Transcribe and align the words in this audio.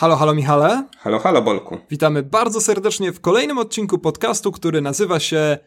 Halo, 0.00 0.16
halo 0.16 0.34
Michale. 0.34 0.84
Halo, 0.98 1.18
halo 1.18 1.42
Bolku. 1.42 1.78
Witamy 1.90 2.22
bardzo 2.22 2.60
serdecznie 2.60 3.12
w 3.12 3.20
kolejnym 3.20 3.58
odcinku 3.58 3.98
podcastu, 3.98 4.52
który 4.52 4.80
nazywa 4.80 5.20
się 5.20 5.58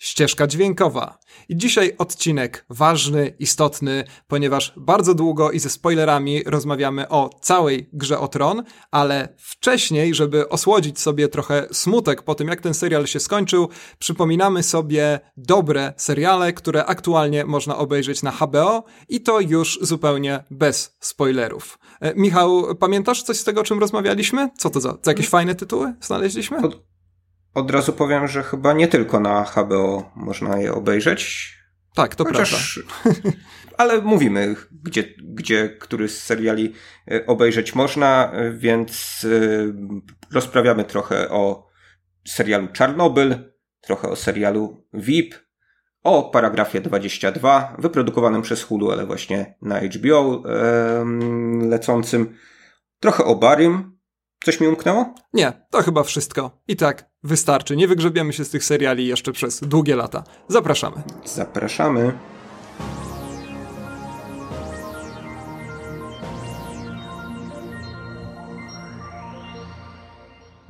ścieżka 0.00 0.46
dźwiękowa. 0.46 1.18
I 1.48 1.56
dzisiaj 1.56 1.94
odcinek 1.98 2.64
ważny, 2.70 3.34
istotny, 3.38 4.04
ponieważ 4.28 4.72
bardzo 4.76 5.14
długo 5.14 5.50
i 5.50 5.58
ze 5.58 5.70
spoilerami 5.70 6.42
rozmawiamy 6.46 7.08
o 7.08 7.30
całej 7.40 7.88
grze 7.92 8.18
o 8.18 8.28
tron, 8.28 8.62
ale 8.90 9.34
wcześniej, 9.38 10.14
żeby 10.14 10.48
osłodzić 10.48 11.00
sobie 11.00 11.28
trochę 11.28 11.66
smutek 11.72 12.22
po 12.22 12.34
tym, 12.34 12.48
jak 12.48 12.60
ten 12.60 12.74
serial 12.74 13.06
się 13.06 13.20
skończył, 13.20 13.68
przypominamy 13.98 14.62
sobie 14.62 15.20
dobre 15.36 15.92
seriale, 15.96 16.52
które 16.52 16.86
aktualnie 16.86 17.44
można 17.44 17.76
obejrzeć 17.76 18.22
na 18.22 18.30
HBO 18.30 18.84
i 19.08 19.20
to 19.20 19.40
już 19.40 19.78
zupełnie 19.82 20.44
bez 20.50 20.96
spoilerów. 21.00 21.78
E, 22.00 22.14
Michał, 22.14 22.74
pamiętasz 22.74 23.22
coś 23.22 23.36
z 23.36 23.44
tego, 23.44 23.60
o 23.60 23.64
czym 23.64 23.78
rozmawialiśmy? 23.78 24.50
Co 24.58 24.70
to 24.70 24.80
za, 24.80 24.98
za 25.02 25.10
jakieś 25.10 25.28
fajne 25.28 25.54
tytuły 25.54 25.94
znaleźliśmy? 26.00 26.58
Od 27.54 27.70
razu 27.70 27.92
powiem, 27.92 28.28
że 28.28 28.42
chyba 28.42 28.72
nie 28.72 28.88
tylko 28.88 29.20
na 29.20 29.44
HBO 29.44 30.10
można 30.16 30.58
je 30.58 30.74
obejrzeć. 30.74 31.54
Tak, 31.94 32.14
to 32.14 32.24
Chociaż, 32.24 32.80
prawda. 33.02 33.30
Ale 33.78 34.00
mówimy, 34.00 34.56
gdzie, 34.82 35.04
gdzie 35.18 35.68
który 35.68 36.08
z 36.08 36.22
seriali 36.22 36.74
e, 37.10 37.26
obejrzeć 37.26 37.74
można, 37.74 38.32
więc 38.52 39.26
e, 39.30 40.34
rozprawiamy 40.34 40.84
trochę 40.84 41.30
o 41.30 41.66
serialu 42.26 42.68
Czarnobyl, 42.68 43.52
trochę 43.80 44.08
o 44.08 44.16
serialu 44.16 44.86
VIP, 44.94 45.34
o 46.02 46.22
paragrafie 46.22 46.80
22, 46.80 47.76
wyprodukowanym 47.78 48.42
przez 48.42 48.62
Hulu, 48.62 48.90
ale 48.90 49.06
właśnie 49.06 49.54
na 49.62 49.80
HBO 49.80 50.42
lecącym, 51.68 52.36
trochę 53.00 53.24
o 53.24 53.36
Barim, 53.36 54.00
Coś 54.44 54.60
mi 54.60 54.68
umknęło? 54.68 55.14
Nie, 55.32 55.52
to 55.70 55.82
chyba 55.82 56.02
wszystko. 56.02 56.62
I 56.68 56.76
tak, 56.76 57.09
wystarczy. 57.22 57.76
Nie 57.76 57.88
wygrzebiemy 57.88 58.32
się 58.32 58.44
z 58.44 58.50
tych 58.50 58.64
seriali 58.64 59.06
jeszcze 59.06 59.32
przez 59.32 59.60
długie 59.60 59.96
lata. 59.96 60.24
Zapraszamy. 60.48 60.96
Zapraszamy. 61.24 62.12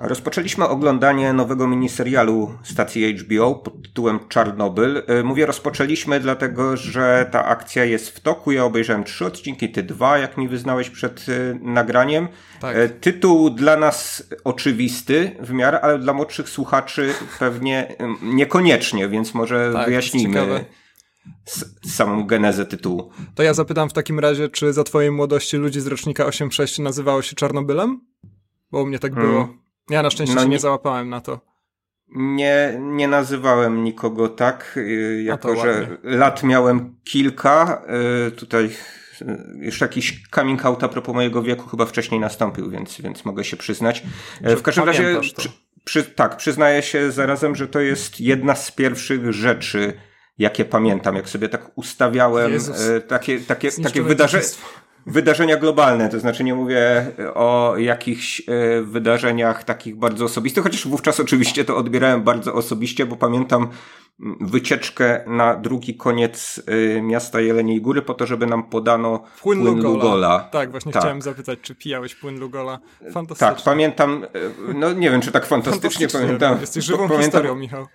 Rozpoczęliśmy 0.03 0.69
oglądanie 0.69 1.33
nowego 1.33 1.69
miniserialu 1.69 2.55
stacji 2.62 3.15
HBO 3.15 3.55
pod 3.55 3.83
tytułem 3.83 4.20
Czarnobyl. 4.29 5.03
E, 5.06 5.23
mówię 5.23 5.47
rozpoczęliśmy, 5.47 6.20
dlatego 6.20 6.77
że 6.77 7.29
ta 7.33 7.45
akcja 7.45 7.84
jest 7.84 8.09
w 8.09 8.21
toku. 8.21 8.53
Ja 8.53 8.65
obejrzałem 8.65 9.05
trzy 9.05 9.27
odcinki, 9.27 9.69
ty 9.69 9.83
dwa, 9.83 10.19
jak 10.19 10.37
mi 10.37 10.48
wyznałeś 10.48 10.91
przed 10.91 11.27
e, 11.28 11.59
nagraniem. 11.62 12.28
Tak. 12.61 12.77
E, 12.77 12.89
tytuł 12.89 13.51
dla 13.51 13.77
nas 13.77 14.28
oczywisty 14.45 15.37
w 15.41 15.53
miarę, 15.53 15.81
ale 15.81 15.98
dla 15.98 16.12
młodszych 16.12 16.48
słuchaczy 16.48 17.15
pewnie 17.39 17.97
niekoniecznie, 18.23 19.09
więc 19.09 19.34
może 19.34 19.71
tak, 19.73 19.87
wyjaśnijmy 19.87 20.65
samą 21.87 22.27
genezę 22.27 22.67
tytułu. 22.67 23.11
To 23.34 23.43
ja 23.43 23.55
zapytam 23.55 23.89
w 23.89 23.93
takim 23.93 24.19
razie, 24.19 24.48
czy 24.48 24.73
za 24.73 24.84
twojej 24.84 25.11
młodości 25.11 25.56
ludzi 25.56 25.81
z 25.81 25.87
rocznika 25.87 26.25
8.6 26.25 26.83
nazywało 26.83 27.23
się 27.23 27.37
Czarnobylem? 27.37 28.01
Bo 28.71 28.83
u 28.83 28.87
mnie 28.87 28.98
tak 28.98 29.15
było. 29.15 29.45
Hmm. 29.45 29.59
Ja 29.91 30.02
na 30.02 30.10
szczęście 30.10 30.34
no, 30.34 30.42
się 30.42 30.48
nie 30.48 30.58
załapałem 30.58 31.08
na 31.08 31.20
to. 31.20 31.41
Nie, 32.14 32.78
nie 32.80 33.08
nazywałem 33.08 33.84
nikogo 33.84 34.28
tak, 34.28 34.74
y, 34.77 35.22
jako 35.22 35.56
że 35.56 35.98
lat 36.02 36.42
miałem 36.42 36.97
kilka. 37.05 37.82
Y, 38.28 38.30
tutaj 38.30 38.70
y, 39.22 39.27
jeszcze 39.60 39.84
jakiś 39.84 40.22
coming 40.34 40.66
out 40.66 40.84
a 40.84 40.88
propos 40.88 41.14
mojego 41.14 41.42
wieku 41.42 41.69
chyba 41.69 41.86
wcześniej 41.86 42.20
nastąpił, 42.20 42.70
więc, 42.70 43.00
więc 43.00 43.24
mogę 43.24 43.44
się 43.44 43.56
przyznać. 43.56 44.02
W 44.41 44.62
każdym 44.62 44.84
razie, 44.84 45.20
przy, 45.20 45.48
przy, 45.84 46.04
tak, 46.04 46.36
przyznaję 46.36 46.82
się 46.82 47.12
zarazem, 47.12 47.56
że 47.56 47.69
to 47.69 47.80
jest 47.80 48.20
jedna 48.20 48.54
z 48.54 48.70
pierwszych 48.70 49.32
rzeczy, 49.32 49.92
jakie 50.38 50.64
pamiętam, 50.64 51.16
jak 51.16 51.28
sobie 51.28 51.48
tak 51.48 51.78
ustawiałem 51.78 52.53
Jezus. 52.53 52.76
takie, 53.09 53.41
takie, 53.41 53.72
takie 53.72 54.03
wydarzenia 54.03 54.44
wydarzenia 55.06 55.56
globalne, 55.56 56.09
to 56.09 56.21
znaczy 56.21 56.44
nie 56.44 56.55
mówię 56.55 57.06
o 57.34 57.75
jakichś 57.78 58.41
e, 58.41 58.83
wydarzeniach 58.83 59.65
takich 59.65 59.97
bardzo 59.97 60.25
osobistych, 60.25 60.65
chociaż 60.65 60.87
wówczas 60.87 61.21
oczywiście 61.21 61.65
to 61.65 61.77
odbierałem 61.77 62.22
bardzo 62.22 62.55
osobiście, 62.55 63.06
bo 63.06 63.16
pamiętam 63.16 63.69
wycieczkę 64.41 65.25
na 65.27 65.56
drugi 65.56 65.94
koniec 65.94 66.62
y, 66.69 67.03
miasta 67.03 67.41
Jeleniej 67.41 67.81
Góry 67.81 68.03
po 68.03 68.15
to, 68.15 68.27
żeby 68.27 68.47
nam 68.47 68.62
podano 68.62 69.19
płyn, 69.19 69.60
płyn 69.62 69.77
Lugola. 69.77 69.93
Lugola. 69.94 70.49
Tak, 70.53 70.71
właśnie 70.71 70.93
tak. 70.93 71.03
chciałem 71.03 71.22
zapytać, 71.22 71.59
czy 71.62 71.75
pijałeś 71.75 72.15
płyn 72.15 72.41
Lugola. 72.41 72.78
Fantastycznie. 73.12 73.55
Tak, 73.55 73.65
pamiętam, 73.65 74.27
no 74.75 74.93
nie 74.93 75.10
wiem, 75.10 75.21
czy 75.21 75.33
tak 75.33 75.47
fantastycznie, 75.47 75.91
fantastycznie 75.91 76.21
pamiętam. 76.21 76.60
Jesteś 76.60 76.84
żywą 76.84 76.99
pamiętam, 76.99 77.22
historią, 77.22 77.55
Michał. 77.55 77.87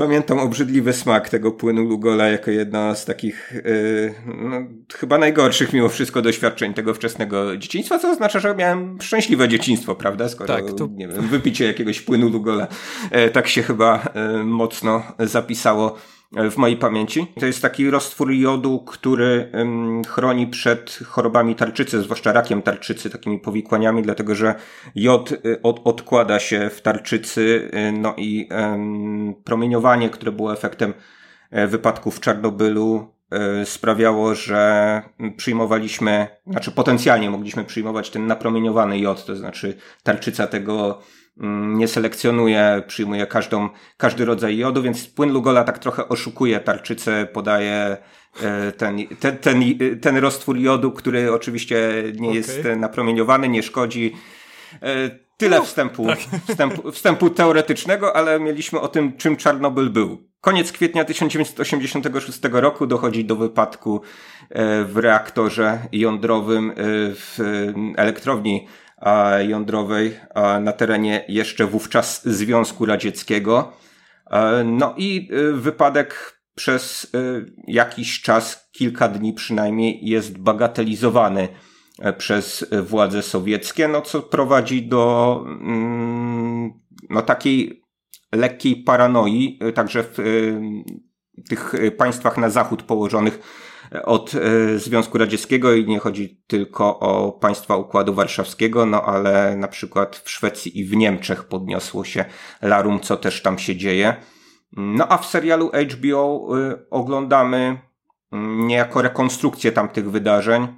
Pamiętam 0.00 0.38
obrzydliwy 0.38 0.92
smak 0.92 1.28
tego 1.28 1.52
płynu 1.52 1.82
Lugola 1.82 2.28
jako 2.28 2.50
jedno 2.50 2.94
z 2.94 3.04
takich 3.04 3.52
yy, 3.64 4.14
no, 4.26 4.56
chyba 4.94 5.18
najgorszych 5.18 5.72
mimo 5.72 5.88
wszystko 5.88 6.22
doświadczeń 6.22 6.74
tego 6.74 6.94
wczesnego 6.94 7.56
dzieciństwa, 7.56 7.98
co 7.98 8.10
oznacza, 8.10 8.40
że 8.40 8.54
miałem 8.54 8.98
szczęśliwe 9.00 9.48
dzieciństwo, 9.48 9.94
prawda? 9.94 10.28
Skoro, 10.28 10.54
tak, 10.54 10.72
to... 10.72 10.88
nie 10.92 11.08
wiem, 11.08 11.28
wypicie 11.28 11.66
jakiegoś 11.66 12.00
płynu 12.00 12.28
Lugola. 12.28 12.68
E, 13.10 13.30
tak 13.30 13.48
się 13.48 13.62
chyba 13.62 14.08
e, 14.14 14.44
mocno 14.44 15.02
zapisało 15.18 15.96
w 16.32 16.56
mojej 16.56 16.76
pamięci. 16.76 17.26
To 17.40 17.46
jest 17.46 17.62
taki 17.62 17.90
roztwór 17.90 18.32
jodu, 18.32 18.78
który 18.78 19.52
chroni 20.08 20.46
przed 20.46 20.98
chorobami 21.06 21.54
tarczycy, 21.54 22.02
zwłaszcza 22.02 22.32
rakiem 22.32 22.62
tarczycy, 22.62 23.10
takimi 23.10 23.38
powikłaniami, 23.38 24.02
dlatego 24.02 24.34
że 24.34 24.54
jod 24.94 25.32
y, 25.32 25.62
od, 25.62 25.80
odkłada 25.84 26.38
się 26.38 26.70
w 26.70 26.82
tarczycy, 26.82 27.70
y, 27.74 27.92
no 27.92 28.14
i 28.16 28.48
promieniowanie, 29.44 30.10
które 30.10 30.32
było 30.32 30.52
efektem 30.52 30.94
e, 31.50 31.66
wypadku 31.66 32.10
w 32.10 32.20
Czarnobylu, 32.20 33.14
e, 33.30 33.66
sprawiało, 33.66 34.34
że 34.34 35.02
przyjmowaliśmy, 35.36 36.26
znaczy 36.46 36.72
potencjalnie 36.72 37.30
mogliśmy 37.30 37.64
przyjmować 37.64 38.10
ten 38.10 38.26
napromieniowany 38.26 38.98
jod, 38.98 39.24
to 39.24 39.36
znaczy 39.36 39.76
tarczyca 40.02 40.46
tego 40.46 41.02
nie 41.76 41.88
selekcjonuje, 41.88 42.82
przyjmuje 42.86 43.26
każdą, 43.26 43.68
każdy 43.96 44.24
rodzaj 44.24 44.56
jodu, 44.56 44.82
więc 44.82 45.06
płyn 45.06 45.32
Lugola 45.32 45.64
tak 45.64 45.78
trochę 45.78 46.08
oszukuje 46.08 46.60
tarczycę, 46.60 47.26
podaje 47.32 47.96
e, 48.42 48.72
ten, 48.72 48.98
ten, 49.20 49.38
ten, 49.38 49.62
ten 50.00 50.16
roztwór 50.16 50.56
jodu, 50.56 50.92
który 50.92 51.32
oczywiście 51.32 52.02
nie 52.14 52.28
okay. 52.28 52.36
jest 52.36 52.60
napromieniowany, 52.76 53.48
nie 53.48 53.62
szkodzi. 53.62 54.14
E, 54.82 55.10
tyle 55.36 55.58
no, 55.58 55.64
wstępu, 55.64 56.06
tak. 56.06 56.18
wstępu, 56.48 56.92
wstępu 56.92 57.30
teoretycznego, 57.30 58.16
ale 58.16 58.40
mieliśmy 58.40 58.80
o 58.80 58.88
tym, 58.88 59.16
czym 59.16 59.36
Czarnobyl 59.36 59.90
był. 59.90 60.30
Koniec 60.40 60.72
kwietnia 60.72 61.04
1986 61.04 62.38
roku 62.52 62.86
dochodzi 62.86 63.24
do 63.24 63.36
wypadku 63.36 64.02
e, 64.39 64.39
w 64.84 64.96
reaktorze 64.96 65.78
jądrowym 65.92 66.72
w 67.14 67.38
elektrowni 67.96 68.66
jądrowej 69.48 70.16
na 70.60 70.72
terenie 70.72 71.24
jeszcze 71.28 71.66
wówczas 71.66 72.24
Związku 72.24 72.86
Radzieckiego. 72.86 73.72
No 74.64 74.94
i 74.96 75.30
wypadek 75.52 76.40
przez 76.54 77.12
jakiś 77.66 78.22
czas, 78.22 78.70
kilka 78.72 79.08
dni 79.08 79.32
przynajmniej, 79.32 79.98
jest 80.02 80.38
bagatelizowany 80.38 81.48
e, 81.98 82.12
przez 82.12 82.66
władze 82.82 83.22
sowieckie, 83.22 83.88
no 83.88 84.02
co 84.02 84.22
prowadzi 84.22 84.82
do 84.82 85.44
mm, 85.46 86.72
no, 87.10 87.22
takiej 87.22 87.82
lekkiej 88.32 88.76
paranoi, 88.76 89.58
także 89.74 90.02
w 90.02 90.18
tych 91.48 91.72
państwach 91.96 92.38
na 92.38 92.50
zachód 92.50 92.82
położonych 92.82 93.38
od 94.04 94.34
e, 94.34 94.78
Związku 94.78 95.18
Radzieckiego 95.18 95.72
i 95.72 95.86
nie 95.86 95.98
chodzi 95.98 96.42
tylko 96.46 96.98
o 96.98 97.32
państwa 97.32 97.76
Układu 97.76 98.14
Warszawskiego, 98.14 98.86
no 98.86 99.02
ale 99.02 99.56
na 99.56 99.68
przykład 99.68 100.16
w 100.16 100.30
Szwecji 100.30 100.78
i 100.78 100.84
w 100.84 100.96
Niemczech 100.96 101.44
podniosło 101.44 102.04
się 102.04 102.24
larum, 102.62 103.00
co 103.00 103.16
też 103.16 103.42
tam 103.42 103.58
się 103.58 103.76
dzieje. 103.76 104.16
No 104.72 105.08
a 105.08 105.18
w 105.18 105.26
serialu 105.26 105.70
HBO 105.90 106.48
e, 106.58 106.78
oglądamy 106.90 107.80
mm, 108.32 108.66
niejako 108.66 109.02
rekonstrukcję 109.02 109.72
tamtych 109.72 110.10
wydarzeń, 110.10 110.68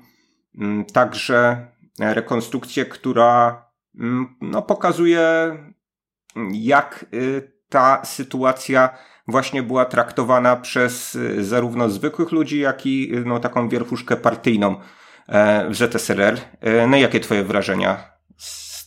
mm, 0.59 0.85
także 0.85 1.67
rekonstrukcję, 1.99 2.85
która 2.85 3.65
mm, 3.99 4.37
no, 4.41 4.63
pokazuje 4.63 5.57
jak 6.53 7.07
y, 7.15 7.53
ta 7.69 8.05
sytuacja 8.05 8.99
właśnie 9.29 9.63
była 9.63 9.85
traktowana 9.85 10.57
przez 10.57 11.15
y, 11.15 11.45
zarówno 11.45 11.91
zwykłych 11.91 12.33
ludzi, 12.33 12.61
jak 12.61 12.87
i 12.87 13.17
y, 13.17 13.25
no, 13.25 13.41
taką 13.41 13.69
wierchuszkę 13.69 14.17
partyjną 14.17 14.77
e, 15.29 15.71
w 15.71 15.77
ZSRR. 15.77 16.39
E, 16.61 16.87
no 16.87 16.97
jakie 16.97 17.21
twoje 17.21 17.45
wrażenia 17.45 18.12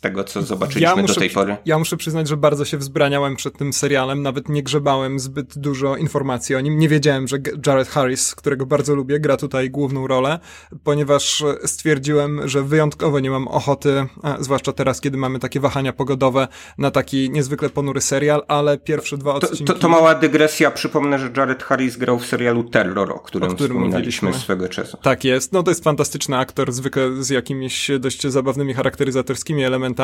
tego, 0.05 0.23
co 0.23 0.41
zobaczyliśmy 0.41 0.81
ja 0.81 0.95
muszę, 0.95 1.13
do 1.13 1.19
tej 1.19 1.29
pory. 1.29 1.57
Ja 1.65 1.79
muszę 1.79 1.97
przyznać, 1.97 2.27
że 2.27 2.37
bardzo 2.37 2.65
się 2.65 2.77
wzbraniałem 2.77 3.35
przed 3.35 3.57
tym 3.57 3.73
serialem, 3.73 4.21
nawet 4.21 4.49
nie 4.49 4.63
grzebałem 4.63 5.19
zbyt 5.19 5.57
dużo 5.57 5.97
informacji 5.97 6.55
o 6.55 6.61
nim. 6.61 6.77
Nie 6.77 6.89
wiedziałem, 6.89 7.27
że 7.27 7.37
Jared 7.67 7.87
Harris, 7.87 8.35
którego 8.35 8.65
bardzo 8.65 8.95
lubię, 8.95 9.19
gra 9.19 9.37
tutaj 9.37 9.69
główną 9.69 10.07
rolę, 10.07 10.39
ponieważ 10.83 11.43
stwierdziłem, 11.65 12.47
że 12.47 12.63
wyjątkowo 12.63 13.19
nie 13.19 13.29
mam 13.29 13.47
ochoty, 13.47 14.05
zwłaszcza 14.39 14.73
teraz, 14.73 15.01
kiedy 15.01 15.17
mamy 15.17 15.39
takie 15.39 15.59
wahania 15.59 15.93
pogodowe, 15.93 16.47
na 16.77 16.91
taki 16.91 17.29
niezwykle 17.29 17.69
ponury 17.69 18.01
serial, 18.01 18.43
ale 18.47 18.77
pierwsze 18.77 19.17
dwa 19.17 19.33
odcinki... 19.33 19.63
To, 19.63 19.73
to, 19.73 19.79
to 19.79 19.89
mała 19.89 20.15
dygresja, 20.15 20.71
przypomnę, 20.71 21.19
że 21.19 21.29
Jared 21.37 21.63
Harris 21.63 21.97
grał 21.97 22.19
w 22.19 22.25
serialu 22.25 22.63
Terror, 22.63 23.11
o 23.11 23.19
którym, 23.19 23.51
o 23.51 23.53
którym 23.53 23.77
wspominaliśmy 23.77 24.33
swego 24.33 24.69
czasu. 24.69 24.97
Tak 25.01 25.23
jest, 25.23 25.53
no 25.53 25.63
to 25.63 25.71
jest 25.71 25.83
fantastyczny 25.83 26.37
aktor, 26.37 26.71
zwykle 26.71 27.23
z 27.23 27.29
jakimiś 27.29 27.91
dość 27.99 28.27
zabawnymi 28.27 28.73
charakteryzatorskimi 28.73 29.63
elementami. 29.63 29.94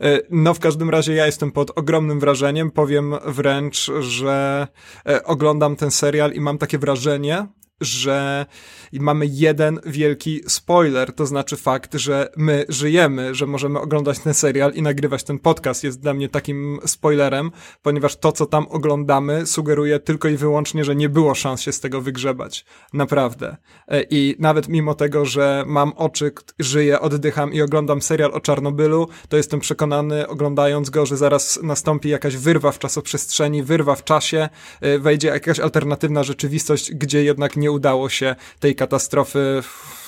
E, 0.00 0.20
no 0.30 0.54
w 0.54 0.58
każdym 0.58 0.90
razie 0.90 1.14
ja 1.14 1.26
jestem 1.26 1.52
pod 1.52 1.78
ogromnym 1.78 2.20
wrażeniem, 2.20 2.70
powiem 2.70 3.14
wręcz, 3.26 3.90
że 4.00 4.68
e, 5.06 5.24
oglądam 5.24 5.76
ten 5.76 5.90
serial 5.90 6.32
i 6.32 6.40
mam 6.40 6.58
takie 6.58 6.78
wrażenie, 6.78 7.46
że 7.80 8.46
mamy 8.92 9.26
jeden 9.26 9.80
wielki 9.86 10.40
spoiler, 10.48 11.12
to 11.12 11.26
znaczy 11.26 11.56
fakt, 11.56 11.94
że 11.94 12.28
my 12.36 12.64
żyjemy, 12.68 13.34
że 13.34 13.46
możemy 13.46 13.80
oglądać 13.80 14.18
ten 14.18 14.34
serial 14.34 14.72
i 14.74 14.82
nagrywać 14.82 15.24
ten 15.24 15.38
podcast 15.38 15.84
jest 15.84 16.00
dla 16.00 16.14
mnie 16.14 16.28
takim 16.28 16.78
spoilerem, 16.86 17.50
ponieważ 17.82 18.16
to, 18.16 18.32
co 18.32 18.46
tam 18.46 18.66
oglądamy, 18.70 19.46
sugeruje 19.46 20.00
tylko 20.00 20.28
i 20.28 20.36
wyłącznie, 20.36 20.84
że 20.84 20.96
nie 20.96 21.08
było 21.08 21.34
szans 21.34 21.60
się 21.60 21.72
z 21.72 21.80
tego 21.80 22.00
wygrzebać. 22.00 22.64
Naprawdę. 22.92 23.56
E, 23.88 24.02
I 24.10 24.36
nawet 24.38 24.68
mimo 24.68 24.94
tego, 24.94 25.24
że 25.24 25.64
mam 25.66 25.92
oczy, 25.92 26.32
żyję, 26.58 27.00
oddycham 27.00 27.52
i 27.52 27.62
oglądam 27.62 28.02
serial 28.02 28.32
o 28.32 28.40
Czarnobylu, 28.40 29.08
to 29.28 29.36
jestem 29.36 29.60
przekonany, 29.60 30.28
oglądając 30.28 30.90
go, 30.90 31.06
że 31.06 31.16
zaraz 31.16 31.60
nastąpi 31.62 32.08
jakaś 32.08 32.36
wyrwa 32.36 32.72
w 32.72 32.78
czasoprzestrzeni, 32.78 33.62
wyrwa 33.62 33.94
w 33.94 34.04
czasie, 34.04 34.48
e, 34.80 34.98
wejdzie 34.98 35.28
jakaś 35.28 35.60
alternatywna 35.60 36.24
rzeczywistość, 36.24 36.94
gdzie 36.94 37.24
jednak 37.24 37.56
nie 37.56 37.71
udało 37.72 38.08
się 38.08 38.36
tej 38.60 38.74
katastrofy 38.74 39.62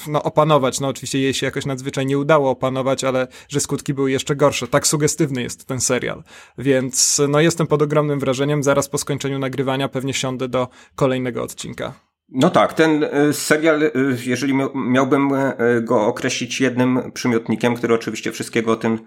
no, 0.09 0.23
opanować. 0.23 0.81
No 0.81 0.89
oczywiście 0.89 1.19
jej 1.19 1.35
się 1.35 1.47
jakoś 1.47 1.67
nadzwyczaj 1.67 2.07
nie 2.07 2.19
udało 2.19 2.51
opanować, 2.51 3.05
ale 3.05 3.29
że 3.49 3.61
skutki 3.61 3.95
były 3.95 4.11
jeszcze 4.11 4.37
gorsze. 4.37 4.69
Tak 4.69 4.87
sugestywny 4.87 5.43
jest 5.43 5.65
ten 5.65 5.81
serial. 5.81 6.23
Więc 6.59 7.21
no 7.29 7.41
jestem 7.41 7.67
pod 7.67 7.83
ogromnym 7.83 8.21
wrażeniem. 8.21 8.63
Zaraz 8.63 8.89
po 8.89 8.99
skończeniu 8.99 9.39
nagrywania 9.39 9.89
pewnie 9.89 10.15
siądę 10.15 10.49
do 10.49 10.69
kolejnego 10.95 11.43
odcinka. 11.43 11.95
No 12.29 12.51
tak, 12.51 12.73
ten 12.73 13.05
e, 13.05 13.33
serial, 13.33 13.83
e, 13.83 13.91
jeżeli 14.27 14.55
miałbym 14.75 15.35
e, 15.35 15.55
go 15.83 16.07
określić 16.07 16.61
jednym 16.61 17.13
przymiotnikiem, 17.13 17.75
który 17.75 17.95
oczywiście 17.95 18.33
wszystkiego 18.33 18.73
o 18.73 18.77
tym 18.77 18.99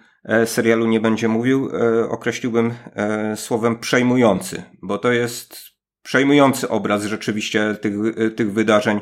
serialu 0.46 0.88
nie 0.88 1.00
będzie 1.00 1.28
mówił, 1.28 1.70
określiłbym 2.10 2.74
słowem 3.36 3.80
przejmujący, 3.80 4.64
bo 4.82 4.98
to 4.98 5.12
jest 5.12 5.67
przejmujący 6.08 6.70
obraz 6.70 7.06
rzeczywiście 7.06 7.76
tych, 7.82 7.94
tych 8.36 8.54
wydarzeń 8.54 9.02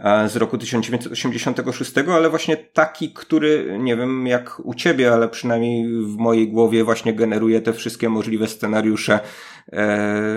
e, 0.00 0.28
z 0.28 0.36
roku 0.36 0.58
1986, 0.58 1.92
ale 2.12 2.30
właśnie 2.30 2.56
taki, 2.56 3.12
który 3.12 3.76
nie 3.80 3.96
wiem 3.96 4.26
jak 4.26 4.60
u 4.64 4.74
ciebie, 4.74 5.12
ale 5.12 5.28
przynajmniej 5.28 5.88
w 6.04 6.16
mojej 6.16 6.48
głowie 6.48 6.84
właśnie 6.84 7.14
generuje 7.14 7.60
te 7.60 7.72
wszystkie 7.72 8.08
możliwe 8.08 8.46
scenariusze 8.48 9.20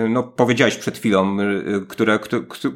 no 0.08 0.22
powiedziałeś 0.22 0.76
przed 0.76 0.98
chwilą, 0.98 1.36
e, 1.40 1.46
które, 1.88 2.18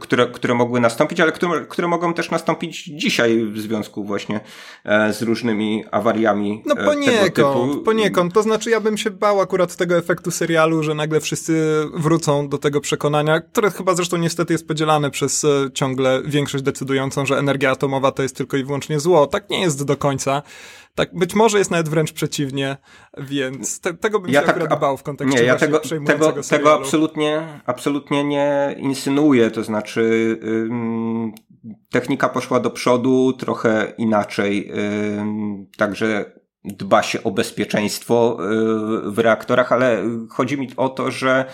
które, 0.01 0.27
które 0.27 0.55
mogły 0.55 0.81
nastąpić, 0.81 1.21
ale 1.21 1.33
które, 1.33 1.67
które 1.69 1.89
mogą 1.89 2.15
też 2.15 2.31
nastąpić 2.31 2.85
dzisiaj 2.85 3.47
w 3.47 3.59
związku 3.59 4.05
właśnie 4.05 4.41
e, 4.85 5.13
z 5.13 5.23
różnymi 5.23 5.85
awariami 5.91 6.63
No 6.67 6.77
poniekąd, 6.77 7.85
poniekąd. 7.85 8.35
To 8.35 8.43
znaczy 8.43 8.71
ja 8.71 8.81
bym 8.81 8.99
się 8.99 9.11
bał 9.11 9.41
akurat 9.41 9.77
tego 9.77 9.97
efektu 9.97 10.31
serialu, 10.31 10.83
że 10.83 10.95
nagle 10.95 11.21
wszyscy 11.21 11.85
wrócą 11.95 12.49
do 12.49 12.59
tego 12.59 12.81
przekonania, 12.81 13.41
które 13.41 13.71
chyba 13.71 13.95
zresztą 13.95 14.17
niestety 14.17 14.55
jest 14.55 14.69
podzielane 14.69 15.11
przez 15.11 15.47
ciągle 15.75 16.23
większość 16.25 16.65
decydującą, 16.65 17.27
że 17.27 17.39
energia 17.39 17.71
atomowa 17.71 18.13
to 18.13 18.23
jest 18.23 18.37
tylko 18.37 18.57
i 18.57 18.65
wyłącznie 18.65 19.01
zło. 19.01 19.27
Tak 19.27 19.51
nie 19.51 19.61
jest 19.61 19.85
do 19.85 19.97
końca. 19.97 20.43
Tak, 20.95 21.15
być 21.15 21.35
może 21.35 21.59
jest 21.59 21.71
nawet 21.71 21.89
wręcz 21.89 22.13
przeciwnie, 22.13 22.77
więc 23.19 23.81
te, 23.81 23.95
tego 23.95 24.21
bym 24.21 24.31
ja 24.31 24.41
się 24.41 24.47
tak, 24.47 24.57
akurat 24.57 24.81
bał 24.81 24.97
w 24.97 25.03
kontekście 25.03 25.39
nie, 25.41 25.45
ja 25.45 25.57
tego, 25.57 25.81
tego, 26.07 26.33
tego 26.51 26.75
absolutnie, 26.75 27.61
absolutnie 27.67 28.25
nie 28.25 28.77
insynuuję, 28.79 29.51
to 29.51 29.65
znaczy 29.65 30.39
ym, 30.45 31.33
technika 31.91 32.29
poszła 32.29 32.61
do 32.61 32.71
przodu 32.71 33.33
trochę 33.33 33.93
inaczej, 33.99 34.73
ym, 35.19 35.67
także 35.77 36.33
dba 36.65 37.03
się 37.03 37.23
o 37.23 37.31
bezpieczeństwo 37.31 38.39
y, 38.41 39.11
w 39.11 39.19
reaktorach, 39.19 39.73
ale 39.73 40.03
chodzi 40.31 40.59
mi 40.59 40.69
o 40.77 40.89
to, 40.89 41.11
że 41.11 41.45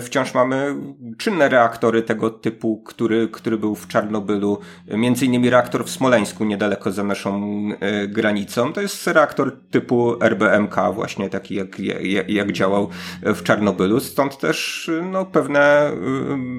wciąż 0.00 0.34
mamy 0.34 0.74
czynne 1.18 1.48
reaktory 1.48 2.02
tego 2.02 2.30
typu, 2.30 2.82
który, 2.86 3.28
który 3.28 3.58
był 3.58 3.74
w 3.74 3.88
Czarnobylu. 3.88 4.58
Między 4.88 5.26
innymi 5.26 5.50
reaktor 5.50 5.84
w 5.84 5.90
Smoleńsku, 5.90 6.44
niedaleko 6.44 6.92
za 6.92 7.04
naszą 7.04 7.42
e, 7.80 8.08
granicą. 8.08 8.72
To 8.72 8.80
jest 8.80 9.06
reaktor 9.06 9.56
typu 9.70 10.16
RBMK, 10.24 10.76
właśnie 10.94 11.30
taki 11.30 11.54
jak, 11.54 11.78
jak, 11.80 12.28
jak 12.30 12.52
działał 12.52 12.88
w 13.22 13.42
Czarnobylu. 13.42 14.00
Stąd 14.00 14.38
też 14.38 14.90
no, 15.12 15.24
pewne, 15.24 15.92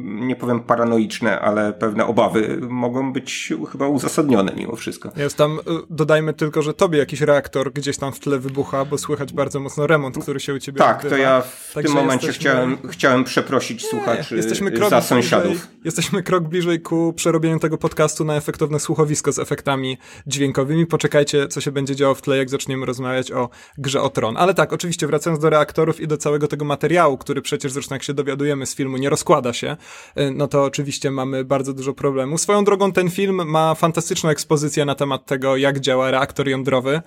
nie 0.04 0.36
powiem 0.36 0.60
paranoiczne, 0.60 1.40
ale 1.40 1.74
pewne 1.74 2.06
obawy 2.06 2.58
mogą 2.70 3.14
być 3.14 3.54
chyba 3.72 3.88
uzasadnione 3.88 4.52
mimo 4.56 4.76
wszystko. 4.76 5.12
Jest 5.16 5.38
tam, 5.38 5.60
dodajmy 5.90 6.34
tylko, 6.34 6.62
że 6.62 6.74
tobie 6.74 7.00
jakiś 7.00 7.22
reaktor 7.22 7.74
gdzieś 7.74 7.98
tam 7.98 8.14
w 8.14 8.20
tle 8.20 8.40
wybucha, 8.40 8.86
bo 8.86 8.98
słychać 8.98 9.34
bardzo 9.34 9.60
mocno 9.60 9.88
remont, 9.88 10.18
który 10.24 10.40
się 10.40 10.54
u 10.54 10.60
ciebie 10.60 10.78
Tak, 10.80 10.98
odbywa. 10.98 11.16
to 11.16 11.22
ja 11.22 11.42
w 11.42 11.72
Także 11.74 11.94
tym 11.94 12.02
momencie 12.04 12.28
jesteśmy... 12.28 12.52
chciałem, 12.52 12.78
chciałem 12.90 13.03
przeprosić 13.26 13.86
słuchaczy 13.86 14.36
jesteśmy 14.36 14.72
krok 14.72 14.90
za 14.90 15.02
sąsiadów. 15.02 15.52
Bliżej, 15.52 15.68
jesteśmy 15.84 16.24
krok 16.24 16.44
bliżej 16.44 16.82
ku 16.82 17.14
przerobieniu 17.14 17.60
tego 17.60 17.78
podcastu 17.78 18.26
na 18.26 18.36
efektowne 18.36 18.80
słuchowisko 18.80 19.32
z 19.32 19.40
efektami 19.40 19.98
dźwiękowymi. 20.28 20.86
Poczekajcie, 20.86 21.48
co 21.48 21.62
się 21.62 21.72
będzie 21.72 21.96
działo 21.96 22.16
w 22.16 22.22
tle, 22.22 22.38
jak 22.38 22.50
zaczniemy 22.50 22.86
rozmawiać 22.86 23.32
o 23.32 23.50
grze 23.78 24.02
o 24.02 24.10
tron. 24.10 24.38
Ale 24.38 24.54
tak, 24.54 24.74
oczywiście 24.74 25.08
wracając 25.08 25.42
do 25.42 25.50
reaktorów 25.50 26.00
i 26.00 26.08
do 26.08 26.18
całego 26.18 26.48
tego 26.48 26.66
materiału, 26.66 27.18
który 27.18 27.42
przecież 27.42 27.72
zresztą 27.72 27.96
jak 27.96 28.04
się 28.04 28.14
dowiadujemy 28.14 28.66
z 28.66 28.76
filmu 28.76 28.98
nie 28.98 29.10
rozkłada 29.10 29.54
się, 29.54 29.78
y, 30.20 30.32
no 30.32 30.48
to 30.48 30.64
oczywiście 30.64 31.12
mamy 31.12 31.46
bardzo 31.46 31.74
dużo 31.74 31.94
problemów. 31.94 32.42
Swoją 32.42 32.64
drogą 32.64 32.92
ten 32.92 33.10
film 33.10 33.50
ma 33.50 33.76
fantastyczną 33.76 34.30
ekspozycję 34.30 34.86
na 34.86 34.96
temat 34.96 35.26
tego, 35.26 35.58
jak 35.58 35.80
działa 35.80 36.12
reaktor 36.12 36.48
jądrowy. 36.48 36.96
Y, 36.96 37.02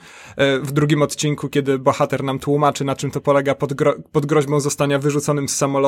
w 0.60 0.72
drugim 0.72 1.02
odcinku, 1.02 1.48
kiedy 1.48 1.78
bohater 1.78 2.24
nam 2.24 2.38
tłumaczy, 2.38 2.84
na 2.84 2.96
czym 2.96 3.10
to 3.10 3.20
polega 3.20 3.54
pod, 3.54 3.74
gro 3.74 3.94
pod 4.12 4.26
groźbą 4.26 4.60
zostania 4.60 4.98
wyrzuconym 4.98 5.48
z 5.48 5.56
samolotu, 5.56 5.85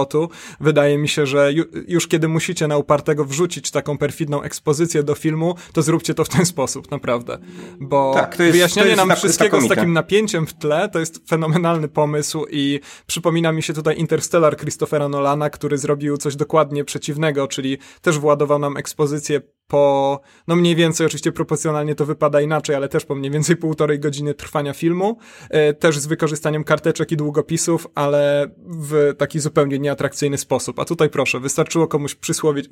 wydaje 0.60 0.98
mi 0.98 1.08
się, 1.08 1.26
że 1.26 1.52
ju, 1.52 1.64
już 1.88 2.08
kiedy 2.08 2.28
musicie 2.28 2.68
na 2.68 2.76
upartego 2.76 3.24
wrzucić 3.24 3.70
taką 3.70 3.98
perfidną 3.98 4.42
ekspozycję 4.42 5.02
do 5.02 5.14
filmu, 5.14 5.54
to 5.72 5.82
zróbcie 5.82 6.14
to 6.14 6.24
w 6.24 6.28
ten 6.28 6.46
sposób, 6.46 6.90
naprawdę. 6.90 7.38
Bo 7.80 8.12
tak, 8.14 8.38
jest, 8.38 8.52
wyjaśnianie 8.52 8.96
nam 8.96 9.16
wszystkiego 9.16 9.60
z 9.60 9.68
takim 9.68 9.92
napięciem 9.92 10.46
w 10.46 10.54
tle, 10.54 10.88
to 10.88 10.98
jest 10.98 11.28
fenomenalny 11.28 11.88
pomysł 11.88 12.46
i 12.50 12.80
przypomina 13.06 13.52
mi 13.52 13.62
się 13.62 13.72
tutaj 13.72 13.98
Interstellar 13.98 14.56
Christophera 14.56 15.08
Nolana, 15.08 15.50
który 15.50 15.78
zrobił 15.78 16.16
coś 16.16 16.36
dokładnie 16.36 16.84
przeciwnego, 16.84 17.48
czyli 17.48 17.78
też 18.02 18.18
władował 18.18 18.58
nam 18.58 18.76
ekspozycję 18.76 19.40
po, 19.68 20.20
no 20.46 20.56
mniej 20.56 20.76
więcej, 20.76 21.06
oczywiście 21.06 21.32
proporcjonalnie 21.32 21.94
to 21.94 22.06
wypada 22.06 22.40
inaczej, 22.40 22.76
ale 22.76 22.88
też 22.88 23.04
po 23.04 23.14
mniej 23.14 23.30
więcej 23.30 23.56
półtorej 23.68 24.00
godziny 24.00 24.34
trwania 24.34 24.72
filmu, 24.72 25.18
e, 25.50 25.74
też 25.74 25.98
z 25.98 26.06
wykorzystaniem 26.06 26.64
karteczek 26.64 27.12
i 27.12 27.16
długopisów, 27.16 27.86
ale 27.94 28.50
w 28.66 29.14
taki 29.18 29.40
zupełnie 29.40 29.78
nieatrakcyjny 29.78 30.38
sposób. 30.38 30.78
A 30.78 30.84
tutaj 30.84 31.10
proszę, 31.10 31.40
wystarczyło 31.40 31.86
komuś 31.86 32.16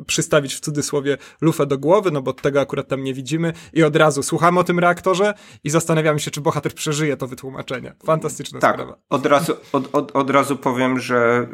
przystawić 0.06 0.54
w 0.54 0.60
cudzysłowie 0.60 1.16
lufę 1.40 1.66
do 1.66 1.78
głowy, 1.78 2.10
no 2.10 2.22
bo 2.22 2.32
tego 2.32 2.60
akurat 2.60 2.88
tam 2.88 3.04
nie 3.04 3.14
widzimy 3.14 3.52
i 3.72 3.82
od 3.82 3.96
razu 3.96 4.22
słuchamy 4.22 4.60
o 4.60 4.64
tym 4.64 4.78
reaktorze 4.78 5.34
i 5.64 5.70
zastanawiamy 5.70 6.20
się, 6.20 6.30
czy 6.30 6.40
bohater 6.40 6.74
przeżyje 6.74 7.16
to 7.16 7.26
wytłumaczenie. 7.26 7.94
Fantastyczna 8.04 8.60
tak, 8.60 8.74
sprawa. 8.74 8.96
Od 9.10 9.26
razu, 9.26 9.52
od, 9.72 9.94
od, 9.94 10.16
od 10.16 10.30
razu 10.30 10.56
powiem, 10.56 10.98
że 10.98 11.46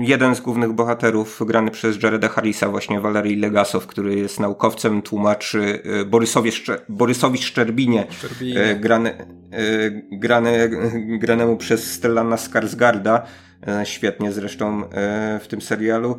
y, 0.00 0.04
jeden 0.04 0.34
z 0.34 0.40
głównych 0.40 0.72
bohaterów 0.72 1.40
grany 1.46 1.70
przez 1.70 2.02
Jareda 2.02 2.28
Harrisa, 2.28 2.68
właśnie 2.68 3.00
Valerii 3.00 3.36
Legasow, 3.36 3.86
który 3.86 4.14
jest 4.14 4.40
naukowcem 4.40 4.83
tłumaczy 5.02 5.82
e, 6.00 6.04
Borysowie 6.04 6.52
Szcze 6.52 6.78
Borysowi 6.88 7.38
Szczerbinie, 7.38 8.06
Szczerbinie. 8.10 8.60
E, 8.60 8.74
grany, 8.74 9.10
e, 9.10 9.90
grany, 10.12 10.70
granemu 11.18 11.56
przez 11.56 11.92
Stellana 11.92 12.36
Skarsgarda, 12.36 13.22
świetnie 13.84 14.32
zresztą 14.32 14.82
w 15.40 15.46
tym 15.48 15.60
serialu. 15.60 16.18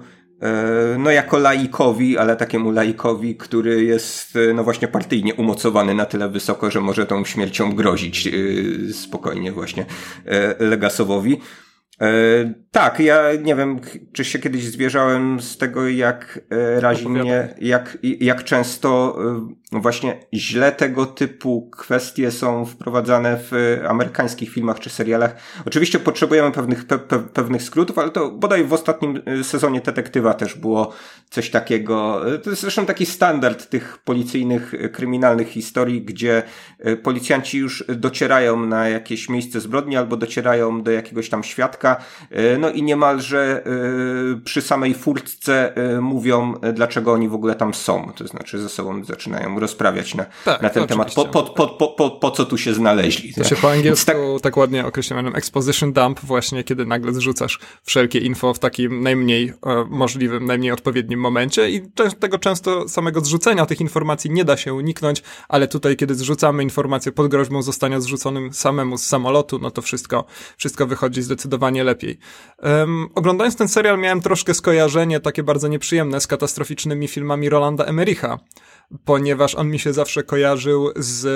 No, 0.99 1.11
jako 1.11 1.37
laikowi, 1.37 2.17
ale 2.17 2.35
takiemu 2.35 2.71
laikowi, 2.71 3.35
który 3.35 3.83
jest, 3.83 4.37
no 4.53 4.63
właśnie, 4.63 4.87
partyjnie 4.87 5.35
umocowany 5.35 5.93
na 5.93 6.05
tyle 6.05 6.29
wysoko, 6.29 6.71
że 6.71 6.81
może 6.81 7.05
tą 7.05 7.25
śmiercią 7.25 7.75
grozić 7.75 8.29
spokojnie 8.91 9.51
właśnie 9.51 9.85
Legasowowi. 10.59 11.41
E, 12.01 12.53
tak, 12.71 12.99
ja 12.99 13.23
nie 13.43 13.55
wiem, 13.55 13.79
czy 14.13 14.25
się 14.25 14.39
kiedyś 14.39 14.63
zwierzałem 14.63 15.41
z 15.41 15.57
tego, 15.57 15.87
jak 15.87 16.39
e, 16.49 16.79
razi 16.79 17.09
mnie, 17.09 17.55
jak, 17.61 17.97
jak 18.03 18.43
często 18.43 19.17
e, 19.73 19.79
właśnie 19.79 20.19
źle 20.33 20.71
tego 20.71 21.05
typu 21.05 21.69
kwestie 21.77 22.31
są 22.31 22.65
wprowadzane 22.65 23.37
w 23.37 23.79
amerykańskich 23.87 24.49
filmach 24.49 24.79
czy 24.79 24.89
serialach. 24.89 25.35
Oczywiście 25.65 25.99
potrzebujemy 25.99 26.51
pewnych, 26.51 26.85
pe, 26.87 26.99
pe, 26.99 27.19
pewnych 27.19 27.63
skrótów, 27.63 27.99
ale 27.99 28.09
to 28.09 28.31
bodaj 28.31 28.63
w 28.63 28.73
ostatnim 28.73 29.21
sezonie 29.43 29.81
Detektywa 29.81 30.33
też 30.33 30.55
było 30.55 30.93
coś 31.29 31.49
takiego. 31.49 32.21
To 32.43 32.49
jest 32.49 32.61
zresztą 32.61 32.85
taki 32.85 33.05
standard 33.05 33.69
tych 33.69 33.97
policyjnych, 33.97 34.73
kryminalnych 34.93 35.47
historii, 35.47 36.01
gdzie 36.01 36.43
policjanci 37.03 37.57
już 37.57 37.83
docierają 37.87 38.65
na 38.65 38.89
jakieś 38.89 39.29
miejsce 39.29 39.59
zbrodni 39.59 39.97
albo 39.97 40.17
docierają 40.17 40.83
do 40.83 40.91
jakiegoś 40.91 41.29
tam 41.29 41.43
świadka, 41.43 41.84
E, 41.89 42.57
no 42.57 42.69
i 42.69 42.83
niemalże 42.83 43.63
e, 43.65 44.39
przy 44.43 44.61
samej 44.61 44.93
furtce 44.93 45.75
e, 45.75 46.01
mówią, 46.01 46.53
dlaczego 46.73 47.13
oni 47.13 47.29
w 47.29 47.33
ogóle 47.33 47.55
tam 47.55 47.73
są. 47.73 48.11
To 48.15 48.27
znaczy 48.27 48.61
ze 48.61 48.69
sobą 48.69 49.03
zaczynają 49.03 49.59
rozprawiać 49.59 50.15
na, 50.15 50.25
tak, 50.45 50.61
na 50.61 50.69
ten 50.69 50.87
temat, 50.87 51.13
po, 51.13 51.25
po, 51.25 51.43
po, 51.43 51.87
po, 51.87 52.11
po, 52.11 52.31
co 52.31 52.45
tu 52.45 52.57
się 52.57 52.73
znaleźli. 52.73 53.33
To 53.33 53.43
się 53.43 53.55
po 53.55 53.71
angielsku 53.71 54.05
tak, 54.05 54.41
tak 54.41 54.57
ładnie 54.57 54.85
określa 54.85 55.15
exposition 55.35 55.93
dump, 55.93 56.19
właśnie 56.19 56.63
kiedy 56.63 56.85
nagle 56.85 57.13
zrzucasz 57.13 57.59
wszelkie 57.83 58.19
info 58.19 58.53
w 58.53 58.59
takim 58.59 59.03
najmniej 59.03 59.53
możliwym, 59.89 60.45
najmniej 60.45 60.71
odpowiednim 60.71 61.19
momencie 61.19 61.69
i 61.69 61.81
tego 62.19 62.39
często 62.39 62.89
samego 62.89 63.21
zrzucenia 63.21 63.65
tych 63.65 63.81
informacji 63.81 64.31
nie 64.31 64.45
da 64.45 64.57
się 64.57 64.73
uniknąć, 64.73 65.23
ale 65.49 65.67
tutaj, 65.67 65.95
kiedy 65.95 66.15
zrzucamy 66.15 66.63
informację 66.63 67.11
pod 67.11 67.27
groźbą 67.27 67.61
zostania 67.61 67.99
zrzuconym 67.99 68.53
samemu 68.53 68.97
z 68.97 69.05
samolotu, 69.05 69.59
no 69.59 69.71
to 69.71 69.81
wszystko, 69.81 70.25
wszystko 70.57 70.87
wychodzi 70.87 71.21
zdecydowanie 71.21 71.74
lepiej. 71.83 72.17
Um, 72.63 73.09
oglądając 73.15 73.55
ten 73.55 73.67
serial 73.67 73.99
miałem 73.99 74.21
troszkę 74.21 74.53
skojarzenie 74.53 75.19
takie 75.19 75.43
bardzo 75.43 75.67
nieprzyjemne 75.67 76.21
z 76.21 76.27
katastroficznymi 76.27 77.07
filmami 77.07 77.49
Rolanda 77.49 77.85
Emericha, 77.85 78.39
ponieważ 79.05 79.55
on 79.55 79.69
mi 79.69 79.79
się 79.79 79.93
zawsze 79.93 80.23
kojarzył 80.23 80.89
z 80.95 81.27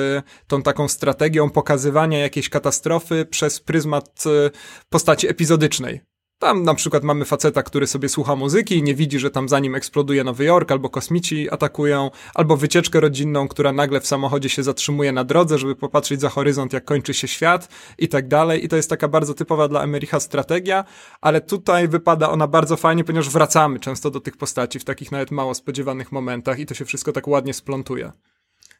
tą 0.47 0.61
taką 0.61 0.87
strategią 0.87 1.49
pokazywania 1.49 2.19
jakiejś 2.19 2.49
katastrofy 2.49 3.25
przez 3.25 3.59
pryzmat 3.59 4.23
e, 4.25 4.51
postaci 4.89 5.27
epizodycznej. 5.27 6.08
Tam 6.39 6.63
na 6.63 6.73
przykład 6.73 7.03
mamy 7.03 7.25
faceta, 7.25 7.63
który 7.63 7.87
sobie 7.87 8.09
słucha 8.09 8.35
muzyki 8.35 8.77
i 8.77 8.83
nie 8.83 8.95
widzi, 8.95 9.19
że 9.19 9.31
tam 9.31 9.49
za 9.49 9.59
nim 9.59 9.75
eksploduje 9.75 10.23
Nowy 10.23 10.43
Jork, 10.43 10.71
albo 10.71 10.89
kosmici 10.89 11.49
atakują, 11.49 12.11
albo 12.33 12.57
wycieczkę 12.57 12.99
rodzinną, 12.99 13.47
która 13.47 13.71
nagle 13.71 14.01
w 14.01 14.07
samochodzie 14.07 14.49
się 14.49 14.63
zatrzymuje 14.63 15.11
na 15.11 15.23
drodze, 15.23 15.57
żeby 15.57 15.75
popatrzeć 15.75 16.21
za 16.21 16.29
horyzont, 16.29 16.73
jak 16.73 16.85
kończy 16.85 17.13
się 17.13 17.27
świat 17.27 17.67
i 17.97 18.07
tak 18.07 18.27
dalej. 18.27 18.65
I 18.65 18.67
to 18.67 18.75
jest 18.75 18.89
taka 18.89 19.07
bardzo 19.07 19.33
typowa 19.33 19.67
dla 19.67 19.83
Emericha 19.83 20.19
strategia, 20.19 20.85
ale 21.21 21.41
tutaj 21.41 21.87
wypada 21.87 22.29
ona 22.29 22.47
bardzo 22.47 22.77
fajnie, 22.77 23.03
ponieważ 23.03 23.29
wracamy 23.29 23.79
często 23.79 24.11
do 24.11 24.19
tych 24.19 24.37
postaci 24.37 24.79
w 24.79 24.85
takich 24.85 25.11
nawet 25.11 25.31
mało 25.31 25.53
spodziewanych 25.53 26.11
momentach 26.11 26.59
i 26.59 26.65
to 26.65 26.73
się 26.73 26.85
wszystko 26.85 27.11
tak 27.11 27.27
ładnie 27.27 27.53
splątuje. 27.53 28.11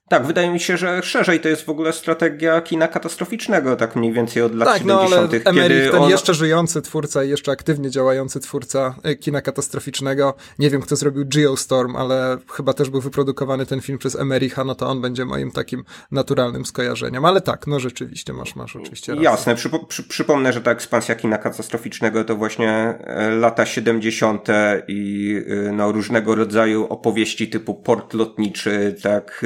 Tak, 0.10 0.26
wydaje 0.26 0.50
mi 0.50 0.60
się, 0.60 0.78
że 0.78 1.04
szerzej 1.04 1.40
to 1.40 1.50
jest 1.50 1.66
w 1.66 1.70
ogóle 1.70 1.94
strategia 1.94 2.62
kina 2.62 2.88
katastroficznego, 2.88 3.76
tak 3.76 3.96
mniej 3.96 4.14
więcej 4.14 4.44
od 4.44 4.56
lat 4.56 4.68
tak, 4.68 4.78
70. 4.78 5.12
No, 5.12 5.18
ale 5.18 5.44
Emerich, 5.46 5.92
ten 5.92 6.02
on... 6.02 6.10
jeszcze 6.10 6.34
żyjący 6.34 6.82
twórca 6.82 7.24
i 7.24 7.30
jeszcze 7.30 7.52
aktywnie 7.52 7.90
działający 7.90 8.40
twórca 8.40 8.96
e, 9.04 9.16
kina 9.16 9.42
katastroficznego, 9.42 10.34
nie 10.60 10.70
wiem 10.70 10.82
kto 10.82 10.96
zrobił 10.96 11.24
Geostorm, 11.26 11.96
ale 11.96 12.38
chyba 12.52 12.74
też 12.74 12.90
był 12.90 13.02
wyprodukowany 13.02 13.66
ten 13.66 13.82
film 13.82 13.98
przez 13.98 14.16
Emericha, 14.16 14.64
no 14.64 14.76
to 14.76 14.88
on 14.88 15.02
będzie 15.02 15.26
moim 15.26 15.52
takim 15.52 15.84
naturalnym 16.12 16.66
skojarzeniem. 16.66 17.26
Ale 17.26 17.42
tak, 17.42 17.68
no 17.68 17.80
rzeczywiście, 17.80 18.34
masz, 18.34 18.56
masz 18.56 18.76
oczywiście 18.76 19.12
rację. 19.12 19.24
Jasne, 19.24 19.56
Przypo 19.56 19.80
przy, 19.80 20.04
przypomnę, 20.04 20.54
że 20.54 20.62
ta 20.62 20.72
ekspansja 20.72 21.16
kina 21.16 21.38
katastroficznego 21.38 22.24
to 22.24 22.36
właśnie 22.36 22.70
e, 22.70 23.30
lata 23.30 23.66
70. 23.66 24.48
i 24.88 25.36
e, 25.68 25.72
no, 25.72 25.92
różnego 25.92 26.36
rodzaju 26.36 26.88
opowieści 26.88 27.50
typu 27.50 27.74
port 27.74 28.14
lotniczy, 28.14 28.96
tak, 29.04 29.46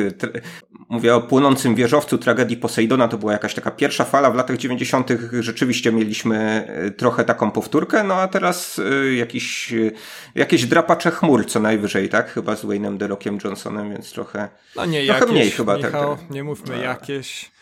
mówię 0.90 1.16
o 1.16 1.22
płonącym 1.22 1.76
wieżowcu 1.76 2.18
tragedii 2.18 2.58
Poseidona, 2.58 3.08
to 3.08 3.18
była 3.18 3.34
jakaś 3.34 3.54
taka 3.54 3.72
pierwsza 3.72 4.04
fala. 4.04 4.32
W 4.32 4.36
latach 4.36 4.58
90. 4.58 5.10
rzeczywiście 5.40 5.92
mieliśmy 5.92 6.38
e, 6.68 6.92
trochę 6.92 7.26
taką 7.26 7.52
powtórkę, 7.52 8.04
no 8.04 8.16
a 8.16 8.28
teraz 8.28 8.80
e, 8.80 9.14
jakiś, 9.14 9.74
e, 9.74 9.92
jakieś 10.36 10.66
drapacze 10.66 11.12
chmur 11.12 11.46
co 11.46 11.60
najwyżej, 11.60 12.10
tak? 12.10 12.34
Chyba 12.34 12.56
z 12.56 12.66
Wayne'em 12.66 12.98
The 12.98 13.08
Rockiem 13.08 13.38
Johnsonem, 13.44 13.90
więc 13.90 14.12
trochę, 14.12 14.50
no 14.76 14.86
nie, 14.86 15.06
trochę 15.06 15.20
jakieś, 15.20 15.36
mniej 15.36 15.52
chyba. 15.52 15.78
Tak, 15.78 15.94
Michał, 15.94 16.18
tak, 16.18 16.30
nie 16.30 16.44
mówmy 16.44 16.76
a. 16.76 16.78
jakieś. 16.78 17.53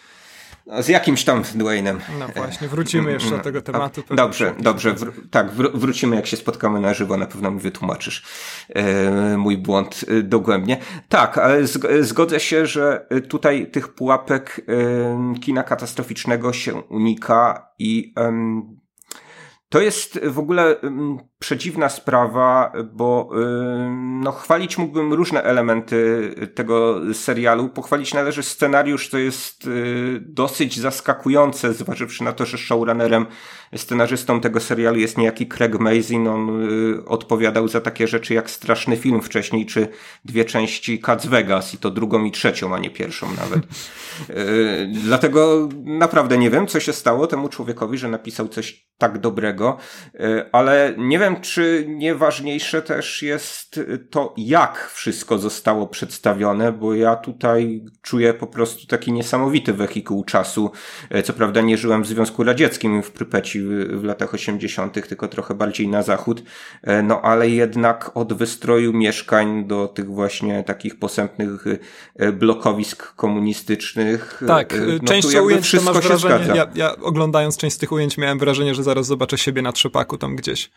No, 0.65 0.83
z 0.83 0.87
jakimś 0.87 1.23
tam 1.23 1.41
Dwayne'em. 1.43 1.97
No 2.19 2.27
właśnie, 2.35 2.67
wrócimy 2.67 3.11
jeszcze 3.11 3.29
do 3.29 3.37
tego 3.37 3.59
mm, 3.59 3.63
tematu. 3.63 4.03
Dobrze, 4.15 4.53
dobrze. 4.59 4.93
Wr 4.93 5.11
tak, 5.31 5.51
wr 5.51 5.71
wrócimy 5.73 6.15
jak 6.15 6.27
się 6.27 6.37
spotkamy 6.37 6.79
na 6.79 6.93
żywo, 6.93 7.17
na 7.17 7.25
pewno 7.25 7.51
mi 7.51 7.59
wytłumaczysz 7.59 8.23
e, 8.69 9.37
mój 9.37 9.57
błąd 9.57 10.05
e, 10.07 10.23
dogłębnie. 10.23 10.77
Tak, 11.09 11.37
ale 11.37 11.67
zgodzę 12.01 12.39
się, 12.39 12.65
że 12.65 13.07
tutaj 13.29 13.71
tych 13.71 13.93
pułapek 13.93 14.61
e, 14.67 15.39
kina 15.39 15.63
katastroficznego 15.63 16.53
się 16.53 16.75
unika 16.75 17.67
i 17.79 18.13
to 19.71 19.81
jest 19.81 20.19
w 20.23 20.39
ogóle 20.39 20.75
przedziwna 21.39 21.89
sprawa, 21.89 22.71
bo 22.93 23.29
no, 24.23 24.31
chwalić 24.31 24.77
mógłbym 24.77 25.13
różne 25.13 25.43
elementy 25.43 26.29
tego 26.55 27.01
serialu. 27.13 27.69
Pochwalić 27.69 28.13
należy 28.13 28.43
scenariusz, 28.43 29.09
co 29.09 29.17
jest 29.17 29.67
y, 29.67 30.19
dosyć 30.21 30.79
zaskakujące, 30.79 31.73
zważywszy 31.73 32.23
na 32.23 32.33
to, 32.33 32.45
że 32.45 32.57
showrunnerem, 32.57 33.25
scenarzystą 33.75 34.41
tego 34.41 34.59
serialu 34.59 34.99
jest 34.99 35.17
niejaki 35.17 35.47
Craig 35.47 35.79
Mazin. 35.79 36.27
On 36.27 36.69
y, 36.99 37.05
odpowiadał 37.05 37.67
za 37.67 37.81
takie 37.81 38.07
rzeczy 38.07 38.33
jak 38.33 38.49
Straszny 38.49 38.97
Film 38.97 39.21
wcześniej, 39.21 39.65
czy 39.65 39.87
dwie 40.25 40.45
części 40.45 40.99
Cats 40.99 41.25
Vegas 41.25 41.73
i 41.73 41.77
to 41.77 41.91
drugą 41.91 42.23
i 42.23 42.31
trzecią, 42.31 42.75
a 42.75 42.79
nie 42.79 42.89
pierwszą 42.89 43.27
nawet. 43.33 43.63
Y, 44.29 44.91
dlatego 44.93 45.69
naprawdę 45.83 46.37
nie 46.37 46.49
wiem, 46.49 46.67
co 46.67 46.79
się 46.79 46.93
stało 46.93 47.27
temu 47.27 47.49
człowiekowi, 47.49 47.97
że 47.97 48.09
napisał 48.09 48.47
coś 48.47 48.91
tak 48.97 49.19
dobrego, 49.19 49.77
ale 50.51 50.95
nie 50.97 51.19
wiem, 51.19 51.41
czy 51.41 51.85
nieważniejsze 51.87 52.81
też 52.81 53.21
jest 53.21 53.79
to, 54.09 54.33
jak 54.37 54.91
wszystko 54.93 55.37
zostało 55.37 55.87
przedstawione, 55.87 56.71
bo 56.71 56.95
ja 56.95 57.15
tutaj 57.15 57.85
czuję 58.01 58.33
po 58.33 58.47
prostu 58.47 58.87
taki 58.87 59.11
niesamowity 59.11 59.73
wehikuł 59.73 60.23
czasu. 60.23 60.71
E, 61.09 61.23
co 61.23 61.33
prawda 61.33 61.61
nie 61.61 61.77
żyłem 61.77 62.03
w 62.03 62.07
Związku 62.07 62.43
Radzieckim 62.43 63.03
w 63.03 63.11
Prypeci 63.11 63.60
w, 63.63 64.03
latach 64.03 64.33
80., 64.33 65.07
tylko 65.07 65.27
trochę 65.27 65.53
bardziej 65.53 65.87
na 65.87 66.03
zachód, 66.03 66.43
e, 66.83 67.03
no 67.03 67.21
ale 67.21 67.49
jednak 67.49 68.11
od 68.17 68.33
wystroju 68.33 68.93
mieszkań 68.93 69.65
do 69.65 69.87
tych 69.87 70.05
właśnie 70.05 70.63
takich 70.63 70.99
posępnych 70.99 71.65
e, 72.15 72.31
blokowisk 72.31 73.15
komunistycznych. 73.15 74.43
Tak, 74.47 74.73
no, 75.01 75.07
część 75.07 75.35
ujęć 75.35 75.65
wszystko 75.65 75.93
masz 75.93 76.07
wrażenie, 76.07 76.55
ja, 76.55 76.67
ja 76.75 76.95
oglądając 76.95 77.57
część 77.57 77.75
z 77.75 77.79
tych 77.79 77.91
ujęć 77.91 78.17
miałem 78.17 78.39
wrażenie, 78.39 78.75
że 78.75 78.83
zaraz 78.83 79.05
zobaczę 79.05 79.37
siebie 79.37 79.61
na 79.61 79.71
trzepaku 79.71 80.17
tam 80.17 80.35
gdzieś. 80.35 80.71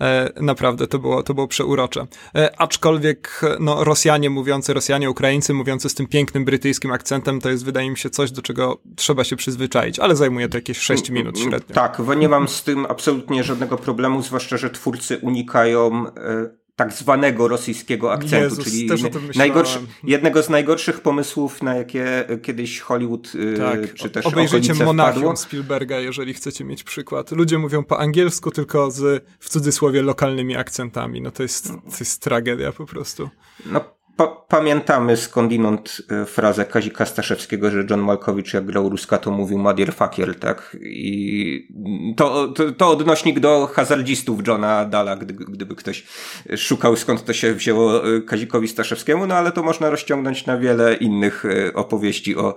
E, 0.00 0.32
naprawdę 0.40 0.86
to 0.86 0.98
było, 0.98 1.22
to 1.22 1.34
było 1.34 1.48
przeurocze. 1.48 2.06
E, 2.34 2.60
aczkolwiek 2.60 3.40
no, 3.60 3.84
Rosjanie 3.84 4.30
mówiący, 4.30 4.74
Rosjanie, 4.74 5.10
Ukraińcy 5.10 5.54
mówiący 5.54 5.88
z 5.88 5.94
tym 5.94 6.06
pięknym 6.06 6.44
brytyjskim 6.44 6.92
akcentem, 6.92 7.40
to 7.40 7.50
jest 7.50 7.64
wydaje 7.64 7.90
mi 7.90 7.98
się 7.98 8.10
coś, 8.10 8.30
do 8.30 8.42
czego 8.42 8.80
trzeba 8.96 9.24
się 9.24 9.36
przyzwyczaić, 9.36 9.98
ale 9.98 10.16
zajmuje 10.16 10.48
to 10.48 10.58
jakieś 10.58 10.78
6 10.78 11.10
minut 11.10 11.36
mm, 11.36 11.48
średnio. 11.48 11.74
Tak, 11.74 12.02
bo 12.02 12.14
nie 12.14 12.28
mam 12.28 12.48
z 12.48 12.62
tym 12.62 12.86
absolutnie 12.88 13.44
żadnego 13.44 13.76
problemu, 13.76 14.22
zwłaszcza, 14.22 14.56
że 14.56 14.70
twórcy 14.70 15.18
unikają 15.18 16.06
e, 16.06 16.58
tak 16.78 16.92
zwanego 16.92 17.48
rosyjskiego 17.48 18.12
akcentu, 18.12 18.36
Jezus, 18.36 18.64
czyli 18.64 18.88
najgorszy, 19.36 19.78
jednego 20.04 20.42
z 20.42 20.48
najgorszych 20.48 21.00
pomysłów, 21.00 21.62
na 21.62 21.74
jakie 21.74 22.24
kiedyś 22.42 22.80
Hollywood 22.80 23.34
y, 23.34 23.58
tak, 23.58 23.94
czy 23.94 24.10
też 24.10 24.26
Obejrzyjcie 24.26 24.74
Monachium 24.74 25.36
Spielberga, 25.36 25.98
jeżeli 25.98 26.34
chcecie 26.34 26.64
mieć 26.64 26.84
przykład. 26.84 27.30
Ludzie 27.30 27.58
mówią 27.58 27.84
po 27.84 28.00
angielsku, 28.00 28.50
tylko 28.50 28.90
z 28.90 29.24
w 29.38 29.48
cudzysłowie 29.48 30.02
lokalnymi 30.02 30.56
akcentami. 30.56 31.20
No 31.20 31.30
to 31.30 31.42
jest, 31.42 31.68
to 31.68 31.96
jest 32.00 32.22
tragedia 32.22 32.72
po 32.72 32.86
prostu. 32.86 33.28
No 33.66 33.97
pa 34.18 34.26
pamiętamy 34.48 35.16
skądinąd 35.16 36.02
e, 36.10 36.24
frazę 36.24 36.64
Kazika 36.64 37.06
Staszewskiego, 37.06 37.70
że 37.70 37.84
John 37.90 38.00
Malkowicz 38.00 38.54
jak 38.54 38.66
grał 38.66 38.88
Ruska 38.88 39.18
to 39.18 39.30
mówił 39.30 39.58
motherfucker, 39.58 40.38
tak? 40.38 40.76
I 40.82 41.68
to, 42.16 42.48
to, 42.48 42.72
to 42.72 42.90
odnośnik 42.90 43.40
do 43.40 43.66
hazardzistów 43.66 44.46
Johna 44.46 44.84
Dala, 44.84 45.16
gdy, 45.16 45.34
gdyby 45.34 45.74
ktoś 45.74 46.06
szukał 46.56 46.96
skąd 46.96 47.24
to 47.24 47.32
się 47.32 47.54
wzięło 47.54 48.16
e, 48.16 48.20
Kazikowi 48.20 48.68
Staszewskiemu, 48.68 49.26
no 49.26 49.34
ale 49.34 49.52
to 49.52 49.62
można 49.62 49.90
rozciągnąć 49.90 50.46
na 50.46 50.58
wiele 50.58 50.94
innych 50.94 51.44
e, 51.44 51.74
opowieści 51.74 52.36
o, 52.36 52.54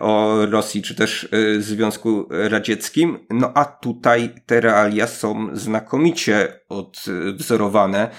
o 0.00 0.38
Rosji 0.50 0.82
czy 0.82 0.94
też 0.94 1.28
Związku 1.58 2.28
Radzieckim. 2.30 3.18
No 3.30 3.52
a 3.54 3.64
tutaj 3.64 4.34
te 4.46 4.60
realia 4.60 5.06
są 5.06 5.48
znakomicie 5.52 6.60
odwzorowane. 6.68 8.10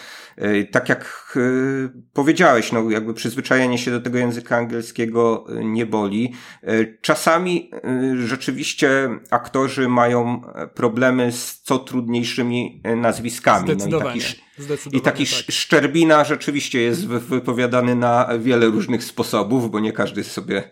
Tak 0.72 0.90
jak 0.90 1.38
powiedziałeś, 2.14 2.72
no 2.72 2.90
jakby 2.90 3.14
przyzwyczajenie 3.14 3.78
się 3.78 3.92
do 3.92 4.02
tego 4.02 4.18
języka 4.18 4.58
angielskiego 4.58 5.46
nie 5.64 5.86
boli. 5.86 6.34
Czasami 7.02 7.72
rzeczywiście 8.26 9.10
aktorzy 9.32 9.90
mają 9.90 10.42
problemy 10.76 11.32
z 11.32 11.62
co 11.62 11.80
trudniejszymi 11.80 12.82
nazwiskami. 12.98 13.66
Zdecydowanie. 13.66 14.22
No 14.22 14.49
i 14.92 15.02
taki, 15.02 15.26
tak. 15.26 15.34
Szczerbina 15.50 16.24
rzeczywiście 16.24 16.82
jest 16.82 17.08
wypowiadany 17.08 17.96
na 17.96 18.30
wiele 18.40 18.66
różnych 18.66 19.04
sposobów, 19.04 19.72
bo 19.72 19.80
nie 19.80 19.92
każdy 19.92 20.24
sobie 20.24 20.64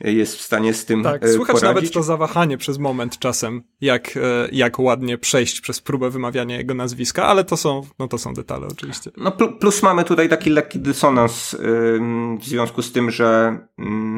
jest 0.00 0.36
w 0.36 0.40
stanie 0.40 0.74
z 0.74 0.84
tym 0.84 1.02
Tak, 1.02 1.24
e, 1.24 1.28
słychać 1.28 1.46
poradzić. 1.60 1.74
nawet 1.74 1.92
to 1.92 2.02
zawahanie 2.02 2.58
przez 2.58 2.78
moment 2.78 3.18
czasem, 3.18 3.62
jak, 3.80 4.16
e, 4.16 4.48
jak 4.52 4.78
ładnie 4.78 5.18
przejść 5.18 5.60
przez 5.60 5.80
próbę 5.80 6.10
wymawiania 6.10 6.56
jego 6.56 6.74
nazwiska, 6.74 7.24
ale 7.24 7.44
to 7.44 7.56
są, 7.56 7.82
no 7.98 8.08
to 8.08 8.18
są 8.18 8.34
detale 8.34 8.66
oczywiście. 8.66 9.10
No 9.16 9.30
plus 9.32 9.82
mamy 9.82 10.04
tutaj 10.04 10.28
taki 10.28 10.50
lekki 10.50 10.78
dysonans 10.78 11.56
w 12.40 12.44
związku 12.44 12.82
z 12.82 12.92
tym, 12.92 13.10
że 13.10 13.58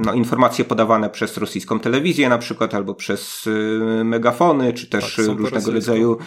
no, 0.05 0.15
informacje 0.15 0.65
podawane 0.65 1.11
przez 1.11 1.37
rosyjską 1.37 1.81
telewizję 1.81 2.29
na 2.29 2.39
przykład, 2.39 2.75
albo 2.75 2.95
przez 2.95 3.47
y, 3.47 4.05
megafony, 4.05 4.73
czy 4.73 4.87
też 4.87 5.17
tak, 5.17 5.27
różnego 5.27 5.73
rodzaju 5.73 6.19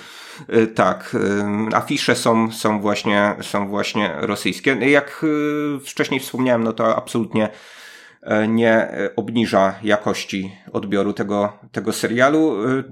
tak, 0.76 1.16
y, 1.72 1.76
afisze 1.76 2.16
są, 2.16 2.52
są 2.52 2.82
właśnie, 2.82 3.36
są 3.42 3.68
właśnie 3.68 4.14
rosyjskie. 4.18 4.72
Jak 4.90 5.26
wcześniej 5.86 6.20
wspomniałem, 6.20 6.64
no 6.64 6.74
to 6.74 6.96
absolutnie 6.96 7.50
E, 8.28 8.48
nie 8.48 8.88
obniża 9.16 9.76
jakości 9.84 10.52
odbioru 10.74 11.14
tego, 11.14 11.54
tego 11.72 11.94
serialu. 11.94 12.58
E, 12.68 12.84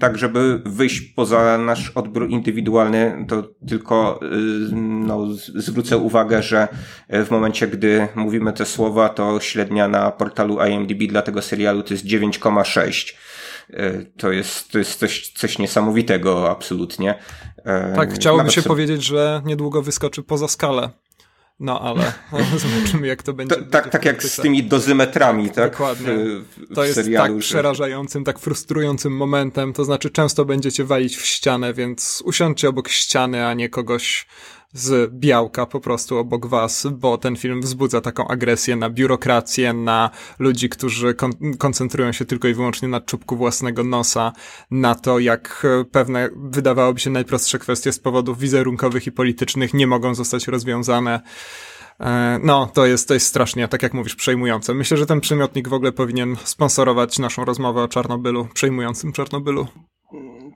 tak, 0.00 0.18
żeby 0.18 0.62
wyjść 0.66 1.00
poza 1.00 1.58
nasz 1.58 1.90
odbiór 1.90 2.30
indywidualny, 2.30 3.24
to 3.28 3.42
tylko 3.68 4.20
e, 4.22 4.26
no, 4.76 5.26
zwrócę 5.54 5.98
uwagę, 5.98 6.42
że 6.42 6.68
w 7.08 7.30
momencie, 7.30 7.68
gdy 7.68 8.08
mówimy 8.14 8.52
te 8.52 8.66
słowa, 8.66 9.08
to 9.08 9.40
średnia 9.40 9.88
na 9.88 10.10
portalu 10.10 10.58
IMDb 10.66 11.08
dla 11.08 11.22
tego 11.22 11.42
serialu 11.42 11.82
to 11.82 11.94
jest 11.94 12.06
9,6 12.06 13.14
to 14.16 14.32
jest, 14.32 14.72
to 14.72 14.78
jest 14.78 14.98
coś, 14.98 15.32
coś 15.32 15.58
niesamowitego, 15.58 16.50
absolutnie. 16.50 17.14
Tak, 17.96 18.14
chciałoby 18.14 18.50
się 18.50 18.62
sobie... 18.62 18.68
powiedzieć, 18.68 19.04
że 19.04 19.42
niedługo 19.44 19.82
wyskoczy 19.82 20.22
poza 20.22 20.48
skalę 20.48 20.90
no 21.60 21.80
ale 21.80 22.12
zobaczymy, 22.58 23.06
jak 23.06 23.22
to 23.22 23.32
będzie. 23.32 23.56
Tak, 23.56 23.90
tak 23.90 24.04
jak 24.04 24.22
z 24.22 24.36
tymi 24.36 24.64
dozymetrami, 24.64 25.50
tak? 25.50 25.70
Dokładnie. 25.70 26.14
W, 26.14 26.44
w 26.70 26.74
to 26.74 26.84
jest 26.84 26.94
serialu, 26.94 27.34
tak 27.34 27.42
że... 27.42 27.48
przerażającym, 27.48 28.24
tak 28.24 28.38
frustrującym 28.38 29.16
momentem. 29.16 29.72
To 29.72 29.84
znaczy, 29.84 30.10
często 30.10 30.44
będziecie 30.44 30.84
walić 30.84 31.16
w 31.16 31.26
ścianę, 31.26 31.74
więc 31.74 32.22
usiądźcie 32.26 32.68
obok 32.68 32.88
ściany, 32.88 33.46
a 33.46 33.54
nie 33.54 33.68
kogoś 33.68 34.26
z 34.74 35.12
białka 35.12 35.66
po 35.66 35.80
prostu 35.80 36.18
obok 36.18 36.46
was, 36.46 36.86
bo 36.92 37.18
ten 37.18 37.36
film 37.36 37.60
wzbudza 37.60 38.00
taką 38.00 38.28
agresję 38.28 38.76
na 38.76 38.90
biurokrację, 38.90 39.72
na 39.72 40.10
ludzi, 40.38 40.68
którzy 40.68 41.14
kon 41.14 41.32
koncentrują 41.58 42.12
się 42.12 42.24
tylko 42.24 42.48
i 42.48 42.54
wyłącznie 42.54 42.88
na 42.88 43.00
czubku 43.00 43.36
własnego 43.36 43.84
nosa, 43.84 44.32
na 44.70 44.94
to, 44.94 45.18
jak 45.18 45.66
pewne 45.92 46.28
wydawałoby 46.36 47.00
się 47.00 47.10
najprostsze 47.10 47.58
kwestie 47.58 47.92
z 47.92 47.98
powodów 47.98 48.38
wizerunkowych 48.38 49.06
i 49.06 49.12
politycznych 49.12 49.74
nie 49.74 49.86
mogą 49.86 50.14
zostać 50.14 50.48
rozwiązane. 50.48 51.20
E, 52.00 52.40
no, 52.42 52.70
to 52.74 52.86
jest, 52.86 53.08
to 53.08 53.14
jest 53.14 53.26
strasznie, 53.26 53.68
tak 53.68 53.82
jak 53.82 53.94
mówisz, 53.94 54.14
przejmujące. 54.14 54.74
Myślę, 54.74 54.96
że 54.96 55.06
ten 55.06 55.20
przymiotnik 55.20 55.68
w 55.68 55.72
ogóle 55.72 55.92
powinien 55.92 56.36
sponsorować 56.44 57.18
naszą 57.18 57.44
rozmowę 57.44 57.82
o 57.82 57.88
Czarnobylu, 57.88 58.48
przejmującym 58.54 59.12
Czarnobylu. 59.12 59.66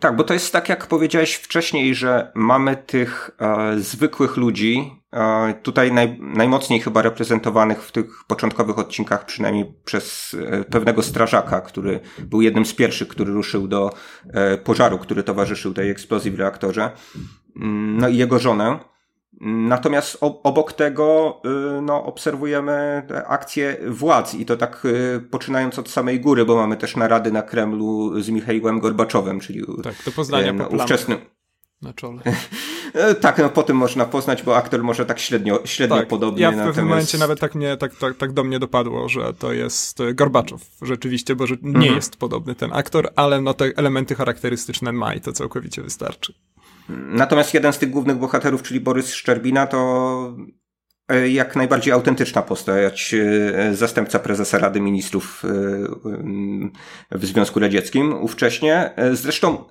Tak, 0.00 0.17
bo 0.17 0.25
to 0.25 0.35
jest 0.35 0.52
tak, 0.52 0.69
jak 0.69 0.87
powiedziałeś 0.87 1.35
wcześniej, 1.35 1.95
że 1.95 2.33
mamy 2.35 2.76
tych 2.76 3.31
e, 3.40 3.78
zwykłych 3.78 4.37
ludzi, 4.37 5.02
e, 5.12 5.55
tutaj 5.62 5.93
naj, 5.93 6.19
najmocniej 6.21 6.81
chyba 6.81 7.02
reprezentowanych 7.02 7.83
w 7.83 7.93
tych 7.93 8.25
początkowych 8.26 8.78
odcinkach, 8.78 9.26
przynajmniej 9.26 9.73
przez 9.85 10.37
e, 10.50 10.64
pewnego 10.64 11.02
strażaka, 11.02 11.61
który 11.61 12.00
był 12.19 12.43
jednym 12.43 12.67
z 12.67 12.75
pierwszych, 12.75 13.09
który 13.09 13.33
ruszył 13.33 13.69
do 13.69 13.90
e, 14.33 14.59
pożaru, 14.59 14.99
który 14.99 15.23
towarzyszył 15.23 15.75
tej 15.75 15.90
eksplozji 15.90 16.31
w 16.31 16.38
reaktorze, 16.38 16.90
mm, 17.57 17.99
no 17.99 18.09
i 18.09 18.17
jego 18.17 18.38
żonę. 18.38 18.78
Natomiast 19.40 20.18
obok 20.21 20.73
tego 20.73 21.40
y, 21.78 21.83
no, 21.83 22.04
obserwujemy 22.04 23.02
akcje 23.26 23.76
władz 23.88 24.35
i 24.35 24.47
to 24.47 24.57
tak 24.57 24.85
y, 24.85 25.21
poczynając 25.30 25.78
od 25.78 25.90
samej 25.90 26.21
góry, 26.21 26.45
bo 26.45 26.57
mamy 26.57 26.76
też 26.76 26.97
narady 26.97 27.33
na 27.33 27.42
Kremlu 27.42 28.21
z 28.21 28.28
Michałem 28.28 28.80
Gorbaczowem, 28.80 29.40
czyli 29.40 29.64
tak, 29.83 29.95
do 30.04 30.12
Poznania 30.12 30.52
no, 30.52 30.66
ówczesnym 30.66 31.18
na 31.83 31.92
czole. 31.92 32.23
E, 32.95 33.14
tak, 33.14 33.38
no 33.38 33.49
po 33.49 33.62
tym 33.62 33.76
można 33.76 34.04
poznać, 34.04 34.42
bo 34.42 34.57
aktor 34.57 34.83
może 34.83 35.07
tak 35.07 35.18
średnio, 35.18 35.61
średnio 35.64 35.97
tak, 35.97 36.09
podobny. 36.09 36.40
Ja 36.40 36.49
w 36.49 36.50
pewnym 36.50 36.66
natomiast... 36.68 36.88
momencie 36.88 37.18
nawet 37.18 37.40
tak, 37.40 37.54
mnie, 37.54 37.76
tak, 37.76 37.97
tak, 37.97 38.16
tak 38.16 38.33
do 38.33 38.45
mnie 38.45 38.59
dopadło, 38.59 39.09
że 39.09 39.35
to 39.35 39.52
jest 39.52 39.99
Gorbaczow 40.14 40.61
rzeczywiście, 40.83 41.37
bo 41.37 41.45
nie 41.62 41.68
mhm. 41.68 41.95
jest 41.95 42.16
podobny 42.16 42.54
ten 42.54 42.73
aktor, 42.73 43.09
ale 43.16 43.40
no 43.40 43.54
te 43.54 43.64
elementy 43.76 44.14
charakterystyczne 44.14 44.92
ma 44.92 45.14
i 45.14 45.21
to 45.21 45.33
całkowicie 45.33 45.83
wystarczy. 45.83 46.35
Natomiast 46.88 47.54
jeden 47.54 47.73
z 47.73 47.78
tych 47.78 47.91
głównych 47.91 48.17
bohaterów, 48.17 48.63
czyli 48.63 48.80
Borys 48.80 49.15
Szczerbina, 49.15 49.67
to 49.67 50.36
e, 51.08 51.28
jak 51.28 51.56
najbardziej 51.56 51.93
autentyczna 51.93 52.43
postać, 52.43 53.15
e, 53.15 53.75
zastępca 53.75 54.19
prezesa 54.19 54.58
Rady 54.58 54.80
Ministrów 54.80 55.45
e, 55.45 55.49
w 57.19 57.26
Związku 57.26 57.60
Radzieckim 57.60 58.13
ówcześnie. 58.23 58.91
Zresztą 59.13 59.65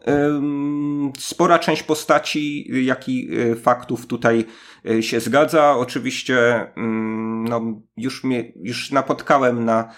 spora 1.20 1.60
część 1.60 1.84
postaci, 1.84 2.68
jak 2.86 3.10
i 3.10 3.30
faktów 3.62 4.08
tutaj 4.08 4.46
się 5.02 5.20
zgadza. 5.20 5.76
Oczywiście 5.78 6.68
mm, 6.76 7.48
no, 7.48 7.82
już, 7.98 8.24
mnie, 8.24 8.52
już 8.56 8.92
napotkałem 8.92 9.66
na 9.66 9.90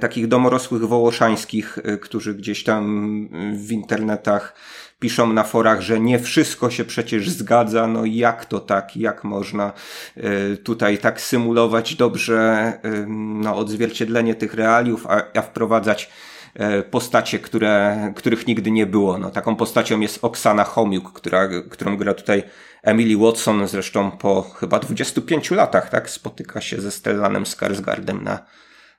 takich 0.00 0.28
domorosłych 0.28 0.82
wołoszańskich, 0.82 1.78
którzy 2.00 2.34
gdzieś 2.34 2.64
tam 2.64 3.28
w 3.66 3.72
internetach 3.72 4.54
piszą 4.98 5.32
na 5.32 5.44
forach, 5.44 5.80
że 5.80 6.00
nie 6.00 6.18
wszystko 6.18 6.70
się 6.70 6.84
przecież 6.84 7.30
zgadza, 7.30 7.86
no 7.86 8.04
jak 8.04 8.44
to 8.44 8.60
tak, 8.60 8.96
jak 8.96 9.24
można 9.24 9.72
e, 10.16 10.56
tutaj 10.56 10.98
tak 10.98 11.20
symulować 11.20 11.94
dobrze 11.94 12.38
e, 12.82 13.06
no, 13.08 13.56
odzwierciedlenie 13.56 14.34
tych 14.34 14.54
realiów, 14.54 15.06
a, 15.06 15.22
a 15.34 15.42
wprowadzać 15.42 16.10
e, 16.54 16.82
postacie, 16.82 17.38
które, 17.38 18.12
których 18.16 18.46
nigdy 18.46 18.70
nie 18.70 18.86
było. 18.86 19.18
No, 19.18 19.30
taką 19.30 19.56
postacią 19.56 20.00
jest 20.00 20.18
Oksana 20.22 20.64
Homiuk, 20.64 21.12
która, 21.12 21.48
którą 21.70 21.96
gra 21.96 22.14
tutaj 22.14 22.42
Emily 22.82 23.16
Watson, 23.16 23.68
zresztą 23.68 24.10
po 24.10 24.42
chyba 24.42 24.78
25 24.78 25.50
latach, 25.50 25.90
tak, 25.90 26.10
spotyka 26.10 26.60
się 26.60 26.80
ze 26.80 26.90
Stellanem 26.90 27.46
Skarsgardem 27.46 28.22
na, 28.22 28.38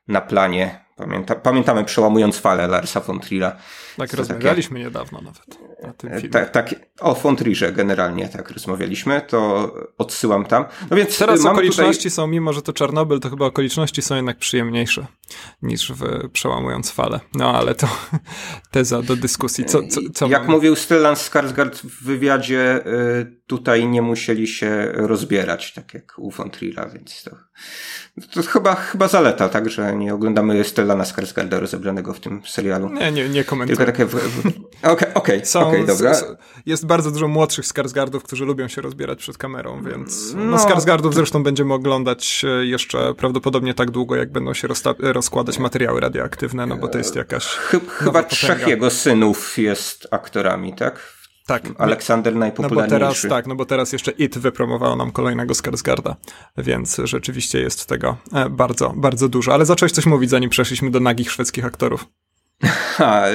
na 0.07 0.21
planie. 0.21 0.87
Pamięta, 0.95 1.35
pamiętamy 1.35 1.83
przełamując 1.83 2.37
falę 2.37 2.67
Larsa 2.67 2.99
von 2.99 3.19
Trilla. 3.19 3.55
Tak, 3.97 4.13
rozmawialiśmy 4.13 4.73
takie... 4.73 4.85
niedawno 4.85 5.21
nawet 5.21 5.57
o 5.83 5.93
tym 5.93 6.09
filmie. 6.09 6.29
Tak, 6.29 6.49
tak, 6.51 6.75
o 6.99 7.15
von 7.15 7.35
Trierze 7.35 7.71
generalnie 7.73 8.29
tak 8.29 8.51
rozmawialiśmy, 8.51 9.21
to 9.21 9.71
odsyłam 9.97 10.45
tam. 10.45 10.65
No 10.89 10.97
więc 10.97 11.17
Teraz 11.17 11.45
okoliczności 11.45 12.03
tutaj... 12.03 12.11
są, 12.11 12.27
mimo 12.27 12.53
że 12.53 12.61
to 12.61 12.73
Czarnobyl, 12.73 13.19
to 13.19 13.29
chyba 13.29 13.45
okoliczności 13.45 14.01
są 14.01 14.15
jednak 14.15 14.37
przyjemniejsze 14.37 15.07
niż 15.61 15.91
w 15.91 16.29
przełamując 16.29 16.91
falę. 16.91 17.19
No 17.33 17.55
ale 17.57 17.75
to 17.75 17.87
teza 18.71 19.01
do 19.01 19.15
dyskusji. 19.15 19.65
Co, 19.65 19.87
co, 19.87 20.01
co 20.13 20.27
Jak 20.27 20.41
mamy? 20.41 20.53
mówił 20.53 20.75
Stellan 20.75 21.15
Skarsgård 21.15 21.75
w 21.75 22.03
wywiadzie, 22.03 22.87
y, 22.87 23.37
tutaj 23.47 23.87
nie 23.87 24.01
musieli 24.01 24.47
się 24.47 24.91
rozbierać, 24.93 25.73
tak 25.73 25.93
jak 25.93 26.13
u 26.17 26.31
von 26.31 26.49
Trilla, 26.49 26.89
więc 26.89 27.23
to, 27.23 27.31
to 28.33 28.43
chyba, 28.43 28.75
chyba 28.75 29.07
zaleta, 29.07 29.49
tak, 29.49 29.69
że 29.69 29.95
nie 29.95 30.13
oglądamy 30.13 30.63
Stellana 30.63 31.05
Skarsgarda 31.05 31.59
rozebranego 31.59 32.13
w 32.13 32.19
tym 32.19 32.41
serialu. 32.45 32.89
Nie, 32.89 33.11
nie, 33.11 33.29
nie 33.29 33.43
komentuję. 33.43 33.77
Tylko 33.77 33.91
takie... 33.91 34.17
Okej, 34.83 35.13
okej, 35.13 35.45
okej, 35.67 35.85
dobra. 35.85 36.13
Jest 36.65 36.85
bardzo 36.85 37.11
dużo 37.11 37.27
młodszych 37.27 37.65
Skarsgardów, 37.65 38.23
którzy 38.23 38.45
lubią 38.45 38.67
się 38.67 38.81
rozbierać 38.81 39.19
przed 39.19 39.37
kamerą, 39.37 39.83
więc 39.83 40.33
no, 40.33 40.43
no 40.43 40.59
Skarsgardów 40.59 41.15
zresztą 41.15 41.43
będziemy 41.43 41.73
oglądać 41.73 42.45
e, 42.47 42.65
jeszcze 42.65 43.13
prawdopodobnie 43.13 43.73
tak 43.73 43.91
długo, 43.91 44.15
jak 44.15 44.31
będą 44.31 44.53
się 44.53 44.67
rozkładać 44.99 45.59
materiały 45.59 45.99
radioaktywne, 45.99 46.65
no 46.65 46.77
bo 46.77 46.87
to 46.87 46.97
jest 46.97 47.15
jakaś 47.15 47.47
Chyba 47.89 48.23
trzech 48.23 48.67
jego 48.67 48.89
synów 48.89 49.57
jest 49.57 50.07
aktorami, 50.11 50.73
tak? 50.73 51.17
Tak. 51.47 51.63
Aleksander 51.77 52.35
najpopularniejszy. 52.35 52.93
No 52.93 52.99
bo 52.99 53.11
teraz, 53.11 53.25
tak, 53.29 53.47
no 53.47 53.55
bo 53.55 53.65
teraz 53.65 53.93
jeszcze 53.93 54.11
IT 54.11 54.37
wypromowało 54.37 54.95
nam 54.95 55.11
kolejnego 55.11 55.53
Skarsgarda, 55.53 56.15
więc 56.57 57.01
rzeczywiście 57.03 57.59
jest 57.59 57.85
tego 57.85 58.17
e, 58.33 58.49
bardzo, 58.49 58.93
bardzo 58.95 59.29
dużo. 59.29 59.53
Ale 59.53 59.65
zacząłeś 59.65 59.91
coś 59.91 60.05
mówić, 60.05 60.29
zanim 60.29 60.49
przeszliśmy 60.49 60.91
do 60.91 60.99
nagich 60.99 61.31
szwedzkich 61.31 61.65
aktorów. 61.65 62.05
Ha, 62.97 63.25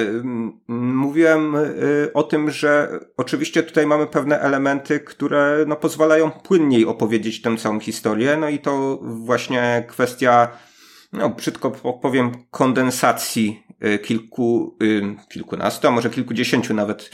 mówiłem 0.68 1.54
y, 1.54 2.10
o 2.14 2.22
tym, 2.22 2.50
że 2.50 3.00
oczywiście 3.16 3.62
tutaj 3.62 3.86
mamy 3.86 4.06
pewne 4.06 4.40
elementy, 4.40 5.00
które 5.00 5.64
no, 5.66 5.76
pozwalają 5.76 6.30
płynniej 6.30 6.86
opowiedzieć 6.86 7.42
tę 7.42 7.56
całą 7.56 7.80
historię, 7.80 8.36
no 8.36 8.48
i 8.48 8.58
to 8.58 8.98
właśnie 9.02 9.84
kwestia, 9.88 10.48
no 11.12 11.28
brzydko 11.28 11.70
powiem, 12.02 12.32
kondensacji 12.50 13.66
y, 13.84 13.98
kilku, 13.98 14.76
y, 14.82 15.02
kilkunastu, 15.28 15.88
a 15.88 15.90
może 15.90 16.10
kilkudziesięciu 16.10 16.74
nawet 16.74 17.10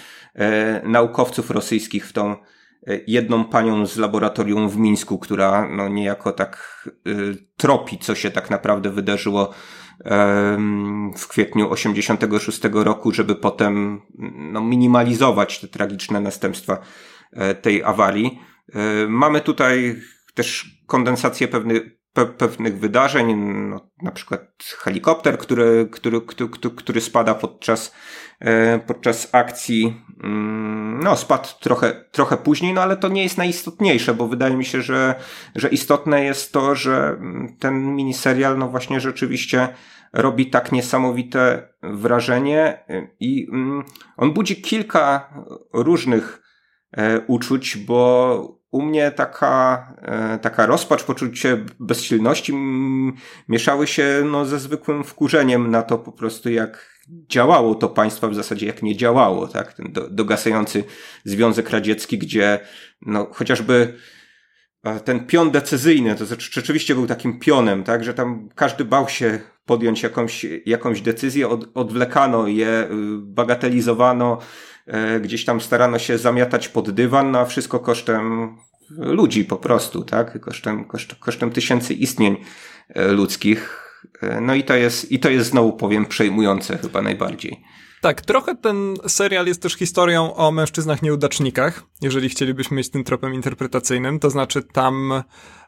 naukowców 0.83 1.51
rosyjskich 1.51 2.07
w 2.07 2.13
tą 2.13 2.37
jedną 3.07 3.45
panią 3.45 3.87
z 3.87 3.97
laboratorium 3.97 4.69
w 4.69 4.77
Mińsku, 4.77 5.19
która 5.19 5.69
no 5.77 5.89
niejako 5.89 6.33
tak 6.33 6.85
tropi, 7.57 7.99
co 7.99 8.15
się 8.15 8.31
tak 8.31 8.51
naprawdę 8.51 8.91
wydarzyło 8.91 9.55
w 11.17 11.29
kwietniu 11.29 11.71
86 11.71 12.61
roku, 12.73 13.13
żeby 13.13 13.35
potem 13.35 14.01
no, 14.53 14.61
minimalizować 14.61 15.61
te 15.61 15.69
tragiczne 15.69 16.21
następstwa 16.21 16.79
e, 17.33 17.55
tej 17.55 17.85
awarii. 17.85 18.41
E, 18.75 19.09
mamy 19.09 19.41
tutaj 19.41 20.01
też 20.35 20.81
kondensację 20.87 21.49
pewnych, 21.49 21.83
pe, 22.19 22.27
pewnych 22.27 22.79
wydarzeń, 22.79 23.35
no, 23.71 23.81
na 24.03 24.11
przykład 24.11 24.41
helikopter, 24.79 25.39
który, 25.39 25.89
który, 25.93 26.21
który, 26.21 26.75
który 26.77 27.01
spada 27.01 27.35
podczas, 27.35 27.95
e, 28.41 28.79
podczas 28.79 29.29
akcji, 29.33 30.03
mm, 30.25 31.01
no 31.03 31.17
spadł 31.17 31.49
trochę, 31.61 32.05
trochę 32.13 32.37
później, 32.37 32.75
no 32.75 32.83
ale 32.83 32.97
to 32.97 33.09
nie 33.09 33.23
jest 33.23 33.39
najistotniejsze, 33.39 34.15
bo 34.15 34.29
wydaje 34.29 34.57
mi 34.57 34.65
się, 34.65 34.83
że, 34.83 35.15
że 35.55 35.69
istotne 35.69 36.25
jest 36.25 36.53
to, 36.53 36.75
że 36.75 37.21
ten 37.59 37.95
miniserial, 37.95 38.59
no 38.59 38.69
właśnie 38.69 39.01
rzeczywiście 39.01 39.69
robi 40.13 40.51
tak 40.51 40.73
niesamowite 40.73 41.69
wrażenie 41.83 42.85
i 43.21 43.49
mm, 43.53 43.85
on 44.17 44.33
budzi 44.33 44.63
kilka 44.63 45.35
różnych 45.73 46.48
uczuć, 47.27 47.77
bo 47.77 48.59
u 48.71 48.83
mnie 48.83 49.11
taka, 49.11 49.87
e, 50.03 50.39
taka 50.39 50.67
rozpacz, 50.67 51.05
poczucie 51.05 51.65
bezsilności 51.81 52.55
mieszały 53.49 53.87
się 53.87 54.23
no, 54.25 54.47
ze 54.47 54.59
zwykłym 54.59 55.05
wkurzeniem 55.05 55.71
na 55.71 55.83
to 55.83 55.99
po 55.99 56.13
prostu, 56.13 56.51
jak 56.51 56.99
działało 57.09 57.75
to 57.75 57.89
państwo, 57.89 58.29
w 58.29 58.35
zasadzie 58.35 58.67
jak 58.67 58.83
nie 58.83 58.97
działało, 58.97 59.49
tak? 59.49 59.73
Ten 59.73 59.93
do, 59.93 60.11
dogasający 60.11 60.85
Związek 61.25 61.71
Radziecki, 61.71 62.19
gdzie 62.19 62.61
no, 63.07 63.29
chociażby 63.33 63.95
e, 64.85 65.01
ten 65.01 65.27
pion 65.27 65.51
decyzyjny, 65.51 66.15
to 66.15 66.27
znaczy 66.27 66.51
rzeczywiście 66.53 66.95
był 66.95 67.07
takim 67.07 67.39
pionem, 67.39 67.85
tak, 67.85 68.05
że 68.05 68.15
tam 68.15 68.49
każdy 68.55 68.85
bał 68.85 69.09
się 69.09 69.41
podjąć 69.69 70.03
jakąś, 70.03 70.47
jakąś 70.67 71.01
decyzję, 71.01 71.49
od, 71.49 71.69
odwlekano 71.75 72.47
je, 72.47 72.83
y, 72.85 72.89
bagatelizowano, 73.19 74.39
e, 74.39 74.43
gdzieś 75.21 75.45
tam 75.45 75.61
starano 75.61 75.99
się 75.99 76.19
zamiatać 76.19 76.69
pod 76.69 76.91
dywan, 76.91 77.31
no 77.31 77.39
a 77.39 77.45
wszystko 77.45 77.79
kosztem 77.81 78.57
ludzi 78.91 79.45
po 79.45 79.57
prostu, 79.57 80.03
tak? 80.03 80.41
Kosztem, 80.41 80.85
koszt, 80.85 81.15
kosztem 81.15 81.51
tysięcy 81.51 81.95
istnień 81.95 82.37
e, 82.89 83.09
ludzkich. 83.09 83.85
E, 84.23 84.41
no 84.41 84.55
i 84.55 84.65
to 84.65 84.77
jest, 84.77 85.13
i 85.13 85.19
to 85.19 85.31
jest 85.31 85.51
znowu 85.51 85.73
powiem 85.73 86.07
przejmujące 86.07 86.79
chyba 86.79 87.03
najbardziej. 87.03 87.65
Tak, 88.01 88.21
trochę 88.21 88.57
ten 88.57 88.97
serial 89.09 89.47
jest 89.47 89.63
też 89.63 89.75
historią 89.75 90.35
o 90.35 90.51
mężczyznach 90.51 91.03
nieudacznikach, 91.03 91.83
jeżeli 92.03 92.29
chcielibyśmy 92.29 92.77
mieć 92.77 92.91
tym 92.91 93.05
tropem 93.05 93.35
interpretacyjnym, 93.35 94.19
to 94.19 94.31
znaczy 94.31 94.63
tam 94.63 95.23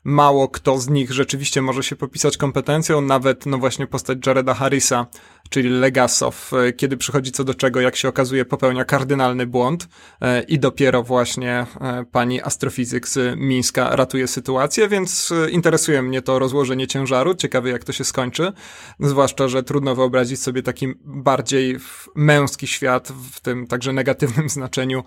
mało 0.05 0.49
kto 0.49 0.79
z 0.79 0.89
nich 0.89 1.13
rzeczywiście 1.13 1.63
może 1.63 1.83
się 1.83 1.97
popisać 1.97 2.37
kompetencją, 2.37 3.01
nawet 3.01 3.47
no 3.47 3.59
właśnie 3.59 3.87
postać 3.87 4.19
Jareda 4.27 4.55
Harrisa, 4.55 5.07
czyli 5.51 5.69
Legasow, 5.69 6.53
e, 6.53 6.73
kiedy 6.73 6.97
przychodzi 6.97 7.33
co 7.33 7.45
do 7.45 7.55
czego, 7.55 7.81
jak 7.81 7.97
się 7.97 8.09
okazuje, 8.09 8.45
popełnia 8.45 8.85
kardynalny 8.85 9.47
błąd 9.47 9.89
e, 10.21 10.43
i 10.43 10.59
dopiero 10.59 11.03
właśnie 11.03 11.67
e, 11.81 12.05
pani 12.13 12.43
astrofizyk 12.43 13.09
z 13.09 13.39
Mińska 13.39 13.97
ratuje 13.97 14.29
sytuację, 14.29 14.89
więc 14.89 15.33
interesuje 15.51 16.03
mnie 16.03 16.23
to 16.23 16.39
rozłożenie 16.39 16.87
ciężaru, 16.87 17.35
ciekawe 17.35 17.71
jak 17.71 17.85
to 17.85 17.93
się 17.93 18.05
skończy, 18.05 18.53
zwłaszcza, 19.01 19.49
że 19.49 19.63
trudno 19.63 19.95
wyobrazić 19.95 20.43
sobie 20.43 20.63
taki 20.63 20.95
bardziej 21.05 21.77
męski 22.15 22.67
świat 22.67 23.13
w 23.33 23.41
tym 23.41 23.67
także 23.67 23.93
negatywnym 23.93 24.49
znaczeniu 24.59 25.05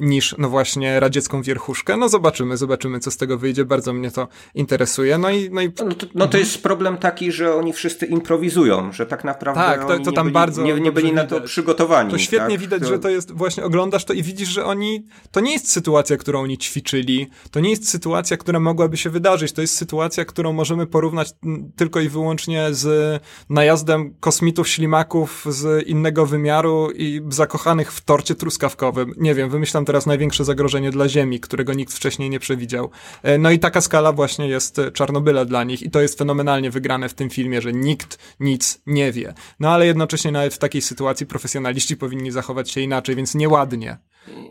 niż 0.00 0.34
no 0.38 0.48
właśnie 0.48 1.00
radziecką 1.00 1.42
wierchuszkę. 1.42 1.96
No 1.96 2.08
zobaczymy, 2.08 2.56
zobaczymy 2.56 3.00
co 3.00 3.10
z 3.10 3.16
tego 3.16 3.38
wyjdzie, 3.38 3.64
bardzo 3.64 3.92
mnie 3.92 4.10
to 4.10 4.28
interesuje. 4.54 5.18
No 5.18 5.30
i, 5.30 5.50
no, 5.50 5.60
i... 5.60 5.72
no, 5.84 5.94
to, 5.94 6.06
no 6.14 6.26
to 6.26 6.38
jest 6.38 6.62
problem 6.62 6.96
taki, 6.96 7.32
że 7.32 7.54
oni 7.54 7.72
wszyscy 7.72 8.06
improwizują, 8.06 8.92
że 8.92 9.06
tak 9.06 9.24
naprawdę 9.24 9.60
tak, 9.60 9.83
to, 9.84 9.98
to 9.98 10.12
tam 10.12 10.24
byli, 10.24 10.34
bardzo 10.34 10.62
nie, 10.62 10.74
nie 10.74 10.92
byli 10.92 11.12
na 11.12 11.24
to 11.24 11.40
przygotowani. 11.40 12.10
To 12.10 12.18
świetnie 12.18 12.54
tak? 12.54 12.60
widać, 12.60 12.82
to... 12.82 12.88
że 12.88 12.98
to 12.98 13.08
jest 13.08 13.32
właśnie 13.32 13.64
oglądasz 13.64 14.04
to 14.04 14.12
i 14.12 14.22
widzisz, 14.22 14.48
że 14.48 14.64
oni 14.64 15.06
to 15.30 15.40
nie 15.40 15.52
jest 15.52 15.70
sytuacja, 15.70 16.16
którą 16.16 16.42
oni 16.42 16.58
ćwiczyli, 16.58 17.26
to 17.50 17.60
nie 17.60 17.70
jest 17.70 17.88
sytuacja, 17.88 18.36
która 18.36 18.60
mogłaby 18.60 18.96
się 18.96 19.10
wydarzyć, 19.10 19.52
to 19.52 19.60
jest 19.60 19.76
sytuacja, 19.76 20.24
którą 20.24 20.52
możemy 20.52 20.86
porównać 20.86 21.32
tylko 21.76 22.00
i 22.00 22.08
wyłącznie 22.08 22.68
z 22.70 23.22
najazdem 23.50 24.14
kosmitów, 24.20 24.68
ślimaków 24.68 25.46
z 25.48 25.86
innego 25.86 26.26
wymiaru 26.26 26.90
i 26.90 27.20
zakochanych 27.28 27.92
w 27.92 28.00
torcie 28.00 28.34
truskawkowym. 28.34 29.14
Nie 29.16 29.34
wiem, 29.34 29.50
wymyślam 29.50 29.84
teraz 29.84 30.06
największe 30.06 30.44
zagrożenie 30.44 30.90
dla 30.90 31.08
Ziemi, 31.08 31.40
którego 31.40 31.74
nikt 31.74 31.92
wcześniej 31.92 32.30
nie 32.30 32.40
przewidział. 32.40 32.90
E, 33.22 33.38
no 33.38 33.50
i 33.50 33.58
taka 33.58 33.80
skala 33.80 34.12
właśnie 34.12 34.48
jest 34.48 34.80
Czarnobyla 34.94 35.44
dla 35.44 35.64
nich 35.64 35.82
i 35.82 35.90
to 35.90 36.00
jest 36.00 36.18
fenomenalnie 36.18 36.70
wygrane 36.70 37.08
w 37.08 37.14
tym 37.14 37.30
filmie, 37.30 37.62
że 37.62 37.72
nikt 37.72 38.18
nic 38.40 38.80
nie 38.86 39.12
wie. 39.12 39.34
No 39.60 39.70
ale 39.74 39.86
jednocześnie 39.86 40.32
nawet 40.32 40.54
w 40.54 40.58
takiej 40.58 40.82
sytuacji 40.82 41.26
profesjonaliści 41.26 41.96
powinni 41.96 42.30
zachować 42.30 42.70
się 42.70 42.80
inaczej, 42.80 43.16
więc 43.16 43.34
nieładnie. 43.34 43.98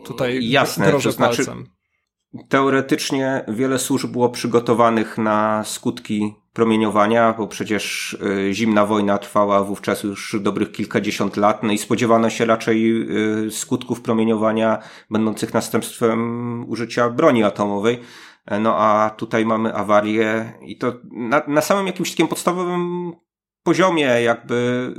Tutaj 0.05 0.49
Jasne, 0.49 0.91
to 0.91 0.99
znaczy, 0.99 1.45
palcem. 1.45 1.67
Teoretycznie 2.49 3.45
wiele 3.47 3.79
służb 3.79 4.12
było 4.12 4.29
przygotowanych 4.29 5.17
na 5.17 5.63
skutki 5.63 6.36
promieniowania, 6.53 7.33
bo 7.38 7.47
przecież 7.47 8.13
y, 8.13 8.53
zimna 8.53 8.86
wojna 8.86 9.17
trwała 9.17 9.63
wówczas 9.63 10.03
już 10.03 10.36
dobrych 10.41 10.71
kilkadziesiąt 10.71 11.38
lat, 11.38 11.63
no 11.63 11.73
i 11.73 11.77
spodziewano 11.77 12.29
się 12.29 12.45
raczej 12.45 13.07
y, 13.47 13.51
skutków 13.51 14.01
promieniowania 14.01 14.79
będących 15.12 15.53
następstwem 15.53 16.69
użycia 16.69 17.09
broni 17.09 17.43
atomowej. 17.43 17.99
No 18.62 18.77
a 18.77 19.09
tutaj 19.09 19.45
mamy 19.45 19.75
awarię 19.75 20.53
i 20.62 20.77
to 20.77 20.93
na, 21.12 21.41
na 21.47 21.62
samym 21.62 21.88
jakimś 21.88 22.12
takim 22.12 22.27
podstawowym 22.27 23.13
poziomie 23.63 24.06
jakby 24.06 24.89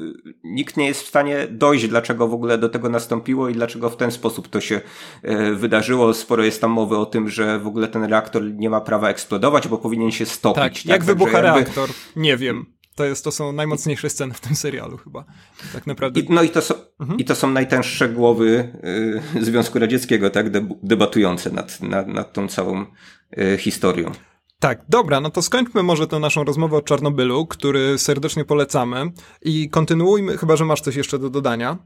nikt 0.45 0.77
nie 0.77 0.87
jest 0.87 1.03
w 1.03 1.09
stanie 1.09 1.47
dojść, 1.51 1.89
dlaczego 1.89 2.29
w 2.29 2.35
ogóle 2.35 2.59
do 2.59 2.69
tego 2.69 2.89
nastąpiło 2.89 3.49
i 3.49 3.53
dlaczego 3.53 3.91
w 3.91 3.97
ten 3.97 4.11
sposób 4.11 4.49
to 4.49 4.61
się 4.61 4.81
e, 5.23 5.53
wydarzyło. 5.53 6.15
Sporo 6.15 6.45
jest 6.45 6.61
tam 6.61 6.71
mowy 6.71 6.97
o 6.97 7.07
tym, 7.07 7.29
że 7.29 7.59
w 7.59 7.67
ogóle 7.67 7.89
ten 7.89 8.05
reaktor 8.05 8.45
nie 8.55 8.71
ma 8.71 8.81
prawa 8.81 9.09
eksplodować, 9.09 9.69
bo 9.69 9.79
powinien 9.79 10.11
się 10.11 10.27
stopić. 10.27 10.63
Tak, 10.63 10.73
tak? 10.73 10.85
jak 10.85 11.05
wybucha 11.05 11.39
jakby... 11.39 11.61
reaktor? 11.61 11.91
Nie 12.17 12.37
wiem. 12.37 12.67
To, 12.95 13.05
jest, 13.05 13.25
to 13.25 13.33
są 13.33 13.53
najmocniejsze 13.53 14.11
sceny 14.11 14.35
w 14.35 14.41
tym 14.41 14.57
serialu 14.57 14.97
chyba. 14.97 15.25
Tak 15.73 15.87
naprawdę. 15.87 16.21
I, 16.21 16.27
no 16.31 16.43
i 16.43 16.49
to 16.49 16.63
są, 16.63 16.75
mhm. 17.01 17.19
i 17.19 17.25
to 17.25 17.35
są 17.35 17.51
najtęższe 17.51 18.09
głowy 18.09 18.73
y, 19.35 19.45
Związku 19.45 19.79
Radzieckiego, 19.79 20.31
tak, 20.31 20.47
debatujące 20.83 21.51
nad, 21.51 21.81
nad, 21.81 22.09
nad 22.09 22.33
tą 22.33 22.49
całą 22.49 22.87
y, 23.39 23.59
historią. 23.59 24.13
Tak, 24.65 24.85
dobra, 24.89 25.21
no 25.21 25.31
to 25.31 25.43
skończmy 25.43 25.83
może 25.83 26.07
tę 26.07 26.19
naszą 26.19 26.45
rozmowę 26.45 26.77
o 26.77 26.83
Czarnobylu, 26.83 27.47
który 27.47 27.99
serdecznie 27.99 28.45
polecamy 28.45 29.13
i 29.43 29.71
kontynuujmy, 29.71 30.39
chyba 30.39 30.57
że 30.57 30.65
masz 30.65 30.81
coś 30.81 30.97
jeszcze 30.97 31.19
do 31.19 31.31
dodania. 31.31 31.79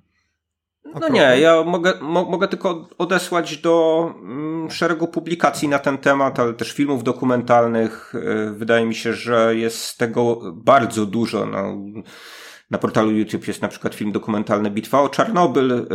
No 1.00 1.08
nie, 1.08 1.20
ja 1.40 1.64
mogę, 1.64 1.92
mo, 2.00 2.24
mogę 2.24 2.48
tylko 2.48 2.88
odesłać 2.98 3.56
do 3.56 4.06
mm, 4.22 4.70
szeregu 4.70 5.08
publikacji 5.08 5.68
na 5.68 5.78
ten 5.78 5.98
temat, 5.98 6.40
ale 6.40 6.54
też 6.54 6.72
filmów 6.72 7.04
dokumentalnych. 7.04 8.14
Y, 8.14 8.52
wydaje 8.52 8.86
mi 8.86 8.94
się, 8.94 9.12
że 9.12 9.56
jest 9.56 9.98
tego 9.98 10.52
bardzo 10.54 11.06
dużo. 11.06 11.46
No, 11.46 11.76
na 12.70 12.78
portalu 12.78 13.10
YouTube 13.10 13.48
jest 13.48 13.62
na 13.62 13.68
przykład 13.68 13.94
film 13.94 14.12
dokumentalny 14.12 14.70
Bitwa 14.70 15.00
o 15.00 15.08
Czarnobyl. 15.08 15.72
Y, 15.72 15.86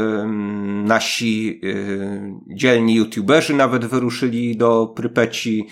nasi 0.84 1.62
y, 1.63 2.56
dzielni 2.56 2.96
youtuberzy 2.96 3.54
nawet 3.54 3.86
wyruszyli 3.86 4.58
do 4.58 4.88
Prypeci 4.88 5.67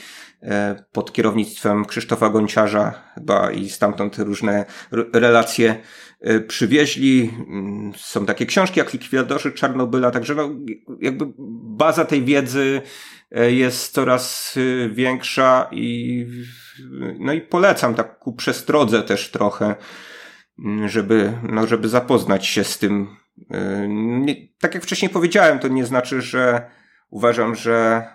pod 0.91 1.13
kierownictwem 1.13 1.85
Krzysztofa 1.85 2.29
Gonciarza 2.29 2.93
chyba 3.15 3.51
i 3.51 3.69
stamtąd 3.69 4.17
różne 4.17 4.65
relacje 5.13 5.75
e, 6.21 6.39
przywieźli. 6.39 7.31
Mm, 7.47 7.91
są 7.97 8.25
takie 8.25 8.45
książki 8.45 8.79
jak 8.79 8.93
Likwidorzy 8.93 9.51
Czarnobyla, 9.51 10.11
także 10.11 10.35
no, 10.35 10.49
jakby 11.01 11.25
baza 11.77 12.05
tej 12.05 12.23
wiedzy 12.23 12.81
e, 13.31 13.51
jest 13.51 13.93
coraz 13.93 14.55
większa 14.89 15.67
i 15.71 16.25
no 17.19 17.33
i 17.33 17.41
polecam 17.41 17.95
tak 17.95 18.19
ku 18.19 18.33
przestrodze 18.33 19.03
też 19.03 19.31
trochę, 19.31 19.75
mm, 20.59 20.89
żeby, 20.89 21.33
no, 21.43 21.67
żeby 21.67 21.89
zapoznać 21.89 22.47
się 22.47 22.63
z 22.63 22.77
tym. 22.77 23.07
Tak 24.59 24.73
jak 24.73 24.83
wcześniej 24.83 25.09
powiedziałem, 25.09 25.59
to 25.59 25.67
nie 25.67 25.85
znaczy, 25.85 26.21
że 26.21 26.69
uważam, 27.09 27.55
że 27.55 28.05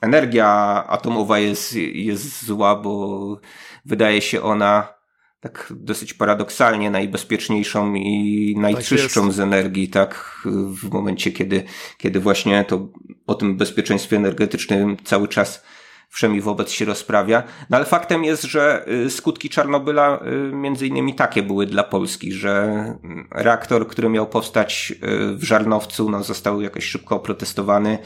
energia 0.00 0.48
atomowa 0.88 1.38
jest, 1.38 1.74
jest 1.92 2.44
zła, 2.44 2.76
bo 2.76 3.40
wydaje 3.84 4.20
się 4.20 4.42
ona 4.42 5.00
tak 5.40 5.72
dosyć 5.76 6.14
paradoksalnie 6.14 6.90
najbezpieczniejszą 6.90 7.94
i 7.94 8.54
najczystszą 8.58 9.22
tak 9.22 9.32
z 9.32 9.40
energii, 9.40 9.88
tak, 9.88 10.40
w 10.82 10.90
momencie, 10.90 11.32
kiedy, 11.32 11.64
kiedy 11.98 12.20
właśnie 12.20 12.64
to 12.64 12.88
o 13.26 13.34
tym 13.34 13.56
bezpieczeństwie 13.56 14.16
energetycznym 14.16 14.96
cały 15.04 15.28
czas 15.28 15.62
wszemi 16.10 16.40
wobec 16.40 16.70
się 16.70 16.84
rozprawia. 16.84 17.42
No 17.70 17.76
ale 17.76 17.86
faktem 17.86 18.24
jest, 18.24 18.42
że 18.42 18.88
y, 18.88 19.10
skutki 19.10 19.48
Czarnobyla 19.48 20.20
y, 20.50 20.52
między 20.52 20.86
innymi 20.86 21.14
takie 21.14 21.42
były 21.42 21.66
dla 21.66 21.82
Polski, 21.82 22.32
że 22.32 22.84
reaktor, 23.30 23.88
który 23.88 24.08
miał 24.08 24.26
powstać 24.26 24.92
y, 24.92 25.36
w 25.36 25.44
Żarnowcu, 25.44 26.10
no, 26.10 26.22
został 26.22 26.60
jakoś 26.60 26.84
szybko 26.84 27.16
oprotestowany 27.16 27.98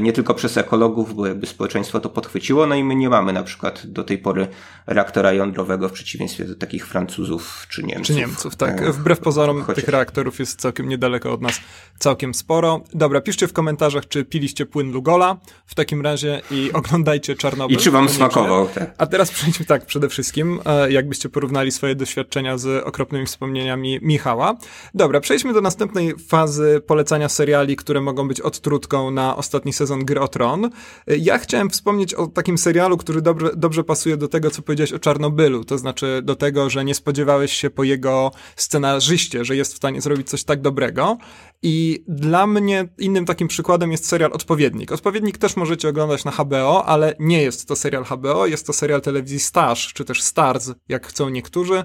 nie 0.00 0.12
tylko 0.12 0.34
przez 0.34 0.56
ekologów, 0.56 1.14
bo 1.14 1.26
jakby 1.26 1.46
społeczeństwo 1.46 2.00
to 2.00 2.08
podchwyciło, 2.08 2.66
no 2.66 2.74
i 2.74 2.84
my 2.84 2.94
nie 2.94 3.08
mamy 3.08 3.32
na 3.32 3.42
przykład 3.42 3.86
do 3.86 4.04
tej 4.04 4.18
pory 4.18 4.48
reaktora 4.86 5.32
jądrowego 5.32 5.88
w 5.88 5.92
przeciwieństwie 5.92 6.44
do 6.44 6.54
takich 6.54 6.86
Francuzów 6.86 7.66
czy 7.68 7.82
Niemców. 7.82 8.06
Czy 8.06 8.14
Niemców, 8.14 8.56
tak. 8.56 8.82
E, 8.82 8.92
Wbrew 8.92 9.20
pozorom 9.20 9.62
Chociaż... 9.62 9.84
tych 9.84 9.88
reaktorów 9.94 10.38
jest 10.38 10.60
całkiem 10.60 10.88
niedaleko 10.88 11.32
od 11.32 11.40
nas, 11.40 11.60
całkiem 11.98 12.34
sporo. 12.34 12.80
Dobra, 12.94 13.20
piszcie 13.20 13.48
w 13.48 13.52
komentarzach, 13.52 14.08
czy 14.08 14.24
piliście 14.24 14.66
płyn 14.66 14.92
Lugola 14.92 15.36
w 15.66 15.74
takim 15.74 16.02
razie 16.02 16.40
i 16.50 16.72
oglądajcie 16.72 17.36
Czarnobyl. 17.36 17.76
I 17.76 17.80
czy 17.80 17.90
wam 17.90 18.08
smakował. 18.08 18.68
Tak. 18.68 18.94
A 18.98 19.06
teraz 19.06 19.30
przejdźmy 19.30 19.66
tak, 19.66 19.86
przede 19.86 20.08
wszystkim, 20.08 20.60
e, 20.64 20.92
jakbyście 20.92 21.28
porównali 21.28 21.72
swoje 21.72 21.94
doświadczenia 21.94 22.58
z 22.58 22.84
okropnymi 22.86 23.26
wspomnieniami 23.26 23.98
Michała. 24.02 24.56
Dobra, 24.94 25.20
przejdźmy 25.20 25.52
do 25.52 25.60
następnej 25.60 26.14
fazy 26.28 26.82
polecania 26.86 27.28
seriali, 27.28 27.76
które 27.76 28.00
mogą 28.00 28.28
być 28.28 28.40
odtrutką 28.40 29.10
na 29.10 29.36
ostatni 29.36 29.47
ostatni 29.48 29.72
sezon 29.72 30.04
Gry 30.04 30.20
o 30.20 30.28
Tron. 30.28 30.70
Ja 31.06 31.38
chciałem 31.38 31.70
wspomnieć 31.70 32.14
o 32.14 32.26
takim 32.26 32.58
serialu, 32.58 32.96
który 32.96 33.22
dobrze, 33.22 33.50
dobrze 33.56 33.84
pasuje 33.84 34.16
do 34.16 34.28
tego, 34.28 34.50
co 34.50 34.62
powiedziałeś 34.62 34.92
o 34.92 34.98
Czarnobylu, 34.98 35.64
to 35.64 35.78
znaczy 35.78 36.20
do 36.22 36.36
tego, 36.36 36.70
że 36.70 36.84
nie 36.84 36.94
spodziewałeś 36.94 37.52
się 37.52 37.70
po 37.70 37.84
jego 37.84 38.30
scenarzyście, 38.56 39.44
że 39.44 39.56
jest 39.56 39.72
w 39.72 39.76
stanie 39.76 40.00
zrobić 40.00 40.28
coś 40.28 40.44
tak 40.44 40.60
dobrego. 40.60 41.18
I 41.62 42.04
dla 42.08 42.46
mnie 42.46 42.88
innym 42.98 43.26
takim 43.26 43.48
przykładem 43.48 43.92
jest 43.92 44.08
serial 44.08 44.32
Odpowiednik. 44.32 44.92
Odpowiednik 44.92 45.38
też 45.38 45.56
możecie 45.56 45.88
oglądać 45.88 46.24
na 46.24 46.30
HBO, 46.30 46.84
ale 46.84 47.14
nie 47.18 47.42
jest 47.42 47.68
to 47.68 47.76
serial 47.76 48.04
HBO, 48.04 48.46
jest 48.46 48.66
to 48.66 48.72
serial 48.72 49.00
telewizji 49.00 49.40
Stars, 49.40 49.80
czy 49.80 50.04
też 50.04 50.22
Stars, 50.22 50.70
jak 50.88 51.06
chcą 51.06 51.28
niektórzy. 51.28 51.84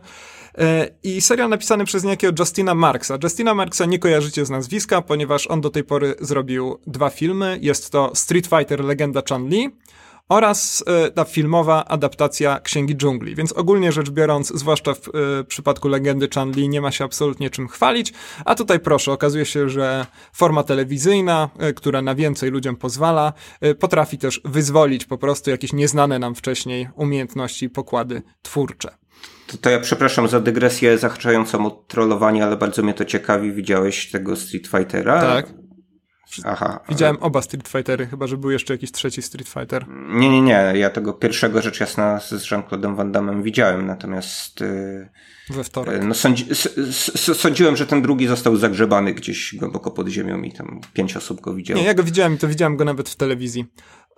E, 0.58 0.88
I 1.04 1.22
serial 1.22 1.50
napisany 1.50 1.86
przez 1.86 2.04
niejakiego 2.04 2.34
Justina 2.40 2.76
Marksa. 2.76 3.18
Justina 3.24 3.54
Marksa 3.54 3.86
nie 3.86 4.00
kojarzycie 4.00 4.46
z 4.46 4.50
nazwiska, 4.50 5.02
ponieważ 5.02 5.48
on 5.48 5.62
do 5.62 5.70
tej 5.70 5.84
pory 5.84 6.16
zrobił 6.20 6.80
dwa 6.88 7.10
filmy. 7.10 7.58
Jest 7.62 7.90
to 7.90 8.12
Street 8.16 8.48
Fighter 8.48 8.84
Legenda 8.84 9.22
Chun-Li 9.22 9.70
oraz 10.30 10.84
e, 10.88 11.12
ta 11.12 11.24
filmowa 11.26 11.86
adaptacja 11.86 12.60
Księgi 12.60 12.96
Dżungli. 12.96 13.36
Więc 13.36 13.52
ogólnie 13.52 13.92
rzecz 13.92 14.10
biorąc, 14.10 14.48
zwłaszcza 14.56 14.94
w 14.94 15.08
y, 15.08 15.44
przypadku 15.44 15.88
legendy 15.88 16.28
Chan-Li, 16.36 16.70
nie 16.70 16.82
ma 16.82 16.92
się 16.92 17.06
absolutnie 17.06 17.50
czym 17.50 17.68
chwalić, 17.68 18.14
a 18.46 18.56
tutaj 18.56 18.80
proszę, 18.80 19.12
okazuje 19.12 19.46
się, 19.46 19.70
że 19.70 20.06
forma 20.34 20.64
telewizyjna, 20.64 21.50
która 21.76 22.02
na 22.02 22.16
więcej 22.16 22.50
ludziom 22.52 22.76
pozwala, 22.76 23.34
potrafi 23.80 24.18
też 24.18 24.42
wyzwolić 24.46 25.06
po 25.06 25.18
prostu 25.18 25.50
jakieś 25.50 25.74
nieznane 25.74 26.20
nam 26.20 26.36
wcześniej 26.36 26.90
umiejętności, 26.96 27.70
pokłady 27.70 28.22
twórcze. 28.42 29.03
To, 29.62 29.70
ja 29.70 29.80
przepraszam 29.80 30.28
za 30.28 30.40
dygresję 30.40 30.98
zahaczającą 30.98 31.66
o 31.66 31.72
trollowanie, 31.72 32.46
ale 32.46 32.58
bardzo 32.58 32.84
mnie 32.84 32.94
to 32.94 33.06
ciekawi. 33.06 33.52
Widziałeś 33.52 34.12
tego 34.12 34.36
Street 34.36 34.68
Fightera? 34.68 35.22
Tak. 35.22 35.46
Aha. 36.46 36.80
Widziałem 36.90 37.18
oba 37.20 37.42
Street 37.42 37.68
Fightery, 37.68 38.08
chyba 38.08 38.28
że 38.28 38.38
był 38.38 38.52
jeszcze 38.52 38.74
jakiś 38.74 38.92
trzeci 38.92 39.22
Street 39.22 39.50
Fighter. 39.50 39.86
Nie, 40.08 40.30
nie, 40.30 40.42
nie. 40.42 40.74
Ja 40.76 40.90
tego 40.90 41.14
pierwszego 41.14 41.62
rzecz 41.62 41.80
jasna 41.80 42.20
z 42.20 42.32
Jean-Claude'em 42.52 42.96
Van 42.96 43.12
Damme 43.12 43.44
widziałem, 43.44 43.86
natomiast. 43.86 44.62
Yy, 44.62 45.10
We 45.50 45.64
wtorek. 45.64 46.04
No, 46.04 46.14
sądzi, 46.14 46.46
sądziłem, 47.34 47.76
że 47.76 47.88
ten 47.88 48.02
drugi 48.02 48.28
został 48.28 48.56
zagrzebany 48.56 49.14
gdzieś 49.14 49.56
głęboko 49.56 49.92
pod 49.92 50.08
ziemią 50.08 50.42
i 50.42 50.52
tam 50.52 50.82
pięć 50.94 51.18
osób 51.18 51.42
go 51.42 51.54
widziało. 51.54 51.82
Nie, 51.82 51.86
ja 51.88 51.94
go 51.94 52.04
widziałem 52.04 52.34
i 52.36 52.38
to 52.38 52.48
widziałem 52.48 52.78
go 52.78 52.86
nawet 52.86 53.10
w 53.10 53.16
telewizji. 53.16 53.66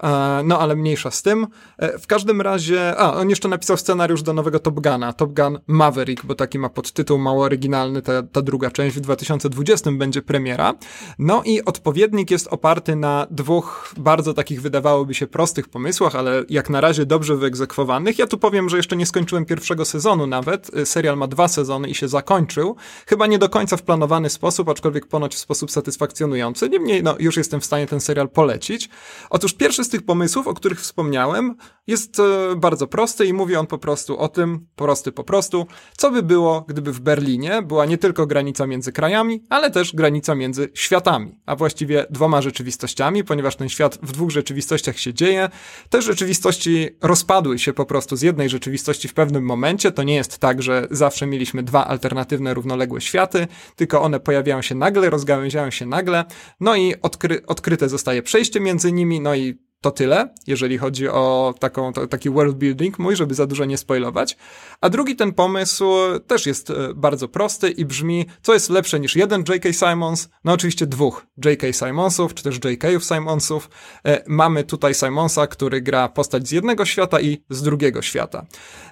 E, 0.04 0.42
no, 0.44 0.60
ale 0.60 0.76
mniejsza 0.76 1.12
z 1.12 1.22
tym. 1.22 1.48
E, 1.78 2.00
w 2.00 2.08
każdym 2.08 2.42
razie, 2.42 2.98
a, 2.98 3.14
on 3.14 3.30
jeszcze 3.30 3.48
napisał 3.48 3.78
scenariusz 3.78 4.22
do 4.22 4.34
nowego 4.34 4.60
Top 4.60 4.80
Guna, 4.80 5.14
Top 5.14 5.34
Gun 5.34 5.60
Maverick, 5.68 6.26
bo 6.26 6.36
taki 6.36 6.60
ma 6.60 6.70
podtytuł 6.70 7.18
mało 7.18 7.44
oryginalny, 7.44 8.02
ta, 8.02 8.24
ta 8.24 8.42
druga 8.42 8.72
część 8.72 8.96
w 8.96 9.00
2020 9.00 9.92
będzie 9.92 10.22
premiera. 10.22 10.74
No 11.20 11.44
i 11.46 11.66
odpowiednik 11.66 12.32
jest 12.32 12.48
oparty 12.48 12.96
na 12.96 13.28
dwóch 13.32 13.94
bardzo 13.98 14.34
takich 14.34 14.62
wydawałoby 14.62 15.14
się 15.14 15.28
prostych 15.28 15.70
pomysłach, 15.70 16.16
ale 16.16 16.44
jak 16.50 16.70
na 16.70 16.82
razie 16.82 17.06
dobrze 17.06 17.36
wyegzekwowanych. 17.36 18.20
Ja 18.20 18.28
tu 18.28 18.38
powiem, 18.38 18.70
że 18.70 18.78
jeszcze 18.78 18.96
nie 18.96 19.06
skończyłem 19.06 19.46
pierwszego 19.46 19.86
sezonu 19.86 20.28
nawet. 20.28 20.72
E, 20.76 20.86
serial 20.86 21.18
ma 21.18 21.28
dwa 21.28 21.48
sezony 21.48 21.90
i 21.90 21.96
się 21.96 22.08
zakończył. 22.08 22.76
Chyba 23.08 23.28
nie 23.28 23.40
do 23.40 23.50
końca 23.50 23.78
w 23.78 23.84
planowany 23.84 24.30
sposób, 24.30 24.70
aczkolwiek 24.70 25.08
ponoć 25.08 25.36
w 25.36 25.40
sposób 25.40 25.72
satysfakcjonujący. 25.72 26.70
Niemniej, 26.70 27.04
no, 27.04 27.16
już 27.20 27.38
jestem 27.38 27.62
w 27.62 27.66
stanie 27.66 27.88
ten 27.88 28.00
serial 28.00 28.30
polecić. 28.30 28.90
Otóż 29.30 29.54
pierwszy 29.54 29.85
z 29.86 29.90
tych 29.90 30.06
pomysłów, 30.06 30.48
o 30.48 30.54
których 30.54 30.82
wspomniałem, 30.82 31.56
jest 31.88 32.20
e, 32.20 32.56
bardzo 32.56 32.88
prosty 32.88 33.26
i 33.26 33.34
mówi 33.34 33.56
on 33.56 33.68
po 33.68 33.78
prostu 33.78 34.18
o 34.18 34.28
tym, 34.28 34.68
prosty 34.76 35.12
po 35.12 35.24
prostu, 35.24 35.68
co 35.98 36.12
by 36.12 36.24
było, 36.24 36.66
gdyby 36.68 36.92
w 36.92 37.00
Berlinie 37.00 37.62
była 37.62 37.86
nie 37.86 37.98
tylko 37.98 38.28
granica 38.28 38.68
między 38.68 38.92
krajami, 38.92 39.44
ale 39.50 39.72
też 39.72 39.96
granica 39.96 40.36
między 40.36 40.70
światami, 40.74 41.40
a 41.46 41.56
właściwie 41.56 42.06
dwoma 42.10 42.42
rzeczywistościami, 42.42 43.24
ponieważ 43.24 43.56
ten 43.56 43.70
świat 43.70 44.00
w 44.04 44.12
dwóch 44.12 44.32
rzeczywistościach 44.32 45.00
się 45.00 45.14
dzieje. 45.14 45.50
Te 45.90 46.02
rzeczywistości 46.02 46.90
rozpadły 47.02 47.60
się 47.60 47.74
po 47.74 47.86
prostu 47.86 48.16
z 48.16 48.22
jednej 48.22 48.50
rzeczywistości 48.50 49.08
w 49.08 49.14
pewnym 49.14 49.44
momencie. 49.44 49.92
To 49.92 50.04
nie 50.04 50.16
jest 50.16 50.38
tak, 50.38 50.64
że 50.64 50.88
zawsze 50.92 51.28
mieliśmy 51.28 51.64
dwa 51.64 51.88
alternatywne, 51.88 52.54
równoległe 52.54 53.02
światy, 53.02 53.48
tylko 53.76 54.02
one 54.02 54.20
pojawiają 54.20 54.62
się 54.62 54.76
nagle, 54.76 55.10
rozgałęziają 55.10 55.72
się 55.72 55.86
nagle, 55.86 56.26
no 56.60 56.76
i 56.76 56.94
odkry 57.02 57.46
odkryte 57.48 57.90
zostaje 57.90 58.24
przejście 58.24 58.60
między 58.60 58.92
nimi, 58.92 59.22
no 59.22 59.36
i 59.36 59.66
to 59.86 59.92
tyle, 59.92 60.34
jeżeli 60.48 60.78
chodzi 60.78 61.10
o 61.10 61.54
taką, 61.76 61.94
to, 61.94 62.08
taki 62.08 62.30
world 62.30 62.58
building 62.58 63.00
mój, 63.00 63.16
żeby 63.16 63.36
za 63.36 63.48
dużo 63.48 63.66
nie 63.66 63.78
spoilować. 63.78 64.38
A 64.82 64.90
drugi 64.90 65.16
ten 65.16 65.34
pomysł 65.34 65.86
też 66.28 66.46
jest 66.46 66.70
e, 66.70 66.74
bardzo 66.96 67.28
prosty 67.28 67.70
i 67.70 67.86
brzmi, 67.86 68.26
co 68.42 68.54
jest 68.54 68.70
lepsze 68.70 69.00
niż 69.00 69.16
jeden 69.16 69.44
J.K. 69.50 69.74
Simons? 69.74 70.30
No 70.44 70.54
oczywiście 70.54 70.88
dwóch 70.88 71.26
J.K. 71.46 71.68
Simonsów, 71.74 72.34
czy 72.34 72.44
też 72.44 72.60
J.K.ów 72.64 73.04
Simonsów. 73.04 73.70
E, 74.06 74.24
mamy 74.28 74.64
tutaj 74.64 74.94
Simonsa, 74.94 75.48
który 75.48 75.82
gra 75.82 76.10
postać 76.10 76.48
z 76.48 76.52
jednego 76.52 76.86
świata 76.86 77.22
i 77.22 77.44
z 77.50 77.62
drugiego 77.62 78.02
świata. 78.02 78.46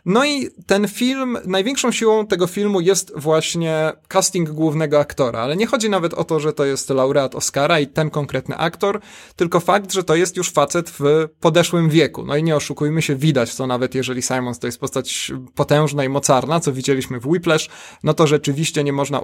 No 0.06 0.26
i 0.26 0.50
ten 0.66 0.88
film, 0.88 1.38
największą 1.46 1.92
siłą 1.92 2.28
tego 2.28 2.48
filmu 2.48 2.82
jest 2.82 3.13
właśnie 3.16 3.92
casting 4.08 4.50
głównego 4.50 5.00
aktora, 5.00 5.39
ale 5.39 5.56
nie 5.56 5.68
chodzi 5.68 5.89
nawet 5.89 6.13
o 6.13 6.24
to, 6.24 6.39
że 6.39 6.54
to 6.54 6.66
jest 6.66 6.89
laureat 6.89 7.36
Oscara 7.36 7.80
i 7.80 7.88
ten 7.88 8.10
konkretny 8.10 8.58
aktor, 8.58 9.00
tylko 9.36 9.60
fakt, 9.60 9.94
że 9.94 10.04
to 10.04 10.16
jest 10.16 10.38
już 10.38 10.52
facet, 10.52 10.89
w 11.00 11.28
podeszłym 11.39 11.89
wieku. 11.89 12.26
No 12.26 12.36
i 12.36 12.44
nie 12.44 12.56
oszukujmy 12.56 13.02
się, 13.02 13.16
widać 13.16 13.56
to 13.56 13.68
nawet 13.68 13.96
jeżeli 13.96 14.22
Simons 14.22 14.60
to 14.60 14.68
jest 14.68 14.80
postać 14.80 15.32
potężna 15.56 16.04
i 16.04 16.10
mocarna, 16.10 16.60
co 16.60 16.74
widzieliśmy 16.74 17.20
w 17.20 17.28
Whiplash, 17.28 17.70
no 18.04 18.13
to 18.13 18.28
rzeczywiście 18.28 18.84
nie 18.84 18.94
można, 18.94 19.22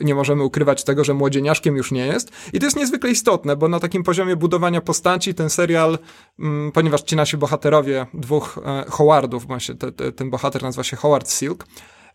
nie 0.00 0.14
możemy 0.14 0.44
ukrywać 0.44 0.84
tego, 0.84 1.04
że 1.04 1.14
młodzieniaszkiem 1.14 1.76
już 1.76 1.92
nie 1.92 2.06
jest. 2.06 2.30
I 2.52 2.58
to 2.58 2.66
jest 2.66 2.76
niezwykle 2.76 3.10
istotne, 3.10 3.56
bo 3.56 3.68
na 3.68 3.80
takim 3.80 4.02
poziomie 4.02 4.36
budowania 4.36 4.80
postaci 4.80 5.34
ten 5.34 5.50
serial, 5.50 5.98
mm, 6.38 6.72
ponieważ 6.72 7.02
ci 7.02 7.16
nasi 7.16 7.36
bohaterowie, 7.36 8.06
dwóch 8.14 8.58
e, 8.64 8.84
Howardów, 8.90 9.46
właśnie 9.46 9.74
te, 9.74 9.92
ten 10.16 10.30
bohater 10.30 10.62
nazywa 10.62 10.84
się 10.84 10.96
Howard 10.96 11.30
Silk, 11.30 11.66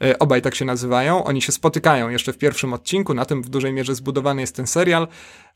e, 0.04 0.20
obaj 0.20 0.42
tak 0.42 0.56
się 0.56 0.66
nazywają, 0.66 1.24
oni 1.24 1.42
się 1.42 1.52
spotykają 1.52 2.10
jeszcze 2.10 2.34
w 2.34 2.38
pierwszym 2.38 2.74
odcinku, 2.74 3.14
na 3.14 3.26
tym 3.26 3.42
w 3.42 3.50
dużej 3.50 3.74
mierze 3.74 3.96
zbudowany 3.96 4.42
jest 4.42 4.56
ten 4.56 4.68
serial, 4.68 5.08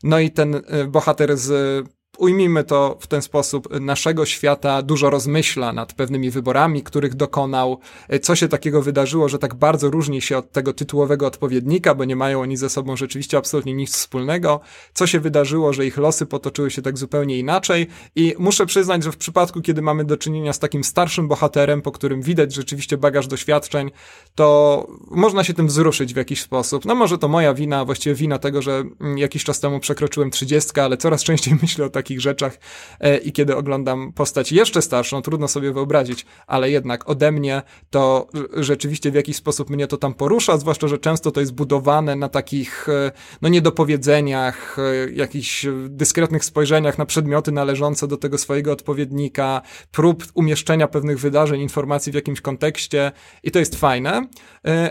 no 0.02 0.18
i 0.18 0.30
ten 0.30 0.54
e, 0.54 0.84
bohater 0.84 1.36
z 1.36 1.86
ujmijmy 2.20 2.64
to 2.64 2.96
w 3.00 3.06
ten 3.06 3.22
sposób, 3.22 3.80
naszego 3.80 4.26
świata 4.26 4.82
dużo 4.82 5.10
rozmyśla 5.10 5.72
nad 5.72 5.92
pewnymi 5.92 6.30
wyborami, 6.30 6.82
których 6.82 7.14
dokonał, 7.14 7.80
co 8.22 8.36
się 8.36 8.48
takiego 8.48 8.82
wydarzyło, 8.82 9.28
że 9.28 9.38
tak 9.38 9.54
bardzo 9.54 9.90
różni 9.90 10.22
się 10.22 10.38
od 10.38 10.52
tego 10.52 10.72
tytułowego 10.72 11.26
odpowiednika, 11.26 11.94
bo 11.94 12.04
nie 12.04 12.16
mają 12.16 12.40
oni 12.40 12.56
ze 12.56 12.70
sobą 12.70 12.96
rzeczywiście 12.96 13.38
absolutnie 13.38 13.74
nic 13.74 13.92
wspólnego, 13.92 14.60
co 14.94 15.06
się 15.06 15.20
wydarzyło, 15.20 15.72
że 15.72 15.86
ich 15.86 15.96
losy 15.96 16.26
potoczyły 16.26 16.70
się 16.70 16.82
tak 16.82 16.98
zupełnie 16.98 17.38
inaczej? 17.38 17.86
I 18.16 18.34
muszę 18.38 18.66
przyznać, 18.66 19.04
że 19.04 19.12
w 19.12 19.16
przypadku, 19.16 19.60
kiedy 19.60 19.82
mamy 19.82 20.04
do 20.04 20.16
czynienia 20.16 20.52
z 20.52 20.58
takim 20.58 20.84
starszym 20.84 21.28
bohaterem, 21.28 21.82
po 21.82 21.92
którym 21.92 22.22
widać 22.22 22.54
rzeczywiście 22.54 22.96
bagaż 22.96 23.26
doświadczeń, 23.26 23.90
to 24.34 24.86
można 25.10 25.44
się 25.44 25.54
tym 25.54 25.66
wzruszyć 25.66 26.14
w 26.14 26.16
jakiś 26.16 26.42
sposób. 26.42 26.84
No 26.84 26.94
może 26.94 27.18
to 27.18 27.28
moja 27.28 27.54
wina, 27.54 27.84
właściwie 27.84 28.14
wina 28.14 28.38
tego, 28.38 28.62
że 28.62 28.84
jakiś 29.16 29.44
czas 29.44 29.60
temu 29.60 29.80
przekroczyłem 29.80 30.30
trzydziestkę, 30.30 30.84
ale 30.84 30.96
coraz 30.96 31.22
częściej 31.22 31.54
myślę 31.62 31.84
o 31.84 31.90
takim 31.90 32.09
takich 32.10 32.20
rzeczach 32.20 32.58
e, 33.00 33.16
i 33.16 33.32
kiedy 33.32 33.56
oglądam 33.56 34.12
postać 34.12 34.52
jeszcze 34.52 34.82
starszą, 34.82 35.22
trudno 35.22 35.48
sobie 35.48 35.72
wyobrazić, 35.72 36.26
ale 36.46 36.70
jednak 36.70 37.10
ode 37.10 37.32
mnie 37.32 37.62
to 37.90 38.28
rzeczywiście 38.56 39.10
w 39.10 39.14
jakiś 39.14 39.36
sposób 39.36 39.70
mnie 39.70 39.86
to 39.86 39.96
tam 39.96 40.14
porusza, 40.14 40.58
zwłaszcza, 40.58 40.88
że 40.88 40.98
często 40.98 41.30
to 41.30 41.40
jest 41.40 41.54
budowane 41.54 42.16
na 42.16 42.28
takich 42.28 42.88
e, 42.88 43.12
no 43.42 43.48
niedopowiedzeniach, 43.48 44.76
e, 44.78 45.10
jakichś 45.12 45.66
dyskretnych 45.88 46.44
spojrzeniach 46.44 46.98
na 46.98 47.06
przedmioty 47.06 47.52
należące 47.52 48.08
do 48.08 48.16
tego 48.16 48.38
swojego 48.38 48.72
odpowiednika, 48.72 49.62
prób 49.90 50.24
umieszczenia 50.34 50.88
pewnych 50.88 51.18
wydarzeń, 51.18 51.60
informacji 51.60 52.12
w 52.12 52.14
jakimś 52.14 52.40
kontekście 52.40 53.12
i 53.42 53.50
to 53.50 53.58
jest 53.58 53.76
fajne. 53.76 54.26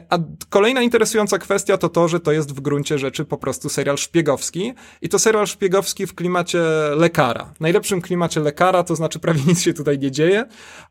A 0.10 0.18
kolejna 0.50 0.82
interesująca 0.82 1.38
kwestia 1.38 1.78
to 1.78 1.90
to, 1.90 2.08
że 2.08 2.20
to 2.20 2.32
jest 2.32 2.56
w 2.56 2.62
gruncie 2.62 2.98
rzeczy 2.98 3.26
po 3.26 3.38
prostu 3.38 3.70
serial 3.70 3.98
szpiegowski 3.98 4.74
i 5.02 5.10
to 5.10 5.20
serial 5.20 5.48
szpiegowski 5.48 6.08
w 6.08 6.16
klimacie 6.16 6.60
lekara. 7.00 7.46
W 7.56 7.60
najlepszym 7.60 8.02
klimacie 8.02 8.40
lekara, 8.40 8.84
to 8.84 8.96
znaczy 8.96 9.20
prawie 9.20 9.42
nic 9.48 9.62
się 9.62 9.74
tutaj 9.74 10.00
nie 10.00 10.12
dzieje, 10.12 10.46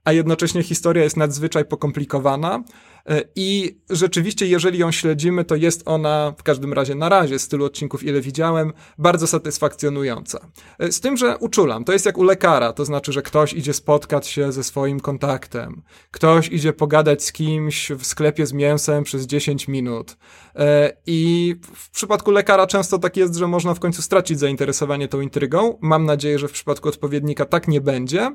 a 0.04 0.12
jednocześnie 0.12 0.62
historia 0.62 1.04
jest 1.04 1.16
nadzwyczaj 1.16 1.64
pokomplikowana. 1.64 2.62
E, 3.08 3.22
I 3.36 3.78
rzeczywiście, 3.90 4.46
jeżeli 4.46 4.78
ją 4.78 4.92
śledzimy, 4.92 5.44
to 5.44 5.56
jest 5.56 5.82
ona, 5.84 6.34
w 6.38 6.42
każdym 6.42 6.72
razie 6.72 6.94
na 6.94 7.08
razie, 7.08 7.38
z 7.38 7.48
tylu 7.48 7.64
odcinków, 7.64 8.04
ile 8.04 8.20
widziałem, 8.20 8.72
bardzo 8.98 9.26
satysfakcjonująca. 9.26 10.48
E, 10.78 10.92
z 10.92 11.00
tym, 11.00 11.16
że 11.16 11.38
uczulam, 11.38 11.84
to 11.84 11.92
jest 11.92 12.06
jak 12.06 12.18
u 12.18 12.22
lekarza, 12.22 12.72
to 12.72 12.84
znaczy, 12.84 13.12
że 13.12 13.22
ktoś 13.22 13.52
idzie 13.52 13.72
spotkać 13.72 14.26
się 14.26 14.52
ze 14.52 14.64
swoim 14.64 15.00
kontaktem, 15.00 15.82
ktoś 16.10 16.48
idzie 16.48 16.72
pogadać 16.72 17.24
z 17.24 17.32
kimś 17.32 17.90
w 17.90 18.06
sklepie 18.06 18.46
z 18.46 18.52
mięsem 18.52 19.04
przez 19.04 19.26
10 19.26 19.68
minut. 19.68 20.16
E, 20.54 20.92
I 21.06 21.54
w 21.74 21.90
przypadku 21.90 22.30
lekarza 22.30 22.66
często 22.66 22.98
tak 22.98 23.16
jest, 23.16 23.34
że 23.34 23.46
można 23.46 23.74
w 23.74 23.80
końcu 23.80 24.02
stracić 24.02 24.38
zainteresowanie 24.38 25.08
tą 25.08 25.20
intrygą. 25.20 25.78
Mam 25.80 26.04
nadzieję, 26.04 26.38
że 26.38 26.48
w 26.48 26.52
przypadku 26.52 26.88
odpowiednika 26.88 27.44
tak 27.44 27.68
nie 27.68 27.80
będzie. 27.80 28.30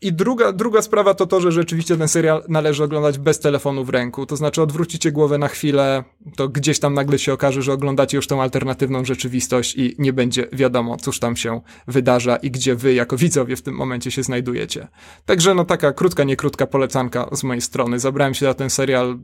I 0.00 0.12
druga, 0.12 0.52
druga 0.52 0.82
sprawa 0.82 1.14
to 1.14 1.26
to, 1.26 1.40
że 1.40 1.52
rzeczywiście 1.52 1.96
ten 1.96 2.08
serial 2.08 2.44
należy 2.48 2.84
oglądać 2.84 3.18
bez 3.18 3.40
telefonu 3.40 3.84
w 3.84 3.88
ręku. 3.88 4.26
To 4.26 4.36
znaczy 4.36 4.62
odwrócicie 4.62 5.12
głowę 5.12 5.38
na 5.38 5.48
chwilę, 5.48 6.04
to 6.36 6.48
gdzieś 6.48 6.78
tam 6.78 6.94
nagle 6.94 7.18
się 7.18 7.32
okaże, 7.32 7.62
że 7.62 7.72
oglądacie 7.72 8.16
już 8.16 8.26
tą 8.26 8.42
alternatywną 8.42 9.04
rzeczywistość 9.04 9.74
i 9.76 9.94
nie 9.98 10.12
będzie 10.12 10.48
wiadomo, 10.52 10.96
cóż 10.96 11.20
tam 11.20 11.36
się 11.36 11.60
wydarza 11.86 12.36
i 12.36 12.50
gdzie 12.50 12.74
wy 12.74 12.94
jako 12.94 13.16
widzowie 13.16 13.56
w 13.56 13.62
tym 13.62 13.74
momencie 13.74 14.10
się 14.10 14.22
znajdujecie. 14.22 14.88
Także 15.24 15.54
no 15.54 15.64
taka 15.64 15.92
krótka, 15.92 16.24
niekrótka 16.24 16.66
polecanka 16.66 17.28
z 17.32 17.44
mojej 17.44 17.60
strony. 17.60 17.98
Zabrałem 17.98 18.34
się 18.34 18.46
na 18.46 18.54
ten 18.54 18.70
serial 18.70 19.18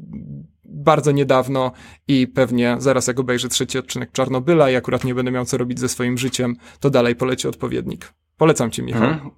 bardzo 0.65 1.13
niedawno 1.13 1.73
i 2.09 2.27
pewnie 2.27 2.77
zaraz 2.79 3.07
jak 3.07 3.21
obejrzę 3.21 3.49
trzeci 3.49 3.79
odcinek 3.79 4.13
Czarnobyla 4.13 4.71
i 4.71 4.77
akurat 4.77 5.05
nie 5.05 5.15
będę 5.15 5.31
miał 5.31 5.45
co 5.45 5.59
robić 5.59 5.81
ze 5.81 5.89
swoim 5.89 6.19
życiem, 6.19 6.57
to 6.81 6.91
dalej 6.91 7.17
poleci 7.17 7.49
odpowiednik. 7.49 8.13
Polecam 8.37 8.71
ci, 8.71 8.83
Michał. 8.83 9.03
Mhm. 9.03 9.31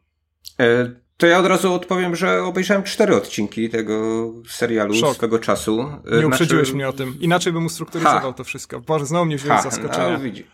E 0.61 1.06
to 1.17 1.27
ja 1.27 1.39
od 1.39 1.47
razu 1.47 1.75
odpowiem, 1.75 2.17
że 2.17 2.43
obejrzałem 2.43 2.83
cztery 2.83 3.17
odcinki 3.17 3.71
tego 3.71 4.27
serialu 4.49 4.95
Szok. 4.95 5.15
swego 5.15 5.39
czasu. 5.39 5.77
Nie 5.77 6.11
znaczy- 6.11 6.27
uprzedziłeś 6.27 6.67
znaczy... 6.67 6.77
mnie 6.77 6.89
o 6.89 6.93
tym. 6.93 7.17
Inaczej 7.21 7.53
bym 7.53 7.67
ustrukturyzował 7.67 8.21
ha. 8.21 8.33
to 8.33 8.45
wszystko. 8.45 8.81
Boże, 8.81 9.07
znowu 9.07 9.27
mnie 9.27 9.37
wziąłeś 9.37 9.63
zaskoczenia. 9.63 10.11
No, 10.11 10.19
widzi. 10.19 10.47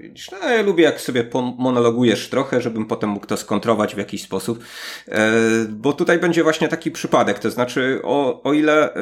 Widzisz, 0.00 0.30
no 0.30 0.50
ja 0.50 0.62
lubię 0.62 0.84
jak 0.84 1.00
sobie 1.00 1.24
monologujesz 1.58 2.28
trochę, 2.28 2.60
żebym 2.60 2.86
potem 2.86 3.10
mógł 3.10 3.26
to 3.26 3.36
skontrować 3.36 3.94
w 3.94 3.98
jakiś 3.98 4.22
sposób, 4.22 4.64
e, 5.08 5.32
bo 5.68 5.92
tutaj 5.92 6.18
będzie 6.18 6.42
właśnie 6.42 6.68
taki 6.68 6.90
przypadek, 6.90 7.38
to 7.38 7.50
znaczy 7.50 8.00
o, 8.04 8.42
o 8.42 8.52
ile 8.52 8.94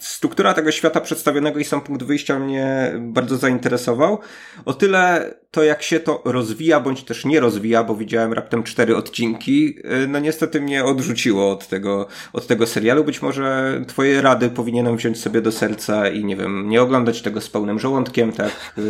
struktura 0.00 0.54
tego 0.54 0.72
świata 0.72 1.00
przedstawionego 1.00 1.58
i 1.58 1.64
sam 1.64 1.80
punkt 1.80 2.02
wyjścia 2.02 2.38
mnie 2.38 2.92
bardzo 2.98 3.36
zainteresował, 3.36 4.18
o 4.64 4.74
tyle 4.74 5.34
to 5.52 5.62
jak 5.62 5.82
się 5.82 6.00
to 6.00 6.22
rozwija, 6.24 6.80
bądź 6.80 7.04
też 7.04 7.24
nie 7.24 7.40
rozwija, 7.40 7.84
bo 7.84 7.94
widziałem 7.94 8.32
raptem 8.32 8.62
cztery 8.62 8.96
odcinki, 8.96 9.76
e, 9.84 10.06
no 10.06 10.18
niestety 10.18 10.60
mnie 10.60 10.84
odrzuciło 10.84 11.50
od 11.50 11.68
tego, 11.68 12.06
od 12.32 12.46
tego 12.46 12.66
serialu. 12.66 13.04
Być 13.04 13.22
może 13.22 13.80
twoje 13.88 14.22
rady 14.22 14.50
powinienem 14.50 14.96
wziąć 14.96 15.20
sobie 15.20 15.40
do 15.40 15.52
serca 15.52 16.08
i 16.08 16.24
nie 16.24 16.36
wiem, 16.36 16.68
nie 16.68 16.82
oglądać 16.82 17.22
tego 17.22 17.40
z 17.40 17.50
pełnym 17.50 17.78
żołądkiem, 17.78 18.32
tak, 18.32 18.74
e, 18.78 18.82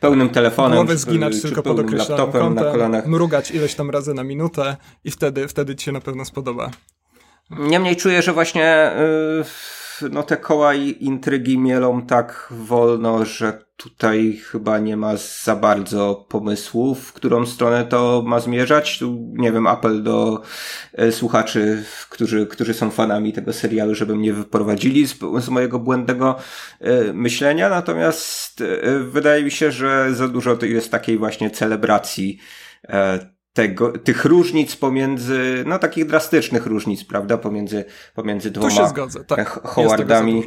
pełnym 0.00 0.28
telefonem. 0.28 0.78
Głowę 0.78 0.96
zginać 0.96 1.34
czy, 1.34 1.42
tylko 1.42 1.62
pod 1.62 1.78
określonym 1.78 2.32
kątem, 2.32 2.54
na 2.54 2.62
kolanach. 2.62 3.06
mrugać 3.06 3.50
ileś 3.50 3.74
tam 3.74 3.90
razy 3.90 4.14
na 4.14 4.24
minutę 4.24 4.76
i 5.04 5.10
wtedy, 5.10 5.48
wtedy 5.48 5.76
ci 5.76 5.84
się 5.84 5.92
na 5.92 6.00
pewno 6.00 6.24
spodoba. 6.24 6.70
Niemniej 7.50 7.96
czuję, 7.96 8.22
że 8.22 8.32
właśnie 8.32 8.92
yy, 10.02 10.10
no 10.10 10.22
te 10.22 10.36
koła 10.36 10.74
i 10.74 11.04
intrygi 11.04 11.58
mielą 11.58 12.02
tak 12.02 12.48
wolno, 12.50 13.24
że 13.24 13.65
tutaj 13.76 14.40
chyba 14.50 14.78
nie 14.78 14.96
ma 14.96 15.12
za 15.44 15.56
bardzo 15.56 16.26
pomysłów, 16.28 17.00
w 17.08 17.12
którą 17.12 17.46
stronę 17.46 17.84
to 17.84 18.22
ma 18.26 18.40
zmierzać. 18.40 18.98
Tu, 18.98 19.32
nie 19.32 19.52
wiem, 19.52 19.66
apel 19.66 20.02
do 20.02 20.42
e, 20.92 21.12
słuchaczy, 21.12 21.84
którzy, 22.10 22.46
którzy 22.46 22.74
są 22.74 22.90
fanami 22.90 23.32
tego 23.32 23.52
serialu, 23.52 23.94
żeby 23.94 24.16
mnie 24.16 24.32
wyprowadzili 24.32 25.06
z, 25.06 25.18
z 25.38 25.48
mojego 25.48 25.78
błędnego 25.78 26.38
e, 26.80 27.12
myślenia. 27.12 27.68
Natomiast 27.68 28.60
e, 28.60 28.98
wydaje 28.98 29.44
mi 29.44 29.50
się, 29.50 29.72
że 29.72 30.14
za 30.14 30.28
dużo 30.28 30.58
jest 30.62 30.90
takiej 30.90 31.18
właśnie 31.18 31.50
celebracji 31.50 32.38
tego, 33.52 33.92
tych 33.92 34.24
różnic 34.24 34.76
pomiędzy, 34.76 35.64
no 35.66 35.78
takich 35.78 36.06
drastycznych 36.06 36.66
różnic, 36.66 37.04
prawda, 37.04 37.38
pomiędzy, 37.38 37.84
pomiędzy 38.14 38.50
dwoma 38.50 38.92
tak. 39.26 39.60
Howardami. 39.64 40.44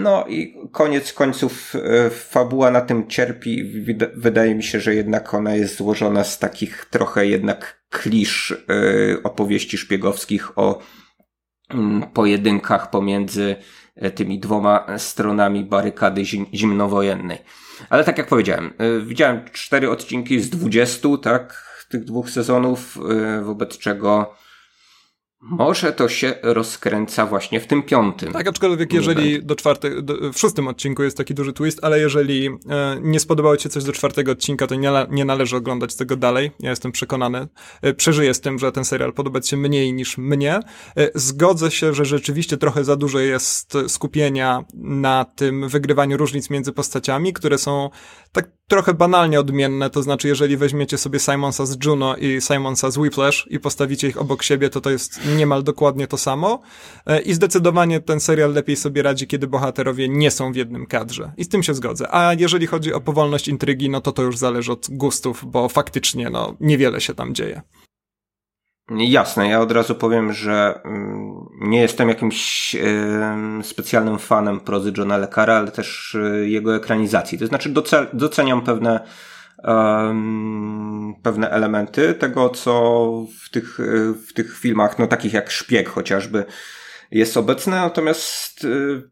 No 0.00 0.26
i 0.28 0.54
koniec 0.72 1.12
końców 1.12 1.74
e, 1.74 2.10
fabuła 2.10 2.70
na 2.70 2.80
tym 2.80 3.08
cierpi. 3.08 3.64
Wydaje 4.14 4.54
mi 4.54 4.62
się, 4.62 4.80
że 4.80 4.94
jednak 4.94 5.34
ona 5.34 5.54
jest 5.54 5.76
złożona 5.76 6.24
z 6.24 6.38
takich 6.38 6.84
trochę 6.90 7.26
jednak 7.26 7.84
klisz 7.90 8.50
e, 8.52 8.56
opowieści 9.22 9.78
szpiegowskich 9.78 10.58
o 10.58 10.78
mm, 11.70 12.02
pojedynkach 12.02 12.90
pomiędzy 12.90 13.56
e, 13.96 14.10
tymi 14.10 14.38
dwoma 14.38 14.86
stronami 14.98 15.64
barykady 15.64 16.24
zimnowojennej. 16.54 17.38
Ale 17.90 18.04
tak 18.04 18.18
jak 18.18 18.26
powiedziałem, 18.26 18.72
widziałem 19.06 19.44
cztery 19.52 19.90
odcinki 19.90 20.40
z 20.40 20.50
dwudziestu, 20.50 21.18
tak, 21.18 21.66
tych 21.88 22.04
dwóch 22.04 22.30
sezonów, 22.30 22.98
wobec 23.42 23.78
czego 23.78 24.36
może 25.50 25.92
to 25.92 26.08
się 26.08 26.34
rozkręca 26.42 27.26
właśnie 27.26 27.60
w 27.60 27.66
tym 27.66 27.82
piątym. 27.82 28.32
Tak, 28.32 28.48
aczkolwiek 28.48 28.92
jeżeli 28.92 29.42
do 29.42 29.56
czwartego, 29.56 30.14
w 30.32 30.38
szóstym 30.38 30.68
odcinku 30.68 31.02
jest 31.02 31.16
taki 31.16 31.34
duży 31.34 31.52
twist, 31.52 31.78
ale 31.82 31.98
jeżeli 31.98 32.46
e, 32.46 32.98
nie 33.00 33.20
spodobało 33.20 33.56
ci 33.56 33.68
coś 33.68 33.84
do 33.84 33.92
czwartego 33.92 34.32
odcinka, 34.32 34.66
to 34.66 34.74
nie, 34.74 34.90
nie 35.10 35.24
należy 35.24 35.56
oglądać 35.56 35.94
tego 35.94 36.16
dalej. 36.16 36.50
Ja 36.60 36.70
jestem 36.70 36.92
przekonany. 36.92 37.48
E, 37.82 37.94
przeżyję 37.94 38.34
z 38.34 38.40
tym, 38.40 38.58
że 38.58 38.72
ten 38.72 38.84
serial 38.84 39.12
podoba 39.12 39.40
ci 39.40 39.50
się 39.50 39.56
mniej 39.56 39.92
niż 39.92 40.18
mnie. 40.18 40.54
E, 40.96 41.10
zgodzę 41.14 41.70
się, 41.70 41.94
że 41.94 42.04
rzeczywiście 42.04 42.56
trochę 42.56 42.84
za 42.84 42.96
dużo 42.96 43.18
jest 43.18 43.78
skupienia 43.88 44.64
na 44.74 45.24
tym 45.24 45.68
wygrywaniu 45.68 46.16
różnic 46.16 46.50
między 46.50 46.72
postaciami, 46.72 47.32
które 47.32 47.58
są 47.58 47.90
tak 48.36 48.50
trochę 48.68 48.94
banalnie 48.94 49.40
odmienne, 49.40 49.90
to 49.90 50.02
znaczy 50.02 50.28
jeżeli 50.28 50.56
weźmiecie 50.56 50.98
sobie 50.98 51.18
Simonsa 51.18 51.66
z 51.66 51.84
Juno 51.84 52.16
i 52.16 52.40
Simonsa 52.40 52.90
z 52.90 52.98
Whiplash 52.98 53.46
i 53.50 53.60
postawicie 53.60 54.08
ich 54.08 54.20
obok 54.20 54.42
siebie, 54.42 54.70
to 54.70 54.80
to 54.80 54.90
jest 54.90 55.20
niemal 55.36 55.62
dokładnie 55.62 56.06
to 56.06 56.16
samo 56.16 56.60
e, 57.06 57.20
i 57.20 57.34
zdecydowanie 57.34 58.00
ten 58.00 58.20
serial 58.20 58.52
lepiej 58.52 58.76
sobie 58.76 59.02
radzi, 59.02 59.26
kiedy 59.26 59.46
bohaterowie 59.46 60.08
nie 60.08 60.30
są 60.30 60.52
w 60.52 60.56
jednym 60.56 60.86
kadrze 60.86 61.32
i 61.36 61.44
z 61.44 61.48
tym 61.48 61.62
się 61.62 61.74
zgodzę. 61.74 62.14
A 62.14 62.34
jeżeli 62.34 62.66
chodzi 62.66 62.92
o 62.92 63.00
powolność 63.00 63.48
intrygi, 63.48 63.90
no 63.90 64.00
to 64.00 64.12
to 64.12 64.22
już 64.22 64.38
zależy 64.38 64.72
od 64.72 64.86
gustów, 64.90 65.44
bo 65.46 65.68
faktycznie 65.68 66.30
no 66.30 66.56
niewiele 66.60 67.00
się 67.00 67.14
tam 67.14 67.34
dzieje. 67.34 67.62
Jasne, 68.90 69.48
ja 69.48 69.60
od 69.60 69.72
razu 69.72 69.94
powiem, 69.94 70.32
że 70.32 70.80
mm, 70.84 71.35
nie 71.60 71.80
jestem 71.80 72.08
jakimś 72.08 72.76
specjalnym 73.62 74.18
fanem 74.18 74.60
prozy 74.60 74.92
Johna 74.96 75.16
Le 75.16 75.28
Carra, 75.28 75.54
ale 75.54 75.70
też 75.70 76.14
y, 76.14 76.48
jego 76.48 76.76
ekranizacji. 76.76 77.38
To 77.38 77.46
znaczy 77.46 77.74
doceniam 78.12 78.62
pewne 78.62 79.00
pewne 81.22 81.50
elementy 81.50 82.14
tego, 82.14 82.50
co 82.50 83.10
w 83.42 83.50
tych, 83.50 83.80
y, 83.80 84.14
w 84.14 84.32
tych 84.32 84.58
filmach, 84.58 84.98
no 84.98 85.06
takich 85.06 85.32
jak 85.32 85.50
Szpieg 85.50 85.88
chociażby, 85.88 86.44
jest 87.10 87.36
obecne, 87.36 87.76
natomiast 87.76 88.64
y, 88.64 89.10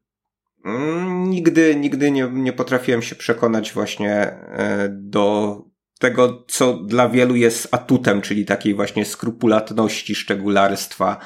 nigdy, 1.26 1.76
nigdy 1.76 2.10
nie, 2.10 2.28
nie 2.32 2.52
potrafiłem 2.52 3.02
się 3.02 3.16
przekonać 3.16 3.72
właśnie 3.72 4.12
e, 4.12 4.88
do 4.92 5.58
tego, 5.98 6.44
co 6.48 6.74
dla 6.74 7.08
wielu 7.08 7.36
jest 7.36 7.68
atutem, 7.70 8.22
czyli 8.22 8.44
takiej 8.44 8.74
właśnie 8.74 9.04
skrupulatności, 9.04 10.14
szczególarstwa, 10.14 11.16
e, 11.16 11.24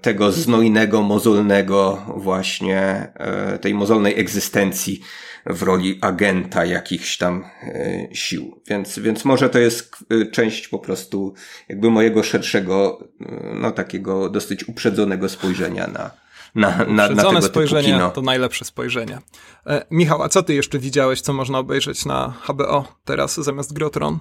tego 0.00 0.32
znojnego, 0.32 1.02
mozolnego 1.02 2.02
właśnie, 2.16 2.78
e, 3.14 3.58
tej 3.58 3.74
mozolnej 3.74 4.20
egzystencji 4.20 5.00
w 5.46 5.62
roli 5.62 5.98
agenta 6.00 6.64
jakichś 6.64 7.16
tam 7.16 7.44
e, 7.62 8.08
sił. 8.12 8.62
Więc, 8.66 8.98
więc 8.98 9.24
może 9.24 9.50
to 9.50 9.58
jest 9.58 9.96
część 10.32 10.68
po 10.68 10.78
prostu 10.78 11.34
jakby 11.68 11.90
mojego 11.90 12.22
szerszego, 12.22 13.08
no 13.54 13.70
takiego 13.70 14.30
dosyć 14.30 14.68
uprzedzonego 14.68 15.28
spojrzenia 15.28 15.86
na, 15.86 16.10
na, 16.54 16.84
na, 16.84 17.08
na 17.08 17.24
tego 17.24 17.42
spojrzenie 17.42 17.88
kino. 17.88 18.10
to 18.10 18.22
najlepsze 18.22 18.64
spojrzenie. 18.64 19.18
E, 19.66 19.86
Michał, 19.90 20.22
a 20.22 20.28
co 20.28 20.42
ty 20.42 20.54
jeszcze 20.54 20.78
widziałeś, 20.78 21.20
co 21.20 21.32
można 21.32 21.58
obejrzeć 21.58 22.04
na 22.04 22.34
HBO 22.48 22.84
teraz 23.04 23.34
zamiast 23.34 23.72
Grotron? 23.72 24.18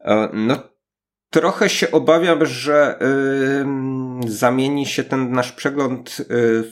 E, 0.00 0.28
no, 0.32 0.77
trochę 1.30 1.68
się 1.68 1.90
obawiam, 1.90 2.46
że 2.46 2.98
y, 4.26 4.30
zamieni 4.30 4.86
się 4.86 5.04
ten 5.04 5.32
nasz 5.32 5.52
przegląd 5.52 6.20
y, 6.20 6.24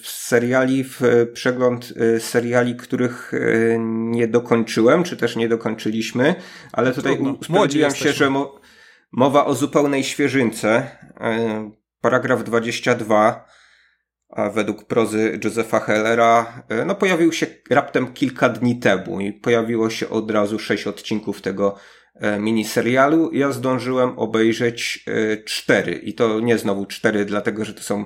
w 0.03 0.09
seriali 0.09 0.85
w 0.85 1.01
przegląd 1.33 1.92
y, 2.16 2.21
seriali, 2.21 2.77
których 2.77 3.35
y, 3.35 3.77
nie 3.81 4.29
dokończyłem, 4.29 5.05
czy 5.05 5.16
też 5.16 5.37
nie 5.37 5.49
dokończyliśmy, 5.49 6.35
ale 6.73 6.92
tutaj 6.92 7.19
usprawiedliwiam 7.19 7.95
się, 7.95 8.12
że 8.12 8.31
mo 8.31 8.61
mowa 9.12 9.45
o 9.45 9.55
zupełnej 9.55 10.05
świeżynce. 10.05 10.90
Y, 11.11 11.87
paragraf 12.01 12.45
22 12.45 13.47
a 14.29 14.51
według 14.51 14.85
prozy 14.85 15.40
Josepha 15.45 15.81
Hellera, 15.81 16.62
e, 16.69 16.85
no 16.85 16.95
pojawił 16.95 17.33
się 17.33 17.47
raptem 17.71 18.12
kilka 18.12 18.49
dni 18.49 18.79
temu 18.79 19.21
i 19.21 19.33
pojawiło 19.33 19.90
się 19.90 20.09
od 20.09 20.31
razu 20.31 20.59
sześć 20.59 20.87
odcinków 20.87 21.40
tego 21.42 21.77
miniserialu. 22.39 23.31
Ja 23.33 23.53
zdążyłem 23.53 24.19
obejrzeć 24.19 25.05
e, 25.07 25.37
cztery 25.37 25.93
i 25.93 26.14
to 26.14 26.41
nie 26.41 26.59
znowu 26.59 26.87
cztery, 26.87 27.25
dlatego 27.25 27.64
że 27.64 27.75
to 27.75 27.83
są 27.83 28.05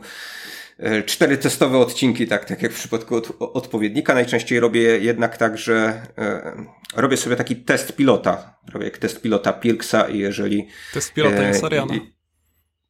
e, 0.79 1.03
cztery 1.03 1.39
testowe 1.39 1.79
odcinki, 1.79 2.27
tak, 2.27 2.45
tak 2.45 2.63
jak 2.63 2.73
w 2.73 2.79
przypadku 2.79 3.17
od, 3.17 3.33
odpowiednika. 3.39 4.15
Najczęściej 4.15 4.61
robię 4.61 4.81
jednak 4.81 5.37
tak, 5.37 5.59
że 5.59 6.03
e, 6.19 6.53
robię 6.97 7.17
sobie 7.17 7.37
taki 7.37 7.57
test 7.57 7.97
pilota. 7.97 8.57
Robię 8.73 8.85
jak 8.85 8.99
test 8.99 9.23
pilota 9.23 9.53
Pilksa 9.53 10.09
i 10.09 10.19
jeżeli... 10.19 10.69
Test 10.93 11.13
pilota 11.13 11.43
e, 11.43 11.55
Sariana. 11.55 11.95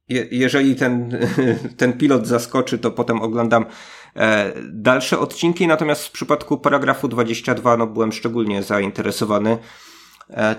Je, 0.08 0.26
jeżeli 0.30 0.76
ten, 0.76 1.18
ten 1.76 1.92
pilot 1.92 2.26
zaskoczy, 2.26 2.78
to 2.78 2.90
potem 2.90 3.22
oglądam 3.22 3.66
e, 4.16 4.52
dalsze 4.72 5.18
odcinki, 5.18 5.66
natomiast 5.66 6.06
w 6.06 6.10
przypadku 6.10 6.58
paragrafu 6.58 7.08
22 7.08 7.76
no, 7.76 7.86
byłem 7.86 8.12
szczególnie 8.12 8.62
zainteresowany 8.62 9.50
e, 9.50 9.58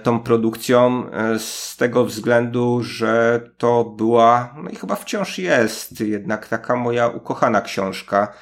tą 0.04 0.20
produkcją 0.20 1.12
e, 1.12 1.40
z 1.40 1.76
tego 1.78 2.06
względu, 2.06 2.84
że 2.84 3.42
to 3.58 3.84
była, 3.84 4.56
no 4.64 4.70
i 4.70 4.76
chyba 4.76 4.96
wciąż 4.96 5.38
jest 5.38 6.02
jednak 6.02 6.48
taka 6.48 6.76
moja 6.76 7.08
ukochana 7.08 7.62
książka, 7.62 8.34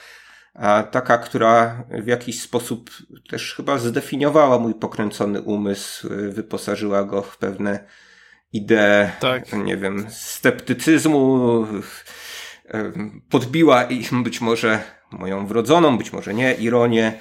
a 0.53 0.83
taka, 0.83 1.17
która 1.17 1.83
w 1.89 2.07
jakiś 2.07 2.41
sposób 2.41 2.89
też 3.29 3.55
chyba 3.55 3.77
zdefiniowała 3.77 4.59
mój 4.59 4.73
pokręcony 4.73 5.41
umysł, 5.41 6.07
wyposażyła 6.29 7.03
go 7.03 7.21
w 7.21 7.37
pewne 7.37 7.87
idee, 8.53 9.11
tak. 9.19 9.53
nie 9.53 9.77
wiem, 9.77 10.05
sceptycyzmu, 10.09 11.65
podbiła 13.29 13.83
i 13.83 14.05
być 14.23 14.41
może 14.41 14.79
moją 15.11 15.47
wrodzoną, 15.47 15.97
być 15.97 16.13
może 16.13 16.33
nie, 16.33 16.53
ironię. 16.53 17.13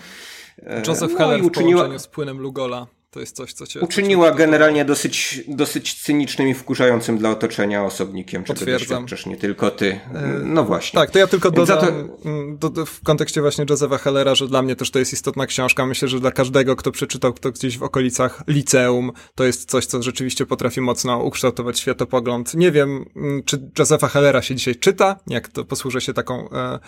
Joseph 0.86 1.12
no, 1.12 1.18
Heller 1.18 1.42
w 1.42 1.46
uczyniła... 1.46 1.98
z 1.98 2.08
płynem 2.08 2.38
Lugola. 2.38 2.86
To 3.10 3.20
jest 3.20 3.36
coś, 3.36 3.52
co 3.52 3.66
cię... 3.66 3.80
Uczyniła 3.80 4.30
generalnie 4.30 4.84
dosyć, 4.84 5.40
dosyć 5.48 6.02
cynicznym 6.02 6.48
i 6.48 6.54
wkurzającym 6.54 7.18
dla 7.18 7.30
otoczenia 7.30 7.84
osobnikiem, 7.84 8.44
czego 8.44 8.66
doświadczasz 8.66 9.26
nie 9.26 9.36
tylko 9.36 9.70
ty. 9.70 10.00
E, 10.14 10.40
no 10.44 10.64
właśnie. 10.64 11.00
Tak, 11.00 11.10
to 11.10 11.18
ja 11.18 11.26
tylko 11.26 11.50
dodam 11.50 11.78
to... 11.78 11.88
Mm, 12.28 12.58
do, 12.58 12.86
w 12.86 13.02
kontekście 13.02 13.40
właśnie 13.40 13.64
Josepha 13.70 13.98
Hellera, 13.98 14.34
że 14.34 14.48
dla 14.48 14.62
mnie 14.62 14.76
też 14.76 14.90
to 14.90 14.98
jest 14.98 15.12
istotna 15.12 15.46
książka. 15.46 15.86
Myślę, 15.86 16.08
że 16.08 16.20
dla 16.20 16.30
każdego, 16.30 16.76
kto 16.76 16.92
przeczytał 16.92 17.32
to 17.32 17.50
gdzieś 17.52 17.78
w 17.78 17.82
okolicach 17.82 18.42
liceum, 18.46 19.12
to 19.34 19.44
jest 19.44 19.70
coś, 19.70 19.86
co 19.86 20.02
rzeczywiście 20.02 20.46
potrafi 20.46 20.80
mocno 20.80 21.22
ukształtować 21.22 21.80
światopogląd. 21.80 22.54
Nie 22.54 22.72
wiem, 22.72 23.04
mm, 23.16 23.42
czy 23.42 23.70
Josepha 23.78 24.08
Hellera 24.08 24.42
się 24.42 24.54
dzisiaj 24.54 24.76
czyta, 24.76 25.16
jak 25.26 25.48
to 25.48 25.64
posłużę 25.64 26.00
się 26.00 26.14
taką 26.14 26.50
e, 26.50 26.78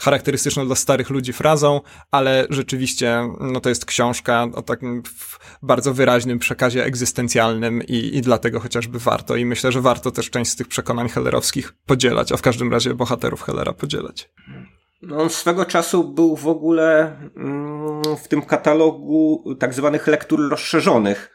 charakterystyczną 0.00 0.66
dla 0.66 0.76
starych 0.76 1.10
ludzi 1.10 1.32
frazą, 1.32 1.80
ale 2.10 2.46
rzeczywiście 2.50 3.28
no 3.40 3.60
to 3.60 3.68
jest 3.68 3.84
książka 3.84 4.46
o 4.54 4.62
takim 4.62 5.02
bardzo 5.70 5.94
wyraźnym 5.94 6.38
przekazie 6.38 6.84
egzystencjalnym 6.84 7.82
i, 7.82 8.16
i 8.16 8.20
dlatego 8.20 8.60
chociażby 8.60 8.98
warto. 8.98 9.36
I 9.36 9.44
myślę, 9.44 9.72
że 9.72 9.80
warto 9.80 10.10
też 10.10 10.30
część 10.30 10.50
z 10.50 10.56
tych 10.56 10.68
przekonań 10.68 11.08
hellerowskich 11.08 11.72
podzielać, 11.86 12.32
a 12.32 12.36
w 12.36 12.42
każdym 12.42 12.72
razie 12.72 12.94
bohaterów 12.94 13.42
Hellera 13.42 13.72
podzielać. 13.72 14.30
No, 15.02 15.16
on 15.16 15.30
swego 15.30 15.64
czasu 15.64 16.04
był 16.04 16.36
w 16.36 16.46
ogóle 16.46 17.16
mm, 17.36 18.16
w 18.24 18.28
tym 18.28 18.42
katalogu 18.42 19.44
tak 19.58 19.74
zwanych 19.74 20.06
lektur 20.06 20.50
rozszerzonych 20.50 21.30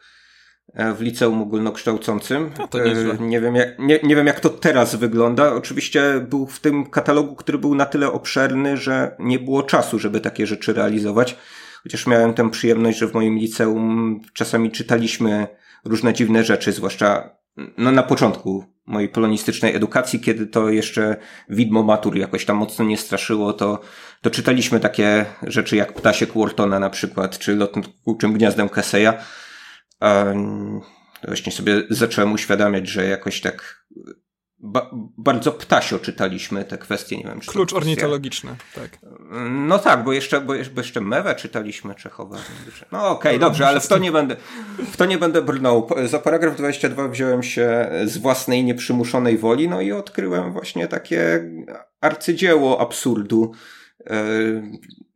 e, 0.74 0.94
w 0.94 1.00
liceum 1.00 1.42
ogólnokształcącym. 1.42 2.50
No 2.58 2.68
to 2.68 2.84
nieźle. 2.84 3.16
Nie 3.20 3.40
wiem, 3.40 3.54
jak, 3.54 3.78
nie, 3.78 4.00
nie 4.02 4.16
wiem, 4.16 4.26
jak 4.26 4.40
to 4.40 4.50
teraz 4.50 4.94
wygląda. 4.94 5.54
Oczywiście 5.54 6.26
był 6.28 6.46
w 6.46 6.60
tym 6.60 6.90
katalogu, 6.90 7.36
który 7.36 7.58
był 7.58 7.74
na 7.74 7.86
tyle 7.86 8.12
obszerny, 8.12 8.76
że 8.76 9.16
nie 9.18 9.38
było 9.38 9.62
czasu, 9.62 9.98
żeby 9.98 10.20
takie 10.20 10.46
rzeczy 10.46 10.72
realizować. 10.72 11.36
Chociaż 11.86 12.06
miałem 12.06 12.34
tę 12.34 12.50
przyjemność, 12.50 12.98
że 12.98 13.06
w 13.06 13.14
moim 13.14 13.38
liceum 13.38 14.20
czasami 14.32 14.70
czytaliśmy 14.70 15.46
różne 15.84 16.14
dziwne 16.14 16.44
rzeczy, 16.44 16.72
zwłaszcza 16.72 17.36
no, 17.78 17.92
na 17.92 18.02
początku 18.02 18.64
mojej 18.86 19.08
polonistycznej 19.08 19.76
edukacji, 19.76 20.20
kiedy 20.20 20.46
to 20.46 20.70
jeszcze 20.70 21.16
widmo 21.48 21.82
matur 21.82 22.16
jakoś 22.16 22.44
tam 22.44 22.56
mocno 22.56 22.84
nie 22.84 22.96
straszyło, 22.96 23.52
to, 23.52 23.80
to 24.22 24.30
czytaliśmy 24.30 24.80
takie 24.80 25.26
rzeczy 25.42 25.76
jak 25.76 25.92
Ptasiek 25.92 26.32
Whartona 26.32 26.78
na 26.78 26.90
przykład, 26.90 27.38
czy 27.38 27.56
Lot 27.56 27.76
nad 27.76 27.86
Kółczym 28.04 28.32
Gniazdem 28.32 28.68
Kesseya. 28.68 29.12
Um, 30.00 30.80
właśnie 31.28 31.52
sobie 31.52 31.82
zacząłem 31.90 32.32
uświadamiać, 32.32 32.88
że 32.88 33.04
jakoś 33.04 33.40
tak 33.40 33.86
ba 34.58 34.90
bardzo 35.18 35.52
ptasio 35.52 35.98
czytaliśmy 35.98 36.64
te 36.64 36.78
kwestie, 36.78 37.16
nie 37.16 37.24
wiem. 37.24 37.40
Czy 37.40 37.50
Klucz 37.50 37.72
ornitologiczny, 37.72 38.56
tak. 38.74 38.98
No 39.50 39.78
tak, 39.78 40.04
bo 40.04 40.12
jeszcze, 40.12 40.40
bo 40.40 40.54
jeszcze 40.54 41.00
Mewę 41.00 41.34
czytaliśmy 41.34 41.94
Czechowa. 41.94 42.36
No 42.92 43.08
okej, 43.08 43.36
okay, 43.36 43.38
dobrze, 43.38 43.68
ale 43.68 43.80
w 43.80 43.86
to 43.86 43.98
nie 43.98 44.12
będę, 44.12 44.36
w 44.92 44.96
to 44.96 45.06
nie 45.06 45.18
będę 45.18 45.42
brnął. 45.42 45.88
Za 46.04 46.18
paragraf 46.18 46.56
22 46.56 47.08
wziąłem 47.08 47.42
się 47.42 47.90
z 48.04 48.18
własnej 48.18 48.64
nieprzymuszonej 48.64 49.38
woli, 49.38 49.68
no 49.68 49.80
i 49.80 49.92
odkryłem 49.92 50.52
właśnie 50.52 50.88
takie 50.88 51.50
arcydzieło 52.00 52.80
absurdu. 52.80 53.52
E, 54.06 54.24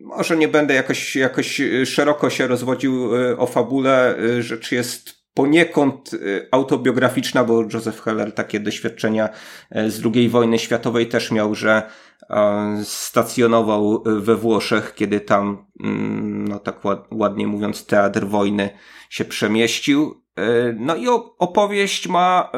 może 0.00 0.36
nie 0.36 0.48
będę 0.48 0.74
jakoś, 0.74 1.16
jakoś 1.16 1.60
szeroko 1.84 2.30
się 2.30 2.46
rozwodził 2.46 3.16
e, 3.16 3.38
o 3.38 3.46
fabule, 3.46 4.18
e, 4.18 4.42
rzecz 4.42 4.72
jest 4.72 5.19
poniekąd 5.40 6.12
y, 6.12 6.48
autobiograficzna, 6.50 7.44
bo 7.44 7.62
Joseph 7.72 8.02
Heller 8.02 8.34
takie 8.34 8.60
doświadczenia 8.60 9.28
e, 9.70 9.90
z 9.90 10.02
II 10.14 10.28
wojny 10.28 10.58
światowej 10.58 11.08
też 11.08 11.30
miał, 11.30 11.54
że 11.54 11.82
e, 12.30 12.80
stacjonował 12.84 14.02
we 14.06 14.36
Włoszech, 14.36 14.94
kiedy 14.94 15.20
tam, 15.20 15.66
mm, 15.84 16.48
no 16.48 16.58
tak 16.58 16.80
ładnie 17.10 17.46
mówiąc, 17.46 17.86
teatr 17.86 18.26
wojny 18.26 18.70
się 19.10 19.24
przemieścił. 19.24 20.24
No 20.76 20.96
i 20.96 21.08
opowieść 21.38 22.08
ma 22.08 22.52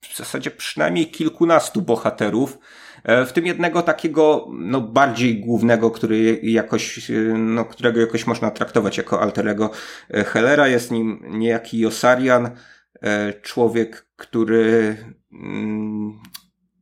w 0.00 0.16
zasadzie 0.16 0.50
przynajmniej 0.50 1.10
kilkunastu 1.10 1.82
bohaterów, 1.82 2.58
w 3.04 3.32
tym 3.32 3.46
jednego 3.46 3.82
takiego, 3.82 4.48
no, 4.52 4.80
bardziej 4.80 5.40
głównego, 5.40 5.90
który 5.90 6.40
jakoś, 6.42 7.10
e, 7.10 7.14
no, 7.38 7.64
którego 7.64 8.00
jakoś 8.00 8.26
można 8.26 8.50
traktować 8.50 8.98
jako 8.98 9.20
alterego 9.20 9.70
e, 10.10 10.24
Hellera. 10.24 10.68
Jest 10.68 10.90
nim 10.90 11.22
niejaki 11.28 11.78
Josarian, 11.78 12.50
człowiek, 13.42 14.06
który 14.16 14.96
mm, 15.32 16.18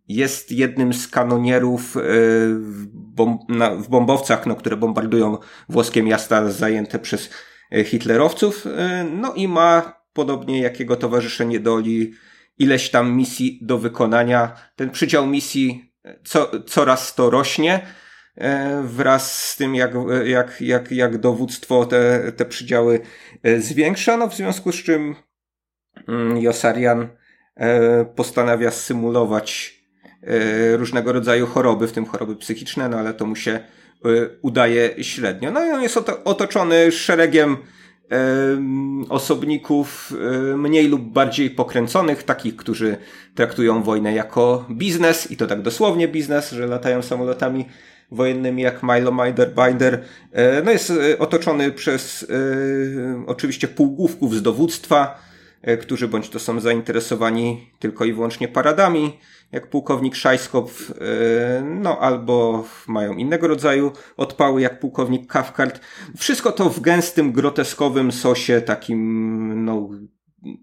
jest 0.09 0.53
jednym 0.53 0.93
z 0.93 1.09
kanonierów 1.09 1.95
w, 1.95 2.77
w 3.79 3.89
bombowcach, 3.89 4.47
no, 4.47 4.57
które 4.57 4.77
bombardują 4.77 5.39
włoskie 5.69 6.03
miasta 6.03 6.51
zajęte 6.51 6.99
przez 6.99 7.31
hitlerowców. 7.85 8.67
No 9.13 9.35
i 9.35 9.49
ma, 9.49 10.01
podobnie 10.13 10.61
jak 10.61 10.81
jego 10.81 10.97
towarzysze 10.97 11.47
niedoli, 11.47 12.15
ileś 12.59 12.91
tam 12.91 13.13
misji 13.13 13.59
do 13.63 13.79
wykonania. 13.79 14.57
Ten 14.77 14.91
przydział 14.91 15.27
misji 15.27 15.86
co, 16.25 16.51
coraz 16.67 17.15
to 17.15 17.31
rośnie 17.31 17.87
e, 18.37 18.83
wraz 18.83 19.45
z 19.51 19.57
tym, 19.57 19.75
jak, 19.75 19.93
jak, 20.25 20.61
jak, 20.61 20.93
jak 20.93 21.19
dowództwo 21.19 21.87
te, 21.87 22.33
te 22.33 22.45
przydziały 22.45 23.01
e, 23.43 23.61
zwiększa, 23.61 24.17
no 24.17 24.29
w 24.29 24.35
związku 24.35 24.73
z 24.73 24.77
czym 24.77 25.15
mm, 26.09 26.39
Josarian 26.39 27.09
e, 27.57 28.05
postanawia 28.05 28.71
symulować 28.71 29.77
różnego 30.77 31.13
rodzaju 31.13 31.47
choroby, 31.47 31.89
w 31.89 31.93
tym 31.93 32.07
choroby 32.07 32.37
psychiczne, 32.37 32.89
no 32.89 32.99
ale 32.99 33.15
to 33.15 33.27
mu 33.27 33.37
się 33.37 33.61
udaje 34.43 35.05
średnio. 35.05 35.51
No 35.51 35.67
i 35.67 35.71
on 35.71 35.83
jest 35.83 35.97
otoczony 36.25 36.93
szeregiem 36.93 37.57
osobników 39.09 40.13
mniej 40.57 40.89
lub 40.89 41.03
bardziej 41.03 41.51
pokręconych, 41.51 42.23
takich, 42.23 42.57
którzy 42.57 42.97
traktują 43.35 43.83
wojnę 43.83 44.15
jako 44.15 44.67
biznes 44.71 45.31
i 45.31 45.37
to 45.37 45.47
tak 45.47 45.63
dosłownie 45.63 46.09
biznes, 46.09 46.51
że 46.51 46.67
latają 46.67 47.03
samolotami 47.03 47.65
wojennymi 48.11 48.63
jak 48.63 48.83
Milo 48.83 49.13
Binder. 49.67 50.03
E, 50.33 50.63
no 50.63 50.71
jest 50.71 50.91
e, 50.91 51.19
otoczony 51.19 51.73
przez 51.73 52.27
e, 52.31 53.27
oczywiście 53.27 53.69
półgłówków 53.69 54.35
z 54.35 54.43
dowództwa, 54.43 55.19
którzy 55.81 56.09
bądź 56.09 56.29
to 56.29 56.39
są 56.39 56.61
zainteresowani 56.61 57.71
tylko 57.79 58.05
i 58.05 58.13
wyłącznie 58.13 58.49
paradami, 58.49 59.19
jak 59.53 59.71
pułkownik 59.71 60.15
Szajskow, 60.15 60.93
no 61.65 61.99
albo 61.99 62.65
mają 62.87 63.13
innego 63.13 63.49
rodzaju 63.49 63.93
odpały, 64.17 64.61
jak 64.61 64.81
pułkownik 64.81 65.27
Kafkart. 65.33 65.81
Wszystko 66.17 66.53
to 66.53 66.71
w 66.71 66.81
gęstym, 66.81 67.33
groteskowym 67.33 68.13
sosie, 68.13 68.61
takim, 68.61 69.65
no, 69.65 69.89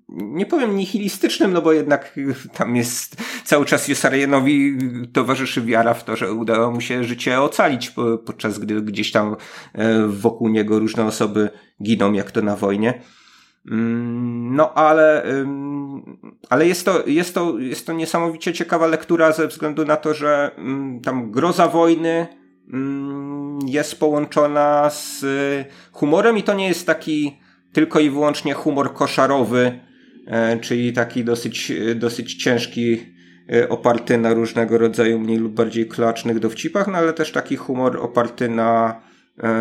nie 0.09 0.45
powiem 0.45 0.75
nihilistycznym, 0.75 1.53
no 1.53 1.61
bo 1.61 1.73
jednak 1.73 2.19
tam 2.53 2.75
jest 2.75 3.15
cały 3.45 3.65
czas 3.65 3.87
Jesarienowi 3.87 4.77
towarzyszy 5.13 5.61
wiara 5.61 5.93
w 5.93 6.03
to, 6.03 6.15
że 6.15 6.33
udało 6.33 6.71
mu 6.71 6.81
się 6.81 7.03
życie 7.03 7.41
ocalić, 7.41 7.93
podczas 8.25 8.59
gdy 8.59 8.81
gdzieś 8.81 9.11
tam 9.11 9.35
e, 9.73 10.07
wokół 10.07 10.49
niego 10.49 10.79
różne 10.79 11.05
osoby 11.05 11.49
giną, 11.83 12.13
jak 12.13 12.31
to 12.31 12.41
na 12.41 12.55
wojnie. 12.55 13.01
Mm, 13.71 14.55
no 14.55 14.73
ale, 14.73 15.23
ale 16.49 16.67
jest 16.67 16.85
to, 16.85 17.07
jest 17.07 17.35
to, 17.35 17.59
jest 17.59 17.87
to 17.87 17.93
niesamowicie 17.93 18.53
ciekawa 18.53 18.87
lektura 18.87 19.31
ze 19.31 19.47
względu 19.47 19.85
na 19.85 19.97
to, 19.97 20.13
że 20.13 20.51
mm, 20.57 21.01
tam 21.01 21.31
groza 21.31 21.67
wojny 21.67 22.27
mm, 22.73 23.59
jest 23.65 23.99
połączona 23.99 24.89
z 24.89 25.25
humorem 25.91 26.37
i 26.37 26.43
to 26.43 26.53
nie 26.53 26.67
jest 26.67 26.87
taki 26.87 27.37
tylko 27.73 27.99
i 27.99 28.09
wyłącznie 28.09 28.53
humor 28.53 28.93
koszarowy, 28.93 29.79
czyli 30.61 30.93
taki 30.93 31.23
dosyć, 31.23 31.71
dosyć 31.95 32.35
ciężki, 32.35 33.13
oparty 33.69 34.17
na 34.17 34.33
różnego 34.33 34.77
rodzaju 34.77 35.19
mniej 35.19 35.37
lub 35.37 35.53
bardziej 35.53 35.87
klacznych 35.87 36.39
dowcipach, 36.39 36.87
no 36.87 36.97
ale 36.97 37.13
też 37.13 37.31
taki 37.31 37.55
humor 37.55 37.97
oparty 37.97 38.49
na 38.49 39.01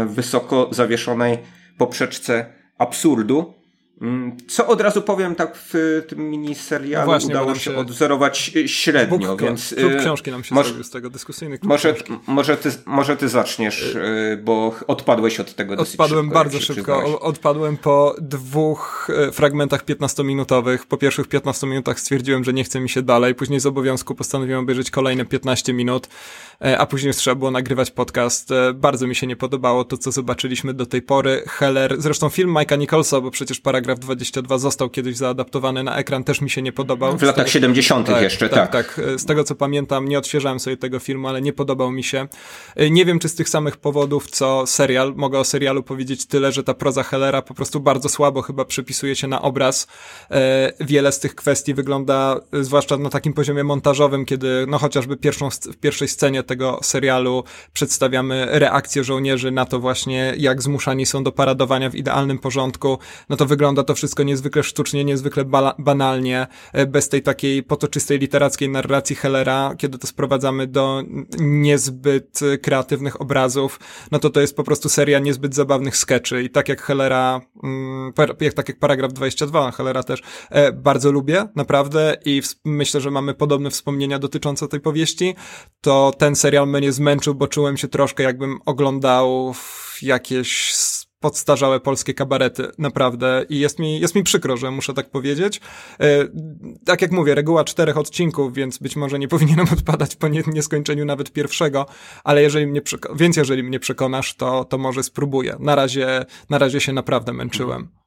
wysoko 0.06 0.68
zawieszonej 0.72 1.38
poprzeczce 1.78 2.46
absurdu. 2.78 3.61
Mm, 4.02 4.36
co 4.48 4.66
od 4.66 4.80
razu 4.80 5.02
powiem, 5.02 5.34
tak 5.34 5.56
w 5.56 6.02
tym 6.08 6.30
miniserialu 6.30 7.06
no 7.06 7.12
właśnie, 7.12 7.30
udało 7.30 7.54
się, 7.54 7.60
się 7.60 7.76
odwzorować 7.76 8.52
e, 8.56 8.68
średnio, 8.68 9.18
Book, 9.18 9.42
więc... 9.42 9.74
Klub 9.78 9.92
e, 9.92 9.96
książki 9.96 10.30
nam 10.30 10.44
się 10.44 10.54
może, 10.54 10.68
zrobił 10.68 10.84
z 10.84 10.90
tego, 10.90 11.10
dyskusyjny 11.10 11.58
klub 11.58 11.68
może, 11.68 11.94
może, 12.26 12.56
ty, 12.56 12.70
może 12.86 13.16
ty 13.16 13.28
zaczniesz, 13.28 13.96
e, 13.96 14.36
bo 14.36 14.74
odpadłeś 14.86 15.40
od 15.40 15.54
tego 15.54 15.76
dosyć 15.76 15.94
Odpadłem 15.94 16.24
szybko, 16.24 16.38
bardzo 16.38 16.60
szybko, 16.60 17.20
odpadłem 17.20 17.76
po 17.76 18.16
dwóch 18.20 19.10
fragmentach 19.32 19.84
15-minutowych. 19.84 20.78
Po 20.88 20.96
pierwszych 20.96 21.28
15 21.28 21.66
minutach 21.66 22.00
stwierdziłem, 22.00 22.44
że 22.44 22.52
nie 22.52 22.64
chce 22.64 22.80
mi 22.80 22.88
się 22.88 23.02
dalej, 23.02 23.34
później 23.34 23.60
z 23.60 23.66
obowiązku 23.66 24.14
postanowiłem 24.14 24.60
obejrzeć 24.60 24.90
kolejne 24.90 25.24
15 25.24 25.72
minut, 25.72 26.08
a 26.78 26.86
później 26.86 27.14
trzeba 27.14 27.34
było 27.34 27.50
nagrywać 27.50 27.90
podcast. 27.90 28.48
Bardzo 28.74 29.06
mi 29.06 29.14
się 29.14 29.26
nie 29.26 29.36
podobało 29.36 29.84
to, 29.84 29.98
co 29.98 30.12
zobaczyliśmy 30.12 30.74
do 30.74 30.86
tej 30.86 31.02
pory. 31.02 31.42
Heller, 31.48 31.96
zresztą 31.98 32.28
film 32.28 32.54
Mike'a 32.54 32.78
Nicholsa, 32.78 33.20
bo 33.20 33.30
przecież 33.30 33.60
paragraf 33.60 33.82
Paragraf 33.82 33.98
22 33.98 34.58
został 34.58 34.90
kiedyś 34.90 35.16
zaadaptowany 35.16 35.82
na 35.82 35.96
ekran, 35.96 36.24
też 36.24 36.40
mi 36.40 36.50
się 36.50 36.62
nie 36.62 36.72
podobał. 36.72 37.18
W 37.18 37.22
latach 37.22 37.36
tego, 37.36 37.48
70. 37.48 38.06
Tak, 38.06 38.22
jeszcze, 38.22 38.48
tak, 38.48 38.72
tak. 38.72 38.94
Tak, 38.94 39.20
z 39.20 39.24
tego 39.24 39.44
co 39.44 39.54
pamiętam, 39.54 40.08
nie 40.08 40.18
odświeżałem 40.18 40.60
sobie 40.60 40.76
tego 40.76 40.98
filmu, 40.98 41.28
ale 41.28 41.42
nie 41.42 41.52
podobał 41.52 41.90
mi 41.90 42.04
się. 42.04 42.28
Nie 42.90 43.04
wiem, 43.04 43.18
czy 43.18 43.28
z 43.28 43.34
tych 43.34 43.48
samych 43.48 43.76
powodów, 43.76 44.30
co 44.30 44.66
serial. 44.66 45.12
Mogę 45.16 45.38
o 45.38 45.44
serialu 45.44 45.82
powiedzieć 45.82 46.26
tyle, 46.26 46.52
że 46.52 46.62
ta 46.62 46.74
proza 46.74 47.02
Hellera 47.02 47.42
po 47.42 47.54
prostu 47.54 47.80
bardzo 47.80 48.08
słabo 48.08 48.42
chyba 48.42 48.64
przypisuje 48.64 49.16
się 49.16 49.28
na 49.28 49.42
obraz. 49.42 49.86
Wiele 50.80 51.12
z 51.12 51.18
tych 51.18 51.34
kwestii 51.34 51.74
wygląda, 51.74 52.40
zwłaszcza 52.52 52.96
na 52.96 53.10
takim 53.10 53.32
poziomie 53.32 53.64
montażowym, 53.64 54.24
kiedy 54.24 54.66
no 54.68 54.78
chociażby 54.78 55.16
pierwszą, 55.16 55.50
w 55.50 55.76
pierwszej 55.76 56.08
scenie 56.08 56.42
tego 56.52 56.80
serialu 56.82 57.44
przedstawiamy 57.72 58.46
reakcję 58.50 59.04
żołnierzy 59.04 59.50
na 59.50 59.64
to 59.64 59.80
właśnie, 59.80 60.34
jak 60.38 60.62
zmuszani 60.62 61.06
są 61.06 61.24
do 61.24 61.32
paradowania 61.32 61.90
w 61.90 61.94
idealnym 61.94 62.38
porządku, 62.38 62.98
no 63.28 63.36
to 63.36 63.46
wygląda 63.46 63.82
to 63.84 63.94
wszystko 63.94 64.22
niezwykle 64.22 64.62
sztucznie, 64.62 65.04
niezwykle 65.04 65.44
ba 65.44 65.74
banalnie, 65.78 66.46
e, 66.72 66.86
bez 66.86 67.08
tej 67.08 67.22
takiej 67.22 67.62
potoczystej 67.62 68.18
literackiej 68.18 68.68
narracji 68.68 69.16
Hellera, 69.16 69.74
kiedy 69.78 69.98
to 69.98 70.06
sprowadzamy 70.06 70.66
do 70.66 71.02
niezbyt 71.38 72.40
kreatywnych 72.62 73.20
obrazów, 73.20 73.80
no 74.10 74.18
to 74.18 74.30
to 74.30 74.40
jest 74.40 74.56
po 74.56 74.64
prostu 74.64 74.88
seria 74.88 75.18
niezbyt 75.18 75.54
zabawnych 75.54 75.96
skeczy. 75.96 76.42
I 76.42 76.50
tak 76.50 76.68
jak 76.68 76.82
Hellera, 76.82 77.40
mm, 77.62 78.12
jak, 78.40 78.54
tak 78.54 78.68
jak 78.68 78.78
paragraf 78.78 79.12
22 79.12 79.70
Hellera 79.70 80.02
też 80.02 80.22
e, 80.50 80.72
bardzo 80.72 81.12
lubię, 81.12 81.48
naprawdę 81.56 82.16
i 82.24 82.42
myślę, 82.64 83.00
że 83.00 83.10
mamy 83.10 83.34
podobne 83.34 83.70
wspomnienia 83.70 84.18
dotyczące 84.18 84.68
tej 84.68 84.80
powieści, 84.80 85.34
to 85.80 86.12
ten 86.18 86.36
serial 86.42 86.66
mnie 86.66 86.92
zmęczył, 86.92 87.34
bo 87.34 87.48
czułem 87.48 87.76
się 87.76 87.88
troszkę 87.88 88.22
jakbym 88.22 88.58
oglądał 88.66 89.54
jakieś 90.02 90.72
podstarzałe 91.20 91.80
polskie 91.80 92.14
kabarety, 92.14 92.70
naprawdę. 92.78 93.44
I 93.48 93.58
jest 93.58 93.78
mi, 93.78 94.00
jest 94.00 94.14
mi 94.14 94.22
przykro, 94.22 94.56
że 94.56 94.70
muszę 94.70 94.94
tak 94.94 95.10
powiedzieć. 95.10 95.60
E, 96.00 96.28
tak 96.84 97.02
jak 97.02 97.12
mówię, 97.12 97.34
reguła 97.34 97.64
czterech 97.64 97.96
odcinków, 97.96 98.54
więc 98.54 98.78
być 98.78 98.96
może 98.96 99.18
nie 99.18 99.28
powinienem 99.34 99.66
odpadać 99.72 100.16
po 100.16 100.28
nie, 100.28 100.42
nieskończeniu 100.46 101.04
nawet 101.04 101.32
pierwszego, 101.32 101.86
ale 102.24 102.42
jeżeli 102.42 102.66
mnie, 102.66 102.80
więc 103.14 103.36
jeżeli 103.36 103.62
mnie 103.62 103.80
przekonasz, 103.80 104.34
to, 104.36 104.64
to 104.64 104.78
może 104.78 105.02
spróbuję. 105.02 105.56
Na 105.60 105.74
razie, 105.74 106.24
na 106.50 106.58
razie 106.58 106.80
się 106.80 106.92
naprawdę 106.92 107.32
męczyłem. 107.32 108.01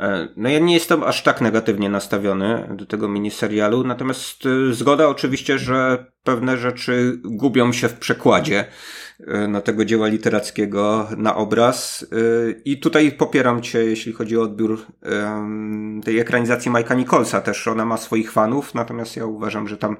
E, 0.00 0.28
no 0.36 0.48
ja 0.48 0.58
nie 0.58 0.74
jestem 0.74 1.02
aż 1.02 1.22
tak 1.22 1.40
negatywnie 1.40 1.88
nastawiony 1.88 2.68
do 2.74 2.86
tego 2.86 3.08
miniserialu, 3.08 3.84
natomiast 3.84 4.46
e, 4.46 4.74
zgoda 4.74 5.08
oczywiście, 5.08 5.58
że 5.58 6.06
pewne 6.24 6.56
rzeczy 6.56 7.20
gubią 7.24 7.72
się 7.72 7.88
w 7.88 7.98
przekładzie 7.98 8.64
e, 9.26 9.48
na 9.48 9.60
tego 9.60 9.84
dzieła 9.84 10.06
literackiego 10.06 11.08
na 11.16 11.36
obraz. 11.36 12.06
I 12.64 12.80
tutaj 12.80 13.12
popieram 13.12 13.62
Cię, 13.62 13.84
jeśli 13.84 14.12
chodzi 14.12 14.38
o 14.38 14.42
odbiór 14.42 14.86
tej 16.04 16.18
ekranizacji 16.18 16.70
Mike'a 16.70 16.96
Nicholsa. 16.96 17.40
Też 17.40 17.68
ona 17.68 17.84
ma 17.84 17.96
swoich 17.96 18.32
fanów, 18.32 18.74
natomiast 18.74 19.16
ja 19.16 19.26
uważam, 19.26 19.68
że 19.68 19.76
tam 19.76 19.96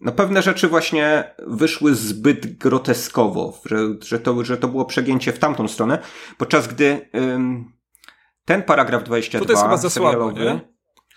no 0.00 0.12
pewne 0.12 0.42
rzeczy 0.42 0.68
właśnie 0.68 1.34
wyszły 1.46 1.94
zbyt 1.94 2.58
groteskowo, 2.58 3.60
że, 3.64 3.78
że, 4.02 4.20
to, 4.20 4.44
że 4.44 4.56
to 4.56 4.68
było 4.68 4.84
przegięcie 4.84 5.32
w 5.32 5.38
tamtą 5.38 5.68
stronę, 5.68 5.98
podczas 6.38 6.68
gdy 6.68 7.08
ten 8.46 8.62
paragraf 8.62 9.04
22 9.04 9.46
to 9.46 9.52
jest 9.52 9.62
chyba 9.62 9.76
za 9.76 9.90
słabo, 9.90 10.32
nie? 10.32 10.60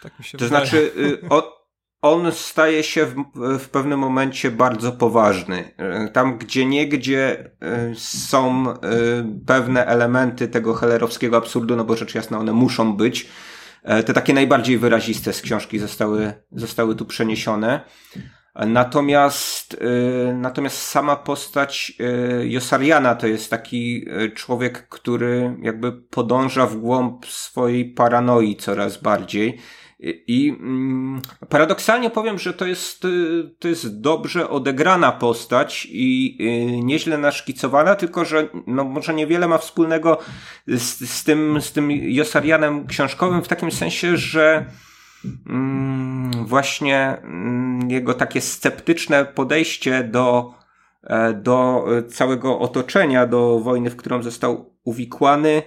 Tak 0.01 0.19
mi 0.19 0.25
się 0.25 0.37
to 0.37 0.45
wydaje. 0.45 0.67
znaczy 0.67 0.91
y, 0.97 1.29
o, 1.29 1.59
on 2.01 2.31
staje 2.31 2.83
się 2.83 3.05
w, 3.05 3.15
w, 3.59 3.69
pewnym 3.69 3.99
momencie 3.99 4.51
bardzo 4.51 4.91
poważny. 4.91 5.71
Y, 6.07 6.11
tam 6.11 6.37
gdzie 6.37 6.65
niegdzie 6.65 7.51
y, 7.91 7.95
są 7.95 8.73
pewne 9.45 9.85
elementy 9.85 10.47
tego 10.47 10.73
hellerowskiego 10.73 11.37
absurdu, 11.37 11.75
no 11.75 11.85
bo 11.85 11.95
rzecz 11.95 12.15
jasna 12.15 12.37
one 12.37 12.53
muszą 12.53 12.97
być. 12.97 13.27
Te 14.05 14.13
takie 14.13 14.33
najbardziej 14.33 14.77
wyraziste 14.77 15.33
z 15.33 15.41
książki 15.41 15.79
zostały, 15.79 16.33
zostały 16.51 16.95
tu 16.95 17.05
przeniesione. 17.05 17.81
Natomiast, 18.55 19.73
y, 19.73 20.33
natomiast 20.33 20.81
sama 20.81 21.15
postać 21.15 21.93
y, 22.41 22.47
Josariana 22.47 23.15
to 23.15 23.27
jest 23.27 23.49
taki 23.49 24.05
y, 24.21 24.31
człowiek, 24.31 24.87
który 24.87 25.57
jakby 25.61 25.91
podąża 25.91 26.67
w 26.67 26.75
głąb 26.75 27.25
swojej 27.25 27.85
paranoi 27.85 28.55
coraz 28.55 29.01
bardziej. 29.01 29.57
I 30.27 30.49
mm, 30.59 31.21
paradoksalnie 31.49 32.09
powiem, 32.09 32.39
że 32.39 32.53
to 32.53 32.65
jest, 32.65 33.03
to 33.59 33.67
jest 33.67 34.01
dobrze 34.01 34.49
odegrana 34.49 35.11
postać 35.11 35.87
i 35.91 36.37
nieźle 36.83 37.17
naszkicowana, 37.17 37.95
tylko 37.95 38.25
że 38.25 38.47
no 38.67 38.83
może 38.83 39.13
niewiele 39.13 39.47
ma 39.47 39.57
wspólnego 39.57 40.19
z, 40.67 41.09
z, 41.09 41.23
tym, 41.23 41.61
z 41.61 41.71
tym 41.71 41.91
Josarianem 41.91 42.87
książkowym 42.87 43.43
w 43.43 43.47
takim 43.47 43.71
sensie, 43.71 44.17
że 44.17 44.65
właśnie 46.45 47.17
mm, 47.23 47.91
jego 47.91 48.13
takie 48.13 48.41
sceptyczne 48.41 49.25
podejście 49.25 50.03
do, 50.03 50.53
e, 51.03 51.33
do 51.33 51.85
całego 52.09 52.59
otoczenia, 52.59 53.27
do 53.27 53.59
wojny, 53.59 53.89
w 53.89 53.95
którą 53.95 54.23
został 54.23 54.73
uwikłany, 54.83 55.61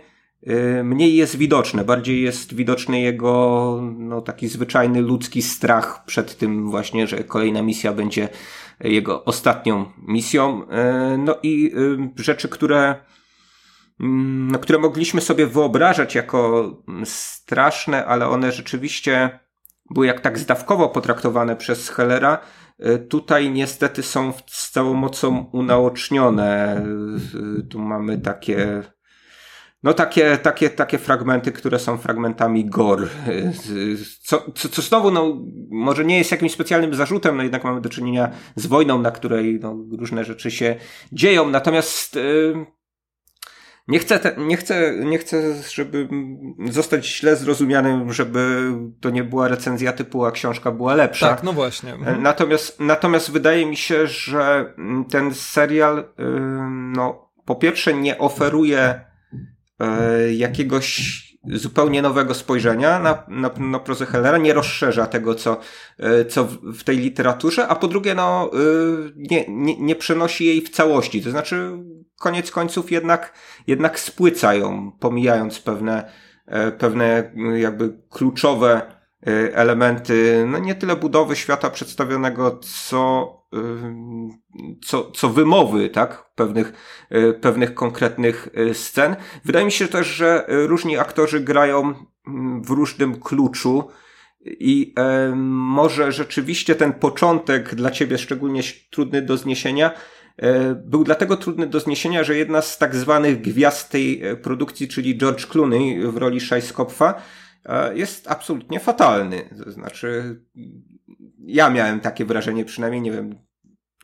e, 0.47 0.85
mniej 0.85 1.17
jest 1.17 1.37
widoczne. 1.37 1.85
Bardziej 1.85 2.23
jest 2.23 2.55
widoczny 2.55 3.01
jego 3.01 3.81
no, 3.99 4.21
taki 4.21 4.49
zwyczajny 4.49 5.01
ludzki 5.01 5.43
strach 5.43 6.05
przed 6.05 6.39
tym 6.39 6.71
właśnie, 6.71 7.07
że 7.07 7.25
kolejna 7.25 7.63
misja 7.63 7.93
będzie 7.93 8.29
jego 8.81 9.25
ostatnią 9.25 9.87
misją. 9.99 10.69
E, 10.69 11.17
no 11.19 11.37
i 11.43 11.73
rzeczy, 12.17 12.49
które 12.49 12.95
no, 13.99 14.59
które 14.59 14.79
mogliśmy 14.79 15.21
sobie 15.21 15.47
wyobrażać 15.47 16.15
jako 16.15 16.71
straszne, 17.05 18.07
ale 18.07 18.29
one 18.29 18.53
rzeczywiście 18.53 19.39
były 19.95 20.07
jak 20.07 20.21
tak 20.21 20.39
zdawkowo 20.39 20.89
potraktowane 20.89 21.57
przez 21.57 21.89
Hellera, 21.89 22.39
y, 22.87 22.99
tutaj 22.99 23.51
niestety 23.51 24.03
są 24.03 24.33
z 24.47 24.71
całą 24.71 24.95
mocą 24.95 25.51
unaocznione. 25.53 26.83
Y, 27.59 27.63
tu 27.63 27.79
mamy 27.79 28.19
takie 28.19 28.83
no 29.83 29.95
takie, 29.95 30.39
takie, 30.39 30.71
takie 30.71 30.99
fragmenty, 30.99 31.53
które 31.53 31.79
są 31.79 31.99
fragmentami 31.99 32.65
gore. 32.65 33.07
Y, 33.29 33.97
co, 34.23 34.53
co, 34.55 34.69
co 34.69 34.83
znowu, 34.83 35.11
no, 35.11 35.39
może 35.71 36.05
nie 36.05 36.19
jest 36.19 36.31
jakimś 36.31 36.53
specjalnym 36.53 36.95
zarzutem, 36.95 37.37
no 37.37 37.43
jednak 37.43 37.65
mamy 37.65 37.81
do 37.81 37.89
czynienia 37.89 38.31
z 38.57 38.67
wojną, 38.67 38.99
na 38.99 39.11
której 39.11 39.61
no, 39.63 39.77
różne 39.99 40.25
rzeczy 40.25 40.51
się 40.51 40.77
dzieją. 41.13 41.51
Natomiast 41.51 42.15
yy, 42.15 42.67
nie 43.89 43.99
chcę, 43.99 44.19
te, 44.19 44.35
nie, 44.37 44.57
chcę, 44.57 44.97
nie 45.05 45.19
chcę, 45.19 45.55
żeby 45.71 46.09
zostać 46.71 47.07
źle 47.07 47.37
zrozumianym, 47.37 48.13
żeby 48.13 48.73
to 49.01 49.11
nie 49.11 49.25
była 49.25 49.49
recenzja 49.49 49.93
typu, 49.93 50.25
a 50.25 50.33
książka 50.33 50.71
była 50.73 50.95
lepsza. 50.95 51.29
Tak, 51.29 51.43
no 51.43 51.53
właśnie. 51.53 51.93
Mhm. 51.93 52.23
Natomiast, 52.23 52.81
natomiast 52.81 53.31
wydaje 53.31 53.67
mi 53.67 53.77
się, 53.77 54.07
że 54.07 54.75
ten 55.11 55.35
serial, 55.35 56.05
no, 56.69 57.33
po 57.45 57.55
pierwsze 57.55 57.95
nie 57.95 58.19
oferuje 58.19 59.01
e, 59.81 60.33
jakiegoś 60.33 61.23
zupełnie 61.45 62.03
nowego 62.03 62.35
spojrzenia 62.35 62.99
na, 62.99 63.23
na, 63.29 63.51
na 63.59 63.79
prozę 63.79 64.07
Hellera, 64.07 64.39
nie 64.39 64.55
rozszerza 64.55 65.07
tego, 65.07 65.35
co, 65.35 65.61
e, 65.99 66.25
co 66.25 66.49
w 66.63 66.85
tej 66.85 66.97
literaturze, 66.97 67.69
a 67.69 67.75
po 67.75 67.89
drugie, 67.89 68.15
no, 68.15 68.51
e, 68.53 68.59
nie, 69.17 69.45
nie, 69.49 69.81
nie 69.81 69.97
przenosi 69.97 70.47
jej 70.47 70.61
w 70.61 70.71
całości. 70.71 71.23
To 71.23 71.31
znaczy, 71.31 71.71
koniec 72.21 72.51
końców 72.51 72.93
jednak, 72.93 73.33
jednak 73.67 74.01
spłyca 74.01 74.55
ją, 74.55 74.93
pomijając 75.01 75.61
pewne, 75.61 76.13
e, 76.47 76.73
pewne 76.73 77.33
jakby 77.57 77.99
kluczowe 78.11 79.03
elementy, 79.53 80.45
no 80.49 80.59
nie 80.59 80.75
tyle 80.75 80.97
budowy 80.97 81.37
świata 81.37 81.71
przedstawionego, 81.71 82.61
co 82.63 83.42
co, 84.85 85.11
co 85.11 85.29
wymowy, 85.29 85.89
tak? 85.89 86.31
Pewnych, 86.35 86.73
pewnych 87.41 87.75
konkretnych 87.75 88.49
scen. 88.73 89.17
Wydaje 89.45 89.65
mi 89.65 89.73
się 89.73 89.89
też, 89.89 90.07
że 90.07 90.47
różni 90.49 90.99
aktorzy 90.99 91.41
grają 91.41 91.95
w 92.65 92.71
różnym 92.71 93.21
kluczu. 93.21 93.89
I 94.45 94.95
e, 94.97 95.33
może 95.37 96.13
rzeczywiście 96.13 96.75
ten 96.75 96.93
początek 96.93 97.75
dla 97.75 97.91
ciebie 97.91 98.19
szczególnie 98.19 98.63
trudny 98.91 99.23
do 99.23 99.37
zniesienia 99.37 99.91
był 100.85 101.05
dlatego 101.05 101.37
trudny 101.37 101.67
do 101.67 101.81
zniesienia, 101.81 102.25
że 102.25 102.37
jedna 102.37 102.63
z 102.63 102.79
tak 102.79 102.95
zwanych 102.95 103.41
gwiazd 103.41 103.91
tej 103.91 104.23
produkcji, 104.43 104.89
czyli 104.89 105.19
George 105.19 105.47
Clooney 105.47 106.01
w 106.01 106.17
roli 106.17 106.41
Scheiskopfa, 106.41 107.15
e, 107.65 107.99
jest 107.99 108.31
absolutnie 108.31 108.81
fatalny. 108.81 109.49
To 109.65 109.71
znaczy, 109.71 110.41
ja 111.47 111.71
miałem 111.71 112.01
takie 112.01 112.25
wrażenie, 112.25 112.65
przynajmniej 112.65 113.03
nie 113.03 113.13
wiem, 113.13 113.39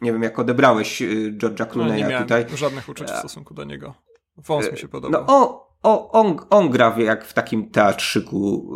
nie 0.01 0.12
wiem 0.12 0.22
jak 0.22 0.39
odebrałeś 0.39 1.03
e, 1.03 1.07
George'a 1.32 1.66
Clooney'a 1.66 2.03
no, 2.03 2.11
nie 2.11 2.18
tutaj. 2.18 2.47
żadnych 2.55 2.89
uczuć 2.89 3.09
w 3.09 3.14
e, 3.14 3.18
stosunku 3.18 3.55
do 3.55 3.64
niego. 3.64 3.95
Wąs 4.36 4.72
mi 4.72 4.78
się 4.78 4.89
podobał. 4.89 5.24
No, 5.28 5.34
o, 5.36 5.68
o, 5.82 6.12
on, 6.12 6.36
on 6.51 6.70
gra 6.70 6.95
jak 6.99 7.24
w 7.24 7.32
takim 7.32 7.70
teatrzyku 7.70 8.74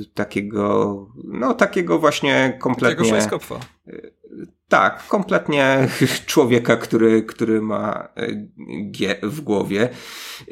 y, 0.00 0.14
takiego, 0.14 1.06
no 1.24 1.54
takiego 1.54 1.98
właśnie 1.98 2.58
kompletnie... 2.60 3.12
Takiego 3.12 3.40
y, 3.88 4.12
Tak, 4.68 5.06
kompletnie 5.06 5.88
człowieka, 6.26 6.76
który, 6.76 7.22
który 7.22 7.62
ma 7.62 8.08
y, 8.18 8.50
G 8.82 9.18
w 9.22 9.40
głowie. 9.40 9.88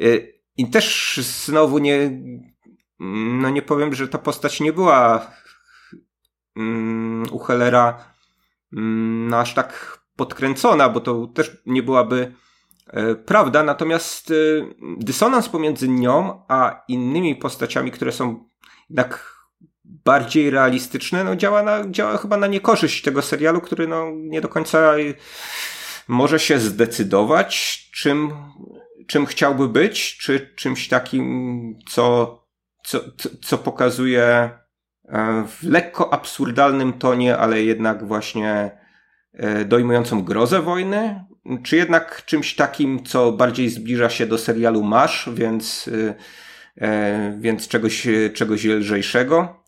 Y, 0.01 0.41
I 0.57 0.69
też 0.69 1.19
znowu 1.45 1.77
nie, 1.77 2.21
no 3.39 3.49
nie 3.49 3.61
powiem, 3.61 3.95
że 3.95 4.07
ta 4.07 4.17
postać 4.17 4.59
nie 4.59 4.73
była 4.73 5.31
u 7.31 7.39
Hellera 7.39 8.05
no 8.71 9.39
aż 9.39 9.53
tak 9.53 9.99
podkręcona, 10.15 10.89
bo 10.89 10.99
to 10.99 11.27
też 11.27 11.57
nie 11.65 11.83
byłaby 11.83 12.33
E, 12.91 13.15
prawda, 13.15 13.63
natomiast 13.63 14.31
e, 14.31 14.33
dysonans 14.97 15.49
pomiędzy 15.49 15.89
nią 15.89 16.43
a 16.47 16.83
innymi 16.87 17.35
postaciami, 17.35 17.91
które 17.91 18.11
są 18.11 18.49
jednak 18.89 19.41
bardziej 19.85 20.49
realistyczne, 20.49 21.23
no 21.23 21.35
działa, 21.35 21.63
na, 21.63 21.91
działa 21.91 22.17
chyba 22.17 22.37
na 22.37 22.47
niekorzyść 22.47 23.01
tego 23.01 23.21
serialu, 23.21 23.61
który 23.61 23.87
no 23.87 24.11
nie 24.15 24.41
do 24.41 24.49
końca 24.49 24.93
może 26.07 26.39
się 26.39 26.59
zdecydować, 26.59 27.79
czym, 27.93 28.31
czym 29.07 29.25
chciałby 29.25 29.69
być, 29.69 30.17
czy 30.17 30.53
czymś 30.55 30.87
takim, 30.87 31.75
co, 31.89 32.37
co, 32.85 32.99
co 33.43 33.57
pokazuje 33.57 34.23
e, 34.23 34.60
w 35.47 35.63
lekko 35.63 36.13
absurdalnym 36.13 36.93
tonie, 36.93 37.37
ale 37.37 37.63
jednak 37.63 38.07
właśnie 38.07 38.71
dojmującą 39.65 40.23
grozę 40.23 40.61
wojny, 40.61 41.23
czy 41.63 41.75
jednak 41.75 42.25
czymś 42.25 42.55
takim, 42.55 43.03
co 43.03 43.31
bardziej 43.31 43.69
zbliża 43.69 44.09
się 44.09 44.25
do 44.25 44.37
serialu 44.37 44.83
Masz, 44.83 45.29
więc, 45.33 45.89
e, 46.81 47.37
więc 47.39 47.67
czegoś, 47.67 48.07
czegoś 48.33 48.63
lżejszego? 48.63 49.60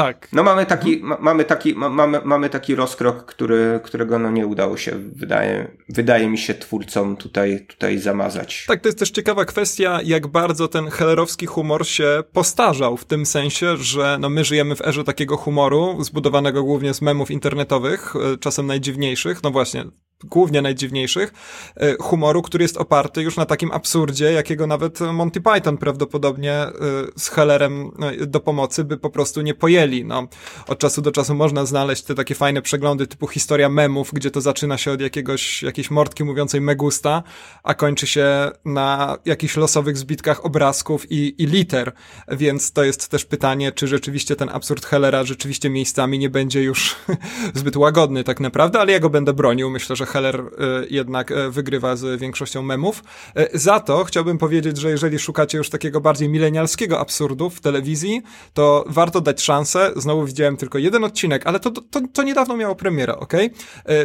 Tak. 0.00 0.28
No 0.32 0.42
mamy 0.42 0.66
taki, 0.66 1.00
ma, 1.02 1.16
mamy 1.20 1.44
taki, 1.44 1.74
ma, 1.74 1.88
mamy, 1.88 2.20
mamy 2.24 2.50
taki 2.50 2.74
rozkrok, 2.74 3.24
który, 3.24 3.80
którego 3.82 4.18
no 4.18 4.30
nie 4.30 4.46
udało 4.46 4.76
się, 4.76 4.92
wydaje, 5.14 5.70
wydaje 5.88 6.28
mi 6.28 6.38
się, 6.38 6.54
twórcom 6.54 7.16
tutaj, 7.16 7.66
tutaj 7.66 7.98
zamazać. 7.98 8.64
Tak, 8.68 8.80
to 8.80 8.88
jest 8.88 8.98
też 8.98 9.10
ciekawa 9.10 9.44
kwestia, 9.44 10.00
jak 10.04 10.26
bardzo 10.26 10.68
ten 10.68 10.90
hellerowski 10.90 11.46
humor 11.46 11.86
się 11.86 12.22
postarzał, 12.32 12.96
w 12.96 13.04
tym 13.04 13.26
sensie, 13.26 13.76
że 13.76 14.18
no 14.20 14.30
my 14.30 14.44
żyjemy 14.44 14.76
w 14.76 14.86
erze 14.86 15.04
takiego 15.04 15.36
humoru, 15.36 16.04
zbudowanego 16.04 16.62
głównie 16.62 16.94
z 16.94 17.02
memów 17.02 17.30
internetowych, 17.30 18.14
e, 18.16 18.36
czasem 18.36 18.66
najdziwniejszych, 18.66 19.42
no 19.42 19.50
właśnie, 19.50 19.84
głównie 20.24 20.62
najdziwniejszych, 20.62 21.32
e, 21.76 21.96
humoru, 22.00 22.42
który 22.42 22.64
jest 22.64 22.76
oparty 22.76 23.22
już 23.22 23.36
na 23.36 23.46
takim 23.46 23.72
absurdzie, 23.72 24.32
jakiego 24.32 24.66
nawet 24.66 25.00
Monty 25.00 25.40
Python 25.40 25.78
prawdopodobnie 25.78 26.52
e, 26.52 26.72
z 27.16 27.28
Hellerem 27.28 27.90
e, 28.02 28.26
do 28.26 28.40
pomocy 28.40 28.84
by 28.84 28.96
po 28.96 29.10
prostu 29.10 29.40
nie 29.40 29.54
pojęli. 29.54 30.04
No, 30.04 30.28
od 30.68 30.78
czasu 30.78 31.02
do 31.02 31.12
czasu 31.12 31.34
można 31.34 31.66
znaleźć 31.66 32.02
te 32.02 32.14
takie 32.14 32.34
fajne 32.34 32.62
przeglądy 32.62 33.06
typu 33.06 33.26
historia 33.26 33.68
memów, 33.68 34.10
gdzie 34.12 34.30
to 34.30 34.40
zaczyna 34.40 34.78
się 34.78 34.92
od 34.92 35.00
jakiegoś, 35.00 35.62
jakiejś 35.62 35.90
mordki 35.90 36.24
mówiącej 36.24 36.60
megusta, 36.60 37.22
a 37.62 37.74
kończy 37.74 38.06
się 38.06 38.50
na 38.64 39.18
jakichś 39.24 39.56
losowych 39.56 39.96
zbitkach 39.96 40.44
obrazków 40.44 41.12
i, 41.12 41.42
i 41.42 41.46
liter. 41.46 41.92
Więc 42.28 42.72
to 42.72 42.84
jest 42.84 43.08
też 43.08 43.24
pytanie, 43.24 43.72
czy 43.72 43.88
rzeczywiście 43.88 44.36
ten 44.36 44.48
absurd 44.48 44.86
Hellera 44.86 45.24
rzeczywiście 45.24 45.70
miejscami 45.70 46.18
nie 46.18 46.30
będzie 46.30 46.62
już 46.62 46.96
zbyt 47.54 47.76
łagodny 47.76 48.24
tak 48.24 48.40
naprawdę, 48.40 48.80
ale 48.80 48.92
ja 48.92 49.00
go 49.00 49.10
będę 49.10 49.32
bronił. 49.32 49.70
Myślę, 49.70 49.96
że 49.96 50.06
Heller 50.10 50.40
y, 50.40 50.86
jednak 50.90 51.30
y, 51.30 51.50
wygrywa 51.50 51.96
z 51.96 52.20
większością 52.20 52.62
memów. 52.62 53.02
Y, 53.38 53.48
za 53.54 53.80
to 53.80 54.04
chciałbym 54.04 54.38
powiedzieć, 54.38 54.78
że 54.78 54.90
jeżeli 54.90 55.18
szukacie 55.18 55.58
już 55.58 55.70
takiego 55.70 56.00
bardziej 56.00 56.28
milenialskiego 56.28 57.00
absurdu 57.00 57.50
w 57.50 57.60
telewizji, 57.60 58.22
to 58.54 58.84
warto 58.86 59.20
dać 59.20 59.42
szansę. 59.42 59.92
Znowu 59.96 60.24
widziałem 60.26 60.56
tylko 60.56 60.78
jeden 60.78 61.04
odcinek, 61.04 61.46
ale 61.46 61.60
to, 61.60 61.70
to, 61.70 62.00
to 62.12 62.22
niedawno 62.22 62.56
miało 62.56 62.74
premierę, 62.74 63.16
ok? 63.16 63.32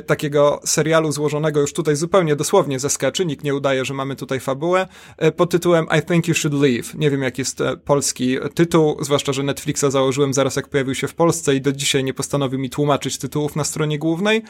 Takiego 0.05 0.61
serialu 0.65 1.11
złożonego 1.11 1.59
już 1.59 1.73
tutaj 1.73 1.95
zupełnie 1.95 2.35
dosłownie 2.35 2.79
ze 2.79 2.89
sketchy, 2.89 3.25
nikt 3.25 3.43
nie 3.43 3.55
udaje, 3.55 3.85
że 3.85 3.93
mamy 3.93 4.15
tutaj 4.15 4.39
fabułę, 4.39 4.87
pod 5.35 5.51
tytułem 5.51 5.85
I 5.99 6.01
Think 6.01 6.27
You 6.27 6.33
Should 6.33 6.61
Leave. 6.61 6.95
Nie 6.95 7.11
wiem, 7.11 7.23
jaki 7.23 7.41
jest 7.41 7.59
polski 7.85 8.37
tytuł, 8.55 8.97
zwłaszcza, 9.03 9.33
że 9.33 9.43
Netflixa 9.43 9.85
założyłem 9.89 10.33
zaraz 10.33 10.55
jak 10.55 10.67
pojawił 10.67 10.95
się 10.95 11.07
w 11.07 11.15
Polsce 11.15 11.55
i 11.55 11.61
do 11.61 11.71
dzisiaj 11.71 12.03
nie 12.03 12.13
postanowił 12.13 12.59
mi 12.59 12.69
tłumaczyć 12.69 13.17
tytułów 13.17 13.55
na 13.55 13.63
stronie 13.63 13.99
głównej. 13.99 14.43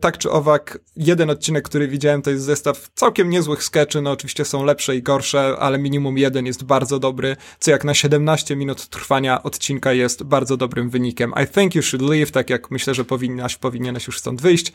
Tak 0.00 0.18
czy 0.18 0.30
owak, 0.30 0.73
jeden 0.96 1.30
odcinek, 1.30 1.64
który 1.64 1.88
widziałem, 1.88 2.22
to 2.22 2.30
jest 2.30 2.44
zestaw 2.44 2.90
całkiem 2.94 3.30
niezłych 3.30 3.62
skeczy, 3.62 4.02
no 4.02 4.10
oczywiście 4.10 4.44
są 4.44 4.64
lepsze 4.64 4.96
i 4.96 5.02
gorsze, 5.02 5.56
ale 5.58 5.78
minimum 5.78 6.18
jeden 6.18 6.46
jest 6.46 6.64
bardzo 6.64 6.98
dobry, 6.98 7.36
co 7.58 7.70
jak 7.70 7.84
na 7.84 7.94
17 7.94 8.56
minut 8.56 8.88
trwania 8.88 9.42
odcinka 9.42 9.92
jest 9.92 10.22
bardzo 10.22 10.56
dobrym 10.56 10.90
wynikiem. 10.90 11.32
I 11.44 11.46
think 11.46 11.74
you 11.74 11.82
should 11.82 12.10
leave, 12.10 12.30
tak 12.30 12.50
jak 12.50 12.70
myślę, 12.70 12.94
że 12.94 13.04
powinnaś, 13.04 13.56
powinieneś 13.56 14.06
już 14.06 14.18
stąd 14.18 14.42
wyjść. 14.42 14.72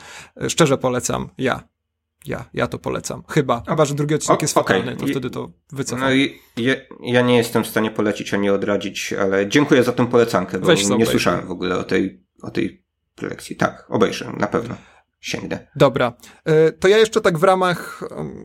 Szczerze 0.47 0.78
polecam, 0.78 1.30
ja. 1.38 1.64
Ja, 2.26 2.45
ja 2.54 2.68
to 2.68 2.80
polecam. 2.80 3.24
Chyba. 3.30 3.64
Chyba, 3.68 3.86
że 3.86 3.95
drugi 3.95 4.16
odcinek 4.16 4.39
o, 4.39 4.43
jest 4.43 4.58
okay. 4.58 4.78
fatalny, 4.78 4.97
to 4.97 5.06
I, 5.06 5.12
wtedy 5.12 5.30
to 5.30 5.52
wycofam. 5.72 6.06
No 6.06 6.14
i 6.14 6.39
ja, 6.58 6.76
ja, 7.02 7.22
nie 7.22 7.38
jestem 7.38 7.64
w 7.64 7.68
stanie 7.68 7.91
polecić 7.91 8.34
ani 8.34 8.50
odradzić, 8.50 9.14
ale 9.14 9.47
dziękuję 9.47 9.84
za 9.84 9.91
tę 9.91 10.08
polecankę, 10.08 10.60
bo 10.60 10.68
Weź 10.68 10.88
nie 10.88 11.06
słyszałem 11.06 11.47
w 11.47 11.52
ogóle 11.52 11.78
o 11.78 11.84
tej, 11.84 12.24
o 12.41 12.52
tej 12.52 12.84
prelekcji. 13.16 13.56
Tak, 13.56 13.86
obejrzę, 13.89 14.34
na 14.38 14.47
pewno 14.47 14.76
sięgnę. 15.22 15.67
Dobra. 15.76 16.13
E, 16.45 16.72
to 16.72 16.88
ja 16.88 16.97
jeszcze 16.97 17.22
tak 17.22 17.38
w 17.38 17.43
ramach 17.43 18.03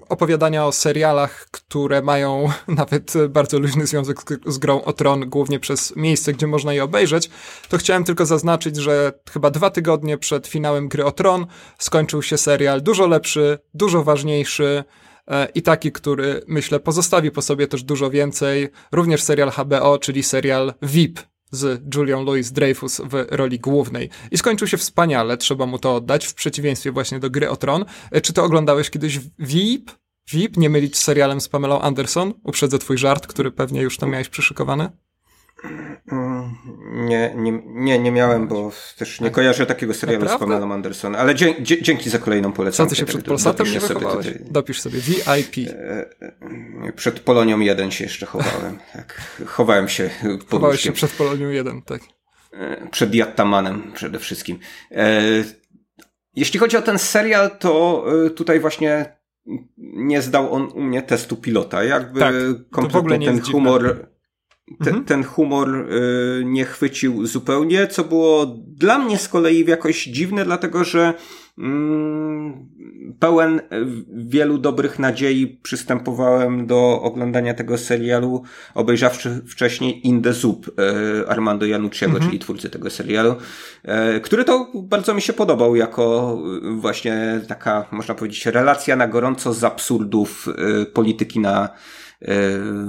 opowiadania 0.08 0.66
o 0.66 0.72
serialach, 0.72 1.46
które 1.50 2.02
mają 2.02 2.48
nawet 2.68 3.12
bardzo 3.28 3.58
luźny 3.58 3.86
związek 3.86 4.18
z 4.46 4.58
grą 4.58 4.82
o 4.82 4.92
tron, 4.92 5.28
głównie 5.28 5.60
przez 5.60 5.96
miejsce, 5.96 6.32
gdzie 6.32 6.46
można 6.46 6.72
je 6.72 6.84
obejrzeć, 6.84 7.30
to 7.68 7.78
chciałem 7.78 8.04
tylko 8.04 8.26
zaznaczyć, 8.26 8.76
że 8.76 9.12
chyba 9.32 9.50
dwa 9.50 9.70
tygodnie 9.70 10.18
przed 10.18 10.46
finałem 10.46 10.88
gry 10.88 11.04
o 11.04 11.12
tron 11.12 11.46
skończył 11.78 12.22
się 12.22 12.38
serial 12.38 12.82
dużo 12.82 13.06
lepszy, 13.06 13.58
dużo 13.74 14.04
ważniejszy, 14.04 14.84
e, 15.28 15.48
i 15.54 15.62
taki, 15.62 15.92
który 15.92 16.42
myślę 16.48 16.80
pozostawi 16.80 17.30
po 17.30 17.42
sobie 17.42 17.66
też 17.66 17.82
dużo 17.82 18.10
więcej. 18.10 18.68
Również 18.92 19.22
serial 19.22 19.50
HBO, 19.50 19.98
czyli 19.98 20.22
serial 20.22 20.74
VIP, 20.82 21.20
z 21.54 21.94
Julią 21.94 22.24
Louis-Dreyfus 22.24 23.00
w 23.00 23.26
roli 23.30 23.58
głównej. 23.58 24.10
I 24.30 24.38
skończył 24.38 24.68
się 24.68 24.76
wspaniale, 24.76 25.36
trzeba 25.36 25.66
mu 25.66 25.78
to 25.78 25.94
oddać, 25.94 26.26
w 26.26 26.34
przeciwieństwie 26.34 26.92
właśnie 26.92 27.18
do 27.18 27.30
gry 27.30 27.50
o 27.50 27.56
Tron. 27.56 27.84
E, 28.10 28.20
czy 28.20 28.32
to 28.32 28.44
oglądałeś 28.44 28.90
kiedyś 28.90 29.20
VIP? 29.38 29.90
VIP? 30.32 30.56
Nie 30.56 30.70
mylić 30.70 30.96
z 30.96 31.02
serialem 31.02 31.40
z 31.40 31.48
Pamelą 31.48 31.80
Anderson? 31.80 32.34
Uprzedzę 32.44 32.78
twój 32.78 32.98
żart, 32.98 33.26
który 33.26 33.52
pewnie 33.52 33.82
już 33.82 33.96
tam 33.96 34.10
miałeś 34.10 34.28
przyszykowany. 34.28 35.03
Nie, 36.92 37.34
nie, 37.36 37.62
nie, 37.66 37.98
nie 37.98 38.12
miałem, 38.12 38.48
bo 38.48 38.72
też 38.96 39.20
nie 39.20 39.30
kojarzę 39.30 39.66
takiego 39.66 39.94
serialu 39.94 40.24
Naprawdę? 40.24 40.46
z 40.46 40.48
Pamelą 40.48 40.74
Anderson, 40.74 41.16
ale 41.16 41.34
dzie, 41.34 41.62
dzie, 41.62 41.82
dzięki 41.82 42.10
za 42.10 42.18
kolejną. 42.18 42.52
Co 42.72 42.86
ty 42.86 42.96
się 42.96 43.06
przed 43.06 43.24
Polsatem 43.24 43.66
nie 43.66 43.80
wychowałeś? 43.80 44.26
Tutaj... 44.26 44.40
Dopisz 44.50 44.80
sobie 44.80 45.00
VIP. 45.00 45.68
E, 45.68 46.06
e, 46.88 46.92
przed 46.92 47.20
Polonią 47.20 47.60
1 47.60 47.90
się 47.90 48.04
jeszcze 48.04 48.26
chowałem. 48.26 48.78
tak. 48.92 49.20
Chowałem 49.46 49.88
się 49.88 50.10
pod 50.22 50.50
Chowałeś 50.50 50.80
się 50.80 50.92
przed 50.92 51.12
Polonią 51.12 51.48
1, 51.48 51.82
tak. 51.82 52.00
E, 52.52 52.88
przed 52.90 53.14
Jattamanem 53.14 53.92
przede 53.94 54.18
wszystkim. 54.18 54.58
Jeśli 56.36 56.60
chodzi 56.60 56.76
o 56.76 56.82
ten 56.82 56.98
serial, 56.98 57.58
to 57.58 58.04
tutaj 58.36 58.60
właśnie 58.60 59.16
nie 59.76 60.22
zdał 60.22 60.52
on 60.52 60.68
u 60.74 60.82
mnie 60.82 61.02
testu 61.02 61.36
pilota. 61.36 61.84
Jakby 61.84 62.20
tak, 62.20 62.34
kompletnie 62.70 63.26
ten 63.26 63.40
humor... 63.40 63.82
Dziwne 63.82 64.13
te, 64.66 64.90
mhm. 64.90 65.04
ten 65.04 65.24
humor 65.24 65.76
y, 65.76 66.42
nie 66.44 66.64
chwycił 66.64 67.26
zupełnie, 67.26 67.86
co 67.86 68.04
było 68.04 68.46
dla 68.66 68.98
mnie 68.98 69.18
z 69.18 69.28
kolei 69.28 69.64
jakoś 69.64 70.04
dziwne, 70.04 70.44
dlatego 70.44 70.84
że 70.84 71.14
mm, 71.58 72.68
pełen 73.18 73.60
wielu 74.14 74.58
dobrych 74.58 74.98
nadziei 74.98 75.46
przystępowałem 75.62 76.66
do 76.66 77.02
oglądania 77.02 77.54
tego 77.54 77.78
serialu, 77.78 78.42
obejrzawszy 78.74 79.42
wcześniej 79.48 80.06
In 80.06 80.22
the 80.22 80.34
Soup 80.34 80.70
e, 80.78 81.28
Armando 81.30 81.66
Janucciego, 81.66 82.12
mhm. 82.12 82.30
czyli 82.30 82.38
twórcy 82.38 82.70
tego 82.70 82.90
serialu, 82.90 83.34
e, 83.82 84.20
który 84.20 84.44
to 84.44 84.72
bardzo 84.74 85.14
mi 85.14 85.22
się 85.22 85.32
podobał 85.32 85.76
jako 85.76 86.38
właśnie 86.76 87.40
taka, 87.48 87.84
można 87.90 88.14
powiedzieć, 88.14 88.46
relacja 88.46 88.96
na 88.96 89.08
gorąco 89.08 89.52
z 89.52 89.64
absurdów 89.64 90.46
polityki 90.92 91.40
na 91.40 91.68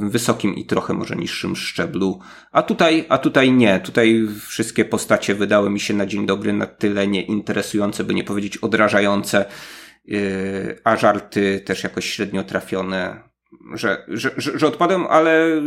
wysokim 0.10 0.56
i 0.56 0.66
trochę 0.66 0.94
może 0.94 1.16
niższym 1.16 1.56
szczeblu. 1.56 2.20
A 2.52 2.62
tutaj, 2.62 3.06
a 3.10 3.18
tutaj 3.18 3.52
nie. 3.52 3.80
Tutaj 3.80 4.28
wszystkie 4.48 4.86
postacie 4.86 5.36
wydały 5.36 5.70
mi 5.70 5.80
się 5.80 5.94
na 5.94 6.06
dzień 6.06 6.26
dobry 6.26 6.54
na 6.54 6.66
tyle 6.66 7.08
nieinteresujące, 7.08 8.04
by 8.04 8.14
nie 8.14 8.24
powiedzieć 8.24 8.58
odrażające, 8.58 9.46
yy, 10.06 10.80
a 10.84 10.98
żarty 10.98 11.62
też 11.66 11.84
jakoś 11.84 12.06
średnio 12.06 12.44
trafione, 12.44 13.24
że, 13.74 14.06
że, 14.08 14.32
że, 14.38 14.60
że 14.60 14.68
odpadłem, 14.68 15.06
ale 15.10 15.62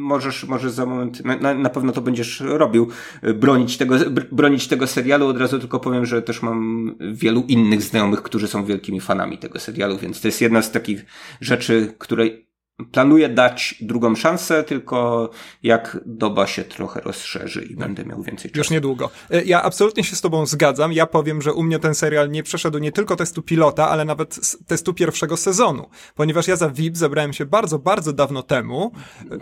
możesz, 0.00 0.44
możesz 0.44 0.72
za 0.72 0.86
moment, 0.86 1.24
na, 1.24 1.54
na 1.54 1.70
pewno 1.70 1.92
to 1.92 2.00
będziesz 2.00 2.40
robił, 2.40 2.88
bronić 3.34 3.76
tego, 3.76 3.94
bronić 4.32 4.68
tego 4.68 4.86
serialu. 4.86 5.26
Od 5.26 5.38
razu 5.38 5.58
tylko 5.58 5.80
powiem, 5.80 6.06
że 6.06 6.22
też 6.22 6.42
mam 6.42 6.90
wielu 7.12 7.44
innych 7.48 7.82
znajomych, 7.82 8.22
którzy 8.22 8.48
są 8.48 8.64
wielkimi 8.64 9.00
fanami 9.00 9.38
tego 9.38 9.58
serialu, 9.58 9.98
więc 9.98 10.20
to 10.20 10.28
jest 10.28 10.40
jedna 10.40 10.62
z 10.62 10.72
takich 10.72 11.04
rzeczy, 11.40 11.94
której 11.98 12.51
Planuję 12.92 13.28
dać 13.28 13.74
drugą 13.80 14.14
szansę, 14.14 14.64
tylko 14.64 15.30
jak 15.62 16.00
doba 16.06 16.46
się 16.46 16.64
trochę 16.64 17.00
rozszerzy 17.00 17.62
i 17.62 17.76
będę 17.76 18.04
miał 18.04 18.22
więcej 18.22 18.50
czasu. 18.50 18.58
Już 18.58 18.70
niedługo. 18.70 19.10
E, 19.30 19.44
ja 19.44 19.62
absolutnie 19.62 20.04
się 20.04 20.16
z 20.16 20.20
tobą 20.20 20.46
zgadzam. 20.46 20.92
Ja 20.92 21.06
powiem, 21.06 21.42
że 21.42 21.52
u 21.52 21.62
mnie 21.62 21.78
ten 21.78 21.94
serial 21.94 22.30
nie 22.30 22.42
przeszedł 22.42 22.78
nie 22.78 22.92
tylko 22.92 23.16
testu 23.16 23.42
pilota, 23.42 23.88
ale 23.88 24.04
nawet 24.04 24.40
testu 24.66 24.94
pierwszego 24.94 25.36
sezonu. 25.36 25.88
Ponieważ 26.14 26.48
ja 26.48 26.56
za 26.56 26.70
VIP 26.70 26.96
zebrałem 26.96 27.32
się 27.32 27.46
bardzo, 27.46 27.78
bardzo 27.78 28.12
dawno 28.12 28.42
temu. 28.42 28.92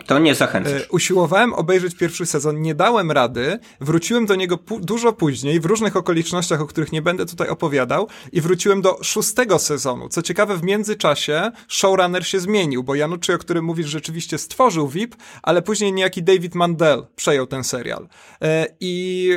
To 0.05 0.19
nie 0.19 0.35
zachęcasz. 0.35 0.73
E, 0.73 0.87
usiłowałem 0.89 1.53
obejrzeć 1.53 1.95
pierwszy 1.95 2.25
sezon, 2.25 2.61
nie 2.61 2.75
dałem 2.75 3.11
rady. 3.11 3.59
Wróciłem 3.81 4.25
do 4.25 4.35
niego 4.35 4.59
dużo 4.79 5.13
później, 5.13 5.59
w 5.59 5.65
różnych 5.65 5.95
okolicznościach, 5.95 6.61
o 6.61 6.65
których 6.65 6.91
nie 6.91 7.01
będę 7.01 7.25
tutaj 7.25 7.49
opowiadał 7.49 8.07
i 8.31 8.41
wróciłem 8.41 8.81
do 8.81 8.97
szóstego 9.03 9.59
sezonu. 9.59 10.09
Co 10.09 10.21
ciekawe, 10.21 10.57
w 10.57 10.63
międzyczasie 10.63 11.51
showrunner 11.67 12.27
się 12.27 12.39
zmienił, 12.39 12.83
bo 12.83 12.95
Janusz 13.31 13.41
o 13.41 13.45
którym 13.45 13.65
mówisz, 13.65 13.87
rzeczywiście 13.87 14.37
stworzył 14.37 14.87
VIP, 14.87 15.15
ale 15.43 15.61
później 15.61 15.93
niejaki 15.93 16.23
David 16.23 16.55
Mandel 16.55 17.07
przejął 17.15 17.47
ten 17.47 17.63
serial. 17.63 18.07
E, 18.41 18.67
I 18.79 19.33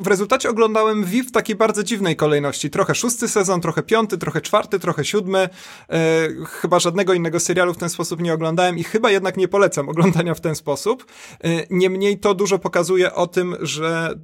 w 0.00 0.06
rezultacie 0.06 0.50
oglądałem 0.50 1.04
VIP 1.04 1.26
w 1.26 1.32
takiej 1.32 1.56
bardzo 1.56 1.82
dziwnej 1.82 2.16
kolejności. 2.16 2.70
Trochę 2.70 2.94
szósty 2.94 3.28
sezon, 3.28 3.60
trochę 3.60 3.82
piąty, 3.82 4.18
trochę 4.18 4.40
czwarty, 4.40 4.78
trochę 4.78 5.04
siódmy. 5.04 5.48
E, 5.88 6.28
chyba 6.46 6.78
żadnego 6.78 7.14
innego 7.14 7.40
serialu 7.40 7.74
w 7.74 7.78
ten 7.78 7.90
sposób 7.90 8.20
nie 8.20 8.34
oglądałem 8.34 8.78
i 8.78 8.84
chyba 8.84 9.10
jednak 9.10 9.36
nie 9.36 9.48
polecam 9.48 9.88
oglądania 9.88 10.34
w 10.34 10.40
ten 10.40 10.54
sposób. 10.54 11.06
E, 11.44 11.48
niemniej 11.70 12.18
to 12.18 12.34
dużo 12.34 12.58
pokazuje 12.58 13.14
o 13.14 13.26
tym, 13.26 13.56
że 13.60 14.14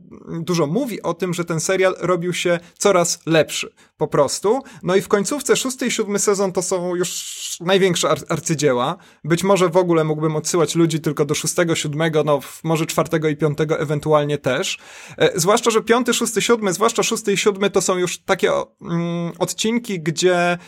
dużo 0.40 0.66
mówi 0.66 1.02
o 1.02 1.14
tym, 1.14 1.34
że 1.34 1.44
ten 1.44 1.60
serial 1.60 1.96
robił 1.98 2.32
się 2.32 2.58
coraz 2.78 3.18
lepszy. 3.26 3.72
Po 3.96 4.08
prostu. 4.08 4.62
No 4.82 4.96
i 4.96 5.00
w 5.00 5.08
końcówce 5.08 5.56
szósty 5.56 5.86
i 5.86 5.90
siódmy 5.90 6.18
sezon 6.18 6.52
to 6.52 6.62
są 6.62 6.94
już 6.94 7.36
największe 7.60 8.10
ar 8.10 8.18
arcydzieła. 8.28 8.96
Być 9.24 9.44
może 9.44 9.68
w 9.68 9.76
ogóle 9.76 10.04
mógłbym 10.04 10.36
odsyłać 10.36 10.74
ludzi 10.74 11.00
tylko 11.00 11.24
do 11.24 11.34
szóstego, 11.34 11.74
siódmego, 11.74 12.24
no 12.24 12.40
może 12.64 12.86
czwartego 12.86 13.28
i 13.28 13.36
piątego 13.36 13.80
ewentualnie 13.80 14.38
też. 14.38 14.78
E, 15.18 15.40
zwłaszcza, 15.46 15.70
że 15.70 15.82
piąty, 15.82 16.14
szósty, 16.14 16.42
siódmy, 16.42 16.72
zwłaszcza 16.72 17.02
szósty 17.02 17.32
i 17.32 17.36
siódmy 17.36 17.70
to 17.70 17.80
są 17.80 17.96
już 17.98 18.18
takie 18.18 18.50
mm, 18.82 19.32
odcinki, 19.38 20.00
gdzie 20.00 20.58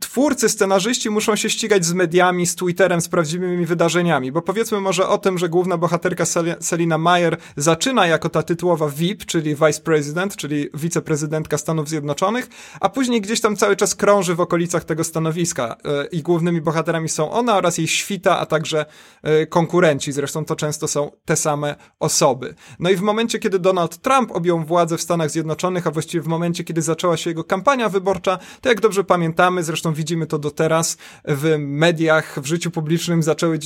twórcy, 0.00 0.48
scenarzyści 0.48 1.10
muszą 1.10 1.36
się 1.36 1.50
ścigać 1.50 1.84
z 1.84 1.92
mediami, 1.92 2.46
z 2.46 2.56
Twitterem, 2.56 3.00
z 3.00 3.08
prawdziwymi 3.08 3.66
wydarzeniami, 3.66 4.32
bo 4.32 4.42
powiedzmy 4.42 4.80
może 4.80 5.08
o 5.08 5.18
tym, 5.18 5.38
że 5.38 5.48
główna 5.48 5.76
bohaterka 5.76 6.24
Selina 6.60 6.98
Mayer 6.98 7.36
zaczyna 7.56 8.06
jako 8.06 8.28
ta 8.28 8.42
tytułowa 8.42 8.88
VIP, 8.88 9.26
czyli 9.26 9.54
Vice 9.54 9.80
President, 9.80 10.36
czyli 10.36 10.68
wiceprezydentka 10.74 11.58
Stanów 11.58 11.88
Zjednoczonych, 11.88 12.48
a 12.80 12.88
później 12.88 13.20
gdzieś 13.20 13.40
tam 13.40 13.56
cały 13.56 13.76
czas 13.76 13.94
krąży 13.94 14.34
w 14.34 14.40
okolicach 14.40 14.84
tego 14.84 15.04
stanowiska 15.04 15.76
e, 15.84 16.06
i 16.06 16.22
głównymi 16.22 16.60
bohaterami 16.60 17.08
są 17.08 17.30
ona 17.30 17.56
oraz 17.56 17.78
jej 17.78 17.88
świta, 17.88 18.38
a 18.38 18.46
także 18.46 18.86
e, 19.22 19.46
konkurenci, 19.46 20.12
zresztą 20.12 20.44
to 20.44 20.56
często 20.56 20.88
są 20.88 21.10
te 21.24 21.36
same 21.36 21.76
osoby. 22.00 22.54
No 22.78 22.90
i 22.90 22.96
w 22.96 23.02
momencie, 23.02 23.38
kiedy 23.38 23.58
Donald 23.58 23.98
Trump 23.98 24.30
objął 24.32 24.64
władzę 24.64 24.98
w 24.98 25.02
Stanach 25.02 25.30
Zjednoczonych, 25.30 25.86
a 25.86 25.90
właściwie 25.90 26.22
w 26.22 26.26
momencie, 26.26 26.64
kiedy 26.64 26.82
zaczęła 26.82 27.16
się 27.16 27.30
jego 27.30 27.44
kampania 27.44 27.88
wyborcza, 27.88 28.38
to 28.60 28.68
jak 28.68 28.80
dobrze 28.80 29.04
pamiętamy, 29.04 29.61
zresztą 29.64 29.94
widzimy 29.94 30.26
to 30.26 30.38
do 30.38 30.50
teraz, 30.50 30.96
w 31.24 31.56
mediach, 31.58 32.40
w 32.42 32.46
życiu 32.46 32.70
publicznym 32.70 33.22
zaczęły 33.22 33.58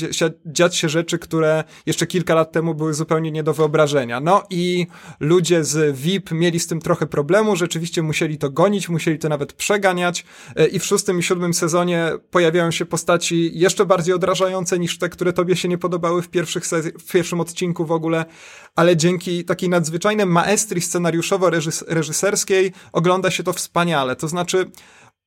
dziać 0.46 0.76
się 0.76 0.88
rzeczy, 0.88 1.18
które 1.18 1.64
jeszcze 1.86 2.06
kilka 2.06 2.34
lat 2.34 2.52
temu 2.52 2.74
były 2.74 2.94
zupełnie 2.94 3.32
nie 3.32 3.42
do 3.42 3.54
wyobrażenia. 3.54 4.20
No 4.20 4.42
i 4.50 4.86
ludzie 5.20 5.64
z 5.64 5.96
VIP 5.96 6.30
mieli 6.30 6.60
z 6.60 6.66
tym 6.66 6.80
trochę 6.80 7.06
problemu, 7.06 7.56
rzeczywiście 7.56 8.02
musieli 8.02 8.38
to 8.38 8.50
gonić, 8.50 8.88
musieli 8.88 9.18
to 9.18 9.28
nawet 9.28 9.52
przeganiać 9.52 10.24
e, 10.56 10.66
i 10.66 10.78
w 10.78 10.84
szóstym 10.84 11.18
i 11.18 11.22
siódmym 11.22 11.54
sezonie 11.54 12.12
pojawiają 12.30 12.70
się 12.70 12.86
postaci 12.86 13.50
jeszcze 13.58 13.86
bardziej 13.86 14.14
odrażające 14.14 14.78
niż 14.78 14.98
te, 14.98 15.08
które 15.08 15.32
tobie 15.32 15.56
się 15.56 15.68
nie 15.68 15.78
podobały 15.78 16.22
w, 16.22 16.28
pierwszych 16.28 16.64
w 16.98 17.12
pierwszym 17.12 17.40
odcinku 17.40 17.86
w 17.86 17.92
ogóle, 17.92 18.24
ale 18.74 18.96
dzięki 18.96 19.44
takiej 19.44 19.68
nadzwyczajnej 19.68 20.26
maestrii 20.26 20.82
scenariuszowo-reżyserskiej 20.82 22.72
ogląda 22.92 23.30
się 23.30 23.42
to 23.42 23.52
wspaniale. 23.52 24.16
To 24.16 24.28
znaczy, 24.28 24.70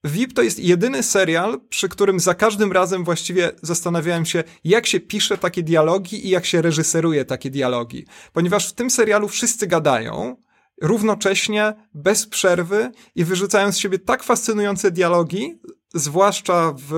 VIP 0.04 0.34
to 0.34 0.41
jest 0.41 0.60
jedyny 0.60 1.04
serial, 1.04 1.62
przy 1.70 1.89
którym 1.89 2.20
za 2.20 2.34
każdym 2.34 2.72
razem 2.72 3.04
właściwie 3.04 3.52
zastanawiałem 3.62 4.26
się, 4.26 4.43
jak 4.64 4.88
się 4.88 5.00
pisze 5.00 5.38
takie 5.38 5.64
dialogi 5.64 6.28
i 6.28 6.30
jak 6.30 6.45
się 6.45 6.62
reżyseruje 6.62 7.26
takie 7.26 7.50
dialogi. 7.50 8.06
Ponieważ 8.34 8.70
w 8.70 8.74
tym 8.74 8.89
serialu 8.89 9.28
wszyscy 9.28 9.68
gadają, 9.68 10.36
równocześnie, 10.82 11.74
bez 11.93 12.28
przerwy 12.28 12.91
i 13.16 13.24
wyrzucają 13.24 13.72
z 13.72 13.78
siebie 13.78 14.00
tak 14.00 14.24
fascynujące 14.24 14.91
dialogi, 14.91 15.60
zwłaszcza 15.93 16.74
w 16.89 16.93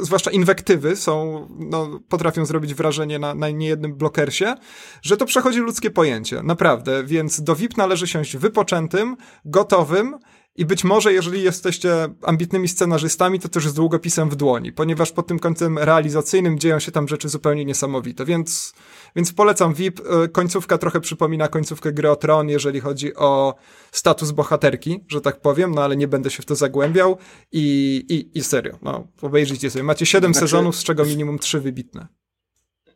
zwłaszcza 0.00 0.30
inwektywy 0.30 0.96
są, 0.96 1.46
no, 1.58 2.00
potrafią 2.08 2.44
zrobić 2.44 2.74
wrażenie 2.74 3.18
na, 3.18 3.34
na 3.34 3.50
niejednym 3.50 3.94
blokersie, 3.94 4.54
że 5.02 5.16
to 5.16 5.26
przechodzi 5.26 5.58
ludzkie 5.58 5.90
pojęcie, 5.90 6.42
naprawdę, 6.42 7.04
więc 7.04 7.42
do 7.42 7.56
VIP 7.56 7.76
należy 7.76 8.06
siąść 8.06 8.36
wypoczętym, 8.36 9.16
gotowym 9.44 10.16
i 10.60 10.64
być 10.64 10.84
może, 10.84 11.12
jeżeli 11.12 11.42
jesteście 11.42 12.08
ambitnymi 12.22 12.68
scenarzystami, 12.68 13.40
to 13.40 13.48
też 13.48 13.68
z 13.68 13.74
długopisem 13.74 14.30
w 14.30 14.36
dłoni, 14.36 14.72
ponieważ 14.72 15.12
pod 15.12 15.26
tym 15.26 15.38
kątem 15.38 15.78
realizacyjnym 15.78 16.58
dzieją 16.58 16.78
się 16.78 16.92
tam 16.92 17.08
rzeczy 17.08 17.28
zupełnie 17.28 17.64
niesamowite, 17.64 18.24
więc, 18.24 18.74
więc 19.16 19.32
polecam 19.32 19.74
VIP. 19.74 20.00
E, 20.00 20.28
końcówka 20.28 20.78
trochę 20.78 21.00
przypomina 21.00 21.48
końcówkę 21.48 21.92
gry 21.92 22.10
o 22.10 22.16
Tron, 22.16 22.48
jeżeli 22.48 22.80
chodzi 22.80 23.14
o 23.16 23.54
status 23.92 24.30
bohaterki, 24.30 25.04
że 25.08 25.20
tak 25.20 25.40
powiem, 25.40 25.74
no 25.74 25.82
ale 25.82 25.96
nie 25.96 26.08
będę 26.08 26.30
się 26.30 26.42
w 26.42 26.46
to 26.46 26.54
zagłębiał 26.54 27.18
i, 27.52 27.96
i, 28.08 28.38
i 28.38 28.42
serio, 28.42 28.78
no 28.82 29.08
obejrzyjcie 29.22 29.70
sobie. 29.70 29.82
Macie 29.82 30.06
siedem 30.06 30.34
znaczy... 30.34 30.48
sezonów, 30.48 30.76
z 30.76 30.84
czego 30.84 31.04
minimum 31.04 31.38
trzy 31.38 31.60
wybitne. 31.60 32.06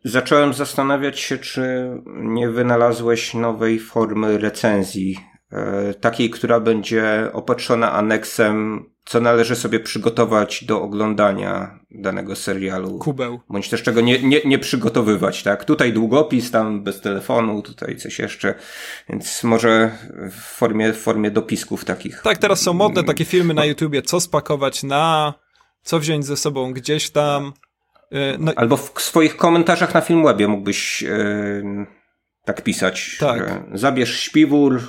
Zacząłem 0.05 0.55
zastanawiać 0.55 1.21
się, 1.21 1.39
czy 1.39 1.91
nie 2.17 2.51
wynalazłeś 2.51 3.35
nowej 3.35 3.79
formy 3.79 4.39
recenzji 4.39 5.34
takiej, 6.00 6.30
która 6.30 6.61
będzie 6.61 7.30
opatrzona 7.32 7.92
aneksem, 7.92 8.84
co 9.05 9.20
należy 9.20 9.57
sobie 9.57 9.80
przygotować 9.80 10.64
do 10.64 10.82
oglądania 10.82 11.78
danego 11.90 12.36
serialu. 12.36 12.98
Kubeł. 12.98 13.40
Bądź 13.48 13.68
też 13.68 13.82
czego 13.82 14.00
nie, 14.00 14.22
nie, 14.22 14.40
nie 14.44 14.59
przygotowywać, 14.59 15.42
tak? 15.42 15.64
Tutaj 15.64 15.92
długopis, 15.92 16.50
tam 16.50 16.82
bez 16.82 17.00
telefonu, 17.00 17.62
tutaj 17.62 17.96
coś 17.96 18.18
jeszcze, 18.18 18.55
więc 19.09 19.44
może 19.44 19.90
w 20.30 20.40
formie, 20.40 20.92
w 20.92 21.00
formie 21.00 21.30
dopisków 21.30 21.84
takich. 21.84 22.20
Tak, 22.22 22.38
teraz 22.38 22.61
są 22.61 22.72
modne 22.72 23.05
takie 23.05 23.24
filmy 23.24 23.55
na 23.55 23.64
YouTubie, 23.64 24.02
co 24.02 24.20
spakować 24.20 24.82
na, 24.82 25.34
co 25.82 25.98
wziąć 25.98 26.26
ze 26.26 26.36
sobą 26.36 26.72
gdzieś 26.72 27.11
tam. 27.11 27.52
E, 28.12 28.38
no. 28.38 28.52
Albo 28.57 28.76
w 28.76 28.92
swoich 28.96 29.36
komentarzach 29.36 29.94
na 29.94 30.00
Filmwebie 30.00 30.48
mógłbyś 30.48 31.02
yy, 31.02 31.86
tak 32.44 32.62
pisać. 32.62 33.16
Tak. 33.20 33.62
Zabierz 33.74 34.20
śpiwór, 34.20 34.82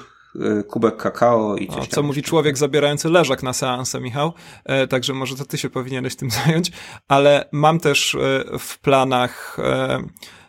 kubek 0.67 0.97
kakao 0.97 1.55
i 1.55 1.67
coś 1.67 1.87
o, 1.87 1.87
Co 1.87 2.03
mówi 2.03 2.23
człowiek 2.23 2.57
zabierający 2.57 3.09
leżak 3.09 3.43
na 3.43 3.53
seansę, 3.53 3.99
Michał. 3.99 4.33
E, 4.65 4.87
także 4.87 5.13
może 5.13 5.35
to 5.35 5.45
ty 5.45 5.57
się 5.57 5.69
powinieneś 5.69 6.15
tym 6.15 6.29
zająć. 6.45 6.71
Ale 7.07 7.49
mam 7.51 7.79
też 7.79 8.15
e, 8.15 8.19
w 8.59 8.79
planach 8.79 9.57
e, 9.59 10.03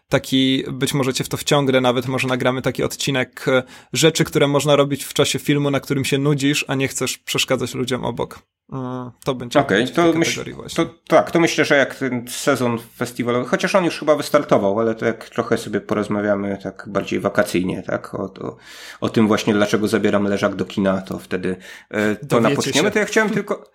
taki, 0.09 0.64
być 0.72 0.94
może 0.94 1.14
cię 1.14 1.24
w 1.24 1.28
to 1.28 1.36
wciągnę, 1.36 1.80
nawet 1.80 2.07
może 2.07 2.28
nagramy 2.28 2.62
taki 2.62 2.82
odcinek 2.82 3.48
e, 3.48 3.62
rzeczy, 3.92 4.24
które 4.24 4.48
można 4.48 4.76
robić 4.76 5.04
w 5.04 5.14
czasie 5.14 5.38
filmu, 5.38 5.70
na 5.70 5.80
którym 5.80 6.04
się 6.04 6.18
nudzisz, 6.18 6.64
a 6.68 6.74
nie 6.74 6.88
chcesz 6.88 7.18
przeszkadzać 7.18 7.74
ludziom 7.74 8.04
obok. 8.04 8.42
Mm, 8.72 9.11
to 9.24 9.34
będzie 9.34 9.61
okay, 9.61 9.88
to, 9.88 10.12
myśl, 10.12 10.44
to 10.74 10.94
tak, 11.09 11.30
to 11.30 11.40
myślę, 11.40 11.64
że 11.64 11.76
jak 11.76 11.94
ten 11.94 12.28
sezon 12.28 12.78
festiwalowy, 12.96 13.48
chociaż 13.48 13.74
on 13.74 13.84
już 13.84 13.98
chyba 13.98 14.16
wystartował, 14.16 14.80
ale 14.80 14.94
to 14.94 15.07
jak 15.07 15.28
trochę 15.28 15.59
sobie 15.59 15.80
porozmawiamy 15.80 16.59
tak 16.62 16.84
bardziej 16.88 17.20
wakacyjnie, 17.20 17.82
tak, 17.82 18.14
o, 18.14 18.22
o, 18.22 18.57
o 19.00 19.09
tym 19.09 19.28
właśnie, 19.28 19.54
dlaczego 19.54 19.88
zabieram 19.88 20.24
leżak 20.24 20.54
do 20.54 20.64
kina, 20.64 21.00
to 21.00 21.18
wtedy 21.18 21.57
e, 21.90 22.16
to 22.16 22.40
napoczniemy. 22.40 22.90
To 22.90 22.98
ja 22.98 23.04
chciałem 23.04 23.30
tylko, 23.38 23.70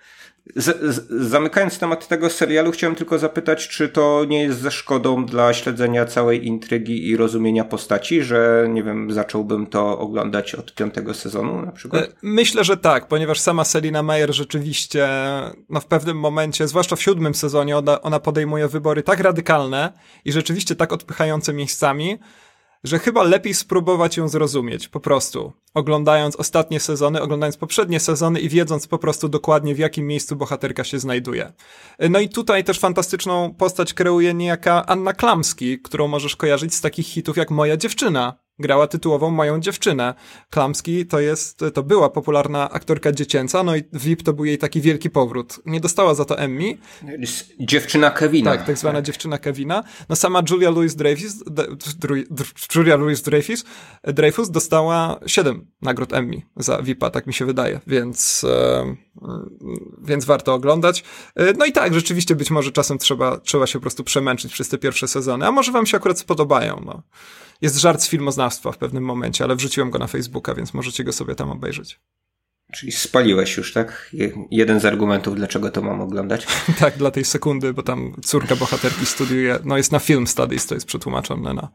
z, 0.56 0.96
z, 0.96 1.10
zamykając 1.30 1.80
temat 1.80 2.08
tego 2.08 2.30
serialu, 2.30 2.72
chciałem 2.72 2.96
tylko 2.96 3.20
zapytać, 3.20 3.68
czy 3.68 3.90
to 3.90 4.26
nie 4.28 4.44
jest 4.44 4.60
ze 4.60 4.72
szkodą 4.72 5.26
dla 5.26 5.54
śledzenia 5.54 6.06
całej 6.06 6.48
intrygi 6.48 7.08
i 7.08 7.18
rozumienia 7.18 7.64
postaci, 7.64 8.24
że 8.24 8.68
nie 8.70 8.84
wiem, 8.84 9.12
zacząłbym 9.12 9.68
to 9.68 10.00
oglądać 10.00 10.56
od 10.56 10.76
piątego 10.76 11.14
sezonu 11.14 11.62
na 11.66 11.72
przykład? 11.72 12.04
E, 12.04 12.08
myślę, 12.22 12.64
że 12.64 12.78
tak, 12.78 13.08
ponieważ 13.08 13.40
sama 13.40 13.64
Selina 13.64 14.04
Meyer 14.04 14.34
rzeczywiście 14.34 15.10
no 15.70 15.80
w 15.80 15.86
pewnym 15.86 16.20
momencie, 16.20 16.68
zwłaszcza 16.68 16.96
w 16.96 17.02
siódmym 17.02 17.36
sezonie, 17.36 17.78
ona, 17.78 18.02
ona 18.02 18.20
podejmuje 18.20 18.68
wybory 18.68 19.04
tak 19.04 19.20
radykalne 19.20 19.94
i 20.26 20.32
rzeczywiście 20.32 20.76
tak 20.76 20.94
odpychające 20.94 21.54
miejscami, 21.54 22.20
że 22.84 23.00
chyba 23.00 23.24
lepiej 23.24 23.54
spróbować 23.54 24.18
ją 24.18 24.28
zrozumieć, 24.28 24.88
po 24.88 25.00
prostu. 25.00 25.54
Oglądając 25.74 26.36
ostatnie 26.36 26.80
sezony, 26.80 27.22
oglądając 27.22 27.58
poprzednie 27.58 28.00
sezony 28.00 28.40
i 28.40 28.50
wiedząc 28.50 28.88
po 28.88 28.98
prostu 28.98 29.30
dokładnie 29.30 29.76
w 29.76 29.80
jakim 29.80 30.08
miejscu 30.08 30.36
bohaterka 30.36 30.84
się 30.84 31.00
znajduje. 31.00 31.54
No 32.10 32.20
i 32.20 32.30
tutaj 32.30 32.64
też 32.64 32.80
fantastyczną 32.80 33.54
postać 33.54 33.94
kreuje 33.94 34.34
niejaka 34.34 34.86
Anna 34.86 35.14
Klamski, 35.14 35.80
którą 35.80 36.08
możesz 36.08 36.36
kojarzyć 36.36 36.76
z 36.76 36.82
takich 36.82 37.08
hitów 37.08 37.38
jak 37.38 37.52
Moja 37.52 37.78
dziewczyna, 37.78 38.34
grała 38.62 38.88
tytułową 38.88 39.32
moją 39.32 39.60
dziewczynę. 39.60 40.14
Klamski 40.50 41.06
to 41.06 41.20
jest, 41.20 41.60
to 41.74 41.84
była 41.84 42.10
popularna 42.10 42.70
aktorka 42.72 43.12
dziecięca, 43.12 43.64
no 43.64 43.76
i 43.76 43.84
VIP 43.94 44.24
to 44.24 44.34
był 44.34 44.46
jej 44.46 44.58
taki 44.58 44.82
wielki 44.82 45.10
powrót. 45.10 45.60
Nie 45.66 45.80
dostała 45.80 46.16
za 46.16 46.26
to 46.26 46.40
Emmy. 46.40 46.78
Dziewczyna 47.60 48.12
Kevina. 48.12 48.52
Tak, 48.52 48.66
tak 48.66 48.78
zwana 48.78 48.98
tak. 48.98 49.06
dziewczyna 49.06 49.38
Kevina. 49.38 49.84
No 50.10 50.16
sama 50.16 50.44
Julia 50.50 50.70
Louis-Dreyfus, 50.72 51.44
Julia 52.76 52.96
Louis-Dreyfus 52.96 53.66
Dreyfus 54.04 54.50
dostała 54.50 55.20
siedem 55.26 55.68
nagród 55.82 56.14
Emmy 56.14 56.42
za 56.56 56.82
VIPa, 56.82 57.10
tak 57.10 57.28
mi 57.28 57.34
się 57.34 57.46
wydaje, 57.46 57.80
więc, 57.88 58.44
e, 58.50 58.96
więc 60.02 60.26
warto 60.26 60.54
oglądać. 60.54 61.04
E, 61.36 61.54
no 61.54 61.66
i 61.66 61.72
tak, 61.72 61.94
rzeczywiście 61.94 62.36
być 62.36 62.52
może 62.52 62.72
czasem 62.72 62.98
trzeba, 62.98 63.38
trzeba 63.38 63.68
się 63.68 63.80
po 63.80 63.82
prostu 63.82 64.04
przemęczyć 64.04 64.54
przez 64.54 64.70
te 64.70 64.78
pierwsze 64.78 65.08
sezony, 65.08 65.48
a 65.48 65.52
może 65.52 65.72
wam 65.72 65.86
się 65.86 65.98
akurat 65.98 66.20
spodobają, 66.20 66.82
no. 66.86 67.04
Jest 67.62 67.78
żart 67.78 68.02
z 68.02 68.08
filmoznawstwa 68.08 68.72
w 68.72 68.78
pewnym 68.78 69.04
momencie, 69.04 69.44
ale 69.44 69.56
wrzuciłem 69.56 69.90
go 69.90 70.00
na 70.00 70.08
Facebooka, 70.08 70.56
więc 70.56 70.74
możecie 70.74 71.04
go 71.04 71.14
sobie 71.14 71.36
tam 71.36 71.50
obejrzeć. 71.50 72.00
Czyli 72.72 72.92
spaliłeś 72.92 73.58
już, 73.58 73.74
tak? 73.74 74.12
Jeden 74.52 74.80
z 74.80 74.86
argumentów, 74.86 75.36
dlaczego 75.36 75.72
to 75.72 75.82
mam 75.82 76.02
oglądać. 76.02 76.48
tak, 76.80 76.98
dla 76.98 77.12
tej 77.12 77.26
sekundy, 77.26 77.74
bo 77.74 77.84
tam 77.84 78.14
córka 78.26 78.56
bohaterki 78.56 79.06
studiuje, 79.06 79.60
no 79.64 79.78
jest 79.78 79.92
na 79.92 80.00
film 80.00 80.28
studies, 80.28 80.68
to 80.68 80.76
jest 80.76 80.88
przetłumaczone 80.88 81.54
na, 81.54 81.70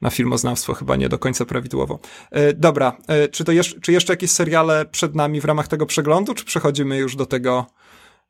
na 0.00 0.10
filmoznawstwo, 0.10 0.74
chyba 0.74 0.96
nie 0.96 1.08
do 1.08 1.18
końca 1.18 1.44
prawidłowo. 1.44 1.98
E, 2.30 2.52
dobra, 2.52 2.96
e, 3.08 3.28
czy, 3.28 3.44
to 3.44 3.52
jeszcze, 3.52 3.80
czy 3.80 3.92
jeszcze 3.92 4.12
jakieś 4.12 4.30
seriale 4.30 4.86
przed 4.86 5.14
nami 5.14 5.40
w 5.40 5.44
ramach 5.44 5.68
tego 5.68 5.86
przeglądu, 5.86 6.34
czy 6.34 6.44
przechodzimy 6.44 6.98
już 6.98 7.16
do 7.16 7.26
tego 7.26 7.66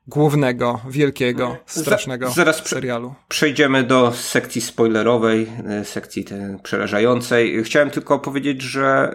głównego, 0.06 0.80
wielkiego, 0.90 1.56
strasznego 1.66 2.30
Zaraz 2.30 2.68
serialu. 2.68 3.14
Przejdziemy 3.28 3.82
do 3.82 4.12
sekcji 4.12 4.60
spoilerowej, 4.60 5.46
e, 5.68 5.84
sekcji 5.84 6.24
tej 6.24 6.38
przerażającej. 6.62 7.64
Chciałem 7.64 7.90
tylko 7.90 8.18
powiedzieć, 8.18 8.62
że 8.62 9.12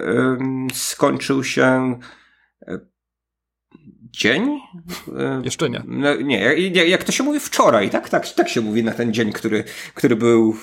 skończył 0.72 1.44
się 1.44 1.98
e, 2.68 2.78
dzień? 4.02 4.60
E, 5.18 5.40
Jeszcze 5.44 5.70
nie. 5.70 5.82
No, 5.86 6.16
nie, 6.16 6.54
jak 6.70 7.04
to 7.04 7.12
się 7.12 7.24
mówi 7.24 7.40
wczoraj, 7.40 7.90
tak? 7.90 8.08
Tak, 8.08 8.28
tak 8.28 8.48
się 8.48 8.60
mówi 8.60 8.84
na 8.84 8.92
ten 8.92 9.14
dzień, 9.14 9.32
który, 9.32 9.64
który 9.94 10.16
był 10.16 10.56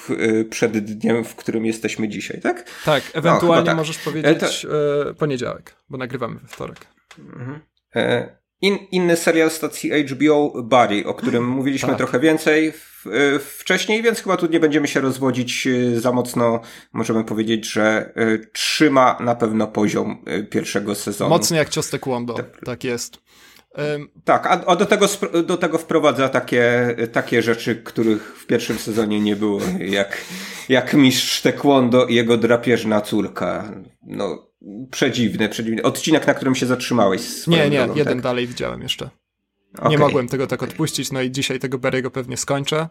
przed 0.49 0.77
dniem, 0.77 1.23
w 1.23 1.35
którym 1.35 1.65
jesteśmy 1.65 2.09
dzisiaj, 2.09 2.41
tak? 2.41 2.69
Tak, 2.85 3.03
ewentualnie 3.13 3.59
no, 3.59 3.65
tak. 3.65 3.77
możesz 3.77 3.97
powiedzieć 3.97 4.61
to... 4.61 5.13
poniedziałek, 5.13 5.75
bo 5.89 5.97
nagrywamy 5.97 6.39
we 6.39 6.47
wtorek. 6.47 6.87
Mhm. 7.19 7.59
In, 8.65 8.77
inny 8.91 9.17
serial 9.17 9.51
stacji 9.51 9.91
HBO, 10.03 10.63
Barry, 10.63 11.05
o 11.05 11.13
którym 11.13 11.47
mówiliśmy 11.57 11.89
tak. 11.89 11.97
trochę 11.97 12.19
więcej 12.19 12.71
w, 12.71 13.07
y, 13.07 13.39
wcześniej, 13.39 14.03
więc 14.03 14.21
chyba 14.21 14.37
tu 14.37 14.47
nie 14.47 14.59
będziemy 14.59 14.87
się 14.87 15.01
rozwodzić 15.01 15.67
y, 15.67 15.99
za 15.99 16.11
mocno. 16.11 16.59
Możemy 16.93 17.23
powiedzieć, 17.23 17.71
że 17.71 18.13
y, 18.17 18.49
trzyma 18.53 19.17
na 19.19 19.35
pewno 19.35 19.67
poziom 19.67 20.25
pierwszego 20.49 20.95
sezonu. 20.95 21.29
Mocny 21.29 21.57
jak 21.57 21.69
cios 21.69 21.89
taekwondo, 21.89 22.35
tak 22.65 22.83
jest. 22.83 23.25
Tak, 24.23 24.47
a, 24.47 24.65
a, 24.65 24.75
do, 24.75 24.85
tego, 24.85 25.07
do 25.43 25.57
tego 25.57 25.77
wprowadza 25.77 26.29
takie, 26.29 26.95
takie 27.11 27.41
rzeczy, 27.41 27.75
których 27.75 28.37
w 28.37 28.45
pierwszym 28.45 28.77
sezonie 28.77 29.21
nie 29.21 29.35
było, 29.35 29.59
jak, 29.79 30.17
jak 30.69 30.93
mistrz 30.93 31.41
taekwondo 31.41 32.05
i 32.05 32.15
jego 32.15 32.37
drapieżna 32.37 33.01
córka. 33.01 33.71
No, 34.05 34.51
przedziwny, 34.91 35.49
przedziwny. 35.49 35.83
Odcinek, 35.83 36.27
na 36.27 36.33
którym 36.33 36.55
się 36.55 36.65
zatrzymałeś. 36.65 37.47
Nie, 37.47 37.69
nie, 37.69 37.77
drogą, 37.77 37.95
jeden 37.95 38.13
tak? 38.13 38.23
dalej 38.23 38.47
widziałem 38.47 38.81
jeszcze. 38.81 39.09
Okay. 39.77 39.89
Nie 39.89 39.97
mogłem 39.97 40.27
tego 40.27 40.47
tak 40.47 40.63
odpuścić, 40.63 41.11
no 41.11 41.21
i 41.21 41.31
dzisiaj 41.31 41.59
tego 41.59 41.77
Berego 41.77 42.11
pewnie 42.11 42.37
skończę. 42.37 42.89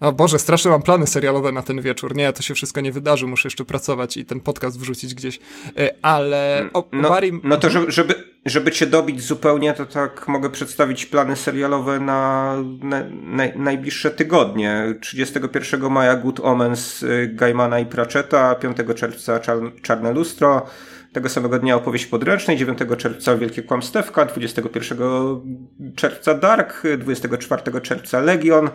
O 0.00 0.12
Boże, 0.12 0.38
straszne 0.38 0.70
mam 0.70 0.82
plany 0.82 1.06
serialowe 1.06 1.52
na 1.52 1.62
ten 1.62 1.80
wieczór. 1.80 2.16
Nie, 2.16 2.32
to 2.32 2.42
się 2.42 2.54
wszystko 2.54 2.80
nie 2.80 2.92
wydarzy, 2.92 3.26
muszę 3.26 3.46
jeszcze 3.46 3.64
pracować 3.64 4.16
i 4.16 4.24
ten 4.24 4.40
podcast 4.40 4.80
wrzucić 4.80 5.14
gdzieś. 5.14 5.40
E, 5.78 5.94
ale 6.02 6.68
o, 6.72 6.88
no, 6.92 7.08
Barry... 7.08 7.30
no 7.44 7.56
to 7.56 7.70
żeby, 7.70 7.92
żeby, 7.92 8.14
żeby 8.46 8.70
cię 8.70 8.86
dobić 8.86 9.22
zupełnie, 9.22 9.74
to 9.74 9.86
tak 9.86 10.28
mogę 10.28 10.50
przedstawić 10.50 11.06
plany 11.06 11.36
serialowe 11.36 12.00
na, 12.00 12.54
na, 12.82 13.04
na 13.10 13.44
najbliższe 13.56 14.10
tygodnie. 14.10 14.94
31 15.00 15.90
maja 15.90 16.16
Good 16.16 16.40
Omens 16.40 17.02
y, 17.02 17.30
Gaimana 17.34 17.80
i 17.80 17.86
Pratchetta, 17.86 18.54
5 18.54 18.76
czerwca 18.96 19.40
Czarne 19.82 20.12
Lustro, 20.12 20.66
tego 21.12 21.28
samego 21.28 21.58
dnia 21.58 21.76
opowieść 21.76 22.06
podręcznej, 22.06 22.56
9 22.56 22.78
czerwca 22.98 23.36
Wielkie 23.36 23.62
Kłamstewka, 23.62 24.24
21 24.24 24.98
czerwca 25.96 26.34
Dark, 26.34 26.82
24 26.98 27.80
czerwca 27.80 28.20
Legion, 28.20 28.70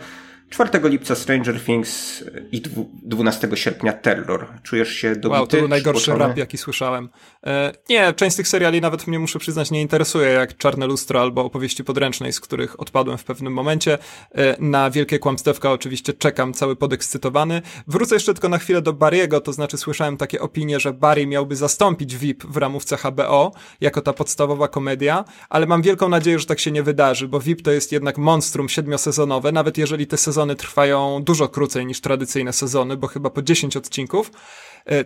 4 0.50 0.89
lipca 0.89 1.16
Stranger 1.16 1.62
Things 1.62 2.24
i 2.52 2.62
12 2.62 3.50
sierpnia 3.54 3.93
Terror. 3.93 4.48
Czujesz 4.64 4.89
się 4.89 5.16
dobity? 5.16 5.30
Wow, 5.30 5.48
to 5.48 5.58
był 5.58 5.68
najgorszy 5.68 6.12
rap, 6.12 6.38
jaki 6.38 6.58
słyszałem. 6.58 7.10
E, 7.46 7.74
nie, 7.89 8.14
część 8.14 8.34
z 8.34 8.38
tych 8.38 8.48
seriali 8.48 8.82
nawet 8.82 9.08
mnie, 9.08 9.20
muszę 9.20 9.39
przyznać, 9.39 9.72
nie 9.72 9.82
interesuje, 9.82 10.30
jak 10.30 10.58
Czarne 10.58 10.88
Lustro 10.88 11.22
albo 11.22 11.46
opowieści 11.46 11.84
podręcznej, 11.84 12.34
z 12.34 12.39
których 12.39 12.80
odpadłem 12.80 13.18
w 13.18 13.24
pewnym 13.24 13.54
momencie. 13.54 13.98
E, 14.32 14.56
na 14.60 14.89
Wielkie 14.89 15.20
Kłamstewka 15.20 15.72
oczywiście 15.72 16.14
czekam, 16.14 16.54
cały 16.54 16.76
podekscytowany. 16.76 17.62
Wrócę 17.88 18.16
jeszcze 18.16 18.34
tylko 18.34 18.50
na 18.50 18.58
chwilę 18.58 18.82
do 18.82 18.93
Barry'ego, 18.93 19.41
to 19.41 19.54
znaczy 19.54 19.78
słyszałem 19.78 20.18
takie 20.18 20.41
opinie, 20.41 20.80
że 20.80 20.93
Barry 20.93 21.28
miałby 21.28 21.56
zastąpić 21.56 22.18
VIP 22.18 22.43
w 22.43 22.58
ramówce 22.58 22.98
HBO, 22.98 23.52
jako 23.82 24.02
ta 24.02 24.14
podstawowa 24.14 24.68
komedia, 24.68 25.26
ale 25.50 25.66
mam 25.66 25.82
wielką 25.82 26.10
nadzieję, 26.10 26.39
że 26.39 26.46
tak 26.46 26.60
się 26.60 26.72
nie 26.72 26.84
wydarzy, 26.84 27.28
bo 27.28 27.39
VIP 27.39 27.62
to 27.62 27.72
jest 27.72 27.91
jednak 27.91 28.18
monstrum 28.18 28.70
siedmiosezonowe, 28.70 29.52
nawet 29.52 29.78
jeżeli 29.78 30.08
te 30.08 30.18
sezony 30.18 30.34
sezony 30.36 30.55
trwają 30.55 31.23
dużo 31.23 31.47
krócej 31.47 31.86
niż 31.86 32.01
tradycyjne 32.01 32.53
sezony, 32.53 32.97
bo 32.97 33.07
chyba 33.07 33.29
po 33.29 33.41
10 33.41 33.77
odcinków, 33.77 34.31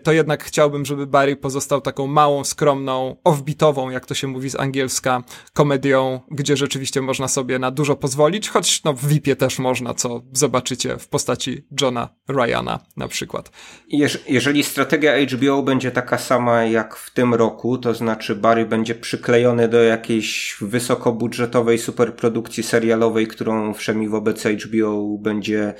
to 0.03 0.11
jednak 0.11 0.43
chciałbym, 0.43 0.86
żeby 0.86 1.07
Barry 1.07 1.36
pozostał 1.36 1.82
taką 1.82 2.07
małą, 2.07 2.43
skromną, 2.43 3.15
offbeatową, 3.23 3.89
jak 3.89 4.05
to 4.05 4.13
się 4.13 4.27
mówi 4.27 4.49
z 4.49 4.55
angielska, 4.55 5.23
komedią, 5.53 6.19
gdzie 6.32 6.57
rzeczywiście 6.57 7.01
można 7.01 7.27
sobie 7.27 7.59
na 7.59 7.71
dużo 7.71 7.95
pozwolić, 7.95 8.49
choć 8.49 8.84
no 8.84 8.93
w 8.93 9.07
VIP-ie 9.07 9.36
też 9.36 9.59
można, 9.59 9.93
co 9.93 10.21
zobaczycie 10.34 10.97
w 10.97 11.07
postaci 11.07 11.65
Johna 11.82 12.09
Ryana 12.27 12.80
na 12.97 13.07
przykład. 13.07 13.51
Jeż 13.88 14.23
jeżeli 14.27 14.63
strategia 14.63 15.13
HBO 15.25 15.63
będzie 15.63 15.91
taka 15.91 16.17
sama 16.17 16.63
jak 16.63 16.95
w 16.95 17.13
tym 17.13 17.34
roku, 17.34 17.77
to 17.77 17.93
znaczy 17.93 18.36
Barry 18.36 18.65
będzie 18.65 18.95
przyklejony 18.95 19.67
do 19.67 19.84
jakiejś 19.84 20.57
wysokobudżetowej 20.61 21.77
superprodukcji 21.77 22.63
serialowej, 22.63 23.27
którą 23.27 23.73
wszemi 23.73 24.09
wobec 24.09 24.43
HBO 24.43 25.17
będzie 25.17 25.73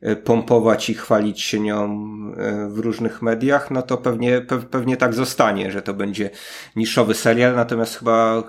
e, 0.00 0.16
pompować 0.16 0.90
i 0.90 0.94
chwalić 0.94 1.42
się 1.42 1.60
nią 1.60 1.84
e, 2.36 2.68
w 2.68 2.78
różnych 2.78 3.22
mediach, 3.22 3.45
no 3.70 3.82
to 3.82 3.96
pewnie, 3.96 4.40
pewnie 4.70 4.96
tak 4.96 5.14
zostanie, 5.14 5.72
że 5.72 5.82
to 5.82 5.94
będzie 5.94 6.30
niszowy 6.76 7.14
serial, 7.14 7.54
natomiast 7.54 7.98
chyba 7.98 8.42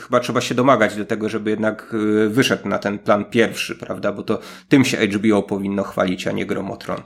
chyba 0.00 0.20
trzeba 0.20 0.40
się 0.40 0.54
domagać 0.54 0.96
do 0.96 1.04
tego, 1.04 1.28
żeby 1.28 1.50
jednak 1.50 1.94
e, 1.94 2.28
wyszedł 2.28 2.68
na 2.68 2.78
ten 2.78 2.98
plan 2.98 3.24
pierwszy, 3.24 3.76
prawda? 3.76 4.12
Bo 4.12 4.22
to 4.22 4.38
tym 4.68 4.84
się 4.84 5.06
HBO 5.06 5.42
powinno 5.42 5.82
chwalić, 5.82 6.26
a 6.26 6.32
nie 6.32 6.46
Gromotron. 6.46 7.02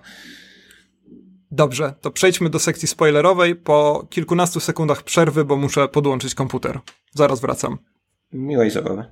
Dobrze, 1.50 1.94
to 2.00 2.10
przejdźmy 2.10 2.50
do 2.50 2.58
sekcji 2.58 2.88
spoilerowej 2.88 3.56
po 3.56 4.06
kilkunastu 4.10 4.60
sekundach 4.60 5.02
przerwy, 5.02 5.44
bo 5.44 5.56
muszę 5.56 5.88
podłączyć 5.88 6.34
komputer. 6.34 6.80
Zaraz 7.14 7.40
wracam. 7.40 7.78
Miłej 8.32 8.70
zabawy. 8.70 9.04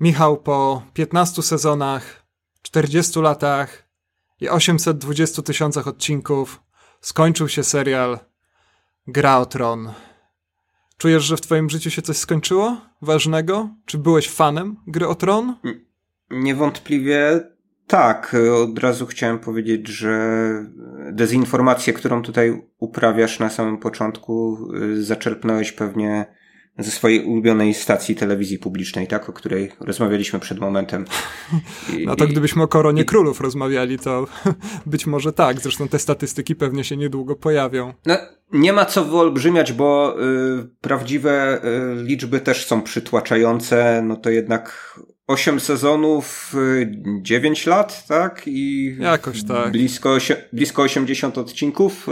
Michał 0.00 0.36
po 0.36 0.82
15 0.94 1.42
sezonach, 1.42 2.26
40 2.62 3.20
latach 3.20 3.88
i 4.40 4.48
820 4.48 5.42
tysiącach 5.42 5.88
odcinków 5.88 6.60
skończył 7.00 7.48
się 7.48 7.64
serial 7.64 8.18
Gra 9.06 9.38
o 9.38 9.46
Tron. 9.46 9.92
Czujesz, 10.98 11.24
że 11.24 11.36
w 11.36 11.40
twoim 11.40 11.70
życiu 11.70 11.90
się 11.90 12.02
coś 12.02 12.16
skończyło 12.16 12.76
ważnego? 13.02 13.68
Czy 13.86 13.98
byłeś 13.98 14.30
fanem 14.30 14.76
Gry 14.86 15.08
o 15.08 15.14
Tron? 15.14 15.54
Niewątpliwie 16.30 17.40
tak. 17.86 18.36
Od 18.62 18.78
razu 18.78 19.06
chciałem 19.06 19.38
powiedzieć, 19.38 19.88
że 19.88 20.18
dezinformację, 21.12 21.92
którą 21.92 22.22
tutaj 22.22 22.62
uprawiasz 22.78 23.38
na 23.38 23.50
samym 23.50 23.78
początku, 23.78 24.58
y, 24.74 25.04
zaczerpnąłeś 25.04 25.72
pewnie 25.72 26.37
ze 26.78 26.90
swojej 26.90 27.24
ulubionej 27.24 27.74
stacji 27.74 28.14
telewizji 28.14 28.58
publicznej, 28.58 29.06
tak, 29.06 29.28
o 29.28 29.32
której 29.32 29.72
rozmawialiśmy 29.80 30.40
przed 30.40 30.58
momentem. 30.58 31.04
I, 31.98 32.06
no 32.06 32.16
to 32.16 32.26
gdybyśmy 32.26 32.62
o 32.62 32.68
koronie 32.68 33.02
i, 33.02 33.04
królów 33.04 33.40
rozmawiali, 33.40 33.98
to 33.98 34.26
być 34.86 35.06
może 35.06 35.32
tak. 35.32 35.60
Zresztą 35.60 35.88
te 35.88 35.98
statystyki 35.98 36.54
pewnie 36.54 36.84
się 36.84 36.96
niedługo 36.96 37.36
pojawią. 37.36 37.94
No, 38.06 38.16
nie 38.52 38.72
ma 38.72 38.84
co 38.84 39.04
wyolbrzymiać, 39.04 39.72
bo 39.72 40.16
y, 40.22 40.68
prawdziwe 40.80 41.60
y, 41.64 42.04
liczby 42.04 42.40
też 42.40 42.66
są 42.66 42.82
przytłaczające. 42.82 44.02
No 44.04 44.16
to 44.16 44.30
jednak 44.30 44.94
8 45.26 45.60
sezonów, 45.60 46.54
9 47.22 47.66
y, 47.66 47.70
lat, 47.70 48.06
tak? 48.06 48.42
I 48.46 48.96
Jakoś 49.00 49.44
tak. 49.44 49.72
Blisko, 49.72 50.18
blisko 50.52 50.82
80 50.82 51.38
odcinków. 51.38 52.06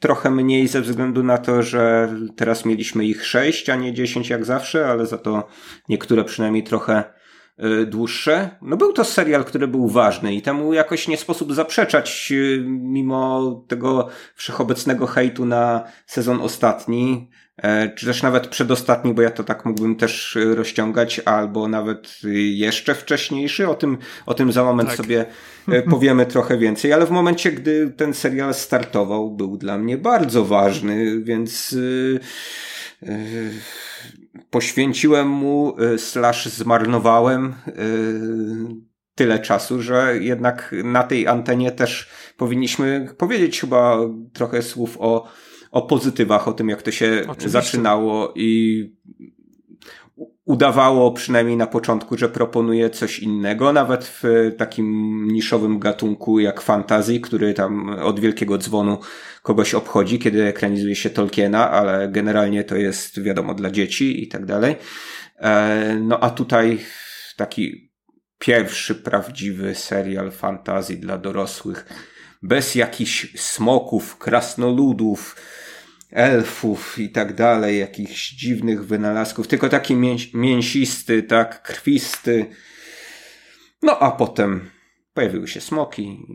Trochę 0.00 0.30
mniej 0.30 0.68
ze 0.68 0.80
względu 0.80 1.22
na 1.22 1.38
to, 1.38 1.62
że 1.62 2.14
teraz 2.36 2.64
mieliśmy 2.64 3.04
ich 3.04 3.26
sześć, 3.26 3.70
a 3.70 3.76
nie 3.76 3.94
dziesięć 3.94 4.30
jak 4.30 4.44
zawsze, 4.44 4.86
ale 4.86 5.06
za 5.06 5.18
to 5.18 5.48
niektóre 5.88 6.24
przynajmniej 6.24 6.64
trochę 6.64 7.19
dłuższe. 7.86 8.50
No 8.62 8.76
był 8.76 8.92
to 8.92 9.04
serial, 9.04 9.44
który 9.44 9.68
był 9.68 9.88
ważny 9.88 10.34
i 10.34 10.42
temu 10.42 10.72
jakoś 10.72 11.08
nie 11.08 11.16
sposób 11.16 11.54
zaprzeczać, 11.54 12.28
y, 12.32 12.64
mimo 12.66 13.52
tego 13.68 14.08
wszechobecnego 14.34 15.06
hejtu 15.06 15.44
na 15.44 15.84
sezon 16.06 16.40
ostatni. 16.40 17.30
E, 17.62 17.88
czy 17.88 18.06
też 18.06 18.22
nawet 18.22 18.48
przedostatni, 18.48 19.14
bo 19.14 19.22
ja 19.22 19.30
to 19.30 19.44
tak 19.44 19.64
mógłbym 19.64 19.96
też 19.96 20.36
e, 20.36 20.54
rozciągać, 20.54 21.20
albo 21.24 21.68
nawet 21.68 22.20
jeszcze 22.34 22.94
wcześniejszy. 22.94 23.68
O 23.68 23.74
tym, 23.74 23.98
o 24.26 24.34
tym 24.34 24.52
za 24.52 24.64
moment 24.64 24.88
tak. 24.88 24.96
sobie 24.96 25.26
e, 25.68 25.82
powiemy 25.90 26.26
trochę 26.26 26.58
więcej, 26.58 26.92
ale 26.92 27.06
w 27.06 27.10
momencie, 27.10 27.52
gdy 27.52 27.90
ten 27.90 28.14
serial 28.14 28.54
startował, 28.54 29.30
był 29.30 29.56
dla 29.56 29.78
mnie 29.78 29.98
bardzo 29.98 30.44
ważny, 30.44 31.20
więc 31.20 31.76
poświęciłem 34.50 35.28
mu, 35.28 35.76
slash 35.96 36.46
zmarnowałem 36.46 37.54
tyle 39.14 39.38
czasu, 39.38 39.82
że 39.82 40.18
jednak 40.20 40.74
na 40.84 41.02
tej 41.02 41.26
antenie 41.26 41.72
też 41.72 42.08
powinniśmy 42.36 43.14
powiedzieć 43.18 43.60
chyba 43.60 43.98
trochę 44.32 44.62
słów 44.62 44.96
o 45.00 45.28
o 45.70 45.82
pozytywach, 45.82 46.48
o 46.48 46.52
tym, 46.52 46.68
jak 46.68 46.82
to 46.82 46.90
się 46.90 47.20
Oczywiście. 47.22 47.48
zaczynało 47.48 48.32
i 48.36 48.84
udawało 50.44 51.12
przynajmniej 51.12 51.56
na 51.56 51.66
początku, 51.66 52.18
że 52.18 52.28
proponuje 52.28 52.90
coś 52.90 53.18
innego, 53.18 53.72
nawet 53.72 54.04
w 54.04 54.22
takim 54.58 55.26
niszowym 55.32 55.78
gatunku 55.78 56.40
jak 56.40 56.60
fantasy, 56.60 57.20
który 57.20 57.54
tam 57.54 57.88
od 57.88 58.20
wielkiego 58.20 58.58
dzwonu 58.58 58.98
kogoś 59.42 59.74
obchodzi, 59.74 60.18
kiedy 60.18 60.44
ekranizuje 60.44 60.96
się 60.96 61.10
Tolkiena, 61.10 61.70
ale 61.70 62.08
generalnie 62.08 62.64
to 62.64 62.76
jest 62.76 63.22
wiadomo 63.22 63.54
dla 63.54 63.70
dzieci 63.70 64.22
i 64.22 64.28
tak 64.28 64.46
dalej. 64.46 64.76
E, 65.38 65.96
no 66.00 66.20
a 66.20 66.30
tutaj 66.30 66.78
taki 67.36 67.90
pierwszy 68.38 68.94
prawdziwy 68.94 69.74
serial 69.74 70.30
fantasy 70.30 70.96
dla 70.96 71.18
dorosłych, 71.18 71.86
bez 72.42 72.74
jakichś 72.74 73.40
smoków, 73.40 74.18
krasnoludów, 74.18 75.36
elfów 76.10 76.98
i 76.98 77.10
tak 77.10 77.34
dalej, 77.34 77.78
jakichś 77.78 78.30
dziwnych 78.30 78.86
wynalazków, 78.86 79.48
tylko 79.48 79.68
taki 79.68 79.94
mięs 79.94 80.34
mięsisty, 80.34 81.22
tak, 81.22 81.62
krwisty. 81.62 82.46
No 83.82 83.98
a 83.98 84.10
potem 84.10 84.70
pojawiły 85.14 85.48
się 85.48 85.60
smoki 85.60 86.26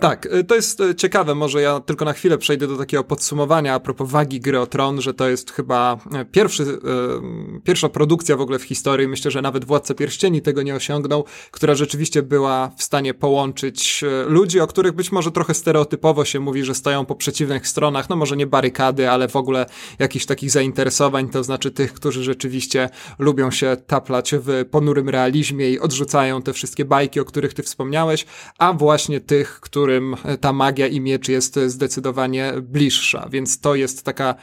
tak, 0.00 0.26
y, 0.26 0.44
to 0.44 0.54
jest 0.54 0.80
y, 0.80 0.94
ciekawe, 0.94 1.34
może 1.34 1.62
ja 1.62 1.80
tylko 1.80 2.04
na 2.04 2.12
chwilę 2.12 2.38
przejdę 2.38 2.66
do 2.66 2.76
takiego 2.76 3.04
podsumowania 3.04 3.74
a 3.74 3.80
propos 3.80 4.10
wagi 4.10 4.40
gry 4.40 4.60
o 4.60 4.66
tron, 4.66 5.00
że 5.00 5.14
to 5.14 5.28
jest 5.28 5.50
chyba 5.50 5.98
y, 6.22 6.24
pierwszy, 6.24 6.78
pierwsza 7.64 7.88
produkcja 7.88 8.36
w 8.36 8.40
ogóle 8.40 8.58
w 8.58 8.62
historii, 8.62 9.08
myślę, 9.08 9.30
że 9.30 9.42
nawet 9.42 9.64
Władca 9.64 9.94
Pierścieni 9.94 10.42
tego 10.42 10.62
nie 10.62 10.74
osiągnął, 10.74 11.24
która 11.50 11.74
rzeczywiście 11.74 12.22
była 12.22 12.70
w 12.76 12.82
stanie 12.82 13.14
połączyć 13.14 14.04
ludzi, 14.26 14.60
o 14.60 14.66
których 14.66 14.92
być 14.92 15.12
może 15.12 15.32
trochę 15.32 15.54
stereotypowo 15.54 16.24
się 16.24 16.40
mówi, 16.40 16.64
że 16.64 16.74
stoją 16.74 17.06
po 17.06 17.14
przeciwnych 17.14 17.68
stronach, 17.68 18.08
no 18.08 18.16
może 18.16 18.36
nie 18.36 18.46
barykady, 18.46 19.10
ale 19.10 19.28
w 19.28 19.36
ogóle 19.36 19.66
jakichś 19.98 20.26
takich 20.26 20.50
zainteresowań, 20.50 21.28
to 21.28 21.44
znaczy 21.44 21.70
tych, 21.70 21.92
którzy 21.92 22.24
rzeczywiście 22.24 22.90
lubią 23.18 23.50
się 23.50 23.76
taplać 23.86 24.34
w 24.38 24.64
ponurym 24.70 25.08
realizmie 25.08 25.70
i 25.70 25.78
odrzucają 25.78 26.42
te 26.42 26.52
wszystkie 26.52 26.84
bajki, 26.84 27.20
o 27.20 27.24
których 27.24 27.54
ty 27.54 27.62
wspomniałeś, 27.62 28.26
a 28.58 28.72
właśnie 28.72 29.20
tych, 29.20 29.60
którzy 29.60 29.89
którym 29.90 30.16
ta 30.40 30.52
magia 30.52 30.86
i 30.86 31.00
miecz 31.00 31.28
jest 31.28 31.58
zdecydowanie 31.66 32.52
bliższa. 32.62 33.28
Więc 33.30 33.60
to 33.60 33.74
jest 33.74 34.02
taka 34.02 34.34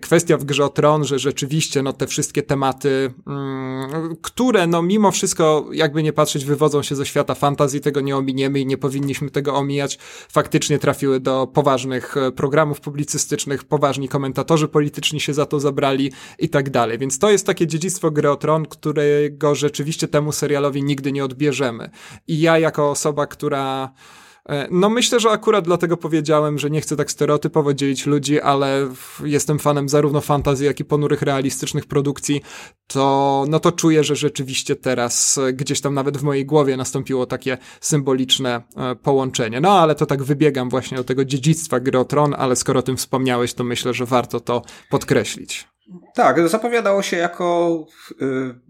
kwestia 0.00 0.36
w 0.36 0.44
grze 0.44 0.64
o 0.64 0.68
tron, 0.68 1.04
że 1.04 1.18
rzeczywiście 1.18 1.82
no, 1.82 1.92
te 1.92 2.06
wszystkie 2.06 2.42
tematy, 2.42 3.12
mm, 3.26 4.16
które 4.22 4.66
no 4.66 4.82
mimo 4.82 5.10
wszystko, 5.10 5.66
jakby 5.72 6.02
nie 6.02 6.12
patrzeć, 6.12 6.44
wywodzą 6.44 6.82
się 6.82 6.96
ze 6.96 7.06
świata 7.06 7.34
fantazji, 7.34 7.80
tego 7.80 8.00
nie 8.00 8.16
ominiemy 8.16 8.60
i 8.60 8.66
nie 8.66 8.78
powinniśmy 8.78 9.30
tego 9.30 9.54
omijać, 9.54 9.98
faktycznie 10.28 10.78
trafiły 10.78 11.20
do 11.20 11.46
poważnych 11.46 12.14
programów 12.36 12.80
publicystycznych, 12.80 13.64
poważni 13.64 14.08
komentatorzy 14.08 14.68
polityczni 14.68 15.20
się 15.20 15.34
za 15.34 15.46
to 15.46 15.60
zabrali 15.60 16.12
i 16.38 16.48
tak 16.48 16.70
dalej. 16.70 16.98
Więc 16.98 17.18
to 17.18 17.30
jest 17.30 17.46
takie 17.46 17.66
dziedzictwo 17.66 18.10
gry 18.10 18.30
o 18.30 18.36
tron, 18.36 18.66
którego 18.66 19.54
rzeczywiście 19.54 20.08
temu 20.08 20.32
serialowi 20.32 20.82
nigdy 20.82 21.12
nie 21.12 21.24
odbierzemy. 21.24 21.90
I 22.28 22.40
ja 22.40 22.58
jako 22.58 22.90
osoba, 22.90 23.26
która 23.26 23.70
E, 23.80 24.29
no 24.70 24.88
myślę, 24.88 25.20
że 25.20 25.30
akurat 25.30 25.64
dlatego 25.64 25.96
powiedziałem, 25.96 26.58
że 26.58 26.70
nie 26.70 26.80
chcę 26.80 26.96
tak 26.96 27.10
stereotypowo 27.10 27.74
dzielić 27.74 28.06
ludzi, 28.06 28.40
ale 28.40 28.88
jestem 29.24 29.58
fanem 29.58 29.88
zarówno 29.88 30.20
fantazji, 30.20 30.66
jak 30.66 30.80
i 30.80 30.84
ponurych 30.84 31.22
realistycznych 31.22 31.86
produkcji, 31.86 32.42
to 32.86 33.44
no 33.48 33.60
to 33.60 33.72
czuję, 33.72 34.04
że 34.04 34.16
rzeczywiście 34.16 34.76
teraz 34.76 35.40
gdzieś 35.52 35.80
tam 35.80 35.94
nawet 35.94 36.18
w 36.18 36.22
mojej 36.22 36.46
głowie 36.46 36.76
nastąpiło 36.76 37.26
takie 37.26 37.58
symboliczne 37.80 38.62
e, 38.76 38.96
połączenie. 38.96 39.60
No 39.60 39.80
ale 39.80 39.94
to 39.94 40.06
tak 40.06 40.22
wybiegam 40.22 40.70
właśnie 40.70 41.00
od 41.00 41.06
tego 41.06 41.24
dziedzictwa 41.24 41.80
gry 41.80 42.04
tron, 42.04 42.34
ale 42.38 42.56
skoro 42.56 42.80
o 42.80 42.82
tym 42.82 42.96
wspomniałeś, 42.96 43.54
to 43.54 43.64
myślę, 43.64 43.94
że 43.94 44.06
warto 44.06 44.40
to 44.40 44.62
podkreślić. 44.90 45.68
Tak, 46.14 46.48
zapowiadało 46.48 47.02
się 47.02 47.16
jako 47.16 47.86
y, 48.22 48.69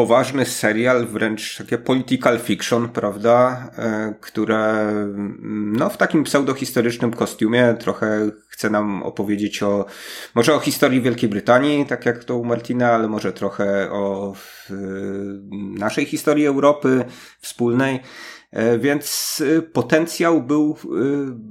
poważny 0.00 0.46
serial, 0.46 1.06
wręcz 1.06 1.56
takie 1.58 1.78
political 1.78 2.38
fiction, 2.38 2.88
prawda, 2.88 3.70
e, 3.78 4.14
które 4.20 4.92
no, 5.52 5.90
w 5.90 5.96
takim 5.96 6.24
pseudohistorycznym 6.24 7.12
kostiumie 7.12 7.74
trochę 7.78 8.30
chce 8.48 8.70
nam 8.70 9.02
opowiedzieć 9.02 9.62
o, 9.62 9.86
może 10.34 10.54
o 10.54 10.58
historii 10.58 11.00
Wielkiej 11.00 11.28
Brytanii, 11.28 11.86
tak 11.86 12.06
jak 12.06 12.24
to 12.24 12.36
u 12.36 12.44
Martina, 12.44 12.92
ale 12.92 13.08
może 13.08 13.32
trochę 13.32 13.90
o 13.90 14.34
naszej 15.78 16.06
historii 16.06 16.46
Europy 16.46 17.04
wspólnej. 17.40 18.00
E, 18.50 18.78
więc 18.78 19.42
e, 19.58 19.62
potencjał 19.62 20.42
był 20.42 20.76
e, 20.84 20.86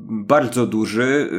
bardzo 0.09 0.67
duży. 0.67 1.29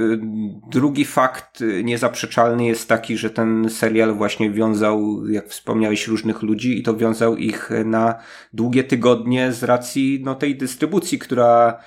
Drugi 0.70 1.04
fakt 1.04 1.64
niezaprzeczalny 1.84 2.64
jest 2.64 2.88
taki, 2.88 3.16
że 3.16 3.30
ten 3.30 3.70
serial 3.70 4.14
właśnie 4.14 4.50
wiązał, 4.50 5.26
jak 5.28 5.48
wspomniałeś, 5.48 6.08
różnych 6.08 6.42
ludzi 6.42 6.78
i 6.78 6.82
to 6.82 6.96
wiązał 6.96 7.36
ich 7.36 7.70
na 7.84 8.14
długie 8.52 8.84
tygodnie 8.84 9.52
z 9.52 9.62
racji 9.62 10.20
no, 10.24 10.34
tej 10.34 10.56
dystrybucji, 10.56 11.18
która 11.18 11.80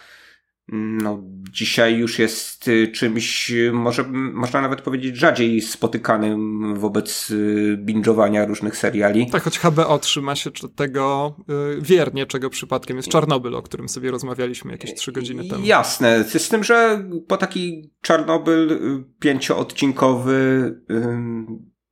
no, 0.67 1.23
dzisiaj 1.51 1.97
już 1.97 2.19
jest 2.19 2.67
y, 2.67 2.87
czymś, 2.87 3.51
y, 3.51 3.71
może 3.73 4.03
można 4.13 4.61
nawet 4.61 4.81
powiedzieć, 4.81 5.15
rzadziej 5.15 5.61
spotykanym 5.61 6.75
wobec 6.75 7.31
y, 7.31 7.77
binge'owania 7.85 8.47
różnych 8.47 8.77
seriali. 8.77 9.29
Tak, 9.29 9.43
choć 9.43 9.59
HBO 9.59 9.99
trzyma 9.99 10.35
się 10.35 10.51
tego 10.75 11.35
wiernie, 11.81 12.25
czego 12.25 12.49
przypadkiem 12.49 12.97
jest 12.97 13.09
Czarnobyl, 13.09 13.55
o 13.55 13.61
którym 13.61 13.89
sobie 13.89 14.11
rozmawialiśmy 14.11 14.71
jakieś 14.71 14.93
trzy 14.93 15.11
godziny 15.11 15.49
temu. 15.49 15.65
Jasne, 15.65 16.23
z 16.23 16.49
tym, 16.49 16.63
że 16.63 17.05
po 17.27 17.37
taki 17.37 17.91
Czarnobyl 18.01 18.79
pięcioodcinkowy 19.19 20.75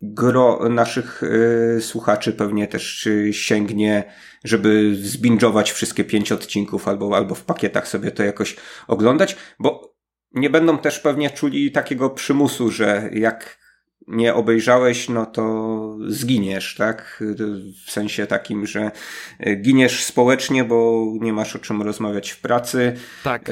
gro 0.02 0.70
naszych 0.70 1.24
y, 1.24 1.82
słuchaczy 1.82 2.34
pewnie 2.34 2.68
też 2.68 3.08
y, 3.08 3.34
sięgnie, 3.34 4.04
żeby 4.44 4.96
zbingować 4.96 5.72
wszystkie 5.72 6.04
pięć 6.04 6.32
odcinków 6.32 6.88
albo, 6.88 7.16
albo 7.16 7.36
w 7.36 7.44
pakietach 7.44 7.88
sobie 7.88 8.12
to 8.12 8.24
jakoś 8.24 8.56
oglądać, 8.88 9.36
bo 9.60 9.96
nie 10.32 10.50
będą 10.50 10.78
też 10.78 11.00
pewnie 11.00 11.30
czuli 11.30 11.72
takiego 11.72 12.10
przymusu, 12.10 12.72
że 12.72 13.10
jak 13.14 13.62
nie 14.08 14.34
obejrzałeś, 14.34 15.10
no 15.10 15.26
to 15.26 15.98
zginiesz, 16.08 16.76
tak? 16.76 17.24
W 17.88 17.92
sensie 17.92 18.28
takim, 18.28 18.66
że 18.66 18.92
giniesz 19.62 20.04
społecznie, 20.04 20.64
bo 20.64 21.06
nie 21.20 21.34
masz 21.34 21.56
o 21.56 21.60
czym 21.60 21.82
rozmawiać 21.82 22.32
w 22.32 22.42
pracy. 22.42 22.94
Tak. 23.24 23.52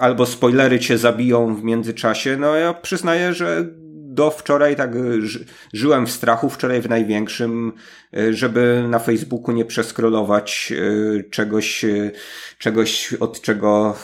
Albo 0.00 0.26
spoilery 0.26 0.78
cię 0.78 0.98
zabiją 0.98 1.54
w 1.54 1.64
międzyczasie. 1.64 2.36
No 2.36 2.56
ja 2.56 2.74
przyznaję, 2.74 3.34
że 3.34 3.66
do 4.14 4.30
wczoraj 4.30 4.76
tak 4.76 4.90
ży 5.20 5.44
żyłem 5.72 6.06
w 6.06 6.10
strachu, 6.10 6.50
wczoraj 6.50 6.82
w 6.82 6.88
największym, 6.88 7.72
e, 8.16 8.32
żeby 8.32 8.84
na 8.88 8.98
Facebooku 8.98 9.54
nie 9.54 9.64
przeskrolować 9.64 10.72
e, 10.72 11.22
czegoś, 11.22 11.84
czegoś, 12.58 13.14
od 13.14 13.40
czego 13.40 13.96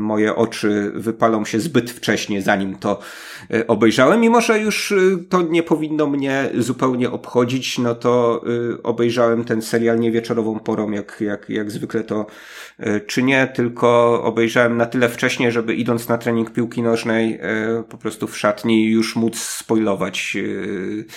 moje 0.00 0.36
oczy 0.36 0.92
wypalą 0.94 1.44
się 1.44 1.60
zbyt 1.60 1.90
wcześnie, 1.90 2.42
zanim 2.42 2.76
to 2.76 3.00
obejrzałem. 3.68 4.20
Mimo, 4.20 4.40
że 4.40 4.58
już 4.58 4.94
to 5.28 5.42
nie 5.42 5.62
powinno 5.62 6.06
mnie 6.06 6.50
zupełnie 6.58 7.10
obchodzić, 7.10 7.78
no 7.78 7.94
to 7.94 8.44
obejrzałem 8.82 9.44
ten 9.44 9.62
serial 9.62 10.00
nie 10.00 10.12
wieczorową 10.12 10.58
porą, 10.58 10.90
jak, 10.90 11.20
jak, 11.20 11.50
jak 11.50 11.70
zwykle 11.70 12.04
to 12.04 12.26
czy 13.06 13.22
nie, 13.22 13.46
tylko 13.46 14.22
obejrzałem 14.22 14.76
na 14.76 14.86
tyle 14.86 15.08
wcześnie, 15.08 15.52
żeby 15.52 15.74
idąc 15.74 16.08
na 16.08 16.18
trening 16.18 16.50
piłki 16.50 16.82
nożnej 16.82 17.40
po 17.88 17.98
prostu 17.98 18.26
w 18.26 18.38
szatni 18.38 18.90
już 18.90 19.16
móc 19.28 19.38
spoilować 19.38 20.36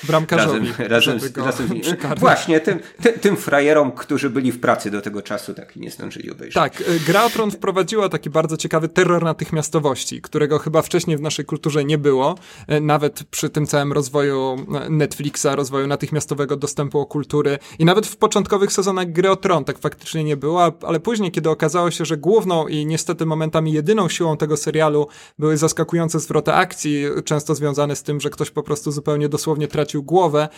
e, 0.10 0.36
razem, 0.36 0.66
razem, 0.78 1.20
razem 1.36 1.70
Właśnie, 2.18 2.60
tym, 2.60 2.80
tym, 3.02 3.20
tym 3.20 3.38
frajerom, 3.38 3.92
którzy 3.92 4.30
byli 4.30 4.52
w 4.52 4.60
pracy 4.60 4.92
do 4.92 5.02
tego 5.02 5.22
czasu, 5.22 5.54
tak 5.54 5.76
nie 5.76 5.92
zdążyli 5.92 6.32
obejrzeć. 6.32 6.54
Tak, 6.54 6.82
e, 6.82 7.00
Gra 7.00 7.26
o 7.26 7.30
Tron 7.30 7.52
wprowadziła 7.52 8.10
taki 8.10 8.30
bardzo 8.30 8.58
ciekawy 8.58 8.90
terror 8.90 9.24
natychmiastowości, 9.24 10.22
którego 10.22 10.60
chyba 10.60 10.82
wcześniej 10.82 11.18
w 11.18 11.22
naszej 11.22 11.46
kulturze 11.46 11.86
nie 11.86 11.98
było, 11.98 12.36
e, 12.68 12.80
nawet 12.80 13.24
przy 13.24 13.50
tym 13.50 13.68
całym 13.68 13.94
rozwoju 13.94 14.66
Netflixa, 14.90 15.48
rozwoju 15.56 15.88
natychmiastowego 15.88 16.56
dostępu 16.56 17.02
do 17.02 17.06
kultury. 17.06 17.60
I 17.80 17.86
nawet 17.86 18.08
w 18.08 18.18
początkowych 18.18 18.72
sezonach 18.72 19.12
Gry 19.12 19.32
o 19.32 19.36
Tron 19.36 19.64
tak 19.66 19.80
faktycznie 19.80 20.24
nie 20.24 20.38
było, 20.38 20.74
ale 20.82 21.00
później, 21.00 21.32
kiedy 21.32 21.50
okazało 21.50 21.92
się, 21.92 22.06
że 22.06 22.18
główną 22.18 22.68
i 22.68 22.86
niestety 22.86 23.26
momentami 23.26 23.74
jedyną 23.74 24.10
siłą 24.10 24.38
tego 24.38 24.58
serialu 24.58 25.08
były 25.40 25.58
zaskakujące 25.58 26.20
zwroty 26.20 26.54
akcji, 26.54 27.06
często 27.26 27.56
związane 27.56 27.96
z 27.96 28.01
z 28.02 28.04
tym, 28.04 28.22
że 28.22 28.30
ktoś 28.30 28.52
po 28.52 28.64
prostu 28.64 28.92
zupełnie 28.92 29.30
dosłownie 29.30 29.68
tracił 29.68 30.04
głowę, 30.04 30.50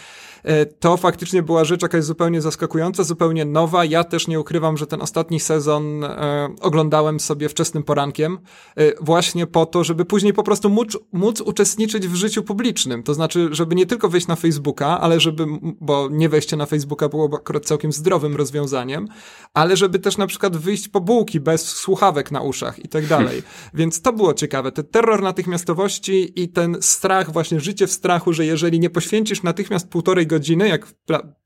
e, 0.43 0.65
to 0.65 0.97
faktycznie 0.97 1.43
była 1.43 1.63
rzecz 1.63 1.81
jakaś 1.81 2.03
zupełnie 2.03 2.41
zaskakująca, 2.41 3.03
zupełnie 3.03 3.45
nowa. 3.45 3.85
Ja 3.85 4.03
też 4.03 4.27
nie 4.27 4.39
ukrywam, 4.39 4.77
że 4.77 4.87
ten 4.87 5.01
ostatni 5.01 5.39
sezon 5.39 6.03
e, 6.03 6.49
oglądałem 6.61 7.19
sobie 7.19 7.49
wczesnym 7.49 7.83
porankiem, 7.83 8.37
e, 8.75 9.03
właśnie 9.03 9.47
po 9.47 9.65
to, 9.65 9.83
żeby 9.83 10.05
później 10.05 10.33
po 10.33 10.43
prostu 10.43 10.69
móc, 10.69 10.97
móc 11.13 11.41
uczestniczyć 11.41 12.07
w 12.07 12.15
życiu 12.15 12.43
publicznym. 12.43 13.03
To 13.03 13.13
znaczy, 13.13 13.49
żeby 13.51 13.75
nie 13.75 13.85
tylko 13.85 14.09
wejść 14.09 14.27
na 14.27 14.35
Facebooka, 14.35 14.99
ale 14.99 15.19
żeby, 15.19 15.45
bo 15.81 16.07
nie 16.11 16.29
wejście 16.29 16.57
na 16.57 16.65
Facebooka 16.65 17.09
było 17.09 17.29
akurat 17.35 17.65
całkiem 17.65 17.91
zdrowym 17.91 18.35
rozwiązaniem, 18.35 19.07
ale 19.53 19.77
żeby 19.77 19.99
też 19.99 20.17
na 20.17 20.27
przykład 20.27 20.57
wyjść 20.57 20.87
po 20.87 21.01
bułki 21.01 21.39
bez 21.39 21.65
słuchawek 21.65 22.31
na 22.31 22.41
uszach 22.41 22.79
i 22.79 22.87
tak 22.87 23.07
dalej. 23.07 23.43
Więc 23.73 24.01
to 24.01 24.13
było 24.13 24.33
ciekawe. 24.33 24.71
Ten 24.71 24.85
terror 24.85 25.21
natychmiastowości 25.21 26.41
i 26.43 26.49
ten 26.49 26.77
strach 26.81 27.31
właśnie 27.33 27.59
życie 27.59 27.87
w 27.87 27.91
strachu, 27.91 28.33
że 28.33 28.45
jeżeli 28.45 28.79
nie 28.79 28.89
poświęcisz 28.89 29.43
natychmiast 29.43 29.89
półtorej 29.89 30.27
godziny, 30.27 30.67
jak 30.67 30.85
w, 30.85 30.93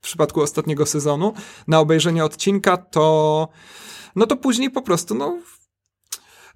przypadku 0.02 0.42
ostatniego 0.42 0.86
sezonu, 0.86 1.32
na 1.68 1.80
obejrzenie 1.80 2.24
odcinka, 2.24 2.76
to 2.76 3.48
no 4.16 4.26
to 4.26 4.36
później 4.36 4.70
po 4.70 4.82
prostu, 4.82 5.14
no 5.14 5.38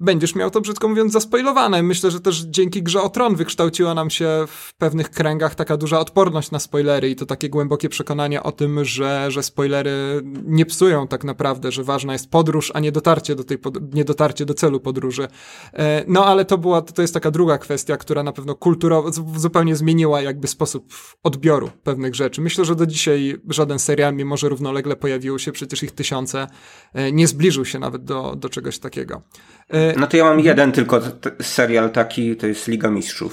będziesz 0.02 0.34
miał 0.34 0.50
to 0.50 0.60
brzydko 0.60 0.88
mówiąc 0.88 1.12
zaspoilowane. 1.12 1.82
Myślę, 1.82 2.10
że 2.10 2.20
też 2.20 2.40
dzięki 2.40 2.82
grze 2.82 3.02
o 3.02 3.08
Tron 3.08 3.36
wykształciła 3.36 3.94
nam 3.94 4.10
się 4.10 4.44
w 4.48 4.74
pewnych 4.74 5.10
kręgach 5.10 5.54
taka 5.54 5.76
duża 5.76 6.00
odporność 6.00 6.50
na 6.50 6.58
spoilery 6.58 7.10
i 7.10 7.16
to 7.16 7.26
takie 7.26 7.48
głębokie 7.48 7.88
przekonanie 7.88 8.42
o 8.42 8.52
tym, 8.52 8.84
że, 8.84 9.30
że 9.30 9.42
spoilery 9.42 10.22
nie 10.44 10.66
psują 10.66 11.08
tak 11.08 11.24
naprawdę, 11.24 11.72
że 11.72 11.84
ważna 11.84 12.12
jest 12.12 12.30
podróż, 12.30 12.72
a 12.74 12.80
nie 12.80 12.92
dotarcie 12.92 13.34
do 13.34 13.44
tej, 13.44 13.58
nie 13.92 14.04
dotarcie 14.04 14.44
do 14.44 14.54
celu 14.54 14.80
podróży. 14.80 15.28
E, 15.72 16.04
no 16.08 16.24
ale 16.24 16.44
to 16.44 16.58
była, 16.58 16.82
to 16.82 17.02
jest 17.02 17.14
taka 17.14 17.30
druga 17.30 17.58
kwestia, 17.58 17.96
która 17.96 18.22
na 18.22 18.32
pewno 18.32 18.54
kulturowo 18.54 19.10
zupełnie 19.36 19.76
zmieniła 19.76 20.22
jakby 20.22 20.48
sposób 20.48 20.94
odbioru 21.22 21.70
pewnych 21.82 22.14
rzeczy. 22.14 22.40
Myślę, 22.40 22.64
że 22.64 22.76
do 22.76 22.86
dzisiaj 22.86 23.36
żaden 23.48 23.78
serial, 23.78 24.14
mimo 24.14 24.36
że 24.36 24.48
równolegle 24.48 24.96
pojawiło 24.96 25.38
się 25.38 25.52
przecież 25.52 25.82
ich 25.82 25.92
tysiące, 25.92 26.46
e, 26.94 27.12
nie 27.12 27.26
zbliżył 27.26 27.64
się 27.64 27.78
nawet 27.78 28.04
do, 28.04 28.36
do 28.36 28.48
czegoś 28.48 28.78
takiego. 28.78 29.22
E, 29.72 29.94
no 29.96 30.06
to 30.06 30.16
ja 30.16 30.24
mam 30.24 30.40
jeden 30.40 30.72
tylko 30.72 31.00
serial 31.42 31.90
taki, 31.90 32.36
to 32.36 32.46
jest 32.46 32.68
Liga 32.68 32.90
Mistrzów. 32.90 33.32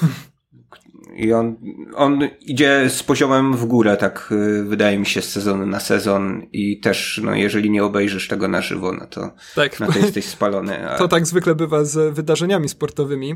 I 1.20 1.34
on, 1.34 1.56
on 1.96 2.20
idzie 2.42 2.90
z 2.90 3.04
poziomem 3.04 3.54
w 3.54 3.66
górę, 3.66 3.98
tak 3.98 4.30
y, 4.32 4.64
wydaje 4.64 5.00
mi 5.00 5.06
się, 5.06 5.22
z 5.22 5.30
sezonu 5.30 5.66
na 5.66 5.80
sezon 5.80 6.42
i 6.54 6.80
też, 6.80 7.22
no 7.24 7.36
jeżeli 7.36 7.70
nie 7.70 7.84
obejrzysz 7.84 8.28
tego 8.28 8.48
na 8.48 8.62
żywo, 8.62 8.94
no 8.94 9.08
to, 9.08 9.32
tak. 9.56 9.80
no 9.80 9.92
to 9.92 10.00
jesteś 10.00 10.26
spalony. 10.26 10.80
A... 10.90 10.98
To 10.98 11.08
tak 11.08 11.28
zwykle 11.28 11.56
bywa 11.56 11.84
z 11.84 12.16
wydarzeniami 12.16 12.70
sportowymi. 12.70 13.36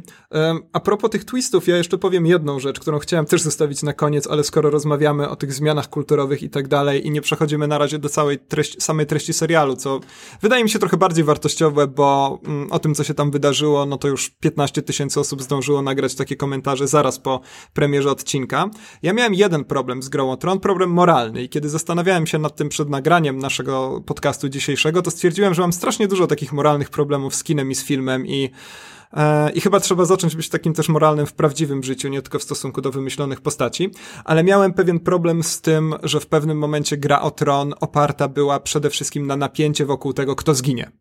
A 0.74 0.80
propos 0.80 1.12
tych 1.12 1.26
twistów, 1.26 1.68
ja 1.68 1.78
jeszcze 1.78 1.98
powiem 1.98 2.26
jedną 2.26 2.60
rzecz, 2.60 2.80
którą 2.80 3.00
chciałem 3.00 3.26
też 3.26 3.42
zostawić 3.42 3.84
na 3.84 3.94
koniec, 3.94 4.28
ale 4.28 4.44
skoro 4.44 4.70
rozmawiamy 4.70 5.30
o 5.30 5.36
tych 5.36 5.54
zmianach 5.54 5.90
kulturowych 5.90 6.44
i 6.44 6.50
tak 6.50 6.68
dalej 6.68 7.08
i 7.08 7.12
nie 7.12 7.22
przechodzimy 7.22 7.68
na 7.68 7.78
razie 7.78 8.00
do 8.00 8.10
całej 8.10 8.40
treści, 8.40 8.82
samej 8.82 9.06
treści 9.06 9.34
serialu, 9.34 9.76
co 9.76 10.00
wydaje 10.42 10.64
mi 10.64 10.70
się 10.70 10.80
trochę 10.80 10.98
bardziej 10.98 11.24
wartościowe, 11.24 11.88
bo 11.88 12.40
mm, 12.46 12.72
o 12.72 12.80
tym, 12.80 12.96
co 12.96 13.04
się 13.04 13.14
tam 13.14 13.32
wydarzyło, 13.32 13.86
no 13.86 13.98
to 13.98 14.08
już 14.08 14.30
15 14.30 14.82
tysięcy 14.82 15.20
osób 15.20 15.42
zdążyło 15.42 15.82
nagrać 15.82 16.16
takie 16.16 16.36
komentarze 16.36 16.88
zaraz 16.88 17.20
po 17.20 17.42
premierze 17.74 18.12
odcinka. 18.12 18.70
Ja 19.02 19.14
miałem 19.14 19.34
jeden 19.34 19.64
problem 19.64 20.04
z 20.04 20.10
grą 20.10 20.32
o 20.32 20.38
Tron, 20.38 20.60
problem 20.60 20.90
moralny 20.90 21.44
i 21.44 21.50
kiedy 21.50 21.70
zastanawiałem 21.70 22.28
się 22.28 22.40
nad 22.40 22.56
tym 22.56 22.70
przed 22.70 22.90
nagraniem 22.90 23.40
naszego 23.40 24.02
podcastu 24.06 24.50
dzisiejszego, 24.50 25.02
to 25.02 25.12
stwierdziłem, 25.12 25.54
że 25.54 25.62
mam 25.62 25.74
strasznie 25.74 26.08
dużo 26.08 26.28
takich 26.28 26.54
moralnych 26.54 26.90
problemów 26.90 27.36
z 27.36 27.44
kinem 27.44 27.72
i 27.72 27.76
z 27.76 27.84
filmem 27.84 28.28
i 28.28 28.50
e, 29.14 29.52
i 29.52 29.62
chyba 29.62 29.80
trzeba 29.80 30.06
zacząć 30.06 30.36
być 30.36 30.50
takim 30.50 30.74
też 30.74 30.90
moralnym 30.90 31.26
w 31.26 31.34
prawdziwym 31.34 31.84
życiu, 31.84 32.10
nie 32.10 32.22
tylko 32.22 32.40
w 32.40 32.44
stosunku 32.44 32.82
do 32.82 32.92
wymyślonych 32.92 33.42
postaci. 33.42 33.90
Ale 34.26 34.44
miałem 34.44 34.74
pewien 34.74 35.00
problem 35.00 35.44
z 35.44 35.62
tym, 35.62 35.96
że 36.04 36.20
w 36.20 36.28
pewnym 36.28 36.58
momencie 36.58 36.98
gra 36.98 37.22
o 37.22 37.32
tron 37.32 37.74
oparta 37.80 38.28
była 38.28 38.60
przede 38.60 38.90
wszystkim 38.90 39.28
na 39.28 39.38
napięcie 39.38 39.86
wokół 39.86 40.14
tego, 40.14 40.36
kto 40.36 40.54
zginie. 40.54 40.92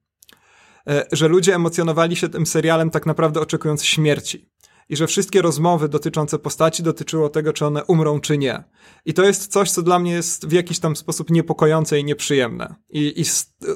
E, 0.89 1.07
że 1.13 1.29
ludzie 1.29 1.55
emocjonowali 1.55 2.17
się 2.17 2.29
tym 2.29 2.47
serialem 2.47 2.91
tak 2.91 3.07
naprawdę 3.07 3.41
oczekując 3.41 3.85
śmierci 3.85 4.52
i 4.89 4.97
że 4.97 5.07
wszystkie 5.07 5.43
rozmowy 5.43 5.89
dotyczące 5.89 6.39
postaci 6.39 6.83
dotyczyło 6.83 7.29
tego, 7.29 7.53
czy 7.53 7.67
one 7.67 7.85
umrą, 7.85 8.21
czy 8.21 8.39
nie. 8.39 8.65
I 9.05 9.15
to 9.15 9.25
jest 9.25 9.53
coś, 9.53 9.71
co 9.71 9.83
dla 9.83 9.99
mnie 9.99 10.13
jest 10.13 10.49
w 10.49 10.53
jakiś 10.53 10.79
tam 10.79 10.97
sposób 10.97 11.31
niepokojące 11.31 11.99
i 11.99 12.05
nieprzyjemne. 12.05 12.75
I, 12.91 13.21
i 13.21 13.25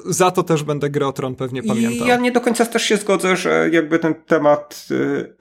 za 0.05 0.31
to 0.31 0.43
też 0.43 0.63
będę 0.63 0.89
grę 0.89 1.07
o 1.07 1.13
Tron 1.13 1.35
pewnie 1.35 1.63
pamiętał. 1.63 2.07
I 2.07 2.09
ja 2.09 2.17
nie 2.17 2.31
do 2.31 2.41
końca 2.41 2.65
też 2.65 2.83
się 2.83 2.97
zgodzę, 2.97 3.37
że 3.37 3.69
jakby 3.71 3.99
ten 3.99 4.15
temat, 4.15 4.87
y, 4.91 4.95
y, 4.95 5.33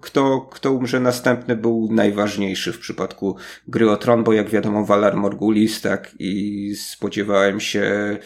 kto, 0.00 0.40
kto 0.40 0.72
umrze 0.72 1.00
następny, 1.00 1.56
był 1.56 1.88
najważniejszy 1.92 2.72
w 2.72 2.78
przypadku 2.78 3.36
gry 3.68 3.90
o 3.90 3.96
Tron, 3.96 4.24
bo 4.24 4.32
jak 4.32 4.50
wiadomo, 4.50 4.84
Valar 4.84 5.16
Morgulis, 5.16 5.80
tak, 5.80 6.10
i 6.18 6.74
spodziewałem 6.76 7.60
się 7.60 8.18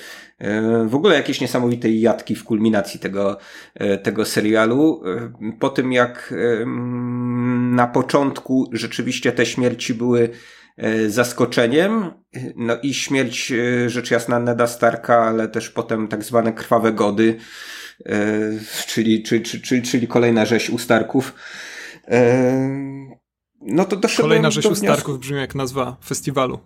w 0.86 0.94
ogóle 0.94 1.14
jakieś 1.14 1.40
niesamowitej 1.40 2.00
jatki 2.00 2.34
w 2.34 2.44
kulminacji 2.44 3.00
tego, 3.00 3.38
e, 3.74 3.98
tego 3.98 4.24
serialu. 4.24 5.02
E, 5.06 5.32
po 5.58 5.68
tym 5.68 5.92
jak 5.92 6.34
na 7.70 7.86
początku 7.86 8.70
rzeczywiście 8.72 9.32
te 9.32 9.46
śmierci 9.46 9.94
były 9.94 10.30
e, 10.76 11.10
zaskoczeniem, 11.10 12.10
no 12.56 12.76
i 12.82 12.94
śmierć 12.94 13.52
rzecz 13.86 14.10
jasna 14.10 14.38
Neda 14.38 14.66
Starka, 14.66 15.22
ale 15.22 15.48
też 15.48 15.70
potem 15.70 16.08
tak 16.08 16.24
zwane 16.24 16.52
krwawe 16.52 16.92
gody, 16.92 17.36
czyli, 18.86 19.22
czyli, 19.22 19.42
czyli, 19.42 19.82
czyli 19.82 20.08
kolejna 20.08 20.44
rzeź 20.44 20.70
u 20.70 20.78
Starków. 20.78 21.34
No 23.60 23.84
to 23.84 23.96
Kolejna 24.16 24.50
rzeź 24.50 24.66
u 24.66 24.74
Starków 24.74 25.18
brzmi 25.18 25.38
jak 25.38 25.54
nazwa 25.54 25.96
festiwalu. 26.04 26.58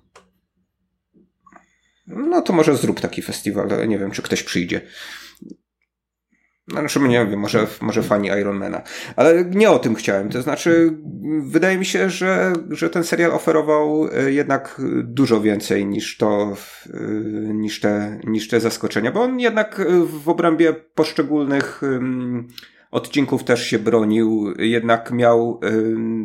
No 2.07 2.43
to 2.43 2.53
może 2.53 2.77
zrób 2.77 3.01
taki 3.01 3.23
festiwal, 3.23 3.89
nie 3.89 3.99
wiem, 3.99 4.11
czy 4.11 4.23
ktoś 4.23 4.43
przyjdzie. 4.43 4.81
No, 6.69 6.81
znaczy, 6.81 7.01
nie 7.01 7.27
wiem, 7.27 7.41
może, 7.41 7.67
może 7.81 8.03
fani 8.03 8.29
Ironmana. 8.29 8.83
Ale 9.17 9.45
nie 9.45 9.71
o 9.71 9.79
tym 9.79 9.95
chciałem. 9.95 10.29
To 10.29 10.43
znaczy, 10.43 10.97
wydaje 11.43 11.79
mi 11.79 11.85
się, 11.85 12.11
że, 12.11 12.53
że 12.71 12.91
ten 12.91 13.05
serial 13.05 13.33
oferował 13.33 14.09
e, 14.13 14.33
jednak 14.33 14.81
dużo 15.05 15.41
więcej 15.41 15.87
niż 15.87 16.17
to, 16.17 16.57
e, 16.95 16.99
niż 17.55 17.81
te, 17.81 18.21
niż 18.25 18.49
te 18.49 18.61
zaskoczenia, 18.61 19.13
bo 19.13 19.23
on 19.23 19.41
jednak 19.41 19.81
w 20.23 20.29
obrębie 20.29 20.73
poszczególnych 20.73 21.81
odcinków 22.91 23.45
też 23.45 23.67
się 23.67 23.79
bronił, 23.79 24.55
jednak 24.59 25.11
miał 25.11 25.61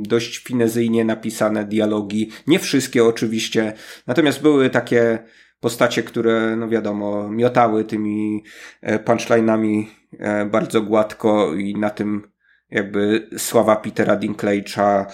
dość 0.02 0.38
finezyjnie 0.38 1.06
napisane 1.06 1.66
dialogi. 1.66 2.32
Nie 2.48 2.60
wszystkie 2.60 3.04
oczywiście, 3.04 3.74
natomiast 4.08 4.42
były 4.42 4.70
takie 4.70 5.20
postacie, 5.60 6.04
które, 6.04 6.56
no 6.56 6.70
wiadomo, 6.70 7.30
miotały 7.30 7.86
tymi 7.86 8.44
e, 8.82 9.00
punchline'ami 9.00 9.86
e, 10.20 10.46
bardzo 10.46 10.82
gładko 10.82 11.54
i 11.54 11.76
na 11.76 11.90
tym 11.90 12.32
jakby 12.70 13.30
sława 13.38 13.76
Petera 13.76 14.18
Dinklage'a 14.18 15.06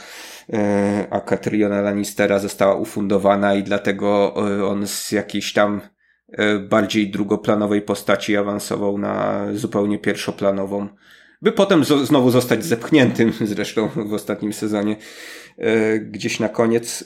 e, 0.54 1.08
a 1.10 1.22
Catriona 1.22 1.82
Lannistera 1.82 2.40
została 2.40 2.76
ufundowana 2.76 3.56
i 3.56 3.64
dlatego 3.64 4.34
on 4.70 4.88
z 4.88 5.12
jakiejś 5.12 5.54
tam 5.54 5.82
bardziej 6.70 7.12
drugoplanowej 7.12 7.82
postaci 7.82 8.38
awansował 8.38 8.98
na 8.98 9.46
zupełnie 9.54 10.00
pierwszoplanową. 10.00 10.88
By 11.42 11.52
potem 11.52 11.84
znowu 11.84 12.32
zostać 12.32 12.66
zepchniętym, 12.66 13.34
zresztą 13.54 13.90
w 13.96 14.14
ostatnim 14.14 14.54
sezonie, 14.54 14.96
gdzieś 16.02 16.40
na 16.40 16.50
koniec. 16.50 17.06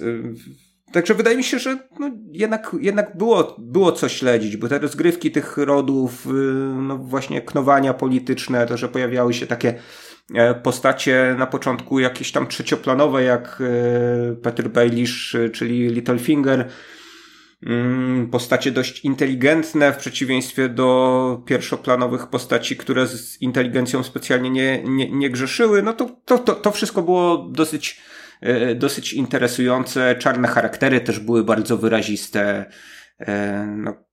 Także 0.91 1.13
wydaje 1.13 1.37
mi 1.37 1.43
się, 1.43 1.59
że 1.59 1.77
no 1.99 2.11
jednak, 2.31 2.75
jednak 2.79 3.17
było, 3.17 3.55
było 3.59 3.91
co 3.91 4.09
śledzić, 4.09 4.57
bo 4.57 4.67
te 4.67 4.79
rozgrywki 4.79 5.31
tych 5.31 5.57
rodów, 5.57 6.27
no 6.75 6.97
właśnie 6.97 7.41
knowania 7.41 7.93
polityczne, 7.93 8.65
to, 8.65 8.77
że 8.77 8.89
pojawiały 8.89 9.33
się 9.33 9.47
takie 9.47 9.79
E, 10.35 10.55
postacie 10.55 11.35
na 11.37 11.47
początku 11.47 11.99
jakieś 11.99 12.31
tam 12.31 12.47
trzecioplanowe, 12.47 13.23
jak 13.23 13.61
e, 13.61 14.35
Peter 14.35 14.69
Baelish, 14.69 15.35
e, 15.35 15.49
czyli 15.49 15.87
Littlefinger, 15.87 16.69
mm, 17.65 18.29
postacie 18.29 18.71
dość 18.71 19.05
inteligentne 19.05 19.93
w 19.93 19.97
przeciwieństwie 19.97 20.69
do 20.69 21.41
pierwszoplanowych 21.45 22.27
postaci, 22.27 22.77
które 22.77 23.07
z 23.07 23.41
inteligencją 23.41 24.03
specjalnie 24.03 24.49
nie, 24.49 24.83
nie, 24.83 25.11
nie 25.11 25.29
grzeszyły, 25.29 25.83
no 25.83 25.93
to, 25.93 26.09
to, 26.25 26.37
to, 26.37 26.55
to 26.55 26.71
wszystko 26.71 27.01
było 27.01 27.37
dosyć, 27.51 28.01
dosyć 28.75 29.13
interesujące. 29.13 30.15
Czarne 30.15 30.47
charaktery 30.47 31.01
też 31.01 31.19
były 31.19 31.43
bardzo 31.43 31.77
wyraziste. 31.77 32.65
No, 33.67 34.06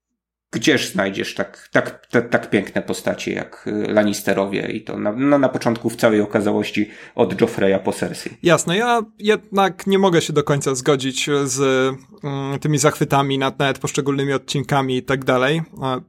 gdzież 0.55 0.89
znajdziesz 0.89 1.35
tak, 1.35 1.69
tak, 1.73 2.07
tak, 2.07 2.29
tak 2.29 2.51
piękne 2.51 2.83
postacie 2.83 3.33
jak 3.33 3.65
y, 3.67 3.93
Lannisterowie 3.93 4.69
i 4.73 4.81
to 4.81 4.99
na, 4.99 5.13
no, 5.13 5.39
na 5.39 5.49
początku 5.49 5.91
w 5.91 5.97
całej 5.97 6.21
okazałości 6.21 6.91
od 7.15 7.41
Joffreya 7.41 7.79
po 7.85 7.93
Cersei. 7.93 8.33
Jasne, 8.43 8.77
ja 8.77 9.03
jednak 9.19 9.87
nie 9.87 9.99
mogę 9.99 10.23
się 10.23 10.33
do 10.33 10.45
końca 10.45 10.75
zgodzić 10.75 11.31
z 11.45 11.61
mm, 12.25 12.59
tymi 12.59 12.79
zachwytami 12.79 13.39
nad 13.39 13.59
nawet 13.59 13.79
poszczególnymi 13.79 14.33
odcinkami 14.33 14.97
i 14.97 15.03
tak 15.03 15.25
dalej, 15.25 15.63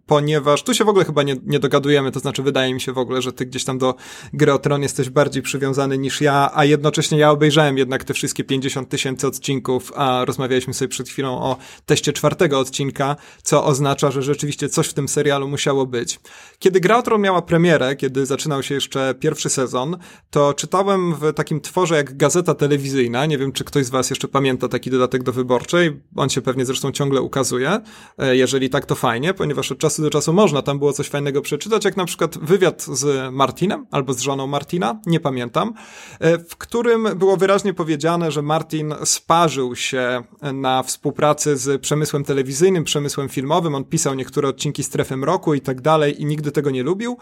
ponieważ 0.05 0.63
tu 0.63 0.73
się 0.73 0.83
w 0.83 0.89
ogóle 0.89 1.05
chyba 1.05 1.23
nie, 1.23 1.35
nie 1.45 1.59
dogadujemy, 1.59 2.11
to 2.11 2.19
znaczy 2.19 2.43
wydaje 2.43 2.73
mi 2.73 2.81
się 2.81 2.93
w 2.93 2.97
ogóle, 2.97 3.21
że 3.21 3.33
ty 3.33 3.45
gdzieś 3.45 3.63
tam 3.63 3.77
do 3.77 3.95
gry 4.33 4.53
o 4.53 4.59
Tron 4.59 4.81
jesteś 4.81 5.09
bardziej 5.09 5.43
przywiązany 5.43 5.97
niż 5.97 6.21
ja, 6.21 6.51
a 6.53 6.65
jednocześnie 6.65 7.17
ja 7.17 7.31
obejrzałem 7.31 7.77
jednak 7.77 8.03
te 8.03 8.13
wszystkie 8.13 8.43
50 8.43 8.89
tysięcy 8.89 9.27
odcinków, 9.27 9.91
a 9.95 10.25
rozmawialiśmy 10.25 10.73
sobie 10.73 10.89
przed 10.89 11.09
chwilą 11.09 11.41
o 11.41 11.57
teście 11.85 12.13
czwartego 12.13 12.59
odcinka, 12.59 13.15
co 13.43 13.65
oznacza, 13.65 14.11
że 14.11 14.21
rzeczywiście 14.35 14.69
coś 14.69 14.87
w 14.87 14.93
tym 14.93 15.07
serialu 15.07 15.47
musiało 15.47 15.85
być. 15.85 16.19
Kiedy 16.59 16.79
Gra 16.79 17.03
miała 17.19 17.41
premierę, 17.41 17.95
kiedy 17.95 18.25
zaczynał 18.25 18.63
się 18.63 18.75
jeszcze 18.75 19.15
pierwszy 19.19 19.49
sezon, 19.49 19.97
to 20.29 20.53
czytałem 20.53 21.15
w 21.15 21.33
takim 21.33 21.61
tworze 21.61 21.95
jak 21.95 22.17
gazeta 22.17 22.53
telewizyjna, 22.53 23.25
nie 23.25 23.37
wiem 23.37 23.51
czy 23.51 23.63
ktoś 23.63 23.85
z 23.85 23.89
was 23.89 24.09
jeszcze 24.09 24.27
pamięta 24.27 24.67
taki 24.67 24.89
dodatek 24.89 25.23
do 25.23 25.31
wyborczej, 25.31 26.01
on 26.15 26.29
się 26.29 26.41
pewnie 26.41 26.65
zresztą 26.65 26.91
ciągle 26.91 27.21
ukazuje, 27.21 27.79
e, 28.17 28.37
jeżeli 28.37 28.69
tak 28.69 28.85
to 28.85 28.95
fajnie, 28.95 29.33
ponieważ 29.33 29.71
od 29.71 29.77
czasu 29.77 30.01
do 30.01 30.09
czasu 30.09 30.33
można 30.33 30.61
tam 30.61 30.79
było 30.79 30.93
coś 30.93 31.09
fajnego 31.09 31.41
przeczytać, 31.41 31.85
jak 31.85 31.97
na 31.97 32.05
przykład 32.05 32.37
wywiad 32.37 32.83
z 32.83 33.33
Martinem, 33.33 33.85
albo 33.91 34.13
z 34.13 34.19
żoną 34.19 34.47
Martina, 34.47 34.99
nie 35.05 35.19
pamiętam, 35.19 35.73
e, 36.19 36.37
w 36.37 36.57
którym 36.57 37.07
było 37.15 37.37
wyraźnie 37.37 37.73
powiedziane, 37.73 38.31
że 38.31 38.41
Martin 38.41 38.93
sparzył 39.05 39.75
się 39.75 40.23
na 40.53 40.83
współpracy 40.83 41.57
z 41.57 41.81
przemysłem 41.81 42.23
telewizyjnym, 42.23 42.83
przemysłem 42.83 43.29
filmowym, 43.29 43.75
on 43.75 43.83
pisał 43.83 44.14
niektóre 44.15 44.47
odcinki 44.47 44.83
Strefy 44.83 45.17
Mroku 45.17 45.53
i 45.53 45.61
tak 45.61 45.81
dalej 45.81 46.21
i 46.21 46.25
nigdy 46.25 46.51
tego 46.51 46.71
nie 46.71 46.83
lubił. 46.83 47.17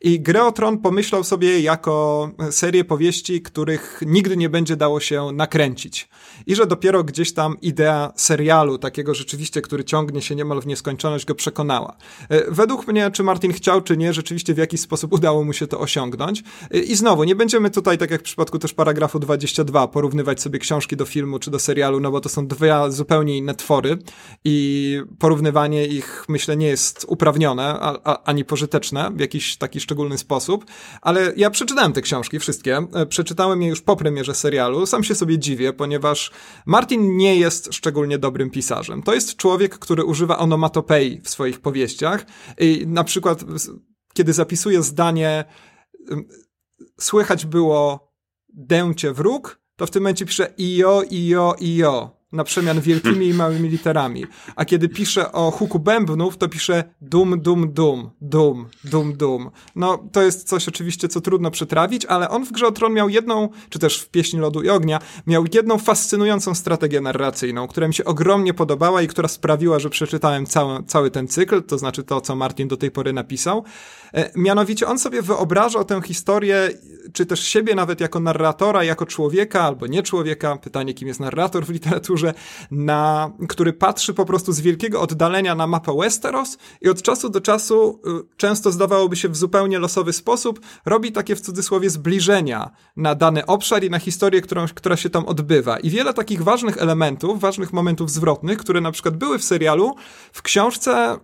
I 0.00 0.20
Greotron 0.20 0.78
pomyślał 0.78 1.24
sobie 1.24 1.60
jako 1.60 2.30
serię 2.50 2.84
powieści, 2.84 3.42
których 3.42 4.00
nigdy 4.06 4.36
nie 4.36 4.48
będzie 4.48 4.76
dało 4.76 5.00
się 5.00 5.30
nakręcić. 5.32 6.08
I 6.46 6.54
że 6.54 6.66
dopiero 6.66 7.04
gdzieś 7.04 7.32
tam 7.32 7.60
idea 7.60 8.12
serialu, 8.16 8.78
takiego 8.78 9.14
rzeczywiście, 9.14 9.62
który 9.62 9.84
ciągnie 9.84 10.22
się 10.22 10.34
niemal 10.34 10.60
w 10.60 10.66
nieskończoność, 10.66 11.24
go 11.24 11.34
przekonała. 11.34 11.96
E, 12.28 12.50
według 12.50 12.88
mnie, 12.88 13.10
czy 13.10 13.22
Martin 13.22 13.52
chciał, 13.52 13.80
czy 13.80 13.96
nie, 13.96 14.12
rzeczywiście 14.12 14.54
w 14.54 14.58
jakiś 14.58 14.80
sposób 14.80 15.12
udało 15.12 15.44
mu 15.44 15.52
się 15.52 15.66
to 15.66 15.80
osiągnąć. 15.80 16.42
E, 16.70 16.78
I 16.78 16.94
znowu, 16.94 17.24
nie 17.24 17.36
będziemy 17.36 17.70
tutaj, 17.70 17.98
tak 17.98 18.10
jak 18.10 18.20
w 18.20 18.24
przypadku 18.24 18.58
też 18.58 18.74
paragrafu 18.74 19.18
22, 19.18 19.88
porównywać 19.88 20.40
sobie 20.42 20.58
książki 20.58 20.96
do 20.96 21.04
filmu 21.04 21.38
czy 21.38 21.50
do 21.50 21.58
serialu, 21.58 22.00
no 22.00 22.10
bo 22.10 22.20
to 22.20 22.28
są 22.28 22.46
dwa 22.46 22.90
zupełnie 22.90 23.36
inne 23.36 23.54
twory 23.54 23.98
i 24.44 25.00
porównywanie 25.18 25.86
ich, 25.86 26.24
myślę, 26.28 26.37
nie 26.46 26.66
jest 26.66 27.04
uprawnione, 27.08 27.64
a, 27.64 27.98
a, 28.04 28.22
ani 28.22 28.44
pożyteczne 28.44 29.10
w 29.14 29.20
jakiś 29.20 29.56
taki 29.56 29.80
szczególny 29.80 30.18
sposób, 30.18 30.66
ale 31.02 31.32
ja 31.36 31.50
przeczytałem 31.50 31.92
te 31.92 32.02
książki 32.02 32.38
wszystkie, 32.38 32.76
e, 32.76 33.06
przeczytałem 33.06 33.62
je 33.62 33.68
już 33.68 33.80
po 33.80 33.96
premierze 33.96 34.34
serialu, 34.34 34.86
sam 34.86 35.04
się 35.04 35.14
sobie 35.14 35.38
dziwię, 35.38 35.72
ponieważ 35.72 36.30
Martin 36.66 37.16
nie 37.16 37.36
jest 37.36 37.74
szczególnie 37.74 38.18
dobrym 38.18 38.50
pisarzem. 38.50 39.02
To 39.02 39.14
jest 39.14 39.36
człowiek, 39.36 39.78
który 39.78 40.04
używa 40.04 40.38
onomatopei 40.38 41.20
w 41.20 41.28
swoich 41.28 41.60
powieściach 41.60 42.26
i 42.58 42.84
na 42.86 43.04
przykład 43.04 43.44
kiedy 44.14 44.32
zapisuje 44.32 44.82
zdanie 44.82 45.44
słychać 47.00 47.46
było 47.46 48.12
dęcie 48.48 49.12
wróg, 49.12 49.60
to 49.76 49.86
w 49.86 49.90
tym 49.90 50.02
momencie 50.02 50.26
pisze 50.26 50.54
io, 50.58 51.02
io, 51.10 51.56
io 51.60 52.17
na 52.32 52.44
przemian 52.44 52.80
wielkimi 52.80 53.26
i 53.26 53.34
małymi 53.34 53.68
literami. 53.68 54.24
A 54.56 54.64
kiedy 54.64 54.88
pisze 54.88 55.32
o 55.32 55.50
huku 55.50 55.78
bębnów, 55.78 56.36
to 56.36 56.48
pisze 56.48 56.84
dum, 57.00 57.40
dum, 57.40 57.72
dum, 57.72 58.10
dum, 58.20 58.68
dum, 58.84 59.16
dum. 59.16 59.50
No, 59.76 59.98
to 60.12 60.22
jest 60.22 60.48
coś 60.48 60.68
oczywiście, 60.68 61.08
co 61.08 61.20
trudno 61.20 61.50
przetrawić, 61.50 62.06
ale 62.06 62.28
on 62.28 62.44
w 62.44 62.52
Grze 62.52 62.66
o 62.66 62.72
Tron 62.72 62.92
miał 62.92 63.08
jedną, 63.08 63.48
czy 63.68 63.78
też 63.78 64.00
w 64.00 64.10
Pieśni 64.10 64.40
Lodu 64.40 64.62
i 64.62 64.68
Ognia, 64.68 65.00
miał 65.26 65.44
jedną 65.54 65.78
fascynującą 65.78 66.54
strategię 66.54 67.00
narracyjną, 67.00 67.68
która 67.68 67.88
mi 67.88 67.94
się 67.94 68.04
ogromnie 68.04 68.54
podobała 68.54 69.02
i 69.02 69.08
która 69.08 69.28
sprawiła, 69.28 69.78
że 69.78 69.90
przeczytałem 69.90 70.46
cały, 70.46 70.82
cały 70.82 71.10
ten 71.10 71.28
cykl, 71.28 71.62
to 71.62 71.78
znaczy 71.78 72.04
to, 72.04 72.20
co 72.20 72.36
Martin 72.36 72.68
do 72.68 72.76
tej 72.76 72.90
pory 72.90 73.12
napisał. 73.12 73.64
E, 74.14 74.30
mianowicie 74.36 74.86
on 74.86 74.98
sobie 74.98 75.22
wyobrażał 75.22 75.84
tę 75.84 76.00
historię, 76.02 76.70
czy 77.12 77.26
też 77.26 77.40
siebie 77.40 77.74
nawet 77.74 78.00
jako 78.00 78.20
narratora, 78.20 78.84
jako 78.84 79.06
człowieka 79.06 79.62
albo 79.62 79.86
nie 79.86 80.02
człowieka, 80.02 80.56
pytanie 80.56 80.94
kim 80.94 81.08
jest 81.08 81.20
narrator 81.20 81.66
w 81.66 81.70
literaturze, 81.70 82.17
na, 82.70 83.30
który 83.48 83.72
patrzy 83.72 84.14
po 84.14 84.24
prostu 84.24 84.52
z 84.52 84.60
wielkiego 84.60 85.00
oddalenia 85.00 85.54
na 85.54 85.66
mapę 85.66 85.96
Westeros 85.98 86.58
i 86.80 86.88
od 86.88 87.02
czasu 87.02 87.28
do 87.28 87.40
czasu, 87.40 88.00
y, 88.06 88.36
często 88.36 88.72
zdawałoby 88.72 89.16
się 89.16 89.28
w 89.28 89.36
zupełnie 89.36 89.78
losowy 89.78 90.12
sposób, 90.12 90.60
robi 90.86 91.12
takie 91.12 91.36
w 91.36 91.40
cudzysłowie 91.40 91.90
zbliżenia 91.90 92.70
na 92.96 93.14
dany 93.14 93.46
obszar 93.46 93.84
i 93.84 93.90
na 93.90 93.98
historię, 93.98 94.40
którą, 94.40 94.66
która 94.74 94.96
się 94.96 95.10
tam 95.10 95.26
odbywa. 95.26 95.78
I 95.78 95.90
wiele 95.90 96.14
takich 96.14 96.42
ważnych 96.42 96.78
elementów, 96.78 97.40
ważnych 97.40 97.72
momentów 97.72 98.10
zwrotnych, 98.10 98.58
które 98.58 98.80
na 98.80 98.92
przykład 98.92 99.16
były 99.16 99.38
w 99.38 99.44
serialu, 99.44 99.94
w 100.32 100.42
książce, 100.42 101.18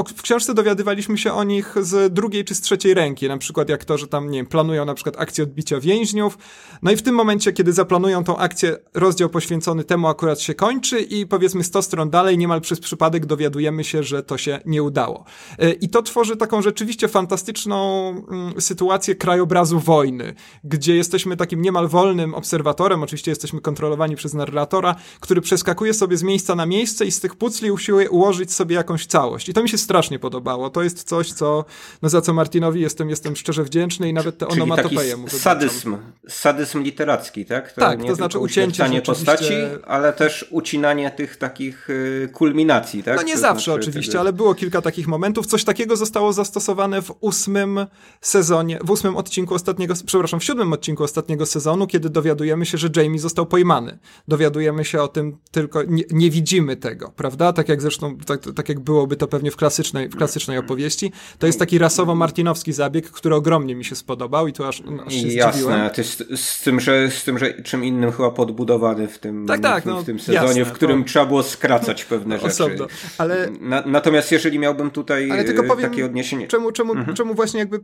y, 0.00 0.14
w 0.16 0.22
książce 0.22 0.54
dowiadywaliśmy 0.54 1.18
się 1.18 1.32
o 1.32 1.44
nich 1.44 1.74
z 1.80 2.14
drugiej 2.14 2.44
czy 2.44 2.54
z 2.54 2.60
trzeciej 2.60 2.94
ręki, 2.94 3.28
na 3.28 3.38
przykład 3.38 3.68
jak 3.68 3.84
to, 3.84 3.98
że 3.98 4.08
tam, 4.08 4.30
nie 4.30 4.38
wiem, 4.38 4.46
planują 4.46 4.84
na 4.84 4.94
przykład 4.94 5.20
akcję 5.20 5.44
odbicia 5.44 5.80
więźniów, 5.80 6.38
no 6.82 6.90
i 6.90 6.96
w 6.96 7.02
tym 7.02 7.14
momencie, 7.14 7.52
kiedy 7.52 7.72
zaplanują 7.72 8.24
tą 8.24 8.36
akcję, 8.36 8.76
rozdział 8.94 9.28
poświęcony 9.28 9.84
temu 9.84 10.08
akurat 10.08 10.31
się 10.40 10.54
kończy 10.54 11.00
i 11.00 11.26
powiedzmy 11.26 11.64
100 11.64 11.82
stron 11.82 12.10
dalej, 12.10 12.38
niemal 12.38 12.60
przez 12.60 12.80
przypadek 12.80 13.26
dowiadujemy 13.26 13.84
się, 13.84 14.02
że 14.02 14.22
to 14.22 14.38
się 14.38 14.60
nie 14.66 14.82
udało. 14.82 15.24
E, 15.58 15.72
I 15.72 15.88
to 15.88 16.02
tworzy 16.02 16.36
taką 16.36 16.62
rzeczywiście 16.62 17.08
fantastyczną 17.08 18.08
mm, 18.10 18.60
sytuację 18.60 19.14
krajobrazu 19.14 19.80
wojny, 19.80 20.34
gdzie 20.64 20.96
jesteśmy 20.96 21.36
takim 21.36 21.62
niemal 21.62 21.88
wolnym 21.88 22.34
obserwatorem, 22.34 23.02
oczywiście 23.02 23.30
jesteśmy 23.30 23.60
kontrolowani 23.60 24.16
przez 24.16 24.34
narratora, 24.34 24.94
który 25.20 25.40
przeskakuje 25.40 25.94
sobie 25.94 26.16
z 26.16 26.22
miejsca 26.22 26.54
na 26.54 26.66
miejsce 26.66 27.04
i 27.04 27.10
z 27.10 27.20
tych 27.20 27.36
pucli 27.36 27.70
usiłuje 27.70 28.10
ułożyć 28.10 28.52
sobie 28.52 28.76
jakąś 28.76 29.06
całość. 29.06 29.48
I 29.48 29.54
to 29.54 29.62
mi 29.62 29.68
się 29.68 29.78
strasznie 29.78 30.18
podobało. 30.18 30.70
To 30.70 30.82
jest 30.82 31.02
coś, 31.02 31.32
co, 31.32 31.64
no 32.02 32.08
za 32.08 32.20
co 32.20 32.32
Martinowi 32.32 32.80
jestem, 32.80 33.10
jestem 33.10 33.36
szczerze 33.36 33.64
wdzięczny 33.64 34.08
i 34.08 34.12
nawet 34.12 34.38
te 34.38 34.48
onomatopeje 34.48 35.16
mu 35.16 35.28
sadyzm, 35.28 35.96
sadyzm 36.28 36.82
literacki, 36.82 37.44
tak? 37.44 37.72
To 37.72 37.80
tak, 37.80 38.04
to 38.04 38.14
znaczy 38.14 38.38
ucięcie 38.38 39.02
postaci, 39.06 39.54
ale 39.86 40.12
też 40.24 40.46
ucinanie 40.50 41.10
tych 41.10 41.36
takich 41.36 41.90
y, 41.90 42.28
kulminacji, 42.32 43.02
tak? 43.02 43.16
No 43.16 43.22
nie 43.22 43.34
to 43.34 43.40
zawsze 43.40 43.64
znaczy 43.64 43.80
oczywiście, 43.80 44.12
tego... 44.12 44.20
ale 44.20 44.32
było 44.32 44.54
kilka 44.54 44.82
takich 44.82 45.08
momentów. 45.08 45.46
Coś 45.46 45.64
takiego 45.64 45.96
zostało 45.96 46.32
zastosowane 46.32 47.02
w 47.02 47.12
ósmym 47.20 47.86
sezonie, 48.20 48.78
w 48.84 48.90
ósmym 48.90 49.16
odcinku 49.16 49.54
ostatniego, 49.54 49.94
przepraszam, 50.06 50.40
w 50.40 50.44
siódmym 50.44 50.72
odcinku 50.72 51.04
ostatniego 51.04 51.46
sezonu, 51.46 51.86
kiedy 51.86 52.10
dowiadujemy 52.10 52.66
się, 52.66 52.78
że 52.78 52.88
Jamie 52.96 53.18
został 53.18 53.46
pojmany. 53.46 53.98
Dowiadujemy 54.28 54.84
się 54.84 55.02
o 55.02 55.08
tym 55.08 55.38
tylko, 55.50 55.82
nie, 55.82 56.04
nie 56.10 56.30
widzimy 56.30 56.76
tego, 56.76 57.12
prawda? 57.16 57.52
Tak 57.52 57.68
jak 57.68 57.82
zresztą, 57.82 58.16
tak, 58.16 58.40
tak 58.56 58.68
jak 58.68 58.80
byłoby 58.80 59.16
to 59.16 59.28
pewnie 59.28 59.50
w 59.50 59.56
klasycznej, 59.56 60.08
w 60.08 60.16
klasycznej 60.16 60.58
opowieści. 60.58 61.12
To 61.38 61.46
jest 61.46 61.58
taki 61.58 61.78
rasowo-martinowski 61.78 62.72
zabieg, 62.72 63.10
który 63.10 63.34
ogromnie 63.34 63.74
mi 63.74 63.84
się 63.84 63.96
spodobał 63.96 64.48
i 64.48 64.52
tu 64.52 64.64
aż, 64.64 64.82
aż 65.06 65.14
się 65.14 65.28
Jasne, 65.28 65.52
zdziwiłem. 65.52 65.90
z, 65.94 66.40
z, 66.40 66.62
tym, 66.62 66.80
że, 66.80 67.10
z 67.10 67.24
tym, 67.24 67.38
że 67.38 67.62
czym 67.62 67.84
innym 67.84 68.12
chyba 68.12 68.30
podbudowany 68.30 69.08
w 69.08 69.18
tym, 69.18 69.46
tak, 69.46 69.60
tak, 69.60 69.84
no, 69.84 70.02
w, 70.02 70.11
tym 70.12 70.20
sezonie, 70.20 70.60
Jasne, 70.60 70.64
w 70.64 70.72
którym 70.72 71.02
to... 71.02 71.08
trzeba 71.08 71.26
było 71.26 71.42
skracać 71.42 72.04
pewne 72.04 72.36
rzeczy. 72.36 72.48
Osobno. 72.48 72.86
Ale... 73.18 73.50
Na, 73.60 73.82
natomiast 73.86 74.32
jeżeli 74.32 74.58
miałbym 74.58 74.90
tutaj 74.90 75.30
ale 75.30 75.44
tylko 75.44 75.62
powiem, 75.62 75.90
takie 75.90 76.04
odniesienie... 76.04 76.48
Czemu, 76.48 76.72
czemu, 76.72 76.92
mhm. 76.92 77.16
czemu 77.16 77.34
właśnie 77.34 77.60
jakby 77.60 77.80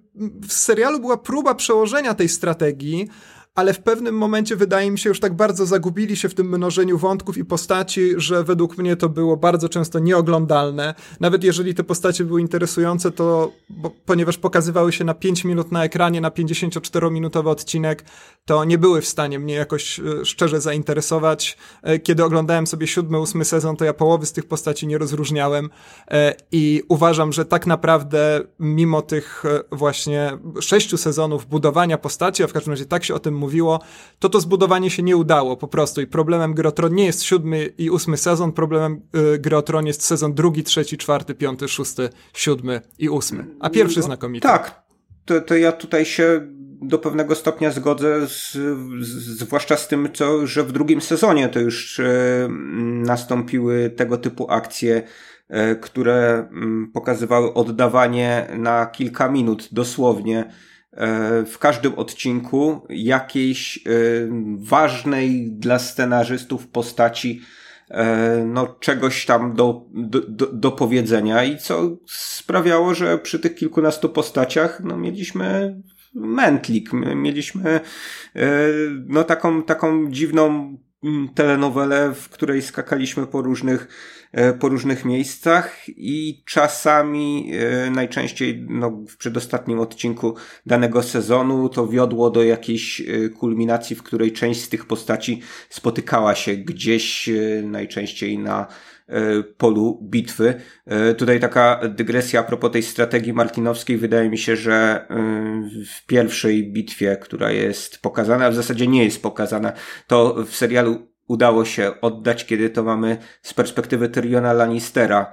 w 0.48 0.52
serialu 0.52 1.00
była 1.00 1.16
próba 1.16 1.54
przełożenia 1.54 2.14
tej 2.14 2.28
strategii, 2.28 3.08
ale 3.58 3.74
w 3.74 3.80
pewnym 3.80 4.14
momencie 4.14 4.56
wydaje 4.56 4.90
mi 4.90 4.98
się 4.98 5.08
już 5.08 5.20
tak 5.20 5.34
bardzo 5.34 5.66
zagubili 5.66 6.16
się 6.16 6.28
w 6.28 6.34
tym 6.34 6.48
mnożeniu 6.48 6.98
wątków 6.98 7.38
i 7.38 7.44
postaci, 7.44 8.10
że 8.16 8.44
według 8.44 8.78
mnie 8.78 8.96
to 8.96 9.08
było 9.08 9.36
bardzo 9.36 9.68
często 9.68 9.98
nieoglądalne. 9.98 10.94
Nawet 11.20 11.44
jeżeli 11.44 11.74
te 11.74 11.84
postacie 11.84 12.24
były 12.24 12.40
interesujące, 12.40 13.10
to 13.10 13.52
bo, 13.70 13.90
ponieważ 14.06 14.38
pokazywały 14.38 14.92
się 14.92 15.04
na 15.04 15.14
5 15.14 15.44
minut 15.44 15.72
na 15.72 15.84
ekranie, 15.84 16.20
na 16.20 16.30
54-minutowy 16.30 17.48
odcinek, 17.48 18.04
to 18.44 18.64
nie 18.64 18.78
były 18.78 19.00
w 19.00 19.08
stanie 19.08 19.38
mnie 19.38 19.54
jakoś 19.54 20.00
e, 20.00 20.24
szczerze 20.24 20.60
zainteresować. 20.60 21.56
E, 21.82 21.98
kiedy 21.98 22.24
oglądałem 22.24 22.66
sobie 22.66 22.86
siódmy, 22.86 23.18
ósmy 23.18 23.44
sezon, 23.44 23.76
to 23.76 23.84
ja 23.84 23.94
połowy 23.94 24.26
z 24.26 24.32
tych 24.32 24.46
postaci 24.46 24.86
nie 24.86 24.98
rozróżniałem 24.98 25.70
e, 26.10 26.34
i 26.52 26.82
uważam, 26.88 27.32
że 27.32 27.44
tak 27.44 27.66
naprawdę 27.66 28.40
mimo 28.58 29.02
tych 29.02 29.42
właśnie 29.72 30.38
sześciu 30.60 30.96
sezonów 30.96 31.46
budowania 31.46 31.98
postaci, 31.98 32.42
a 32.42 32.46
w 32.46 32.52
każdym 32.52 32.72
razie 32.72 32.86
tak 32.86 33.04
się 33.04 33.14
o 33.14 33.18
tym 33.18 33.47
mówiło, 33.48 33.80
to 34.18 34.28
to 34.28 34.40
zbudowanie 34.40 34.90
się 34.90 35.02
nie 35.02 35.16
udało 35.16 35.56
po 35.56 35.68
prostu 35.68 36.00
i 36.00 36.06
problemem 36.06 36.54
Gry 36.54 36.70
nie 36.90 37.06
jest 37.06 37.22
siódmy 37.22 37.72
i 37.78 37.90
ósmy 37.90 38.16
sezon, 38.16 38.52
problemem 38.52 39.00
Gry 39.38 39.56
jest 39.84 40.04
sezon 40.04 40.34
drugi, 40.34 40.64
trzeci, 40.64 40.98
czwarty, 40.98 41.34
piąty, 41.34 41.68
szósty, 41.68 42.08
siódmy 42.34 42.80
i 42.98 43.08
ósmy, 43.08 43.46
a 43.60 43.70
pierwszy 43.70 43.98
no, 43.98 44.06
znakomity. 44.06 44.48
Tak, 44.48 44.82
to, 45.24 45.40
to 45.40 45.54
ja 45.54 45.72
tutaj 45.72 46.04
się 46.04 46.40
do 46.82 46.98
pewnego 46.98 47.34
stopnia 47.34 47.70
zgodzę, 47.70 48.28
z, 48.28 48.52
z, 49.00 49.38
zwłaszcza 49.38 49.76
z 49.76 49.88
tym, 49.88 50.08
co, 50.14 50.46
że 50.46 50.64
w 50.64 50.72
drugim 50.72 51.00
sezonie 51.00 51.48
to 51.48 51.60
już 51.60 52.00
e, 52.00 52.48
nastąpiły 53.04 53.90
tego 53.90 54.18
typu 54.18 54.50
akcje, 54.50 55.02
e, 55.48 55.76
które 55.76 56.48
m, 56.52 56.90
pokazywały 56.94 57.54
oddawanie 57.54 58.46
na 58.58 58.86
kilka 58.86 59.28
minut 59.28 59.68
dosłownie 59.72 60.52
w 61.46 61.58
każdym 61.58 61.94
odcinku 61.94 62.86
jakiejś 62.88 63.78
e, 63.78 63.80
ważnej 64.58 65.52
dla 65.52 65.78
scenarzystów 65.78 66.66
postaci 66.66 67.40
e, 67.90 68.44
no, 68.46 68.66
czegoś 68.66 69.26
tam 69.26 69.54
do, 69.54 69.86
do, 69.92 70.46
do, 70.46 70.72
powiedzenia 70.72 71.44
i 71.44 71.58
co 71.58 71.96
sprawiało, 72.06 72.94
że 72.94 73.18
przy 73.18 73.38
tych 73.38 73.54
kilkunastu 73.54 74.08
postaciach 74.08 74.80
no, 74.84 74.96
mieliśmy 74.96 75.76
mętlik. 76.14 76.92
mieliśmy 76.92 77.80
e, 78.36 78.50
no 79.06 79.24
taką, 79.24 79.62
taką 79.62 80.10
dziwną 80.10 80.76
telenowelę, 81.34 82.14
w 82.14 82.28
której 82.28 82.62
skakaliśmy 82.62 83.26
po 83.26 83.42
różnych, 83.42 83.88
e, 84.32 84.52
po 84.52 84.68
różnych 84.68 85.04
miejscach 85.04 85.88
i 85.88 86.42
czasami, 86.46 87.52
e, 87.52 87.90
najczęściej 87.90 88.66
no, 88.68 88.90
w 88.90 89.16
przedostatnim 89.16 89.80
odcinku 89.80 90.34
danego 90.66 91.02
sezonu, 91.02 91.68
to 91.68 91.86
wiodło 91.86 92.30
do 92.30 92.42
jakiejś 92.42 93.02
kulminacji, 93.38 93.96
w 93.96 94.02
której 94.02 94.32
część 94.32 94.60
z 94.60 94.68
tych 94.68 94.86
postaci 94.86 95.42
spotykała 95.70 96.34
się 96.34 96.56
gdzieś, 96.56 97.30
najczęściej 97.62 98.38
na 98.38 98.66
E, 98.66 98.87
polu 99.56 99.98
bitwy. 100.02 100.54
E, 100.86 101.14
tutaj 101.14 101.40
taka 101.40 101.80
dygresja 101.88 102.40
a 102.40 102.42
propos 102.42 102.72
tej 102.72 102.82
strategii 102.82 103.32
martinowskiej. 103.32 103.96
Wydaje 103.98 104.30
mi 104.30 104.38
się, 104.38 104.56
że 104.56 105.06
e, 105.10 105.16
w 105.86 106.06
pierwszej 106.06 106.72
bitwie, 106.72 107.16
która 107.16 107.50
jest 107.50 108.02
pokazana, 108.02 108.46
a 108.46 108.50
w 108.50 108.54
zasadzie 108.54 108.86
nie 108.86 109.04
jest 109.04 109.22
pokazana, 109.22 109.72
to 110.06 110.44
w 110.46 110.56
serialu 110.56 111.08
udało 111.28 111.64
się 111.64 112.00
oddać, 112.00 112.46
kiedy 112.46 112.70
to 112.70 112.82
mamy 112.82 113.16
z 113.42 113.54
perspektywy 113.54 114.08
Tyriona 114.08 114.52
Lannistera 114.52 115.32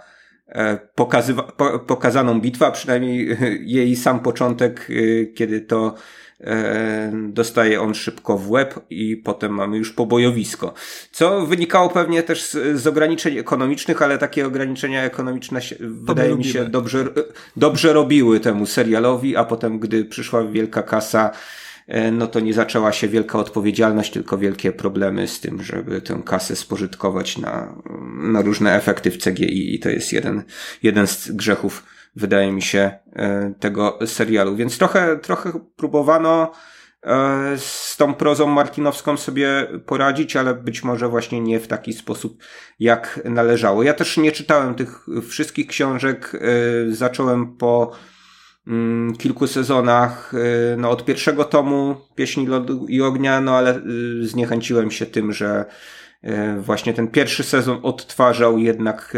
pokazywa- 0.95 1.51
po- 1.51 1.80
pokazaną 1.80 2.41
bitwę, 2.41 2.67
a 2.67 2.72
przynajmniej 2.72 3.38
jej 3.76 3.95
sam 3.95 4.19
początek, 4.19 4.88
kiedy 5.35 5.61
to 5.61 5.95
E, 6.41 7.11
dostaje 7.30 7.81
on 7.81 7.93
szybko 7.93 8.38
w 8.38 8.51
łeb 8.51 8.80
i 8.89 9.17
potem 9.17 9.51
mamy 9.51 9.77
już 9.77 9.91
pobojowisko. 9.91 10.73
Co 11.11 11.45
wynikało 11.45 11.89
pewnie 11.89 12.23
też 12.23 12.43
z, 12.43 12.81
z 12.81 12.88
ograniczeń 12.88 13.38
ekonomicznych, 13.38 14.01
ale 14.01 14.17
takie 14.17 14.47
ograniczenia 14.47 15.03
ekonomiczne 15.03 15.61
się, 15.61 15.76
wydaje 15.80 16.35
mi 16.35 16.43
się 16.43 16.65
dobrze, 16.65 17.05
dobrze 17.55 17.93
robiły 17.93 18.39
temu 18.39 18.65
serialowi, 18.65 19.38
a 19.38 19.43
potem 19.43 19.80
gdy 19.80 20.05
przyszła 20.05 20.43
wielka 20.43 20.84
kasa, 20.84 21.31
e, 21.31 21.64
no 22.11 22.27
to 22.27 22.39
nie 22.39 22.53
zaczęła 22.53 22.91
się 22.91 23.07
wielka 23.07 23.39
odpowiedzialność, 23.39 24.11
tylko 24.11 24.37
wielkie 24.37 24.71
problemy 24.71 25.27
z 25.27 25.39
tym, 25.39 25.63
żeby 25.63 26.01
tę 26.01 26.21
kasę 26.25 26.55
spożytkować 26.55 27.37
na, 27.37 27.75
na 28.17 28.41
różne 28.41 28.75
efekty 28.75 29.11
w 29.11 29.17
CGI 29.17 29.75
i 29.75 29.79
to 29.79 29.89
jest 29.89 30.13
jeden, 30.13 30.43
jeden 30.83 31.07
z 31.07 31.31
grzechów 31.31 31.83
wydaje 32.15 32.51
mi 32.51 32.61
się, 32.61 32.91
e, 33.15 33.53
tego 33.59 33.99
serialu. 34.05 34.55
Więc 34.55 34.77
trochę, 34.77 35.17
trochę 35.17 35.51
próbowano 35.75 36.51
e, 37.03 37.57
z 37.57 37.97
tą 37.97 38.13
prozą 38.13 38.47
martinowską 38.47 39.17
sobie 39.17 39.67
poradzić, 39.85 40.35
ale 40.35 40.53
być 40.53 40.83
może 40.83 41.07
właśnie 41.07 41.41
nie 41.41 41.59
w 41.59 41.67
taki 41.67 41.93
sposób, 41.93 42.43
jak 42.79 43.19
należało. 43.25 43.83
Ja 43.83 43.93
też 43.93 44.17
nie 44.17 44.31
czytałem 44.31 44.75
tych 44.75 45.05
wszystkich 45.29 45.67
książek. 45.67 46.31
E, 46.35 46.39
zacząłem 46.93 47.57
po 47.57 47.91
kilku 49.17 49.47
sezonach, 49.47 50.33
no 50.77 50.89
od 50.89 51.05
pierwszego 51.05 51.43
tomu 51.43 51.95
Pieśni 52.15 52.47
Lodu 52.47 52.85
i 52.87 53.01
Ognia, 53.01 53.41
no 53.41 53.57
ale 53.57 53.81
zniechęciłem 54.21 54.91
się 54.91 55.05
tym, 55.05 55.33
że 55.33 55.65
właśnie 56.59 56.93
ten 56.93 57.07
pierwszy 57.07 57.43
sezon 57.43 57.79
odtwarzał 57.83 58.57
jednak 58.57 59.17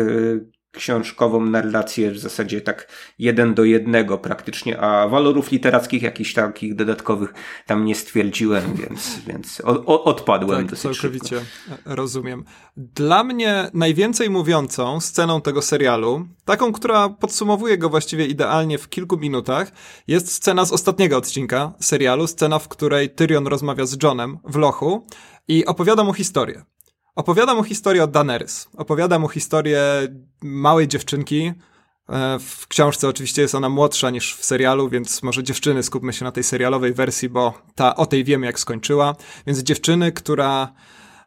książkową 0.78 1.46
narrację 1.46 2.12
w 2.12 2.20
zasadzie 2.20 2.62
tak 2.62 2.88
jeden 3.20 3.54
do 3.54 3.64
jednego 3.64 4.18
praktycznie, 4.18 4.80
a 4.80 5.08
walorów 5.08 5.52
literackich 5.52 6.02
jakichś 6.02 6.34
takich 6.34 6.76
dodatkowych 6.76 7.34
tam 7.66 7.86
nie 7.86 7.96
stwierdziłem, 7.96 8.64
więc, 8.82 9.20
więc 9.28 9.62
odpadłem 9.86 10.60
tak, 10.60 10.70
dosyć 10.70 11.00
całkowicie 11.00 11.40
szybko. 11.40 11.76
rozumiem. 11.86 12.44
Dla 12.78 13.24
mnie 13.24 13.70
najwięcej 13.74 14.30
mówiącą 14.30 15.00
sceną 15.00 15.42
tego 15.42 15.62
serialu, 15.62 16.28
taką, 16.46 16.72
która 16.72 17.10
podsumowuje 17.10 17.78
go 17.78 17.90
właściwie 17.90 18.26
idealnie 18.26 18.78
w 18.78 18.90
kilku 18.90 19.18
minutach, 19.18 19.72
jest 20.08 20.32
scena 20.34 20.66
z 20.66 20.72
ostatniego 20.72 21.18
odcinka 21.18 21.74
serialu, 21.80 22.28
scena, 22.28 22.60
w 22.60 22.68
której 22.68 23.10
Tyrion 23.10 23.48
rozmawia 23.48 23.86
z 23.86 24.04
Johnem 24.04 24.38
w 24.44 24.56
lochu 24.56 25.06
i 25.48 25.66
opowiada 25.66 26.04
mu 26.04 26.14
historię. 26.14 26.66
Opowiada 27.18 27.56
mu 27.56 27.64
historię 27.64 28.04
o 28.04 28.08
Daenerys. 28.08 28.70
Opowiada 28.78 29.20
mu 29.20 29.30
historię 29.30 29.82
małej 30.42 30.88
dziewczynki. 30.88 31.54
E, 32.10 32.40
w 32.40 32.68
książce 32.68 33.08
oczywiście 33.08 33.42
jest 33.42 33.56
ona 33.56 33.70
młodsza 33.70 34.10
niż 34.10 34.36
w 34.36 34.46
serialu, 34.46 34.90
więc 34.90 35.24
może 35.24 35.44
dziewczyny 35.44 35.84
skupmy 35.84 36.14
się 36.14 36.26
na 36.26 36.32
tej 36.32 36.44
serialowej 36.44 36.94
wersji, 36.94 37.30
bo 37.30 37.54
ta, 37.76 37.96
o 37.96 38.06
tej 38.06 38.24
wiemy 38.24 38.46
jak 38.46 38.60
skończyła. 38.60 39.16
Więc 39.48 39.60
dziewczyny, 39.60 40.12
która 40.12 40.74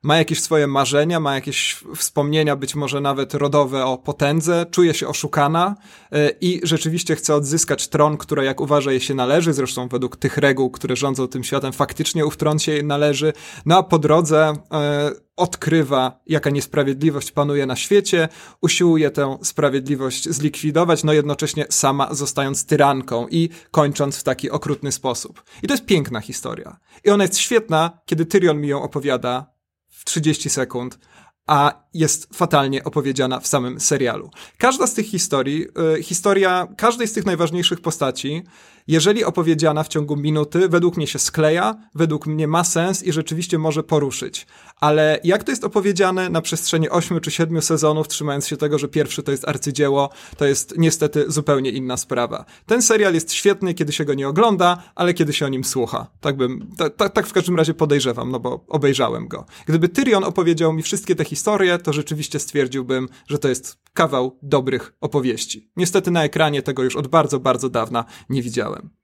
ma 0.03 0.17
jakieś 0.17 0.43
swoje 0.43 0.67
marzenia, 0.67 1.21
ma 1.21 1.35
jakieś 1.35 1.85
wspomnienia, 1.97 2.57
być 2.57 2.75
może 2.75 3.01
nawet 3.01 3.35
rodowe 3.35 3.85
o 3.85 3.99
potędze, 3.99 4.67
czuje 4.71 4.95
się 4.95 5.09
oszukana 5.09 5.77
e, 6.13 6.31
i 6.41 6.61
rzeczywiście 6.63 7.17
chce 7.17 7.35
odzyskać 7.35 7.89
tron, 7.89 8.17
który 8.17 8.45
jak 8.45 8.61
uważa 8.61 8.91
jej 8.91 9.01
się 9.01 9.15
należy, 9.15 9.53
zresztą 9.53 9.89
według 9.89 10.17
tych 10.17 10.37
reguł, 10.37 10.71
które 10.71 10.97
rządzą 10.97 11.29
tym 11.29 11.45
światem, 11.45 11.73
faktycznie 11.73 12.27
ów 12.27 12.37
tron 12.37 12.59
się 12.59 12.73
jej 12.73 12.85
należy, 12.85 13.33
no 13.67 13.79
a 13.79 13.83
po 13.83 13.99
drodze 13.99 14.53
e, 14.73 15.11
odkrywa, 15.41 16.21
jaka 16.27 16.51
niesprawiedliwość 16.51 17.33
panuje 17.33 17.67
na 17.67 17.77
świecie, 17.77 18.29
usiłuje 18.61 19.11
tę 19.11 19.39
sprawiedliwość 19.43 20.29
zlikwidować, 20.29 21.05
no 21.05 21.13
jednocześnie 21.13 21.67
sama 21.71 22.15
zostając 22.15 22.67
tyranką 22.67 23.27
i 23.29 23.49
kończąc 23.71 24.17
w 24.17 24.23
taki 24.23 24.51
okrutny 24.51 24.93
sposób. 24.93 25.43
I 25.63 25.67
to 25.67 25.75
jest 25.75 25.87
piękna 25.87 26.21
historia. 26.21 26.77
I 27.05 27.11
ona 27.11 27.25
jest 27.25 27.39
świetna, 27.39 27.99
kiedy 28.07 28.27
Tyrion 28.27 28.61
mi 28.61 28.69
ją 28.69 28.83
opowiada 28.83 29.47
w 29.89 30.05
30 30.05 30.51
sekund, 30.51 30.99
a 31.47 31.85
jest 31.95 32.29
fatalnie 32.35 32.85
opowiedziana 32.85 33.41
w 33.41 33.47
samym 33.47 33.81
serialu. 33.81 34.31
Każda 34.59 34.87
z 34.87 34.95
tych 34.95 35.07
historii, 35.07 35.67
y, 35.99 36.03
historia 36.03 36.69
każdej 36.77 37.09
z 37.09 37.13
tych 37.13 37.27
najważniejszych 37.27 37.81
postaci 37.81 38.45
jeżeli 38.91 39.25
opowiedziana 39.25 39.83
w 39.83 39.89
ciągu 39.89 40.17
minuty, 40.17 40.69
według 40.69 40.97
mnie 40.97 41.07
się 41.07 41.19
skleja, 41.19 41.75
według 41.95 42.27
mnie 42.27 42.49
ma 42.49 42.65
sens 42.65 43.03
i 43.03 43.13
rzeczywiście 43.13 43.59
może 43.59 43.83
poruszyć. 43.83 44.47
Ale 44.81 45.21
jak 45.25 45.45
to 45.45 45.53
jest 45.53 45.65
opowiedziane 45.65 46.29
na 46.29 46.41
przestrzeni 46.41 46.91
8 46.91 47.21
czy 47.21 47.31
7 47.31 47.63
sezonów, 47.63 48.09
trzymając 48.09 48.47
się 48.47 48.57
tego, 48.57 48.79
że 48.79 48.89
pierwszy 48.89 49.23
to 49.23 49.31
jest 49.31 49.49
arcydzieło, 49.49 50.11
to 50.37 50.45
jest 50.45 50.75
niestety 50.79 51.25
zupełnie 51.29 51.71
inna 51.71 51.97
sprawa. 51.97 52.45
Ten 52.67 52.83
serial 52.83 53.15
jest 53.15 53.33
świetny, 53.33 53.75
kiedy 53.75 53.93
się 53.93 54.05
go 54.05 54.15
nie 54.15 54.29
ogląda, 54.29 54.83
ale 54.95 55.15
kiedy 55.15 55.33
się 55.33 55.47
o 55.47 55.49
nim 55.49 55.65
słucha. 55.65 56.11
Tak 56.21 56.37
bym, 56.37 56.71
tak, 56.97 57.13
tak 57.13 57.27
w 57.27 57.33
każdym 57.33 57.57
razie 57.57 57.75
podejrzewam, 57.75 58.31
no 58.31 58.41
bo 58.41 58.65
obejrzałem 58.69 59.29
go. 59.29 59.47
Gdyby 59.67 59.89
Tyrion 59.89 60.25
opowiedział 60.25 60.73
mi 60.73 60.83
wszystkie 60.83 61.17
te 61.17 61.25
historie, 61.25 61.79
to 61.79 61.93
rzeczywiście 61.93 62.39
stwierdziłbym, 62.39 63.09
że 63.29 63.39
to 63.39 63.49
jest 63.49 63.79
kawał 63.95 64.39
dobrych 64.43 64.93
opowieści. 65.01 65.71
Niestety 65.77 66.11
na 66.11 66.25
ekranie 66.25 66.63
tego 66.63 66.83
już 66.83 66.97
od 66.97 67.09
bardzo, 67.09 67.41
bardzo 67.41 67.69
dawna 67.69 68.05
nie 68.29 68.43
widziałem. 68.43 69.00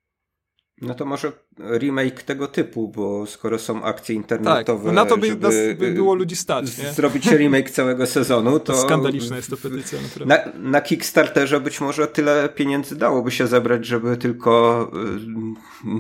No 0.81 0.95
to 0.95 1.05
może 1.05 1.33
remake 1.79 2.23
tego 2.23 2.49
typu, 2.49 2.89
bo 2.89 3.27
skoro 3.27 3.59
są 3.59 3.83
akcje 3.83 4.15
internetowe. 4.15 4.85
Tak, 4.85 4.95
na 4.95 5.05
to 5.05 5.17
by, 5.17 5.27
żeby 5.29 5.77
by 5.79 5.93
było 5.93 6.15
ludzi 6.15 6.37
stać. 6.37 6.79
Nie? 6.79 6.93
Zrobić 6.93 7.27
remake 7.27 7.71
całego 7.71 8.07
sezonu. 8.07 8.61
To, 8.61 8.77
skandaliczna 8.77 9.37
jest 9.37 9.51
to 9.51 9.57
petycja. 9.57 9.99
Na, 10.27 10.39
na 10.55 10.81
Kickstarterze 10.81 11.61
być 11.61 11.81
może 11.81 12.07
tyle 12.07 12.49
pieniędzy 12.49 12.97
dałoby 12.97 13.31
się 13.31 13.47
zebrać, 13.47 13.87
żeby 13.87 14.17
tylko 14.17 14.91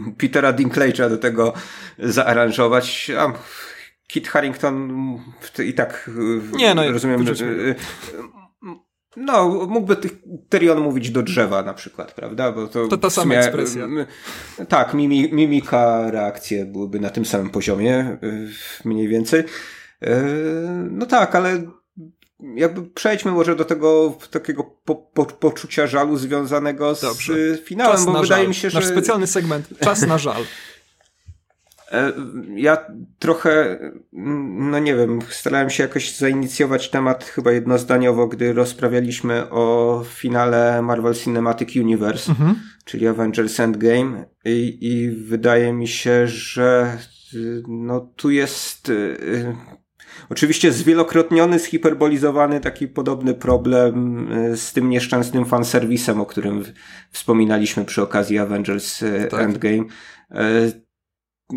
y, 0.08 0.12
Petera 0.18 0.52
Dinklage'a 0.52 1.10
do 1.10 1.18
tego 1.18 1.52
zaaranżować. 1.98 3.10
A, 3.18 3.32
Kit 4.06 4.28
Harrington 4.28 4.90
i 5.64 5.74
tak 5.74 6.10
y, 6.52 6.56
Nie, 6.56 6.74
no, 6.74 6.92
rozumiem. 6.92 7.24
No, 9.16 9.48
mógłby 9.68 9.96
Tyrion 10.48 10.80
mówić 10.80 11.10
do 11.10 11.22
drzewa 11.22 11.62
na 11.62 11.74
przykład, 11.74 12.12
prawda? 12.12 12.52
Bo 12.52 12.68
to, 12.68 12.88
to 12.88 12.96
ta 12.96 13.10
sama 13.10 13.24
sumie, 13.24 13.38
ekspresja. 13.38 13.86
Tak, 14.68 14.94
mimi, 14.94 15.32
mimika, 15.32 16.10
reakcje 16.10 16.64
byłyby 16.64 17.00
na 17.00 17.10
tym 17.10 17.24
samym 17.24 17.50
poziomie, 17.50 18.18
y, 18.22 18.48
mniej 18.84 19.08
więcej. 19.08 19.40
Y, 19.40 19.46
no 20.90 21.06
tak, 21.06 21.34
ale 21.34 21.62
jakby 22.54 22.82
przejdźmy 22.82 23.32
może 23.32 23.56
do 23.56 23.64
tego 23.64 24.18
takiego 24.30 24.64
po, 24.84 24.94
po, 24.94 25.24
poczucia 25.24 25.86
żalu 25.86 26.16
związanego 26.16 26.94
z 26.94 27.00
Dobrze. 27.00 27.34
finałem, 27.64 27.92
Czas 27.92 28.06
bo 28.06 28.12
wydaje 28.12 28.42
żal. 28.42 28.48
mi 28.48 28.54
się, 28.54 28.70
że... 28.70 28.80
Nasz 28.80 28.88
specjalny 28.88 29.26
segment, 29.26 29.68
czas 29.80 30.02
na 30.02 30.18
żal. 30.18 30.42
E, 31.92 32.12
ja 32.54 32.78
trochę, 33.18 33.78
no 34.12 34.78
nie 34.78 34.96
wiem, 34.96 35.18
starałem 35.30 35.70
się 35.70 35.82
jakoś 35.82 36.16
zainicjować 36.16 36.90
temat 36.90 37.24
chyba 37.24 37.52
jednozdaniowo, 37.52 38.26
gdy 38.26 38.52
rozprawialiśmy 38.52 39.50
o 39.50 40.04
finale 40.08 40.82
Marvel 40.82 41.14
Cinematic 41.14 41.76
Universe, 41.76 42.30
mhm. 42.30 42.54
czyli 42.84 43.06
Avengers 43.06 43.60
Endgame 43.60 44.24
i, 44.44 44.78
i 44.80 45.10
wydaje 45.10 45.72
mi 45.72 45.88
się, 45.88 46.26
że 46.26 46.98
no 47.68 48.00
tu 48.00 48.30
jest 48.30 48.88
y, 48.88 49.56
oczywiście 50.28 50.72
zwielokrotniony, 50.72 51.58
zhiperbolizowany 51.58 52.60
taki 52.60 52.88
podobny 52.88 53.34
problem 53.34 54.26
y, 54.32 54.56
z 54.56 54.72
tym 54.72 54.90
nieszczęsnym 54.90 55.44
fanserwisem, 55.44 56.20
o 56.20 56.26
którym 56.26 56.64
wspominaliśmy 57.10 57.84
przy 57.84 58.02
okazji 58.02 58.38
Avengers 58.38 59.02
y, 59.02 59.28
tak. 59.30 59.40
Endgame 59.40 59.84
no, 60.30 60.40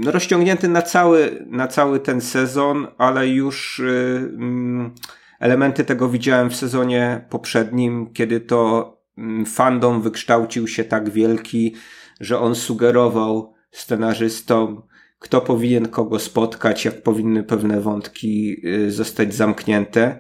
rozciągnięty 0.06 0.68
na 0.68 0.82
cały, 0.82 1.46
na 1.48 1.68
cały 1.68 2.00
ten 2.00 2.22
sezon, 2.22 2.88
ale 2.98 3.28
już 3.28 3.80
y, 3.80 4.32
mm, 4.34 4.96
elementy 5.40 5.86
tego 5.86 6.10
widziałem 6.10 6.50
w 6.50 6.56
sezonie 6.56 7.26
poprzednim, 7.30 8.14
kiedy 8.14 8.40
to 8.40 8.94
y, 9.42 9.46
fandom 9.46 10.02
wykształcił 10.02 10.68
się 10.68 10.84
tak 10.84 11.10
wielki, 11.10 11.76
że 12.20 12.40
on 12.40 12.56
sugerował 12.56 13.54
scenarzystom, 13.72 14.82
kto 15.20 15.42
powinien 15.42 15.88
kogo 15.88 16.20
spotkać, 16.20 16.86
jak 16.86 17.04
powinny 17.04 17.44
pewne 17.44 17.82
wątki 17.82 18.62
y, 18.68 18.92
zostać 18.92 19.34
zamknięte. 19.34 20.20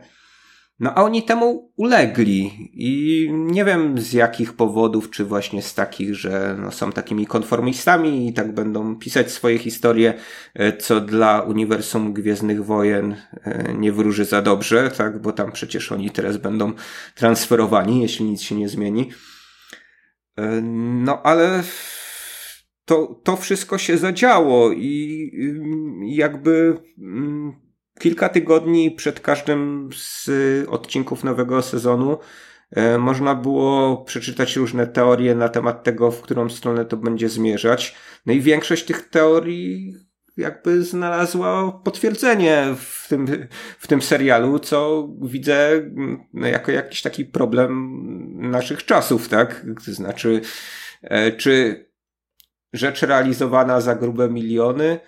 No 0.80 0.94
a 0.96 1.04
oni 1.04 1.24
temu 1.24 1.72
ulegli 1.76 2.70
i 2.74 3.30
nie 3.34 3.66
wiem 3.66 4.02
z 4.02 4.14
jakich 4.14 4.54
powodów, 4.54 5.10
czy 5.10 5.26
właśnie 5.26 5.62
z 5.62 5.74
takich, 5.74 6.16
że 6.16 6.56
no, 6.60 6.72
są 6.72 6.92
takimi 6.92 7.28
konformistami 7.28 8.28
i 8.28 8.34
tak 8.34 8.54
będą 8.54 8.96
pisać 8.96 9.32
swoje 9.32 9.58
historie, 9.58 10.14
e, 10.54 10.78
co 10.78 11.02
dla 11.02 11.42
uniwersum 11.42 12.14
Gwiezdnych 12.14 12.66
Wojen 12.66 13.16
e, 13.44 13.74
nie 13.74 13.92
wróży 13.92 14.26
za 14.26 14.42
dobrze, 14.42 14.92
tak, 14.98 15.22
bo 15.22 15.32
tam 15.32 15.52
przecież 15.52 15.92
oni 15.92 16.10
teraz 16.10 16.38
będą 16.38 16.74
transferowani, 17.16 18.02
jeśli 18.02 18.26
nic 18.26 18.42
się 18.42 18.56
nie 18.56 18.70
zmieni. 18.70 19.12
E, 20.38 20.62
no 21.04 21.22
ale 21.24 21.64
to, 22.86 23.22
to 23.24 23.38
wszystko 23.38 23.78
się 23.78 23.98
zadziało 23.98 24.72
i 24.72 25.32
jakby 26.02 26.78
mm, 26.98 27.69
kilka 28.00 28.30
tygodni 28.30 28.92
przed 28.92 29.20
każdym 29.20 29.90
z 29.96 30.30
odcinków 30.70 31.24
nowego 31.24 31.62
sezonu 31.62 32.18
e, 32.72 32.98
można 32.98 33.36
było 33.36 33.98
przeczytać 33.98 34.56
różne 34.56 34.88
teorie 34.88 35.36
na 35.36 35.50
temat 35.50 35.84
tego, 35.84 36.12
w 36.12 36.22
którą 36.22 36.50
stronę 36.50 36.86
to 36.86 36.98
będzie 36.98 37.30
zmierzać. 37.30 37.96
No 38.26 38.34
i 38.34 38.42
większość 38.42 38.86
tych 38.86 39.10
teorii 39.10 39.94
jakby 40.38 40.84
znalazła 40.84 41.72
potwierdzenie 41.84 42.66
w 42.78 43.08
tym, 43.08 43.28
w 43.80 43.88
tym 43.88 44.02
serialu, 44.02 44.60
co 44.60 45.08
widzę 45.22 45.70
no, 46.34 46.48
jako 46.48 46.72
jakiś 46.72 47.02
taki 47.02 47.26
problem 47.26 48.00
naszych 48.52 48.86
czasów, 48.86 49.30
tak? 49.30 49.66
To 49.86 49.94
znaczy, 49.94 50.42
e, 51.02 51.32
czy 51.32 51.86
rzecz 52.74 53.02
realizowana 53.02 53.82
za 53.82 53.96
grube 53.96 54.30
miliony, 54.30 55.00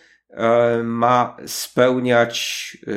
ma 0.83 1.37
spełniać 1.45 2.77
e, 2.87 2.91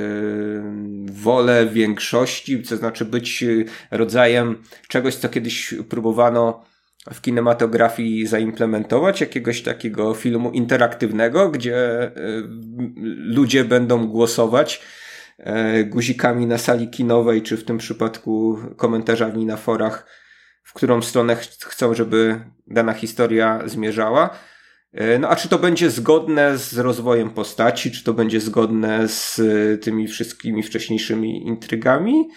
wolę 1.13 1.67
większości, 1.67 2.63
to 2.63 2.77
znaczy 2.77 3.05
być 3.05 3.45
rodzajem 3.91 4.63
czegoś, 4.89 5.15
co 5.15 5.29
kiedyś 5.29 5.75
próbowano 5.89 6.65
w 7.13 7.21
kinematografii 7.21 8.27
zaimplementować, 8.27 9.21
jakiegoś 9.21 9.63
takiego 9.63 10.15
filmu 10.15 10.51
interaktywnego, 10.51 11.51
gdzie 11.51 11.77
e, 12.03 12.13
ludzie 13.17 13.65
będą 13.65 14.07
głosować 14.07 14.83
guzikami 15.87 16.47
na 16.47 16.59
sali 16.59 16.89
kinowej, 16.89 17.43
czy 17.43 17.57
w 17.57 17.65
tym 17.65 17.79
przypadku 17.79 18.59
komentarzami 18.77 19.47
na 19.47 19.57
forach, 19.57 20.07
w 20.63 20.73
którą 20.73 21.03
stronę 21.03 21.37
chcą, 21.61 21.95
żeby 21.95 22.41
dana 22.67 22.93
historia 22.93 23.61
zmierzała. 23.67 24.31
E, 24.95 25.19
no 25.19 25.29
a 25.29 25.37
czy 25.37 25.49
to 25.49 25.59
będzie 25.59 25.91
zgodne 25.91 26.59
z 26.59 26.79
rozwojem 26.79 27.31
postaci, 27.31 27.91
czy 27.91 28.05
to 28.05 28.13
będzie 28.13 28.41
zgodne 28.41 29.09
z 29.09 29.39
e, 29.39 29.79
tymi 29.79 30.09
wszystkimi 30.09 30.63
wcześniejszymi 30.63 31.47
intrygami, 31.47 32.29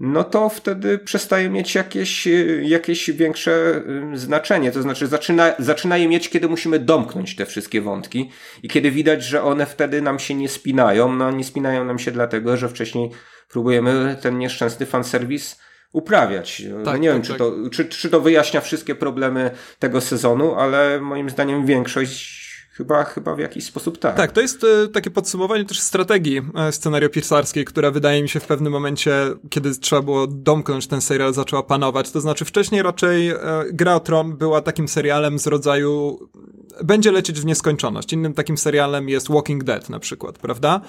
no 0.00 0.24
to 0.24 0.48
wtedy 0.48 0.98
przestaje 0.98 1.50
mieć 1.50 1.74
jakieś, 1.74 2.26
e, 2.26 2.30
jakieś 2.62 3.10
większe 3.10 3.82
znaczenie. 4.14 4.72
To 4.72 4.82
znaczy 4.82 5.06
zaczyna, 5.06 5.54
zaczyna 5.58 5.96
je 5.96 6.08
mieć, 6.08 6.28
kiedy 6.28 6.48
musimy 6.48 6.78
domknąć 6.78 7.36
te 7.36 7.46
wszystkie 7.46 7.80
wątki 7.80 8.30
i 8.62 8.68
kiedy 8.68 8.90
widać, 8.90 9.24
że 9.24 9.42
one 9.42 9.66
wtedy 9.66 10.02
nam 10.02 10.18
się 10.18 10.34
nie 10.34 10.48
spinają. 10.48 11.14
No 11.14 11.30
nie 11.30 11.44
spinają 11.44 11.84
nam 11.84 11.98
się 11.98 12.10
dlatego, 12.10 12.56
że 12.56 12.68
wcześniej 12.68 13.10
próbujemy 13.48 14.16
ten 14.22 14.38
nieszczęsny 14.38 14.86
fanserwis 14.86 15.60
uprawiać. 15.92 16.62
No, 16.70 16.84
tak, 16.84 17.00
nie 17.00 17.08
tak, 17.08 17.16
wiem, 17.16 17.22
czy, 17.22 17.28
tak. 17.28 17.38
to, 17.38 17.54
czy, 17.72 17.84
czy 17.84 18.10
to 18.10 18.20
wyjaśnia 18.20 18.60
wszystkie 18.60 18.94
problemy 18.94 19.50
tego 19.78 20.00
sezonu, 20.00 20.54
ale 20.54 21.00
moim 21.00 21.30
zdaniem 21.30 21.66
większość 21.66 22.47
Chyba, 22.78 23.04
chyba 23.04 23.34
w 23.34 23.38
jakiś 23.38 23.64
sposób 23.64 23.98
tak. 23.98 24.16
Tak, 24.16 24.32
to 24.32 24.40
jest 24.40 24.64
e, 24.64 24.88
takie 24.88 25.10
podsumowanie 25.10 25.64
też 25.64 25.80
strategii 25.80 26.42
e, 26.54 26.72
scenariopisarskiej, 26.72 27.64
która 27.64 27.90
wydaje 27.90 28.22
mi 28.22 28.28
się 28.28 28.40
w 28.40 28.46
pewnym 28.46 28.72
momencie, 28.72 29.12
kiedy 29.50 29.74
trzeba 29.74 30.02
było 30.02 30.26
domknąć 30.26 30.86
ten 30.86 31.00
serial, 31.00 31.34
zaczęła 31.34 31.62
panować. 31.62 32.10
To 32.10 32.20
znaczy 32.20 32.44
wcześniej 32.44 32.82
raczej 32.82 33.28
e, 33.28 33.36
Gra 33.72 33.94
o 33.94 34.00
Tron 34.00 34.36
była 34.36 34.60
takim 34.60 34.88
serialem 34.88 35.38
z 35.38 35.46
rodzaju 35.46 36.18
będzie 36.84 37.12
lecieć 37.12 37.40
w 37.40 37.44
nieskończoność. 37.44 38.12
Innym 38.12 38.34
takim 38.34 38.58
serialem 38.58 39.08
jest 39.08 39.28
Walking 39.28 39.64
Dead 39.64 39.90
na 39.90 39.98
przykład, 39.98 40.38
prawda? 40.38 40.80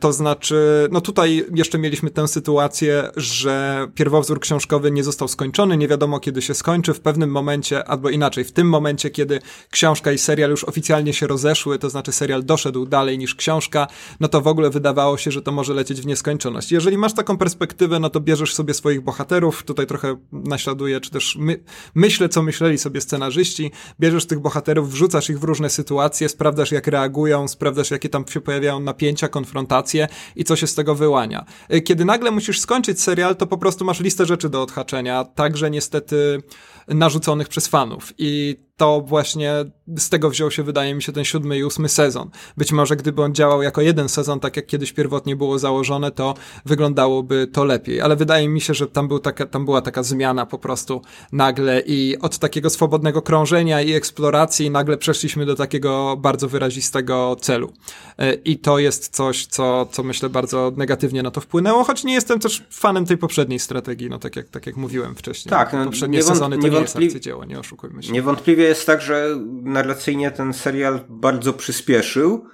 To 0.00 0.12
znaczy, 0.12 0.88
no 0.92 1.00
tutaj 1.00 1.44
jeszcze 1.54 1.78
mieliśmy 1.78 2.10
tę 2.10 2.28
sytuację, 2.28 3.10
że 3.16 3.86
pierwowzór 3.94 4.40
książkowy 4.40 4.90
nie 4.90 5.04
został 5.04 5.28
skończony, 5.28 5.76
nie 5.76 5.88
wiadomo 5.88 6.20
kiedy 6.20 6.42
się 6.42 6.54
skończy, 6.54 6.94
w 6.94 7.00
pewnym 7.00 7.30
momencie, 7.30 7.88
albo 7.88 8.10
inaczej, 8.10 8.44
w 8.44 8.52
tym 8.52 8.68
momencie, 8.68 9.10
kiedy 9.10 9.40
książka 9.70 10.12
i 10.12 10.18
serial 10.18 10.50
już 10.50 10.64
oficjalnie 10.64 11.12
się 11.12 11.19
rozeszły, 11.26 11.78
to 11.78 11.90
znaczy 11.90 12.12
serial 12.12 12.44
doszedł 12.44 12.86
dalej 12.86 13.18
niż 13.18 13.34
książka, 13.34 13.86
no 14.20 14.28
to 14.28 14.40
w 14.40 14.46
ogóle 14.46 14.70
wydawało 14.70 15.18
się, 15.18 15.30
że 15.30 15.42
to 15.42 15.52
może 15.52 15.74
lecieć 15.74 16.00
w 16.00 16.06
nieskończoność. 16.06 16.72
Jeżeli 16.72 16.98
masz 16.98 17.14
taką 17.14 17.38
perspektywę, 17.38 18.00
no 18.00 18.10
to 18.10 18.20
bierzesz 18.20 18.54
sobie 18.54 18.74
swoich 18.74 19.00
bohaterów, 19.00 19.62
tutaj 19.62 19.86
trochę 19.86 20.16
naśladuję, 20.32 21.00
czy 21.00 21.10
też 21.10 21.36
my, 21.36 21.62
myślę, 21.94 22.28
co 22.28 22.42
myśleli 22.42 22.78
sobie 22.78 23.00
scenarzyści, 23.00 23.70
bierzesz 24.00 24.26
tych 24.26 24.40
bohaterów, 24.40 24.90
wrzucasz 24.90 25.20
wrzucasz 25.20 25.30
ich 25.30 25.40
w 25.40 25.44
różne 25.44 25.70
sytuacje, 25.70 26.28
sprawdzasz 26.28 26.72
jak 26.72 26.86
reagują, 26.86 27.48
sprawdzasz 27.48 27.90
jakie 27.90 28.08
tam 28.08 28.24
się 28.28 28.40
pojawiają 28.40 28.80
napięcia, 28.80 29.28
konfrontacje 29.28 30.08
i 30.36 30.44
co 30.44 30.56
się 30.56 30.66
z 30.66 30.74
tego 30.74 30.94
wyłania. 30.94 31.44
Y, 31.74 31.80
kiedy 31.80 32.04
nagle 32.04 32.30
musisz 32.30 32.60
skończyć 32.60 33.00
serial, 33.00 33.36
to 33.36 33.46
po 33.46 33.58
prostu 33.58 33.84
masz 33.84 34.00
listę 34.00 34.26
rzeczy 34.26 34.48
do 34.48 34.62
odhaczenia, 34.62 35.24
także 35.24 35.70
niestety 35.70 36.42
narzuconych 36.88 37.48
przez 37.48 37.66
fanów 37.66 38.12
i 38.18 38.56
to 38.80 39.00
właśnie 39.00 39.54
z 39.98 40.08
tego 40.08 40.30
wziął 40.30 40.50
się, 40.50 40.62
wydaje 40.62 40.94
mi 40.94 41.02
się, 41.02 41.12
ten 41.12 41.24
siódmy 41.24 41.58
i 41.58 41.64
ósmy 41.64 41.88
sezon. 41.88 42.30
Być 42.56 42.72
może 42.72 42.96
gdyby 42.96 43.22
on 43.22 43.34
działał 43.34 43.62
jako 43.62 43.80
jeden 43.80 44.08
sezon, 44.08 44.40
tak 44.40 44.56
jak 44.56 44.66
kiedyś 44.66 44.92
pierwotnie 44.92 45.36
było 45.36 45.58
założone, 45.58 46.10
to 46.10 46.34
wyglądałoby 46.64 47.46
to 47.52 47.64
lepiej. 47.64 48.00
Ale 48.00 48.16
wydaje 48.16 48.48
mi 48.48 48.60
się, 48.60 48.74
że 48.74 48.86
tam, 48.86 49.08
był 49.08 49.18
taka, 49.18 49.46
tam 49.46 49.64
była 49.64 49.82
taka 49.82 50.02
zmiana 50.02 50.46
po 50.46 50.58
prostu 50.58 51.02
nagle 51.32 51.82
i 51.86 52.16
od 52.20 52.38
takiego 52.38 52.70
swobodnego 52.70 53.22
krążenia 53.22 53.82
i 53.82 53.92
eksploracji 53.92 54.70
nagle 54.70 54.96
przeszliśmy 54.96 55.46
do 55.46 55.54
takiego 55.54 56.16
bardzo 56.16 56.48
wyrazistego 56.48 57.36
celu. 57.40 57.72
E, 58.18 58.34
I 58.34 58.58
to 58.58 58.78
jest 58.78 59.08
coś, 59.16 59.46
co, 59.46 59.86
co 59.92 60.02
myślę 60.02 60.28
bardzo 60.28 60.72
negatywnie 60.76 61.22
na 61.22 61.30
to 61.30 61.40
wpłynęło, 61.40 61.84
choć 61.84 62.04
nie 62.04 62.14
jestem 62.14 62.40
też 62.40 62.64
fanem 62.70 63.06
tej 63.06 63.18
poprzedniej 63.18 63.58
strategii, 63.58 64.10
no 64.10 64.18
tak 64.18 64.36
jak, 64.36 64.48
tak 64.48 64.66
jak 64.66 64.76
mówiłem 64.76 65.14
wcześniej. 65.14 65.50
Tak, 65.50 65.72
no, 65.72 65.84
poprzednie 65.84 66.22
sezony 66.22 66.58
to 66.58 66.68
nie 66.68 66.80
jest 66.80 66.96
arcydzieło, 66.96 67.44
nie 67.44 67.58
oszukujmy 67.58 68.02
się. 68.02 68.12
Niewątpliwie 68.12 68.69
jest 68.70 68.86
tak, 68.86 69.02
że 69.02 69.26
narracyjnie 69.62 70.30
ten 70.30 70.52
serial 70.52 71.00
bardzo 71.08 71.52
przyspieszył 71.52 72.46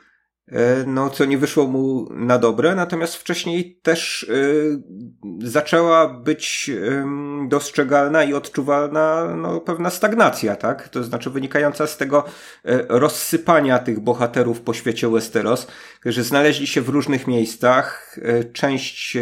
no, 0.87 1.11
co 1.11 1.25
nie 1.25 1.39
wyszło 1.39 1.67
mu 1.67 2.09
na 2.11 2.39
dobre, 2.39 2.75
natomiast 2.75 3.17
wcześniej 3.17 3.79
też 3.83 4.23
y, 4.23 4.83
zaczęła 5.39 6.09
być 6.09 6.71
dostrzegalna 7.49 8.25
i 8.25 8.35
odczuwalna 8.35 9.35
no, 9.37 9.61
pewna 9.61 9.91
stagnacja, 9.91 10.57
tak? 10.57 10.89
To 10.89 11.05
znaczy 11.05 11.31
wynikająca 11.31 11.87
z 11.87 11.97
tego 11.97 12.25
y, 12.25 12.87
rozsypania 12.89 13.79
tych 13.79 14.01
bohaterów 14.01 14.61
po 14.61 14.75
świecie 14.75 15.09
Westeros, 15.09 15.67
że 16.05 16.25
znaleźli 16.25 16.67
się 16.67 16.81
w 16.81 16.89
różnych 16.89 17.27
miejscach, 17.27 18.17
część 18.53 19.17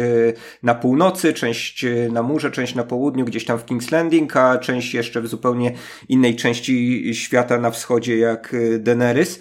na 0.63 0.75
północy, 0.75 1.33
część 1.33 1.85
na 2.11 2.23
murze, 2.23 2.51
część 2.51 2.75
na 2.75 2.83
południu, 2.83 3.25
gdzieś 3.25 3.45
tam 3.45 3.59
w 3.59 3.65
King's 3.65 3.91
Landing, 3.91 4.37
a 4.37 4.57
część 4.57 4.93
jeszcze 4.93 5.21
w 5.21 5.27
zupełnie 5.27 5.71
innej 6.09 6.35
części 6.35 7.15
świata 7.15 7.57
na 7.57 7.71
wschodzie, 7.71 8.17
jak 8.17 8.55
Daenerys. 8.79 9.39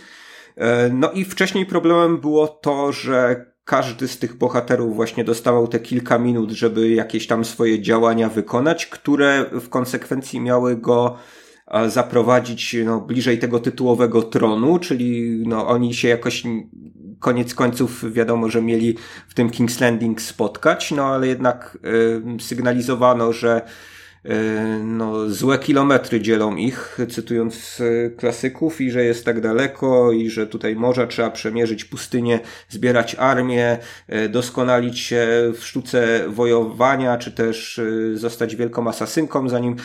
E, 0.57 0.89
no 0.89 1.13
i 1.13 1.25
wcześniej 1.25 1.67
problemem 1.67 2.19
było 2.19 2.49
to, 2.49 2.93
że 2.93 3.47
każdy 3.65 4.09
z 4.09 4.19
tych 4.19 4.39
bohaterów 4.39 4.97
właśnie 4.97 5.25
dostawał 5.25 5.69
te 5.69 5.81
kilka 5.81 6.19
minut, 6.19 6.51
żeby 6.51 6.89
jakieś 6.89 7.27
tam 7.27 7.45
swoje 7.45 7.83
działania 7.83 8.29
wykonać, 8.29 8.87
które 8.87 9.45
w 9.53 9.69
konsekwencji 9.69 10.41
miały 10.41 10.77
go 10.77 11.17
e, 11.67 11.91
zaprowadzić 11.91 12.77
no, 12.85 13.01
bliżej 13.01 13.39
tego 13.39 13.61
tytułowego 13.61 14.23
tronu, 14.23 14.79
czyli 14.79 15.43
no, 15.47 15.69
oni 15.69 15.95
się 15.95 16.09
jakoś 16.09 16.43
koniec 17.25 17.55
końców 17.55 18.13
wiadomo, 18.13 18.49
że 18.49 18.63
mieli 18.63 18.97
w 19.29 19.35
tym 19.35 19.51
King's 19.51 19.81
Landing 19.81 20.21
spotkać, 20.21 20.91
no 20.91 21.07
ale 21.07 21.27
jednak 21.27 21.79
y, 22.39 22.43
sygnalizowano, 22.43 23.33
że 23.33 23.63
no, 24.85 25.31
złe 25.31 25.59
kilometry 25.59 26.21
dzielą 26.21 26.57
ich, 26.57 26.99
cytując 27.11 27.81
e, 27.81 28.11
klasyków, 28.11 28.81
i 28.81 28.91
że 28.91 29.05
jest 29.05 29.25
tak 29.25 29.41
daleko, 29.41 30.13
i 30.13 30.31
że 30.31 30.47
tutaj 30.47 30.77
morza 30.77 31.07
trzeba 31.07 31.31
przemierzyć 31.31 31.85
pustynię, 31.85 32.41
zbierać 32.69 33.15
armię, 33.15 33.79
e, 34.09 34.29
doskonalić 34.29 34.99
się 34.99 35.27
w 35.59 35.65
sztuce 35.65 36.25
wojowania, 36.29 37.19
czy 37.19 37.33
też 37.33 37.81
zostać 38.15 38.57
wielką 38.57 38.89
asasynką, 38.89 39.49
zanim 39.49 39.77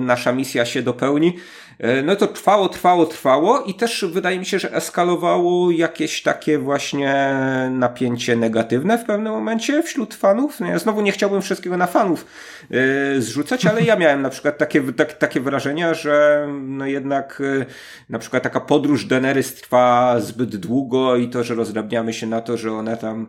nasza 0.00 0.32
misja 0.32 0.64
się 0.64 0.82
dopełni. 0.82 1.36
E, 1.78 2.02
no 2.02 2.16
to 2.16 2.26
trwało, 2.26 2.68
trwało, 2.68 3.06
trwało 3.06 3.60
i 3.60 3.74
też 3.74 4.04
wydaje 4.12 4.38
mi 4.38 4.46
się, 4.46 4.58
że 4.58 4.72
eskalowało 4.72 5.70
jakieś 5.70 6.22
takie 6.22 6.58
właśnie 6.58 7.34
napięcie 7.70 8.36
negatywne 8.36 8.98
w 8.98 9.04
pewnym 9.04 9.32
momencie 9.32 9.82
wśród 9.82 10.14
fanów. 10.14 10.60
No 10.60 10.66
ja 10.66 10.78
znowu 10.78 11.00
nie 11.00 11.12
chciałbym 11.12 11.42
wszystkiego 11.42 11.76
na 11.76 11.86
fanów 11.86 12.26
yy, 12.70 12.78
zrzucać, 13.22 13.66
ale 13.66 13.82
ja 13.82 13.96
miałem 13.96 14.22
na 14.22 14.30
przykład 14.30 14.58
takie, 14.58 14.82
tak, 14.92 15.12
takie 15.12 15.40
wrażenia, 15.40 15.94
że 15.94 16.46
no 16.62 16.86
jednak 16.86 17.38
yy, 17.40 17.66
na 18.08 18.18
przykład 18.18 18.42
taka 18.42 18.60
podróż 18.60 19.04
Daenerys 19.04 19.54
trwa 19.54 20.16
zbyt 20.20 20.56
długo 20.56 21.16
i 21.16 21.28
to, 21.28 21.44
że 21.44 21.54
rozdrabniamy 21.54 22.12
się 22.12 22.26
na 22.26 22.40
to, 22.40 22.56
że 22.56 22.72
ona 22.72 22.96
tam 22.96 23.26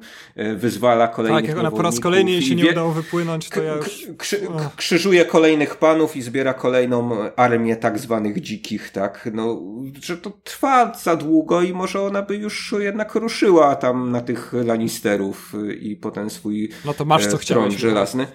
wyzwala 0.56 1.08
kolejnych 1.08 1.42
Tak, 1.42 1.50
jak 1.50 1.60
ona 1.60 1.72
po 1.72 1.82
raz 1.82 2.00
kolejny 2.00 2.32
jej 2.32 2.42
się 2.42 2.56
nie 2.56 2.72
udało 2.72 2.92
wypłynąć, 2.92 3.50
to 3.50 3.64
ja 3.64 3.74
już... 3.74 4.08
krzyżuje 4.76 5.26
kolejnych 5.26 5.76
panów 5.76 6.16
i 6.16 6.22
zbiera 6.22 6.54
kolejną 6.54 7.10
armię 7.36 7.76
tak 7.76 8.00
zwanych 8.00 8.37
dzikich, 8.42 8.90
tak, 8.90 9.30
no, 9.34 9.62
że 10.02 10.18
to 10.18 10.32
trwa 10.44 10.94
za 10.94 11.16
długo 11.16 11.62
i 11.62 11.74
może 11.74 12.02
ona 12.02 12.22
by 12.22 12.36
już 12.36 12.76
jednak 12.80 13.16
ruszyła 13.16 13.76
tam 13.76 14.12
na 14.12 14.22
tych 14.22 14.54
Lannisterów 14.54 15.54
i 15.82 15.96
potem 15.96 16.30
swój 16.30 16.70
no 16.86 16.94
to 16.94 17.06
masz, 17.06 17.28
co 17.28 17.38
e, 17.38 17.40
tron 17.40 17.66
no. 17.66 17.78
żelazny. 17.78 18.28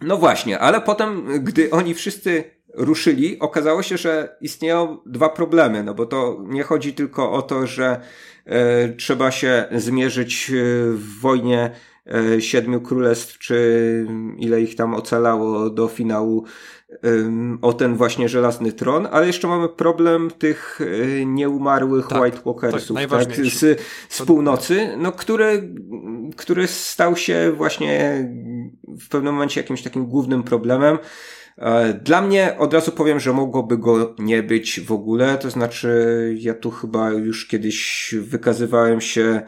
No 0.00 0.16
właśnie, 0.16 0.58
ale 0.58 0.80
potem, 0.80 1.26
gdy 1.44 1.70
oni 1.70 1.94
wszyscy 1.94 2.56
ruszyli, 2.76 3.38
okazało 3.38 3.82
się, 3.82 3.96
że 3.96 4.36
istnieją 4.40 4.98
dwa 5.06 5.28
problemy, 5.28 5.82
no 5.82 5.94
bo 5.94 6.06
to 6.06 6.44
nie 6.46 6.62
chodzi 6.62 6.92
tylko 6.92 7.32
o 7.32 7.42
to, 7.42 7.66
że 7.66 8.00
e, 8.44 8.88
trzeba 8.88 9.30
się 9.30 9.64
zmierzyć 9.72 10.50
e, 10.50 10.54
w 10.90 11.20
wojnie 11.20 11.70
e, 12.06 12.40
siedmiu 12.40 12.80
królestw, 12.80 13.38
czy 13.38 14.06
ile 14.38 14.60
ich 14.60 14.76
tam 14.76 14.94
ocalało 14.94 15.70
do 15.70 15.88
finału 15.88 16.44
o 17.62 17.72
ten 17.72 17.96
właśnie 17.96 18.28
żelazny 18.28 18.72
tron, 18.72 19.08
ale 19.10 19.26
jeszcze 19.26 19.48
mamy 19.48 19.68
problem 19.68 20.30
tych 20.30 20.80
e, 20.80 21.26
nieumarłych 21.26 22.06
tak, 22.06 22.22
White 22.22 22.38
Walkersów 22.44 22.96
tak, 22.96 23.10
tak, 23.10 23.34
z, 23.34 23.80
z 24.08 24.22
północy, 24.22 24.88
no, 24.96 25.12
który, 25.12 25.74
który 26.36 26.66
stał 26.66 27.16
się 27.16 27.52
właśnie 27.56 28.24
w 29.00 29.08
pewnym 29.08 29.34
momencie 29.34 29.60
jakimś 29.60 29.82
takim 29.82 30.06
głównym 30.06 30.42
problemem. 30.42 30.98
E, 31.58 31.94
dla 31.94 32.22
mnie 32.22 32.56
od 32.58 32.74
razu 32.74 32.92
powiem, 32.92 33.20
że 33.20 33.32
mogłoby 33.32 33.78
go 33.78 34.14
nie 34.18 34.42
być 34.42 34.80
w 34.80 34.92
ogóle, 34.92 35.38
to 35.38 35.50
znaczy 35.50 36.34
ja 36.38 36.54
tu 36.54 36.70
chyba 36.70 37.10
już 37.10 37.46
kiedyś 37.46 38.14
wykazywałem 38.20 39.00
się 39.00 39.42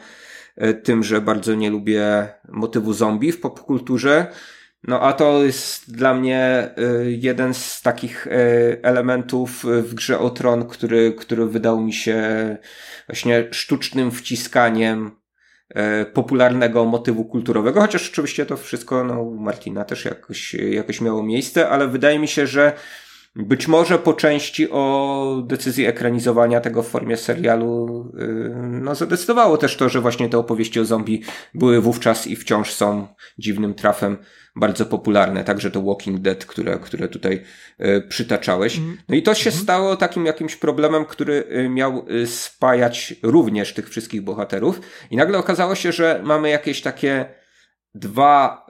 e, 0.57 0.75
tym, 0.75 1.03
że 1.03 1.21
bardzo 1.21 1.55
nie 1.55 1.71
lubię 1.71 2.29
motywu 2.49 2.93
zombie 2.93 3.33
w 3.33 3.41
popkulturze. 3.41 4.27
No 4.83 5.01
a 5.01 5.13
to 5.13 5.45
jest 5.45 5.97
dla 5.97 6.15
mnie 6.15 6.71
y, 6.79 7.13
jeden 7.13 7.55
z 7.55 7.83
takich 7.83 8.27
y, 8.27 8.31
elementów 8.83 9.65
w 9.65 9.95
grze 9.95 10.19
o 10.19 10.31
tron, 10.31 10.69
który, 10.69 11.13
który 11.13 11.47
wydał 11.47 11.81
mi 11.81 11.93
się 11.93 12.57
właśnie 13.09 13.49
sztucznym 13.51 14.11
wciskaniem 14.11 15.11
y, 15.71 16.05
popularnego 16.05 16.85
motywu 16.85 17.25
kulturowego, 17.25 17.81
chociaż 17.81 18.11
oczywiście 18.11 18.47
to 18.47 18.57
wszystko 18.57 19.05
no, 19.05 19.23
u 19.23 19.35
Martina 19.35 19.85
też 19.85 20.05
jakoś, 20.05 20.55
jakoś 20.55 21.01
miało 21.01 21.23
miejsce, 21.23 21.69
ale 21.69 21.89
wydaje 21.89 22.19
mi 22.19 22.29
się, 22.29 22.47
że 22.47 22.73
być 23.37 23.69
może 23.69 23.99
po 23.99 24.13
części 24.13 24.71
o 24.71 25.43
decyzji 25.47 25.87
ekranizowania 25.87 26.61
tego 26.61 26.83
w 26.83 26.89
formie 26.89 27.17
serialu 27.17 28.05
no, 28.57 28.95
zadecydowało 28.95 29.57
też 29.57 29.77
to, 29.77 29.89
że 29.89 30.01
właśnie 30.01 30.29
te 30.29 30.39
opowieści 30.39 30.81
o 30.81 30.85
zombie 30.85 31.23
były 31.55 31.81
wówczas 31.81 32.27
i 32.27 32.37
wciąż 32.37 32.73
są 32.73 33.09
dziwnym 33.39 33.75
trafem 33.75 34.17
bardzo 34.57 34.87
popularne, 34.87 35.45
także 35.45 35.71
to 35.71 35.83
Walking 35.83 36.21
Dead, 36.21 36.45
które, 36.45 36.79
które 36.79 37.09
tutaj 37.09 37.43
e, 37.79 38.01
przytaczałeś. 38.01 38.79
Mhm. 38.79 38.99
No 39.09 39.17
i 39.17 39.23
to 39.23 39.35
się 39.35 39.51
mm. 39.51 39.63
stało 39.63 39.97
takim 39.97 40.27
jakimś 40.27 40.57
problemem, 40.57 41.05
który 41.05 41.45
e, 41.49 41.69
miał 41.69 42.07
spajać 42.27 43.15
również 43.23 43.75
tych 43.75 43.91
wszystkich 43.91 44.23
bohaterów. 44.23 44.81
I 45.11 45.17
nagle 45.17 45.39
okazało 45.39 45.75
się, 45.75 45.93
że 45.93 46.21
mamy 46.25 46.51
jakieś 46.51 46.83
takie 46.83 47.38
dwa 47.99 48.67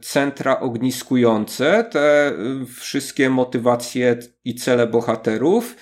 centra 0.00 0.60
ogniskujące, 0.60 1.84
te 1.90 2.32
wszystkie 2.76 3.30
motywacje 3.30 4.16
i 4.44 4.54
cele 4.54 4.86
bohaterów. 4.86 5.76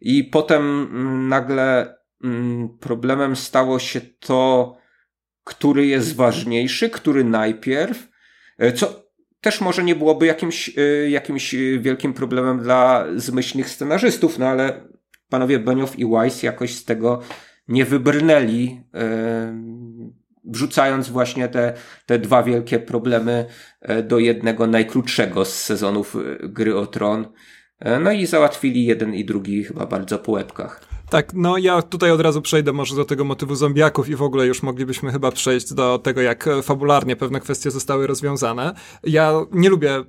I 0.00 0.24
potem 0.24 0.62
mm, 0.62 1.28
nagle 1.28 1.96
mm, 2.24 2.68
problemem 2.78 3.36
stało 3.36 3.78
się 3.78 4.00
to, 4.00 4.76
który 5.44 5.86
jest 5.86 6.16
ważniejszy, 6.16 6.90
który 6.90 7.24
najpierw. 7.24 8.08
E, 8.58 8.72
co 8.72 9.04
też 9.40 9.60
może 9.60 9.84
nie 9.84 9.94
byłoby 9.94 10.26
jakimś, 10.26 10.78
e, 10.78 11.10
jakimś 11.10 11.54
wielkim 11.80 12.14
problemem 12.14 12.58
dla 12.58 13.06
zmyślnych 13.16 13.70
scenarzystów, 13.70 14.38
no 14.38 14.46
ale 14.46 14.88
panowie 15.28 15.58
Benioff 15.58 15.98
i 15.98 16.06
Weiss 16.06 16.42
jakoś 16.42 16.74
z 16.74 16.84
tego 16.84 17.20
nie 17.68 17.84
wybrnęli, 17.84 18.80
wrzucając 20.44 21.08
właśnie 21.08 21.48
te, 21.48 21.72
te 22.06 22.18
dwa 22.18 22.42
wielkie 22.42 22.78
problemy 22.78 23.46
do 24.04 24.18
jednego 24.18 24.66
najkrótszego 24.66 25.44
z 25.44 25.54
sezonów 25.54 26.16
gry 26.42 26.76
o 26.76 26.86
tron. 26.86 27.26
No 28.00 28.12
i 28.12 28.26
załatwili 28.26 28.84
jeden 28.84 29.14
i 29.14 29.24
drugi 29.24 29.64
chyba 29.64 29.86
bardzo 29.86 30.18
po 30.18 30.32
łebkach. 30.32 30.80
Tak, 31.10 31.34
no 31.34 31.58
ja 31.58 31.82
tutaj 31.82 32.10
od 32.10 32.20
razu 32.20 32.42
przejdę 32.42 32.72
może 32.72 32.96
do 32.96 33.04
tego 33.04 33.24
motywu 33.24 33.54
zombiaków 33.54 34.08
i 34.08 34.16
w 34.16 34.22
ogóle 34.22 34.46
już 34.46 34.62
moglibyśmy 34.62 35.12
chyba 35.12 35.32
przejść 35.32 35.74
do 35.74 35.98
tego, 35.98 36.20
jak 36.20 36.48
fabularnie 36.62 37.16
pewne 37.16 37.40
kwestie 37.40 37.70
zostały 37.70 38.06
rozwiązane. 38.06 38.74
Ja 39.04 39.32
nie 39.52 39.68
lubię 39.68 40.04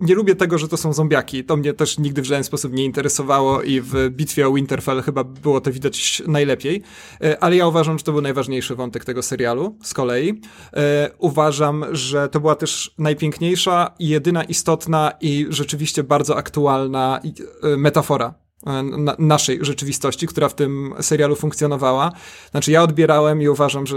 nie 0.00 0.14
lubię 0.14 0.34
tego, 0.34 0.58
że 0.58 0.68
to 0.68 0.76
są 0.76 0.92
zombiaki. 0.92 1.44
To 1.44 1.56
mnie 1.56 1.74
też 1.74 1.98
nigdy 1.98 2.22
w 2.22 2.24
żaden 2.24 2.44
sposób 2.44 2.72
nie 2.72 2.84
interesowało 2.84 3.62
i 3.62 3.80
w 3.80 4.10
bitwie 4.10 4.48
o 4.48 4.52
Winterfell 4.52 5.02
chyba 5.02 5.24
było 5.24 5.60
to 5.60 5.72
widać 5.72 6.22
najlepiej. 6.26 6.82
E, 7.22 7.42
ale 7.42 7.56
ja 7.56 7.66
uważam, 7.66 7.98
że 7.98 8.04
to 8.04 8.12
był 8.12 8.20
najważniejszy 8.20 8.74
wątek 8.74 9.04
tego 9.04 9.22
serialu 9.22 9.76
z 9.82 9.94
kolei. 9.94 10.40
E, 10.72 11.10
uważam, 11.18 11.84
że 11.92 12.28
to 12.28 12.40
była 12.40 12.54
też 12.54 12.94
najpiękniejsza 12.98 13.94
jedyna 13.98 14.44
istotna 14.44 15.12
i 15.20 15.46
rzeczywiście 15.48 16.02
bardzo 16.02 16.36
aktualna 16.36 17.20
e, 17.62 17.76
metafora 17.76 18.34
na, 18.82 19.16
naszej 19.18 19.58
rzeczywistości, 19.64 20.26
która 20.26 20.48
w 20.48 20.54
tym 20.54 20.94
serialu 21.00 21.36
funkcjonowała. 21.36 22.12
Znaczy 22.50 22.70
ja 22.70 22.82
odbierałem 22.82 23.42
i 23.42 23.48
uważam, 23.48 23.86
że 23.86 23.96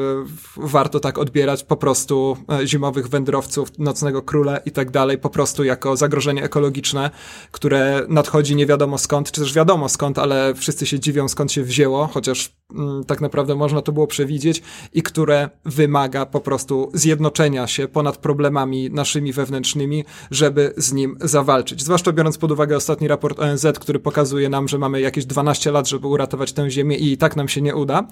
warto 0.58 1.00
tak 1.00 1.18
odbierać 1.18 1.64
po 1.64 1.76
prostu 1.76 2.38
e, 2.62 2.68
zimowych 2.68 3.08
wędrowców, 3.08 3.80
nocnego 3.80 4.22
króla 4.22 4.58
i 4.58 4.72
tak 4.72 4.92
dalej, 4.92 5.18
po 5.18 5.30
prostu 5.30 5.64
jako 5.64 5.98
zagrożenie 5.98 6.44
ekologiczne, 6.44 7.12
które 7.52 8.06
nadchodzi 8.10 8.56
nie 8.56 8.66
wiadomo 8.66 8.98
skąd, 8.98 9.32
czy 9.32 9.42
też 9.42 9.54
wiadomo 9.54 9.90
skąd, 9.90 10.20
ale 10.20 10.54
wszyscy 10.56 10.86
się 10.86 11.00
dziwią 11.00 11.28
skąd 11.28 11.52
się 11.52 11.64
wzięło, 11.64 12.08
chociaż 12.08 12.56
mm, 12.76 13.04
tak 13.04 13.22
naprawdę 13.22 13.56
można 13.56 13.82
to 13.82 13.92
było 13.92 14.08
przewidzieć 14.08 14.64
i 14.94 15.04
które 15.04 15.50
wymaga 15.66 16.26
po 16.26 16.40
prostu 16.40 16.92
zjednoczenia 16.94 17.68
się 17.68 17.88
ponad 17.88 18.18
problemami 18.18 18.90
naszymi 18.92 19.34
wewnętrznymi, 19.34 20.06
żeby 20.32 20.74
z 20.78 20.94
nim 20.94 21.18
zawalczyć. 21.22 21.84
Zwłaszcza 21.84 22.12
biorąc 22.12 22.38
pod 22.38 22.52
uwagę 22.52 22.78
ostatni 22.78 23.08
raport 23.08 23.40
ONZ, 23.40 23.66
który 23.80 24.00
pokazuje 24.00 24.50
nam, 24.54 24.68
że 24.68 24.78
mamy 24.78 25.02
jakieś 25.02 25.26
12 25.26 25.72
lat, 25.72 25.88
żeby 25.88 26.08
uratować 26.08 26.54
tę 26.54 26.70
ziemię 26.70 26.98
i 26.98 27.14
i 27.14 27.18
tak 27.18 27.36
nam 27.36 27.48
się 27.48 27.62
nie 27.62 27.76
uda, 27.76 28.08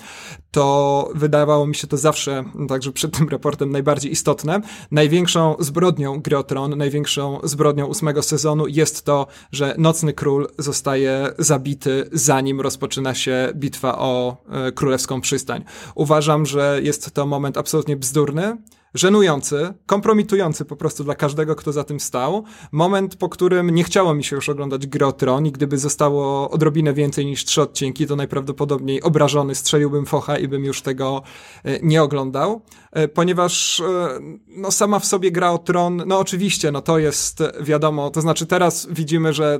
to 0.52 1.10
wydawało 1.16 1.68
mi 1.68 1.76
się 1.76 1.88
to 1.88 1.98
zawsze, 1.98 2.44
także 2.70 2.92
przed 2.92 3.18
tym 3.18 3.30
raportem 3.30 3.72
najbardziej 3.72 4.12
istotne. 4.12 4.62
Największą 4.92 5.56
zbrodnią 5.60 6.22
gry 6.22 6.38
o 6.38 6.44
Tron, 6.44 6.78
największą 6.78 7.40
zbrodnią 7.44 7.86
ósmego 7.86 8.24
sezonu 8.24 8.68
jest 8.68 9.06
to, 9.06 9.28
że 9.52 9.76
Nocny 9.78 10.14
Król 10.14 10.48
zostaje 10.58 11.34
zabity 11.38 12.10
zanim 12.12 12.62
rozpoczyna 12.62 13.16
się 13.16 13.52
bitwa 13.56 13.98
o 13.98 14.38
e, 14.50 14.72
Królewską 14.72 15.22
Przystań. 15.22 15.64
Uważam, 15.96 16.46
że 16.46 16.80
jest 16.84 17.12
to 17.12 17.26
moment 17.26 17.58
absolutnie 17.58 17.98
bzdurny, 17.98 18.58
żenujący, 18.94 19.74
kompromitujący 19.86 20.66
po 20.66 20.76
prostu 20.76 21.04
dla 21.04 21.16
każdego, 21.16 21.56
kto 21.56 21.72
za 21.72 21.84
tym 21.84 22.00
stał. 22.00 22.44
Moment, 22.72 23.16
po 23.16 23.30
którym 23.30 23.70
nie 23.70 23.84
chciało 23.84 24.14
mi 24.14 24.24
się 24.24 24.36
już 24.36 24.50
oglądać 24.50 24.88
gry 24.88 25.06
o 25.06 25.12
Tron 25.12 25.46
i 25.46 25.52
gdyby 25.52 25.78
zostało 25.78 26.50
odrobinę 26.50 26.94
więcej 26.94 27.26
niż 27.26 27.46
trzy 27.46 27.62
odcinki, 27.62 28.08
to 28.08 28.16
najprawdopodobniej 28.16 29.02
obrażony 29.02 29.56
strzeliłbym 29.56 30.06
focha 30.06 30.38
i 30.38 30.48
bym 30.48 30.66
już 30.66 30.82
tego 30.82 31.22
e, 31.64 31.80
nie 31.80 32.04
oglądał, 32.04 32.62
e, 32.92 33.08
ponieważ 33.08 33.80
e, 33.80 34.20
no 34.48 34.72
sama 34.72 35.00
w 35.00 35.06
sobie 35.06 35.32
gra 35.32 35.52
o 35.52 35.58
Tron, 35.58 36.04
no 36.06 36.20
oczywiście, 36.20 36.72
no 36.72 36.82
to 36.82 37.00
jest 37.00 37.44
wiadomo, 37.62 38.10
to 38.10 38.22
znaczy 38.22 38.46
teraz 38.46 38.88
widzimy, 38.92 39.34
że 39.34 39.60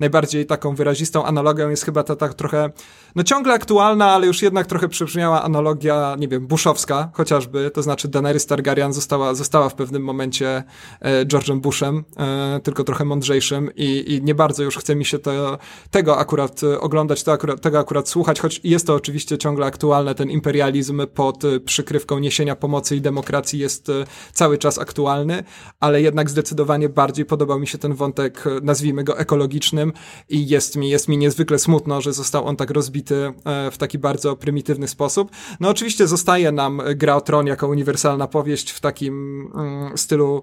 najbardziej 0.00 0.46
taką 0.46 0.74
wyrazistą 0.74 1.24
analogią 1.24 1.70
jest 1.70 1.84
chyba 1.84 2.02
ta 2.02 2.16
tak 2.16 2.34
trochę, 2.34 2.70
no 3.14 3.22
ciągle 3.22 3.54
aktualna, 3.54 4.10
ale 4.10 4.26
już 4.26 4.42
jednak 4.42 4.66
trochę 4.66 4.88
przybrzmiała 4.88 5.42
analogia, 5.42 6.16
nie 6.18 6.28
wiem, 6.28 6.46
buszowska 6.46 7.10
chociażby, 7.12 7.70
to 7.70 7.82
znaczy 7.82 8.08
Daenerys 8.08 8.46
Targaryen 8.46 8.65
Targaryen 8.66 8.92
została, 8.92 9.34
została 9.34 9.68
w 9.68 9.74
pewnym 9.74 10.02
momencie 10.02 10.62
e, 11.00 11.26
George'em 11.26 11.60
Bushem, 11.60 12.04
e, 12.16 12.60
tylko 12.62 12.84
trochę 12.84 13.04
mądrzejszym 13.04 13.70
i, 13.76 14.14
i 14.14 14.22
nie 14.22 14.34
bardzo 14.34 14.62
już 14.62 14.78
chce 14.78 14.96
mi 14.96 15.04
się 15.04 15.18
to, 15.18 15.58
tego 15.90 16.18
akurat 16.18 16.62
e, 16.62 16.80
oglądać, 16.80 17.22
to 17.22 17.32
akurat, 17.32 17.60
tego 17.60 17.78
akurat 17.78 18.08
słuchać, 18.08 18.40
choć 18.40 18.60
jest 18.64 18.86
to 18.86 18.94
oczywiście 18.94 19.38
ciągle 19.38 19.66
aktualne, 19.66 20.14
ten 20.14 20.30
imperializm 20.30 21.06
pod 21.14 21.42
przykrywką 21.64 22.18
niesienia 22.18 22.56
pomocy 22.56 22.96
i 22.96 23.00
demokracji 23.00 23.58
jest 23.58 23.92
cały 24.32 24.58
czas 24.58 24.78
aktualny, 24.78 25.44
ale 25.80 26.02
jednak 26.02 26.30
zdecydowanie 26.30 26.88
bardziej 26.88 27.24
podobał 27.24 27.60
mi 27.60 27.66
się 27.66 27.78
ten 27.78 27.94
wątek, 27.94 28.44
nazwijmy 28.62 29.04
go 29.04 29.18
ekologicznym 29.18 29.92
i 30.28 30.48
jest 30.48 30.76
mi, 30.76 30.90
jest 30.90 31.08
mi 31.08 31.18
niezwykle 31.18 31.58
smutno, 31.58 32.00
że 32.00 32.12
został 32.12 32.46
on 32.46 32.56
tak 32.56 32.70
rozbity 32.70 33.32
w 33.72 33.78
taki 33.78 33.98
bardzo 33.98 34.36
prymitywny 34.36 34.88
sposób. 34.88 35.30
No 35.60 35.68
oczywiście 35.68 36.06
zostaje 36.06 36.52
nam 36.52 36.82
gra 36.96 37.16
o 37.16 37.20
tron 37.20 37.46
jako 37.46 37.68
uniwersalna 37.68 38.26
powieść, 38.26 38.55
opowieść 38.56 38.70
w 38.70 38.80
takim 38.80 39.46
mm, 39.54 39.98
stylu 39.98 40.42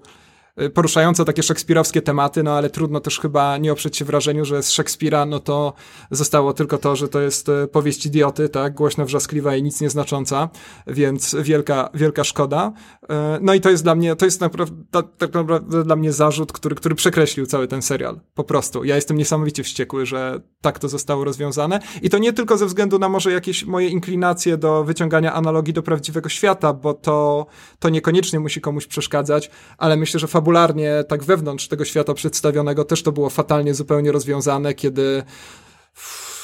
Y, 0.62 0.70
poruszające 0.70 1.24
takie 1.24 1.42
szekspirowskie 1.42 2.02
tematy, 2.02 2.42
no 2.42 2.52
ale 2.52 2.70
trudno 2.70 3.00
też 3.00 3.20
chyba 3.20 3.58
nie 3.58 3.72
oprzeć 3.72 3.96
się 3.96 4.04
wrażeniu, 4.04 4.44
że 4.44 4.62
z 4.62 4.70
Szekspira 4.70 5.26
no 5.26 5.40
to 5.40 5.72
zostało 6.10 6.52
tylko 6.52 6.78
to, 6.78 6.96
że 6.96 7.08
to 7.08 7.20
jest 7.20 7.48
y, 7.48 7.68
powieść 7.68 8.06
idioty, 8.06 8.48
tak, 8.48 8.74
głośno 8.74 9.04
wrzaskliwa 9.04 9.56
i 9.56 9.62
nic 9.62 9.80
nieznacząca, 9.80 10.48
więc 10.86 11.36
wielka, 11.42 11.90
wielka 11.94 12.24
szkoda. 12.24 12.72
Y, 13.02 13.06
no 13.40 13.54
i 13.54 13.60
to 13.60 13.70
jest 13.70 13.82
dla 13.82 13.94
mnie, 13.94 14.16
to 14.16 14.24
jest 14.24 14.40
naprawdę, 14.40 15.02
tak 15.18 15.34
naprawdę 15.34 15.84
dla 15.84 15.96
mnie 15.96 16.12
zarzut, 16.12 16.52
który, 16.52 16.74
który 16.74 16.94
przekreślił 16.94 17.46
cały 17.46 17.68
ten 17.68 17.82
serial. 17.82 18.20
Po 18.34 18.44
prostu. 18.44 18.84
Ja 18.84 18.94
jestem 18.94 19.16
niesamowicie 19.16 19.62
wściekły, 19.62 20.06
że 20.06 20.40
tak 20.60 20.78
to 20.78 20.88
zostało 20.88 21.24
rozwiązane 21.24 21.80
i 22.02 22.10
to 22.10 22.18
nie 22.18 22.32
tylko 22.32 22.56
ze 22.56 22.66
względu 22.66 22.98
na 22.98 23.08
może 23.08 23.32
jakieś 23.32 23.64
moje 23.64 23.88
inklinacje 23.88 24.56
do 24.56 24.84
wyciągania 24.84 25.34
analogii 25.34 25.74
do 25.74 25.82
prawdziwego 25.82 26.28
świata, 26.28 26.72
bo 26.72 26.94
to, 26.94 27.46
to 27.78 27.88
niekoniecznie 27.88 28.40
musi 28.40 28.60
komuś 28.60 28.86
przeszkadzać, 28.86 29.50
ale 29.78 29.96
myślę, 29.96 30.20
że 30.20 30.28
fabularnie, 30.44 31.04
tak 31.08 31.24
wewnątrz 31.24 31.68
tego 31.68 31.84
świata 31.84 32.14
przedstawionego 32.14 32.84
też 32.84 33.02
to 33.02 33.12
było 33.12 33.30
fatalnie 33.30 33.74
zupełnie 33.74 34.12
rozwiązane, 34.12 34.74
kiedy 34.74 35.22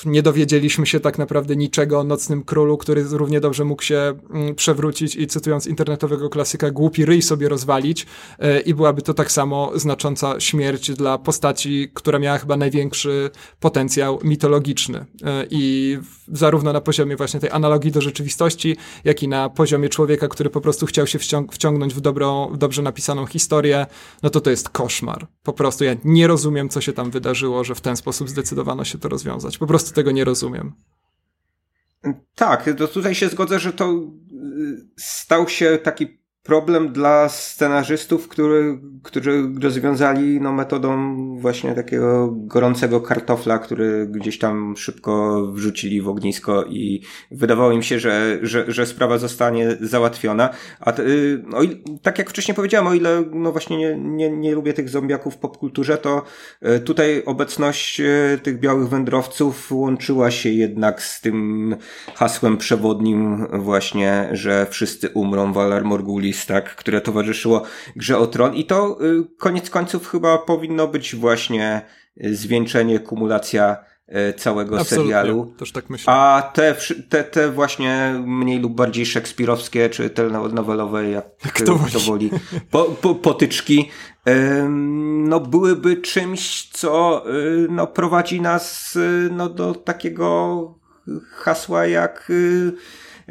nie 0.07 0.23
dowiedzieliśmy 0.23 0.87
się 0.87 1.01
tak 1.01 1.19
naprawdę 1.19 1.57
niczego 1.57 2.01
o 2.01 2.05
Nocnym 2.05 2.45
Królu, 2.45 2.77
który 2.77 3.05
równie 3.11 3.41
dobrze 3.41 3.65
mógł 3.65 3.83
się 3.83 4.15
mm, 4.31 4.55
przewrócić 4.55 5.17
i 5.17 5.27
cytując 5.27 5.67
internetowego 5.67 6.31
klasyka, 6.31 6.71
głupi 6.71 7.05
ryj 7.05 7.23
sobie 7.23 7.49
rozwalić 7.49 8.07
e, 8.39 8.61
i 8.61 8.75
byłaby 8.75 9.03
to 9.03 9.15
tak 9.15 9.33
samo 9.33 9.73
znacząca 9.75 10.41
śmierć 10.41 10.91
dla 10.91 11.19
postaci, 11.19 11.91
która 11.95 12.19
miała 12.19 12.39
chyba 12.39 12.57
największy 12.57 13.31
potencjał 13.61 14.19
mitologiczny. 14.25 15.07
E, 15.25 15.47
I 15.51 15.99
zarówno 16.29 16.73
na 16.73 16.81
poziomie 16.81 17.17
właśnie 17.17 17.41
tej 17.41 17.51
analogii 17.51 17.93
do 17.93 18.01
rzeczywistości, 18.01 18.77
jak 19.05 19.23
i 19.23 19.29
na 19.29 19.49
poziomie 19.49 19.89
człowieka, 19.89 20.29
który 20.29 20.51
po 20.51 20.61
prostu 20.61 20.87
chciał 20.87 21.07
się 21.07 21.19
wciąg 21.19 21.53
wciągnąć 21.53 21.95
w 21.95 22.01
dobrą, 22.01 22.51
w 22.53 22.57
dobrze 22.57 22.83
napisaną 22.83 23.27
historię, 23.27 23.87
no 24.23 24.31
to 24.31 24.41
to 24.41 24.51
jest 24.51 24.69
koszmar. 24.69 25.27
Po 25.43 25.53
prostu 25.53 25.85
ja 25.85 25.97
nie 26.05 26.27
rozumiem, 26.27 26.69
co 26.69 26.81
się 26.81 26.93
tam 26.93 27.11
wydarzyło, 27.11 27.65
że 27.65 27.75
w 27.75 27.81
ten 27.81 27.97
sposób 27.97 28.29
zdecydowano 28.29 28.85
się 28.85 28.99
to 28.99 29.09
rozwiązać. 29.09 29.59
Po 29.59 29.67
prostu 29.67 29.90
tego 29.93 30.11
nie 30.11 30.25
rozumiem. 30.25 30.73
Tak, 32.35 32.71
to 32.79 32.89
tutaj 32.89 33.15
się 33.15 33.29
zgodzę, 33.29 33.59
że 33.59 33.73
to 33.73 33.93
y, 33.93 34.87
stał 34.97 35.49
się 35.49 35.79
taki 35.83 36.20
problem 36.43 36.93
dla 36.93 37.29
scenarzystów, 37.29 38.29
który, 38.29 38.79
którzy 39.03 39.43
rozwiązali 39.63 40.41
no, 40.41 40.53
metodą 40.53 41.17
właśnie 41.41 41.75
takiego 41.75 42.29
gorącego 42.33 43.01
kartofla, 43.01 43.59
który 43.59 44.07
gdzieś 44.07 44.39
tam 44.39 44.77
szybko 44.77 45.43
wrzucili 45.53 46.03
w 46.03 46.09
ognisko 46.09 46.65
i 46.65 47.03
wydawało 47.31 47.73
im 47.73 47.83
się, 47.83 47.99
że, 47.99 48.39
że, 48.43 48.65
że 48.69 48.87
sprawa 48.87 49.19
zostanie 49.19 49.77
załatwiona. 49.81 50.51
A 50.81 50.93
no, 51.47 51.59
tak 52.03 52.19
jak 52.19 52.31
wcześniej 52.31 52.55
powiedziałem, 52.55 52.87
o 52.87 52.95
ile 52.95 53.25
no 53.33 53.53
właśnie 53.53 53.77
nie, 53.77 53.99
nie, 53.99 54.31
nie 54.31 54.55
lubię 54.55 54.73
tych 54.73 54.89
zombiaków 54.89 55.35
w 55.35 55.39
popkulturze, 55.39 55.99
to 55.99 56.23
y, 56.77 56.81
tutaj 56.81 57.23
obecność 57.27 58.01
y, 58.01 58.39
tych 58.43 58.61
białych 58.61 58.89
wędrowców 58.89 59.73
łączyła 59.73 60.31
się 60.31 60.49
jednak 60.49 61.03
z 61.03 61.21
tym 61.21 61.77
hasłem 62.15 62.57
przewodnim 62.57 63.47
właśnie, 63.53 64.29
że 64.33 64.67
wszyscy 64.71 65.09
umrą, 65.09 65.53
Valar 65.53 65.85
Morgulis 66.31 66.47
tak, 66.47 66.77
które 66.77 67.01
towarzyszyło 67.01 67.63
grze 67.97 68.19
o 68.19 68.27
Tron 68.27 68.55
i 68.55 68.65
to 68.65 68.99
y, 69.05 69.25
koniec 69.39 69.71
końców 69.71 70.09
chyba 70.09 70.39
powinno 70.39 70.89
być 70.89 71.17
właśnie 71.17 71.83
y, 72.25 72.37
zwieńczenie, 72.37 73.01
kumulacja 73.01 73.77
y, 74.09 74.35
całego 74.35 74.81
Absolutnie, 74.81 75.13
serialu. 75.13 75.55
Też 75.59 75.73
tak 75.73 75.91
myślę. 75.91 76.13
A 76.13 76.51
te, 76.55 76.77
te, 77.09 77.25
te 77.25 77.51
właśnie 77.51 78.15
mniej 78.27 78.61
lub 78.61 78.75
bardziej 78.75 79.07
szekspirowskie, 79.07 79.91
czy 79.91 80.11
te 80.11 80.25
nowelowe, 80.29 81.11
jak 81.11 81.27
Kto 81.55 81.79
to 81.93 82.01
woli, 82.01 82.31
po, 82.71 82.85
po, 82.85 83.15
potyczki, 83.15 83.91
no 85.29 85.41
byłyby 85.41 85.97
czymś, 85.97 86.69
co 86.69 87.25
no, 87.69 87.87
prowadzi 87.87 88.41
nas 88.41 88.99
no, 89.31 89.49
do 89.49 89.75
takiego 89.75 90.75
hasła 91.31 91.87
jak 91.87 92.33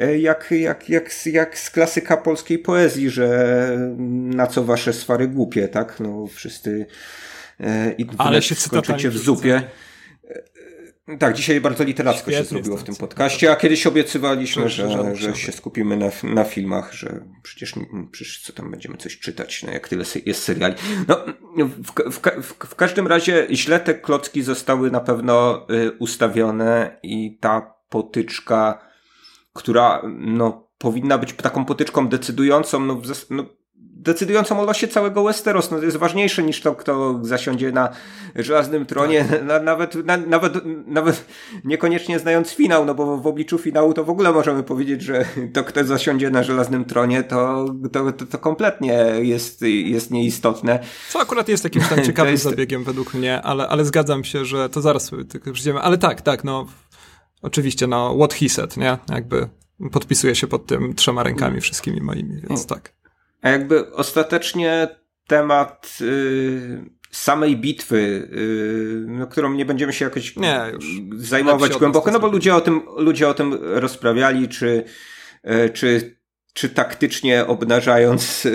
jak, 0.07 0.51
jak, 0.51 0.89
jak, 0.89 1.25
jak 1.25 1.59
z 1.59 1.69
klasyka 1.69 2.17
polskiej 2.17 2.59
poezji, 2.59 3.09
że 3.09 3.77
na 4.07 4.47
co 4.47 4.63
wasze 4.63 4.93
swary 4.93 5.27
głupie, 5.27 5.67
tak? 5.67 5.99
No 5.99 6.27
wszyscy 6.27 6.85
e, 7.59 7.91
i 7.91 8.05
Ale 8.17 8.41
się 8.41 8.55
skończycie 8.55 9.09
w 9.09 9.17
zupie. 9.17 9.61
E, 11.07 11.17
tak, 11.17 11.35
dzisiaj 11.35 11.61
bardzo 11.61 11.83
literacko 11.83 12.21
Świetnie 12.31 12.39
się 12.39 12.49
zrobiło 12.49 12.77
w 12.77 12.83
tym 12.83 12.95
podcaście, 12.95 13.51
a 13.51 13.55
kiedyś 13.55 13.87
obiecywaliśmy, 13.87 14.69
że, 14.69 15.15
że 15.15 15.35
się 15.35 15.51
skupimy 15.51 15.97
na, 15.97 16.09
na 16.23 16.43
filmach, 16.43 16.93
że 16.93 17.25
przecież, 17.43 17.73
przecież 18.11 18.41
co 18.41 18.53
tam 18.53 18.71
będziemy 18.71 18.97
coś 18.97 19.19
czytać, 19.19 19.63
no 19.63 19.71
jak 19.71 19.87
tyle 19.87 20.03
jest 20.25 20.43
seriali. 20.43 20.75
No, 21.07 21.25
w, 21.57 22.11
w, 22.11 22.43
w, 22.43 22.53
w 22.53 22.75
każdym 22.75 23.07
razie 23.07 23.47
źle 23.51 23.79
te 23.79 23.93
klocki 23.93 24.41
zostały 24.41 24.91
na 24.91 24.99
pewno 24.99 25.67
ustawione 25.99 26.99
i 27.03 27.37
ta 27.41 27.73
potyczka 27.89 28.88
która 29.53 30.01
no, 30.17 30.69
powinna 30.77 31.17
być 31.17 31.33
taką 31.33 31.65
potyczką 31.65 32.07
decydującą, 32.07 32.79
no, 32.79 33.01
no 33.29 33.45
decydującą 33.99 34.59
o 34.59 34.65
losie 34.65 34.87
całego 34.87 35.23
Westeros. 35.23 35.71
No, 35.71 35.77
to 35.77 35.85
jest 35.85 35.97
ważniejsze 35.97 36.43
niż 36.43 36.61
to, 36.61 36.75
kto 36.75 37.19
zasiądzie 37.21 37.71
na 37.71 37.89
żelaznym 38.35 38.85
tronie, 38.85 39.25
tak. 39.29 39.43
na, 39.43 39.59
nawet, 39.59 40.05
na, 40.05 40.17
nawet, 40.17 40.53
nawet 40.87 41.25
niekoniecznie 41.63 42.19
znając 42.19 42.53
finał, 42.53 42.85
no 42.85 42.95
bo 42.95 43.17
w 43.17 43.27
obliczu 43.27 43.57
finału 43.57 43.93
to 43.93 44.03
w 44.03 44.09
ogóle 44.09 44.31
możemy 44.31 44.63
powiedzieć, 44.63 45.01
że 45.01 45.25
to, 45.53 45.63
kto 45.63 45.83
zasiądzie 45.83 46.29
na 46.29 46.43
żelaznym 46.43 46.85
tronie, 46.85 47.23
to, 47.23 47.65
to, 47.91 48.11
to, 48.11 48.25
to 48.25 48.37
kompletnie 48.37 48.93
jest, 49.21 49.61
jest 49.61 50.11
nieistotne. 50.11 50.79
Co 51.09 51.19
akurat 51.19 51.49
jest 51.49 51.63
jakimś 51.63 51.87
tam 51.87 52.03
ciekawym 52.07 52.31
jest... 52.31 52.43
zabiegiem 52.43 52.83
według 52.83 53.13
mnie, 53.13 53.41
ale, 53.41 53.67
ale 53.67 53.85
zgadzam 53.85 54.23
się, 54.23 54.45
że 54.45 54.69
to 54.69 54.81
zaraz 54.81 55.05
sobie 55.05 55.25
tylko 55.25 55.51
przyjdziemy. 55.51 55.79
Ale 55.79 55.97
tak, 55.97 56.21
tak, 56.21 56.43
no 56.43 56.65
Oczywiście, 57.41 57.87
no, 57.87 58.15
what 58.17 58.33
he 58.33 58.49
said, 58.49 58.77
nie? 58.77 58.97
Jakby 59.09 59.49
podpisuję 59.91 60.35
się 60.35 60.47
pod 60.47 60.65
tym 60.65 60.93
trzema 60.93 61.23
rękami 61.23 61.61
wszystkimi 61.61 62.01
moimi, 62.01 62.41
więc 62.49 62.65
tak. 62.65 62.93
A 63.41 63.49
jakby 63.49 63.91
ostatecznie 63.91 64.87
temat 65.27 65.97
yy, 66.01 66.89
samej 67.11 67.57
bitwy, 67.57 68.29
no, 69.07 69.27
którą 69.27 69.53
nie 69.53 69.65
będziemy 69.65 69.93
się 69.93 70.05
jakoś 70.05 70.35
nie, 70.35 70.61
zajmować 71.17 71.77
głęboko, 71.77 72.11
no 72.11 72.19
bo 72.19 72.27
ludzie 72.27 72.55
o 72.55 72.61
tym, 72.61 72.81
ludzie 72.97 73.29
o 73.29 73.33
tym 73.33 73.57
rozprawiali, 73.61 74.47
czy, 74.47 74.83
czy 75.73 76.19
czy 76.53 76.69
taktycznie 76.69 77.47
obnażając 77.47 78.45
e, 78.45 78.49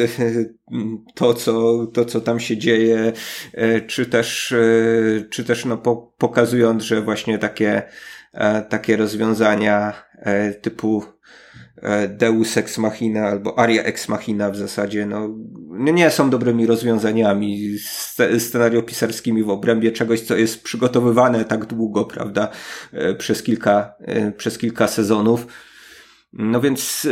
to, 1.15 1.35
co, 1.35 1.87
to, 1.87 2.05
co 2.05 2.21
tam 2.21 2.41
się 2.41 2.57
dzieje, 2.57 3.13
e, 3.53 3.81
czy 3.81 4.07
też, 4.07 4.53
e, 4.53 5.25
czy 5.31 5.45
też 5.45 5.65
no, 5.65 5.77
pokazując, 6.19 6.83
że 6.83 7.03
właśnie 7.03 7.39
takie, 7.39 7.83
takie 8.69 8.97
rozwiązania 8.97 9.93
typu 10.63 11.05
Deus 12.09 12.57
Ex 12.57 12.79
Machina 12.79 13.27
albo 13.29 13.59
Aria 13.59 13.83
Ex 13.83 14.09
Machina 14.09 14.51
w 14.51 14.57
zasadzie 14.57 15.07
no, 15.07 15.29
nie 15.71 16.11
są 16.11 16.31
dobrymi 16.31 16.67
rozwiązaniami 16.67 17.79
scenariopisarskimi 18.39 19.43
w 19.43 19.51
obrębie 19.51 19.93
czegoś, 19.93 20.21
co 20.21 20.37
jest 20.37 20.63
przygotowywane 20.63 21.45
tak 21.45 21.65
długo, 21.65 22.05
prawda, 22.05 22.49
przez 23.19 23.43
kilka, 23.43 23.95
przez 24.37 24.59
kilka 24.59 24.87
sezonów. 24.89 25.47
No 26.33 26.61
więc 26.61 27.09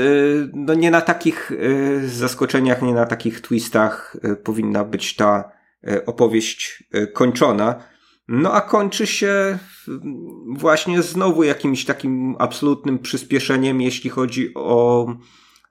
no 0.52 0.74
nie 0.74 0.90
na 0.90 1.00
takich 1.00 1.52
zaskoczeniach, 2.06 2.82
nie 2.82 2.94
na 2.94 3.06
takich 3.06 3.40
twistach 3.40 4.16
powinna 4.44 4.84
być 4.84 5.16
ta 5.16 5.52
opowieść 6.06 6.84
kończona. 7.12 7.84
No 8.28 8.52
a 8.52 8.60
kończy 8.60 9.06
się 9.06 9.58
właśnie 10.46 11.02
znowu 11.02 11.42
jakimś 11.42 11.84
takim 11.84 12.36
absolutnym 12.38 12.98
przyspieszeniem, 12.98 13.80
jeśli 13.80 14.10
chodzi 14.10 14.54
o 14.54 15.06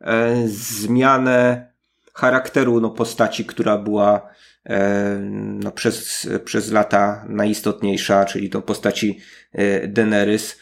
e, 0.01 0.47
zmianę 0.47 1.67
charakteru 2.13 2.81
no, 2.81 2.89
postaci, 2.89 3.45
która 3.45 3.77
była 3.77 4.29
e, 4.65 5.19
no, 5.63 5.71
przez, 5.71 6.29
przez 6.45 6.71
lata 6.71 7.25
najistotniejsza, 7.29 8.25
czyli 8.25 8.49
to 8.49 8.61
postaci 8.61 9.19
e, 9.53 9.87
Daenerys. 9.87 10.57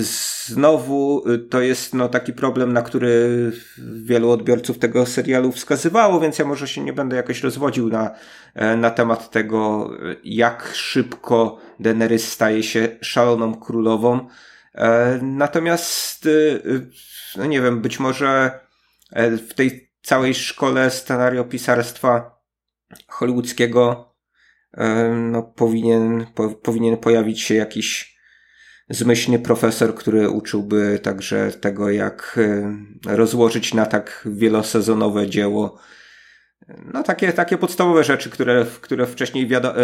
Znowu 0.00 1.28
y, 1.30 1.38
to 1.38 1.60
jest 1.60 1.94
no, 1.94 2.08
taki 2.08 2.32
problem, 2.32 2.72
na 2.72 2.82
który 2.82 3.52
wielu 3.78 4.30
odbiorców 4.30 4.78
tego 4.78 5.06
serialu 5.06 5.52
wskazywało, 5.52 6.20
więc 6.20 6.38
ja 6.38 6.44
może 6.44 6.68
się 6.68 6.80
nie 6.80 6.92
będę 6.92 7.16
jakoś 7.16 7.42
rozwodził 7.42 7.88
na, 7.88 8.10
e, 8.54 8.76
na 8.76 8.90
temat 8.90 9.30
tego, 9.30 9.90
jak 10.24 10.70
szybko 10.74 11.58
Daenerys 11.80 12.32
staje 12.32 12.62
się 12.62 12.88
szaloną 13.00 13.54
królową. 13.54 14.28
E, 14.74 15.18
natomiast, 15.22 16.26
y, 16.26 16.90
no 17.36 17.46
nie 17.46 17.60
wiem, 17.60 17.80
być 17.80 18.00
może 18.00 18.60
e, 19.10 19.36
w 19.36 19.54
tej 19.54 19.90
całej 20.02 20.34
szkole 20.34 20.90
scenariopisarstwa 20.90 22.40
hollywoodzkiego 23.08 24.14
no, 25.14 25.42
powinien, 25.42 26.26
po, 26.34 26.50
powinien 26.50 26.96
pojawić 26.96 27.40
się 27.40 27.54
jakiś 27.54 28.18
zmyślny 28.90 29.38
profesor, 29.38 29.94
który 29.94 30.30
uczyłby 30.30 31.00
także 31.02 31.52
tego, 31.52 31.90
jak 31.90 32.38
e, 33.06 33.16
rozłożyć 33.16 33.74
na 33.74 33.86
tak 33.86 34.28
wielosezonowe 34.30 35.28
dzieło 35.28 35.78
no 36.92 37.02
takie, 37.02 37.32
takie 37.32 37.58
podstawowe 37.58 38.04
rzeczy, 38.04 38.30
które, 38.30 38.66
które 38.80 39.06
wcześniej 39.06 39.46
wiadomo, 39.46 39.74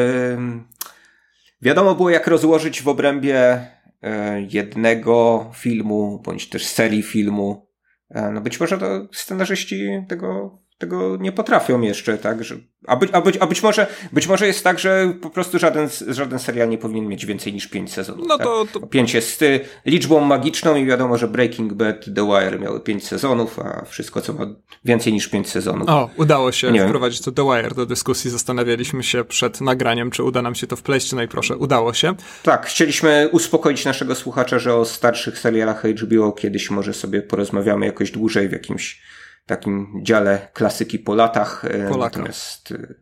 wiadomo 1.63 1.95
było 1.95 2.11
jak 2.11 2.27
rozłożyć 2.27 2.83
w 2.83 2.89
obrębie 2.89 3.67
e, 4.03 4.41
jednego 4.51 5.47
filmu, 5.55 6.23
bądź 6.25 6.49
też 6.49 6.67
serii 6.67 7.03
filmu. 7.03 7.69
E, 8.11 8.31
no 8.31 8.41
być 8.41 8.61
może 8.61 8.79
to 8.79 9.09
scenarzyści 9.13 10.05
tego 10.09 10.59
tego 10.79 11.17
nie 11.17 11.33
potrafią 11.33 11.81
jeszcze, 11.81 12.19
tak? 12.19 12.45
Że, 12.45 12.57
a, 12.87 12.97
być, 12.97 13.11
a, 13.13 13.21
być, 13.21 13.37
a 13.41 13.47
być, 13.47 13.63
może, 13.63 13.87
być 14.13 14.27
może 14.27 14.47
jest 14.47 14.65
tak, 14.65 14.79
że 14.79 15.15
po 15.23 15.31
prostu 15.31 15.59
żaden, 15.59 15.89
żaden 16.09 16.39
serial 16.39 16.69
nie 16.69 16.79
powinien 16.79 17.09
mieć 17.09 17.27
więcej 17.27 17.53
niż 17.53 17.67
pięć 17.67 17.93
sezonów. 17.93 18.27
No 18.29 18.39
to, 18.39 18.65
tak? 18.65 18.73
to... 18.73 18.87
Pięć 18.87 19.15
jest 19.15 19.45
liczbą 19.87 20.21
magiczną 20.21 20.77
i 20.77 20.87
wiadomo, 20.87 21.19
że 21.19 21.29
Breaking 21.29 21.73
Bad, 21.73 22.05
The 22.15 22.27
Wire 22.27 22.61
miały 22.61 22.81
pięć 22.81 23.07
sezonów, 23.07 23.59
a 23.59 23.85
wszystko, 23.85 24.21
co 24.21 24.33
ma 24.33 24.47
więcej 24.85 25.13
niż 25.13 25.29
pięć 25.29 25.51
sezonów. 25.51 25.89
O, 25.89 26.11
udało 26.17 26.53
się 26.53 26.73
nie 26.73 26.87
wprowadzić 26.87 27.21
to 27.21 27.33
The 27.33 27.43
Wire 27.43 27.75
do 27.75 27.87
dyskusji. 27.87 28.31
Zastanawialiśmy 28.31 29.03
się 29.03 29.25
przed 29.25 29.61
nagraniem, 29.61 30.11
czy 30.11 30.23
uda 30.23 30.43
nam 30.43 30.55
się 30.55 30.67
to 30.67 30.77
wpleść. 30.77 31.13
No 31.13 31.23
i 31.23 31.29
proszę, 31.29 31.57
udało 31.57 31.95
się. 31.95 32.15
Tak, 32.43 32.67
chcieliśmy 32.67 33.29
uspokoić 33.33 33.85
naszego 33.85 34.15
słuchacza, 34.15 34.59
że 34.59 34.75
o 34.75 34.85
starszych 34.85 35.39
serialach 35.39 35.83
HBO 35.85 36.33
kiedyś 36.33 36.71
może 36.71 36.95
sobie 36.95 37.23
porozmawiamy 37.23 37.87
jakoś 37.87 38.11
dłużej 38.11 38.49
w 38.49 38.53
jakimś 38.53 39.03
takim 39.47 40.01
dziale 40.03 40.49
klasyki 40.53 40.99
po 40.99 41.15
latach. 41.15 41.65
E, 41.65 41.89
Polaka. 41.89 42.19
Natomiast 42.19 42.73
e, 42.73 42.95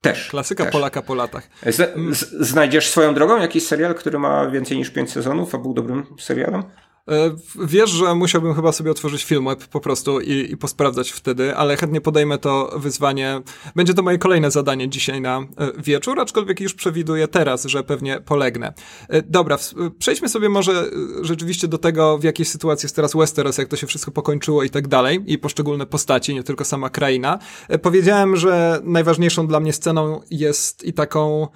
też. 0.00 0.28
Klasyka 0.30 0.64
też. 0.64 0.72
Polaka 0.72 1.02
po 1.02 1.14
latach. 1.14 1.48
Z, 1.66 1.94
z, 2.16 2.48
znajdziesz 2.48 2.90
swoją 2.90 3.14
drogą 3.14 3.40
jakiś 3.40 3.66
serial, 3.66 3.94
który 3.94 4.18
ma 4.18 4.50
więcej 4.50 4.76
niż 4.76 4.90
pięć 4.90 5.12
sezonów, 5.12 5.54
a 5.54 5.58
był 5.58 5.74
dobrym 5.74 6.06
serialem? 6.20 6.62
E, 7.08 7.36
wiesz, 7.64 7.90
że 7.90 8.14
musiałbym 8.14 8.54
chyba 8.54 8.72
sobie 8.72 8.90
otworzyć 8.90 9.24
film 9.24 9.46
po 9.70 9.80
prostu 9.80 10.20
i, 10.20 10.52
i 10.52 10.56
posprawdzać 10.56 11.10
wtedy, 11.10 11.56
ale 11.56 11.76
chętnie 11.76 12.00
podejmę 12.00 12.38
to 12.38 12.72
wyzwanie. 12.76 13.40
Będzie 13.76 13.94
to 13.94 14.02
moje 14.02 14.18
kolejne 14.18 14.50
zadanie 14.50 14.88
dzisiaj 14.88 15.20
na 15.20 15.38
e, 15.38 15.46
wieczór, 15.78 16.20
aczkolwiek 16.20 16.60
już 16.60 16.74
przewiduję 16.74 17.28
teraz, 17.28 17.64
że 17.64 17.84
pewnie 17.84 18.20
polegnę. 18.20 18.72
E, 19.08 19.22
dobra, 19.22 19.58
przejdźmy 19.98 20.28
sobie 20.28 20.48
może 20.48 20.90
rzeczywiście 21.22 21.68
do 21.68 21.78
tego, 21.78 22.18
w 22.18 22.24
jakiej 22.24 22.46
sytuacji 22.46 22.86
jest 22.86 22.96
teraz 22.96 23.16
Westeros, 23.16 23.58
jak 23.58 23.68
to 23.68 23.76
się 23.76 23.86
wszystko 23.86 24.10
pokończyło 24.10 24.62
i 24.62 24.70
tak 24.70 24.88
dalej, 24.88 25.20
i 25.26 25.38
poszczególne 25.38 25.86
postaci, 25.86 26.34
nie 26.34 26.42
tylko 26.42 26.64
sama 26.64 26.90
kraina. 26.90 27.38
Powiedziałem, 27.82 28.36
że 28.36 28.80
najważniejszą 28.84 29.46
dla 29.46 29.60
mnie 29.60 29.72
sceną 29.72 30.20
jest 30.30 30.84
i 30.84 30.92
taką 30.92 31.48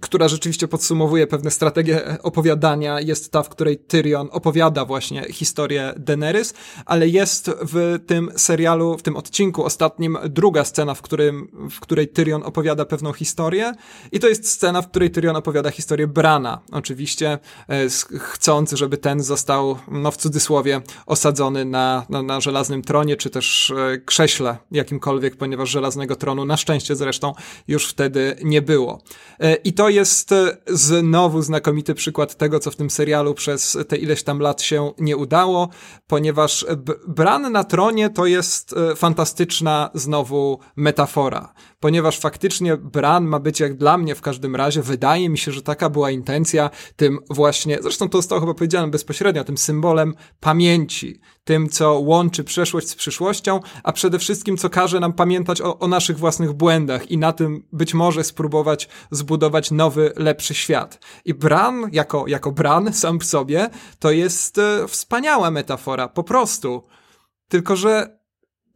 która 0.00 0.28
rzeczywiście 0.28 0.68
podsumowuje 0.68 1.26
pewne 1.26 1.50
strategie 1.50 2.18
opowiadania, 2.22 3.00
jest 3.00 3.32
ta, 3.32 3.42
w 3.42 3.48
której 3.48 3.78
Tyrion 3.78 4.28
opowiada 4.32 4.84
właśnie 4.84 5.32
historię 5.32 5.94
Daenerys, 5.96 6.54
ale 6.86 7.08
jest 7.08 7.50
w 7.62 7.98
tym 8.06 8.30
serialu, 8.36 8.98
w 8.98 9.02
tym 9.02 9.16
odcinku 9.16 9.64
ostatnim 9.64 10.18
druga 10.28 10.64
scena, 10.64 10.94
w, 10.94 11.02
którym, 11.02 11.68
w 11.70 11.80
której 11.80 12.08
Tyrion 12.08 12.42
opowiada 12.42 12.84
pewną 12.84 13.12
historię. 13.12 13.72
I 14.12 14.20
to 14.20 14.28
jest 14.28 14.50
scena, 14.50 14.82
w 14.82 14.90
której 14.90 15.10
Tyrion 15.10 15.36
opowiada 15.36 15.70
historię 15.70 16.06
Brana, 16.06 16.60
oczywiście 16.72 17.38
e, 17.68 17.88
chcąc, 18.18 18.72
żeby 18.72 18.96
ten 18.96 19.22
został, 19.22 19.78
no 19.88 20.10
w 20.10 20.16
cudzysłowie, 20.16 20.80
osadzony 21.06 21.64
na, 21.64 22.06
na, 22.08 22.22
na 22.22 22.40
żelaznym 22.40 22.82
tronie, 22.82 23.16
czy 23.16 23.30
też 23.30 23.70
e, 23.70 23.98
krześle 23.98 24.56
jakimkolwiek, 24.70 25.36
ponieważ 25.36 25.70
żelaznego 25.70 26.16
tronu 26.16 26.44
na 26.44 26.56
szczęście 26.56 26.96
zresztą 26.96 27.32
już 27.68 27.88
wtedy 27.88 28.36
nie 28.44 28.62
było. 28.62 29.02
E, 29.40 29.54
I 29.54 29.72
to 29.72 29.88
jest 29.88 30.32
e, 30.32 30.56
znowu 30.66 31.42
znakomity 31.42 31.94
przykład 31.94 32.36
tego, 32.36 32.60
co 32.60 32.70
w 32.70 32.76
tym 32.76 32.90
serialu 32.90 33.34
przez 33.34 33.78
te 33.88 33.96
ileś 33.96 34.22
tam 34.22 34.40
lat 34.40 34.62
się 34.62 34.92
nie 34.98 35.16
udało, 35.16 35.68
ponieważ 36.06 36.66
Bran 37.08 37.52
na 37.52 37.64
tronie 37.64 38.10
to 38.10 38.26
jest 38.26 38.72
e, 38.72 38.96
fantastyczna 38.96 39.90
znowu 39.94 40.58
metafora. 40.76 41.52
Ponieważ 41.80 42.18
faktycznie 42.18 42.76
Bran 42.76 43.24
ma 43.24 43.40
być 43.40 43.60
jak 43.60 43.76
dla 43.76 43.98
mnie 43.98 44.14
w 44.14 44.20
każdym 44.20 44.56
razie, 44.56 44.82
wydaje 44.82 45.28
mi 45.28 45.38
się, 45.38 45.52
że 45.52 45.62
taka 45.62 45.90
była 45.90 46.10
intencja, 46.10 46.70
tym 46.96 47.18
właśnie, 47.30 47.78
zresztą 47.82 48.08
to 48.08 48.18
zostało 48.18 48.40
chyba 48.40 48.54
powiedziane 48.54 48.88
bezpośrednio, 48.88 49.44
tym 49.44 49.58
symbolem 49.58 50.14
pamięci, 50.40 51.20
tym, 51.50 51.68
co 51.68 51.98
łączy 51.98 52.44
przeszłość 52.44 52.88
z 52.88 52.94
przyszłością, 52.94 53.60
a 53.82 53.92
przede 53.92 54.18
wszystkim, 54.18 54.56
co 54.56 54.70
każe 54.70 55.00
nam 55.00 55.12
pamiętać 55.12 55.60
o, 55.60 55.78
o 55.78 55.88
naszych 55.88 56.18
własnych 56.18 56.52
błędach 56.52 57.10
i 57.10 57.18
na 57.18 57.32
tym 57.32 57.62
być 57.72 57.94
może 57.94 58.24
spróbować 58.24 58.88
zbudować 59.10 59.70
nowy, 59.70 60.12
lepszy 60.16 60.54
świat. 60.54 60.98
I 61.24 61.34
Bran, 61.34 61.88
jako, 61.92 62.24
jako 62.26 62.52
Bran 62.52 62.92
sam 62.92 63.20
w 63.20 63.24
sobie, 63.24 63.70
to 63.98 64.10
jest 64.10 64.58
e, 64.58 64.88
wspaniała 64.88 65.50
metafora, 65.50 66.08
po 66.08 66.24
prostu. 66.24 66.82
Tylko, 67.48 67.76
że 67.76 68.18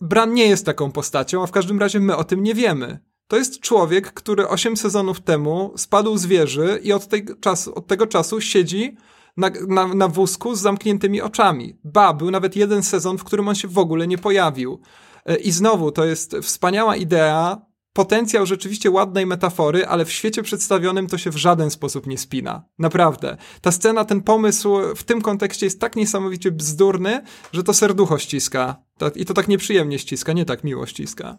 Bran 0.01 0.34
nie 0.34 0.46
jest 0.46 0.66
taką 0.66 0.92
postacią, 0.92 1.42
a 1.42 1.46
w 1.46 1.52
każdym 1.52 1.78
razie 1.78 2.01
my 2.01 2.16
o 2.16 2.24
tym 2.24 2.42
nie 2.42 2.55
wiemy. 2.55 2.98
To 3.28 3.36
jest 3.36 3.60
człowiek, 3.60 4.12
który 4.12 4.48
8 4.48 4.76
sezonów 4.76 5.20
temu 5.20 5.72
spadł 5.76 6.16
z 6.16 6.26
wieży 6.26 6.80
i 6.82 6.92
od, 6.92 7.09
tej 7.09 7.26
czasu, 7.40 7.74
od 7.74 7.86
tego 7.86 8.06
czasu 8.06 8.40
siedzi 8.40 8.96
na, 9.36 9.51
na, 9.69 9.94
na 9.94 10.09
wózku 10.09 10.55
z 10.55 10.61
zamkniętymi 10.61 11.20
oczami. 11.20 11.78
Ba, 11.85 12.15
był 12.15 12.31
nawet 12.31 12.56
jeden 12.56 12.82
sezon, 12.82 13.19
w 13.19 13.24
którym 13.24 13.48
on 13.48 13.55
się 13.55 13.69
w 13.69 13.78
ogóle 13.78 14.06
nie 14.06 14.19
pojawił. 14.19 14.81
E, 15.27 15.36
I 15.36 15.51
znowu, 15.51 15.93
to 15.93 16.05
jest 16.05 16.36
wspaniała 16.43 16.97
idea, 16.97 17.66
potencjał 17.93 18.47
rzeczywiście 18.47 18.90
ładnej 18.90 19.27
metafory, 19.27 19.86
ale 19.86 20.05
w 20.05 20.12
świecie 20.12 20.43
przedstawionym 20.43 21.06
to 21.06 21.19
się 21.19 21.31
w 21.31 21.36
żaden 21.36 21.70
sposób 21.70 22.06
nie 22.06 22.19
spina. 22.19 22.65
Naprawdę. 22.78 23.36
Ta 23.61 23.73
scena, 23.73 24.05
ten 24.05 24.23
pomysł 24.23 24.77
w 24.97 25.05
tym 25.05 25.23
kontekście 25.23 25.66
jest 25.66 25.81
tak 25.81 25.97
niesamowicie 25.97 26.51
bzdurny, 26.51 27.23
że 27.52 27.65
to 27.65 27.74
serducho 27.74 28.19
ściska. 28.19 28.77
I 29.15 29.24
to 29.24 29.35
tak 29.35 29.48
nieprzyjemnie 29.48 29.98
ściska, 29.98 30.32
nie 30.32 30.44
tak 30.44 30.65
miło 30.65 30.86
ściska. 30.86 31.39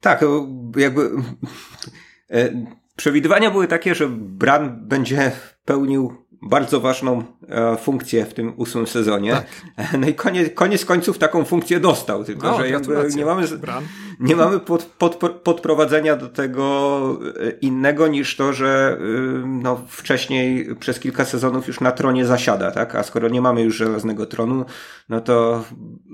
Tak, 0.00 0.24
jakby 0.76 1.10
e, 2.30 2.66
przewidywania 2.96 3.50
były 3.50 3.68
takie, 3.68 3.94
że 3.94 4.08
Bran 4.08 4.88
będzie 4.88 5.32
pełnił 5.64 6.27
bardzo 6.42 6.80
ważną 6.80 7.22
e, 7.48 7.76
funkcję 7.76 8.24
w 8.26 8.34
tym 8.34 8.52
ósmym 8.56 8.86
sezonie. 8.86 9.32
Tak. 9.32 9.46
No 10.00 10.08
i 10.08 10.14
koniec, 10.14 10.54
koniec 10.54 10.84
końców 10.84 11.18
taką 11.18 11.44
funkcję 11.44 11.80
dostał, 11.80 12.24
tylko 12.24 12.50
no, 12.50 12.58
że 12.58 12.68
jakby 12.68 13.08
nie 13.16 13.24
mamy, 13.24 13.46
nie 14.20 14.36
mamy 14.36 14.60
pod, 14.60 14.84
pod, 14.84 15.16
podprowadzenia 15.16 16.16
do 16.16 16.28
tego 16.28 17.18
e, 17.40 17.50
innego 17.50 18.08
niż 18.08 18.36
to, 18.36 18.52
że 18.52 18.98
no, 19.46 19.80
wcześniej 19.88 20.76
przez 20.76 21.00
kilka 21.00 21.24
sezonów 21.24 21.66
już 21.66 21.80
na 21.80 21.92
tronie 21.92 22.26
zasiada, 22.26 22.70
tak? 22.70 22.94
A 22.94 23.02
skoro 23.02 23.28
nie 23.28 23.40
mamy 23.40 23.62
już 23.62 23.76
żelaznego 23.76 24.26
tronu, 24.26 24.64
no 25.08 25.20
to 25.20 25.64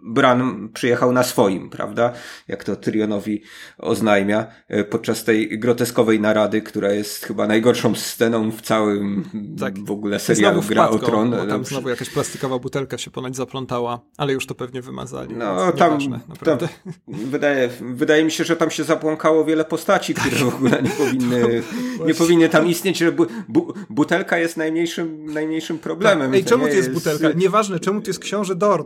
Bran 0.03 0.69
przyjechał 0.75 1.13
na 1.13 1.23
swoim, 1.23 1.71
prawda? 1.71 2.13
Jak 2.49 2.65
to 2.65 2.77
Tyrionowi 2.77 3.43
oznajmia 3.79 4.47
podczas 4.91 5.25
tej 5.25 5.59
groteskowej 5.59 6.21
narady, 6.21 6.63
która 6.63 6.93
jest 6.93 7.25
chyba 7.25 7.47
najgorszą 7.47 7.95
sceną 7.95 8.51
w 8.51 8.63
całym 8.63 9.25
tak. 9.61 9.79
w 9.79 9.91
ogóle 9.91 10.19
serialu 10.19 10.63
Gra 10.63 10.89
o 10.89 10.99
Tron. 10.99 11.31
Bo 11.31 11.47
tam 11.47 11.65
znowu 11.65 11.89
jakaś 11.89 12.11
plastikowa 12.11 12.59
butelka 12.59 12.99
się 12.99 13.11
ponoć 13.11 13.37
zaplątała, 13.37 14.01
ale 14.17 14.33
już 14.33 14.47
to 14.47 14.55
pewnie 14.55 14.83
wymazali. 14.83 15.35
No 15.37 15.73
tam, 15.73 15.99
tam 16.45 16.69
wydaje, 17.09 17.71
wydaje 17.95 18.25
mi 18.25 18.31
się, 18.31 18.45
że 18.45 18.57
tam 18.57 18.71
się 18.71 18.85
zabłąkało 18.85 19.45
wiele 19.45 19.65
postaci, 19.65 20.15
które 20.15 20.37
w 20.37 20.55
ogóle 20.55 20.83
nie 20.83 20.91
powinny, 20.91 21.63
nie 22.07 22.15
powinny 22.15 22.49
tam 22.49 22.67
istnieć, 22.67 22.99
że 22.99 23.13
bu, 23.13 23.27
bu, 23.49 23.75
butelka 23.91 24.39
jest 24.39 24.57
najmniejszym, 24.57 25.27
najmniejszym 25.27 25.79
problemem. 25.79 26.31
Tak. 26.31 26.37
Ej, 26.37 26.45
czemu 26.45 26.63
to 26.63 26.71
jest, 26.71 26.77
jest 26.77 26.91
butelka? 26.91 27.39
Nieważne, 27.39 27.81
czemu 27.81 28.01
to 28.01 28.11
jest 28.11 28.21
książę 28.21 28.55
Dorn. 28.55 28.85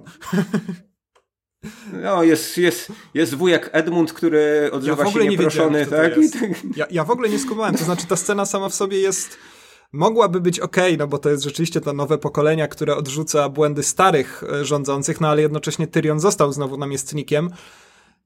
No, 2.02 2.22
jest, 2.22 2.58
jest, 2.58 2.92
jest 3.14 3.34
wujek 3.34 3.70
Edmund, 3.72 4.12
który 4.12 4.70
odzywa 4.72 5.04
ja 5.04 5.12
się 5.12 5.28
nieproszony, 5.28 5.86
tak? 5.96 6.12
Ja, 6.76 6.86
ja 6.90 7.04
w 7.04 7.10
ogóle 7.10 7.28
nie 7.28 7.38
skumałem, 7.38 7.76
to 7.76 7.84
znaczy 7.84 8.06
ta 8.06 8.16
scena 8.16 8.46
sama 8.46 8.68
w 8.68 8.74
sobie 8.74 8.98
jest 8.98 9.38
mogłaby 9.92 10.40
być 10.40 10.60
ok, 10.60 10.76
no 10.98 11.06
bo 11.06 11.18
to 11.18 11.30
jest 11.30 11.44
rzeczywiście 11.44 11.80
to 11.80 11.92
nowe 11.92 12.18
pokolenia, 12.18 12.68
które 12.68 12.96
odrzuca 12.96 13.48
błędy 13.48 13.82
starych 13.82 14.44
e, 14.52 14.64
rządzących, 14.64 15.20
no 15.20 15.28
ale 15.28 15.42
jednocześnie 15.42 15.86
Tyrion 15.86 16.20
został 16.20 16.52
znowu 16.52 16.76
namiestnikiem, 16.76 17.50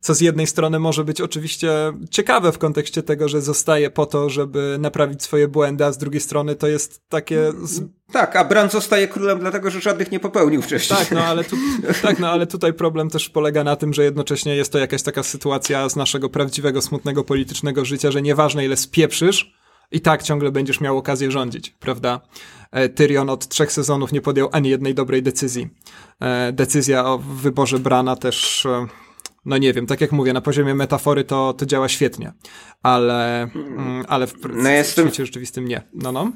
co 0.03 0.15
z 0.15 0.21
jednej 0.21 0.47
strony 0.47 0.79
może 0.79 1.05
być 1.05 1.21
oczywiście 1.21 1.71
ciekawe 2.11 2.53
w 2.53 2.59
kontekście 2.59 3.03
tego, 3.03 3.29
że 3.29 3.41
zostaje 3.41 3.91
po 3.91 4.07
to, 4.07 4.31
żeby 4.31 4.77
naprawić 4.81 5.23
swoje 5.23 5.49
błędy, 5.49 5.85
a 5.85 5.93
z 5.93 5.99
drugiej 5.99 6.21
strony 6.21 6.55
to 6.55 6.67
jest 6.67 7.09
takie... 7.09 7.53
Z... 7.63 7.83
Tak, 8.13 8.37
a 8.37 8.45
Bran 8.45 8.71
zostaje 8.71 9.09
królem 9.09 9.39
dlatego, 9.39 9.71
że 9.71 9.81
żadnych 9.81 10.13
nie 10.13 10.21
popełnił 10.21 10.63
wcześniej. 10.63 10.99
Tak, 10.99 11.11
no 11.11 11.25
ale, 11.25 11.45
tu, 11.45 11.57
tak, 12.03 12.19
no 12.19 12.31
ale 12.31 12.47
tutaj 12.47 12.73
problem 12.73 13.11
też 13.11 13.29
polega 13.29 13.65
na 13.65 13.77
tym, 13.77 13.95
że 13.95 14.05
jednocześnie 14.05 14.57
jest 14.57 14.73
to 14.73 14.79
jakaś 14.79 15.03
taka 15.03 15.23
sytuacja 15.23 15.89
z 15.89 15.97
naszego 15.97 16.29
prawdziwego, 16.29 16.83
smutnego 16.83 17.25
politycznego 17.25 17.85
życia, 17.85 18.11
że 18.11 18.23
nieważne 18.23 18.65
ile 18.65 18.77
spieprzysz, 18.77 19.55
i 19.93 20.01
tak 20.01 20.23
ciągle 20.23 20.53
będziesz 20.53 20.81
miał 20.81 20.99
okazję 20.99 21.31
rządzić, 21.31 21.71
prawda? 21.81 22.21
E, 22.71 22.89
Tyrion 22.89 23.31
od 23.31 23.49
trzech 23.49 23.73
sezonów 23.73 24.13
nie 24.13 24.21
podjął 24.21 24.49
ani 24.53 24.69
jednej 24.69 24.95
dobrej 24.95 25.23
decyzji. 25.23 25.69
E, 26.21 26.53
decyzja 26.53 27.05
o 27.05 27.19
wyborze 27.19 27.79
Brana 27.79 28.17
też, 28.17 28.67
e, 28.67 28.87
no 29.45 29.59
nie 29.59 29.73
wiem, 29.73 29.87
tak 29.87 30.01
jak 30.01 30.13
mówię, 30.13 30.33
na 30.33 30.41
poziomie 30.41 30.75
metafory 30.75 31.25
to, 31.25 31.53
to 31.53 31.67
działa 31.67 31.89
świetnie, 31.89 32.33
ale, 32.83 33.43
mm, 33.43 34.05
ale 34.09 34.27
w, 34.27 34.35
no 34.55 34.71
jestem... 34.71 35.11
w 35.11 35.15
rzeczywistym 35.17 35.69
nie. 35.69 35.83
No, 35.95 36.13
no. 36.13 36.33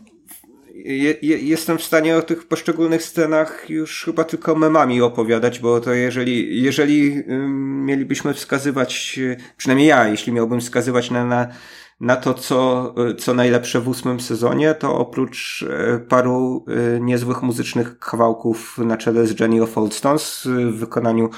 Je, 0.75 1.15
je, 1.23 1.39
jestem 1.39 1.79
w 1.79 1.83
stanie 1.83 2.17
o 2.17 2.23
tych 2.23 2.49
poszczególnych 2.49 3.03
scenach 3.03 3.71
już 3.71 4.05
chyba 4.05 4.25
tylko 4.25 4.55
memami 4.55 5.03
opowiadać, 5.03 5.59
bo 5.59 5.81
to 5.81 5.93
jeżeli, 5.93 6.63
jeżeli 6.63 7.23
mielibyśmy 7.85 8.35
wskazywać, 8.35 9.21
przynajmniej 9.57 9.89
ja, 9.89 10.09
jeśli 10.09 10.33
miałbym 10.33 10.61
wskazywać 10.61 11.11
na, 11.11 11.25
na 11.25 11.49
na 12.01 12.17
to, 12.17 12.35
co, 12.35 12.95
co 13.19 13.35
najlepsze 13.35 13.81
w 13.81 13.89
ósmym 13.89 14.21
sezonie, 14.21 14.75
to 14.75 14.99
oprócz 14.99 15.65
e, 15.69 15.99
paru 15.99 16.65
e, 16.69 17.01
niezłych 17.01 17.43
muzycznych 17.43 17.99
kawałków 17.99 18.79
na 18.79 18.97
czele 18.97 19.27
z 19.27 19.41
Jenny 19.41 19.63
of 19.63 19.79
Old 19.79 19.95
Stones 19.95 20.49
w 20.73 20.79
wykonaniu 20.79 21.31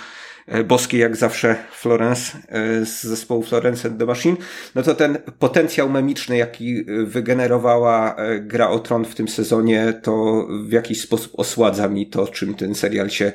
boskiej 0.65 1.01
jak 1.01 1.17
zawsze 1.17 1.57
Florence 1.73 2.39
z 2.85 3.03
zespołu 3.03 3.43
Florence 3.43 3.89
and 3.89 3.99
the 3.99 4.07
Machine, 4.07 4.37
no 4.75 4.83
to 4.83 4.95
ten 4.95 5.19
potencjał 5.39 5.91
memiczny, 5.91 6.37
jaki 6.37 6.85
wygenerowała 7.05 8.17
gra 8.41 8.69
o 8.69 8.79
tron 8.79 9.05
w 9.05 9.15
tym 9.15 9.29
sezonie, 9.29 10.01
to 10.03 10.47
w 10.69 10.73
jakiś 10.73 11.01
sposób 11.01 11.33
osładza 11.37 11.89
mi 11.89 12.07
to, 12.07 12.27
czym 12.27 12.55
ten 12.55 12.75
serial 12.75 13.11
się 13.11 13.33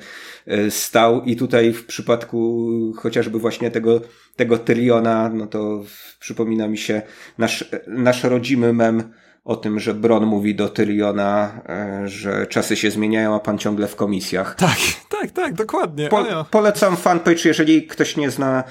stał. 0.70 1.24
I 1.24 1.36
tutaj 1.36 1.74
w 1.74 1.86
przypadku 1.86 2.70
chociażby 2.98 3.40
właśnie 3.40 3.72
tego, 3.72 4.02
tego 4.36 4.58
Tyriona, 4.58 5.30
no 5.34 5.48
to 5.48 5.84
przypomina 6.20 6.68
mi 6.68 6.78
się 6.78 7.02
nasz, 7.38 7.66
nasz 7.88 8.24
rodzimy 8.24 8.74
mem 8.74 9.04
o 9.44 9.56
tym, 9.56 9.80
że 9.80 9.94
Bron 9.94 10.26
mówi 10.26 10.56
do 10.56 10.70
Tyriona, 10.70 11.62
e, 11.70 12.08
że 12.08 12.48
czasy 12.48 12.76
się 12.76 12.92
zmieniają, 12.92 13.36
a 13.36 13.40
pan 13.40 13.58
ciągle 13.58 13.88
w 13.88 13.96
komisjach. 13.96 14.56
Tak, 14.56 14.78
tak, 15.10 15.32
tak, 15.32 15.54
dokładnie. 15.54 16.10
Po, 16.10 16.46
polecam 16.52 16.98
fanpage, 16.98 17.42
jeżeli 17.46 17.88
ktoś 17.88 18.18
nie 18.18 18.32
zna, 18.32 18.64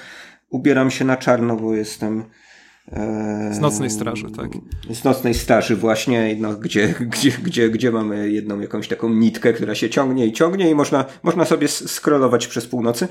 ubieram 0.50 0.90
się 0.90 1.04
na 1.04 1.16
czarno, 1.16 1.56
bo 1.56 1.74
jestem 1.74 2.24
z 3.50 3.58
nocnej 3.60 3.90
straży, 3.90 4.30
tak. 4.30 4.48
Z 4.90 5.04
nocnej 5.04 5.34
straży 5.34 5.76
właśnie, 5.76 6.36
no, 6.38 6.54
gdzie, 6.54 6.94
gdzie, 7.00 7.30
gdzie, 7.30 7.70
gdzie 7.70 7.90
mamy 7.90 8.30
jedną 8.30 8.60
jakąś 8.60 8.88
taką 8.88 9.08
nitkę, 9.08 9.52
która 9.52 9.74
się 9.74 9.90
ciągnie 9.90 10.26
i 10.26 10.32
ciągnie 10.32 10.70
i 10.70 10.74
można, 10.74 11.04
można 11.22 11.44
sobie 11.44 11.68
scrollować 11.68 12.46
przez 12.46 12.66
północy. 12.66 13.08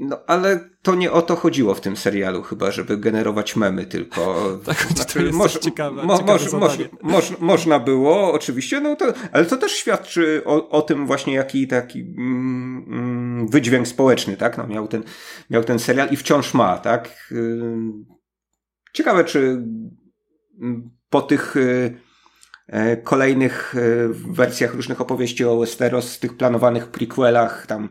No, 0.00 0.18
ale 0.26 0.70
to 0.82 0.94
nie 0.94 1.12
o 1.12 1.22
to 1.22 1.36
chodziło 1.36 1.74
w 1.74 1.80
tym 1.80 1.96
serialu 1.96 2.42
chyba, 2.42 2.70
żeby 2.70 2.96
generować 2.96 3.56
memy 3.56 3.86
tylko. 3.86 4.34
tak, 4.66 4.76
znaczy, 4.76 5.18
to 5.18 5.24
jest 5.24 5.38
moż, 5.38 5.58
ciekawe, 5.58 6.02
mo, 6.02 6.20
moż, 6.20 6.52
moż, 6.52 6.78
moż, 7.02 7.38
można 7.40 7.78
było, 7.78 8.32
oczywiście, 8.32 8.80
no 8.80 8.96
to, 8.96 9.12
ale 9.32 9.44
to 9.44 9.56
też 9.56 9.72
świadczy 9.72 10.42
o, 10.44 10.68
o 10.68 10.82
tym 10.82 11.06
właśnie, 11.06 11.34
jaki 11.34 11.68
taki 11.68 12.00
mm, 12.00 12.84
mm, 12.88 13.48
wydźwięk 13.48 13.88
społeczny, 13.88 14.36
tak? 14.36 14.58
No, 14.58 14.66
miał, 14.66 14.88
ten, 14.88 15.04
miał 15.50 15.64
ten 15.64 15.78
serial 15.78 16.08
i 16.10 16.16
wciąż 16.16 16.54
ma, 16.54 16.78
tak? 16.78 17.32
Ciekawe, 18.92 19.24
czy 19.24 19.62
po 21.10 21.22
tych 21.22 21.56
y, 21.56 21.98
e, 22.66 22.96
kolejnych 22.96 23.74
y, 23.74 24.08
wersjach 24.08 24.74
różnych 24.74 25.00
opowieści 25.00 25.44
o 25.44 25.58
Westeros, 25.58 26.18
tych 26.18 26.36
planowanych 26.36 26.86
prequelach, 26.86 27.66
tam 27.66 27.88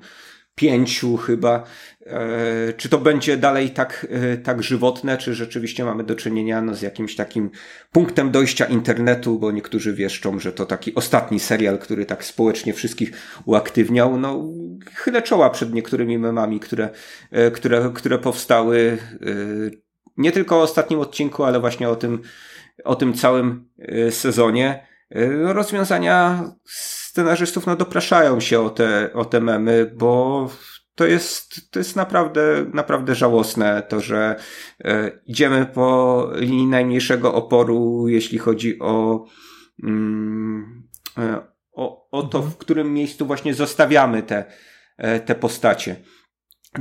pięciu 0.59 1.17
chyba, 1.17 1.63
e, 2.05 2.73
czy 2.73 2.89
to 2.89 2.97
będzie 2.97 3.37
dalej 3.37 3.69
tak, 3.69 4.07
e, 4.09 4.37
tak 4.37 4.63
żywotne, 4.63 5.17
czy 5.17 5.33
rzeczywiście 5.35 5.85
mamy 5.85 6.03
do 6.03 6.15
czynienia 6.15 6.61
no, 6.61 6.75
z 6.75 6.81
jakimś 6.81 7.15
takim 7.15 7.49
punktem 7.91 8.31
dojścia 8.31 8.65
internetu, 8.65 9.39
bo 9.39 9.51
niektórzy 9.51 9.93
wieszczą, 9.93 10.39
że 10.39 10.53
to 10.53 10.65
taki 10.65 10.95
ostatni 10.95 11.39
serial, 11.39 11.79
który 11.79 12.05
tak 12.05 12.25
społecznie 12.25 12.73
wszystkich 12.73 13.11
uaktywniał. 13.45 14.19
No, 14.19 14.47
chylę 14.93 15.21
czoła 15.21 15.49
przed 15.49 15.73
niektórymi 15.73 16.17
memami, 16.17 16.59
które, 16.59 16.89
które, 17.53 17.91
które 17.95 18.17
powstały 18.17 18.97
nie 20.19 20.31
tylko 20.31 20.59
o 20.59 20.61
ostatnim 20.61 20.99
odcinku, 20.99 21.43
ale 21.43 21.59
właśnie 21.59 21.89
o 21.89 21.95
tym, 21.95 22.21
o 22.83 22.95
tym 22.95 23.13
całym 23.13 23.69
e, 23.79 24.11
sezonie. 24.11 24.87
E, 25.15 25.53
rozwiązania 25.53 26.43
scenarzystów 27.19 27.65
no, 27.65 27.75
dopraszają 27.75 28.39
się 28.39 28.61
o 28.61 28.69
te, 28.69 29.13
o 29.13 29.25
te 29.25 29.39
memy, 29.39 29.91
bo 29.95 30.49
to 30.95 31.05
jest, 31.05 31.71
to 31.71 31.79
jest 31.79 31.95
naprawdę, 31.95 32.65
naprawdę 32.73 33.15
żałosne, 33.15 33.83
to, 33.89 33.99
że 33.99 34.35
e, 34.83 35.11
idziemy 35.25 35.65
po 35.65 36.29
linii 36.35 36.67
najmniejszego 36.67 37.33
oporu, 37.33 38.07
jeśli 38.07 38.37
chodzi 38.37 38.79
o, 38.79 39.25
mm, 39.83 40.87
e, 41.17 41.39
o, 41.71 42.09
o 42.11 42.23
to, 42.23 42.41
w 42.41 42.57
którym 42.57 42.93
miejscu 42.93 43.25
właśnie 43.25 43.53
zostawiamy 43.53 44.23
te, 44.23 44.45
e, 44.97 45.19
te 45.19 45.35
postacie. 45.35 45.95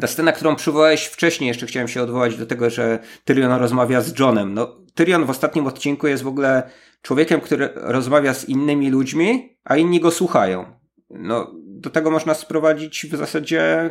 Ta 0.01 0.07
scena, 0.07 0.33
którą 0.33 0.57
przywołałeś 0.57 1.05
wcześniej, 1.05 1.49
jeszcze 1.49 1.67
chciałem 1.67 1.89
się 1.89 2.03
odwołać 2.03 2.37
do 2.37 2.47
tego, 2.47 2.71
że 2.71 2.99
Tyrion 3.25 3.53
rozmawia 3.53 4.01
z 4.01 4.19
Johnem. 4.19 4.55
No, 4.55 4.77
Tyrion 4.99 5.25
w 5.25 5.31
ostatnim 5.31 5.67
odcinku 5.67 6.07
jest 6.07 6.23
w 6.23 6.29
ogóle 6.29 6.71
człowiekiem, 7.03 7.41
który 7.41 7.69
rozmawia 7.75 8.35
z 8.35 8.49
innymi 8.49 8.91
ludźmi, 8.91 9.57
a 9.65 9.77
inni 9.77 10.01
go 10.01 10.11
słuchają. 10.11 10.67
No, 11.11 11.53
do 11.55 11.91
tego 11.91 12.11
można 12.11 12.35
sprowadzić 12.35 13.07
w 13.07 13.17
zasadzie 13.17 13.91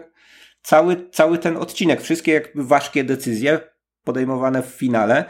cały, 0.61 1.09
cały 1.09 1.37
ten 1.37 1.57
odcinek. 1.57 2.01
Wszystkie 2.01 2.31
jakby 2.31 2.63
ważkie 2.63 3.03
decyzje 3.03 3.59
podejmowane 4.03 4.63
w 4.63 4.65
finale 4.65 5.25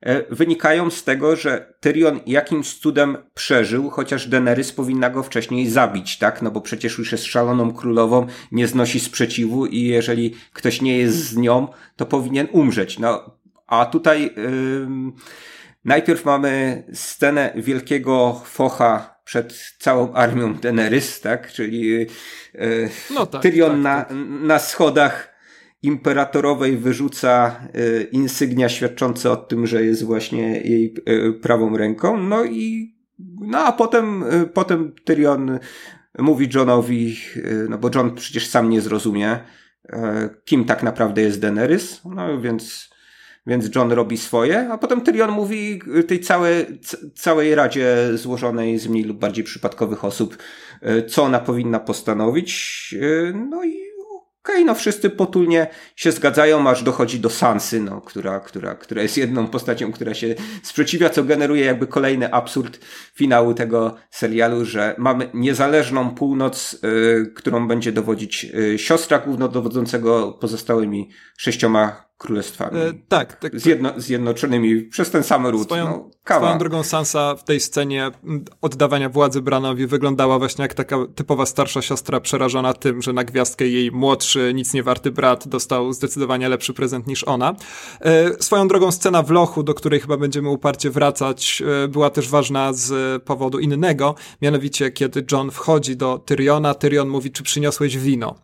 E, 0.00 0.34
wynikają 0.34 0.90
z 0.90 1.04
tego, 1.04 1.36
że 1.36 1.74
Tyrion 1.80 2.20
jakimś 2.26 2.74
cudem 2.74 3.16
przeżył, 3.34 3.90
chociaż 3.90 4.28
Daenerys 4.28 4.72
powinna 4.72 5.10
go 5.10 5.22
wcześniej 5.22 5.70
zabić, 5.70 6.18
tak? 6.18 6.42
No 6.42 6.50
bo 6.50 6.60
przecież 6.60 6.98
już 6.98 7.12
jest 7.12 7.24
szaloną 7.24 7.72
królową, 7.72 8.26
nie 8.52 8.66
znosi 8.66 9.00
sprzeciwu 9.00 9.66
i 9.66 9.82
jeżeli 9.82 10.34
ktoś 10.52 10.82
nie 10.82 10.98
jest 10.98 11.16
z 11.16 11.36
nią, 11.36 11.68
to 11.96 12.06
powinien 12.06 12.48
umrzeć. 12.52 12.98
No, 12.98 13.39
a 13.70 13.86
tutaj 13.86 14.34
najpierw 15.84 16.24
mamy 16.24 16.82
scenę 16.92 17.52
wielkiego 17.56 18.40
focha 18.44 19.20
przed 19.24 19.74
całą 19.78 20.12
armią 20.12 20.54
Daenerys, 20.54 21.20
tak? 21.20 21.52
Czyli 21.52 21.88
yy, 21.88 22.08
no 23.14 23.26
tak, 23.26 23.42
Tyrion 23.42 23.70
tak, 23.70 23.80
na, 23.82 24.04
tak. 24.04 24.16
na 24.42 24.58
schodach 24.58 25.34
imperatorowej 25.82 26.76
wyrzuca 26.76 27.60
y, 27.76 28.08
insygnia 28.12 28.68
świadczące 28.68 29.30
o 29.30 29.36
tym, 29.36 29.66
że 29.66 29.84
jest 29.84 30.04
właśnie 30.04 30.60
jej 30.60 30.94
y, 31.08 31.32
prawą 31.32 31.76
ręką, 31.76 32.16
no 32.16 32.44
i 32.44 32.94
no 33.40 33.58
a 33.58 33.72
potem, 33.72 34.24
potem 34.54 34.92
Tyrion 35.04 35.58
mówi 36.18 36.48
Johnowi, 36.54 37.16
no 37.68 37.78
bo 37.78 37.90
John 37.94 38.14
przecież 38.14 38.46
sam 38.46 38.70
nie 38.70 38.80
zrozumie, 38.80 39.38
kim 40.44 40.64
tak 40.64 40.82
naprawdę 40.82 41.22
jest 41.22 41.40
Daenerys, 41.40 42.00
no 42.04 42.40
więc 42.40 42.90
więc 43.46 43.74
John 43.74 43.92
robi 43.92 44.16
swoje, 44.16 44.68
a 44.72 44.78
potem 44.78 45.00
Tyrion 45.00 45.30
mówi 45.30 45.82
tej 46.08 46.20
całej, 46.20 46.66
całej 47.14 47.54
radzie 47.54 47.96
złożonej 48.14 48.78
z 48.78 48.88
mniej 48.88 49.04
lub 49.04 49.18
bardziej 49.18 49.44
przypadkowych 49.44 50.04
osób, 50.04 50.38
e, 50.82 51.02
co 51.02 51.22
ona 51.22 51.38
powinna 51.38 51.80
postanowić. 51.80 52.94
E, 53.00 53.32
no 53.32 53.64
i 53.64 53.90
okej, 54.42 54.54
okay, 54.54 54.64
no 54.64 54.74
wszyscy 54.74 55.10
potulnie 55.10 55.66
się 55.96 56.12
zgadzają, 56.12 56.68
aż 56.68 56.82
dochodzi 56.82 57.20
do 57.20 57.30
Sansy, 57.30 57.80
no, 57.80 58.00
która, 58.00 58.40
która, 58.40 58.74
która 58.74 59.02
jest 59.02 59.16
jedną 59.16 59.46
postacią, 59.46 59.92
która 59.92 60.14
się 60.14 60.34
sprzeciwia, 60.62 61.10
co 61.10 61.24
generuje 61.24 61.64
jakby 61.64 61.86
kolejny 61.86 62.34
absurd 62.34 62.78
finału 63.14 63.54
tego 63.54 63.96
serialu, 64.10 64.64
że 64.64 64.94
mamy 64.98 65.30
niezależną 65.34 66.14
północ, 66.14 66.74
y, 66.84 67.32
którą 67.36 67.68
będzie 67.68 67.92
dowodzić 67.92 68.46
y, 68.54 68.78
siostra 68.78 69.18
głównodowodzącego 69.18 70.32
pozostałymi 70.32 71.10
sześcioma 71.36 72.09
królestwami. 72.20 72.80
E, 72.80 72.92
tak. 73.08 73.36
tak 73.36 73.60
Zjedno, 73.60 73.92
zjednoczonymi 73.96 74.82
przez 74.82 75.10
ten 75.10 75.22
sam 75.22 75.46
ród. 75.46 75.64
Swoją, 75.64 75.84
no, 75.84 76.10
kawa. 76.24 76.46
swoją 76.46 76.58
drogą 76.58 76.82
Sansa 76.82 77.36
w 77.36 77.44
tej 77.44 77.60
scenie 77.60 78.10
oddawania 78.60 79.08
władzy 79.08 79.42
Branowi 79.42 79.86
wyglądała 79.86 80.38
właśnie 80.38 80.62
jak 80.62 80.74
taka 80.74 80.96
typowa 81.14 81.46
starsza 81.46 81.82
siostra 81.82 82.20
przerażona 82.20 82.72
tym, 82.72 83.02
że 83.02 83.12
na 83.12 83.24
gwiazdkę 83.24 83.66
jej 83.66 83.92
młodszy, 83.92 84.52
nic 84.54 84.74
nie 84.74 84.82
warty 84.82 85.10
brat 85.10 85.48
dostał 85.48 85.92
zdecydowanie 85.92 86.48
lepszy 86.48 86.74
prezent 86.74 87.06
niż 87.06 87.24
ona. 87.24 87.54
E, 88.00 88.42
swoją 88.42 88.68
drogą 88.68 88.92
scena 88.92 89.22
w 89.22 89.30
lochu, 89.30 89.62
do 89.62 89.74
której 89.74 90.00
chyba 90.00 90.16
będziemy 90.16 90.48
uparcie 90.48 90.90
wracać, 90.90 91.62
e, 91.84 91.88
była 91.88 92.10
też 92.10 92.28
ważna 92.28 92.72
z 92.72 93.22
powodu 93.22 93.58
innego, 93.58 94.14
mianowicie 94.42 94.90
kiedy 94.90 95.24
John 95.32 95.50
wchodzi 95.50 95.96
do 95.96 96.18
Tyriona, 96.18 96.74
Tyrion 96.74 97.08
mówi, 97.08 97.30
czy 97.30 97.42
przyniosłeś 97.42 97.98
wino? 97.98 98.34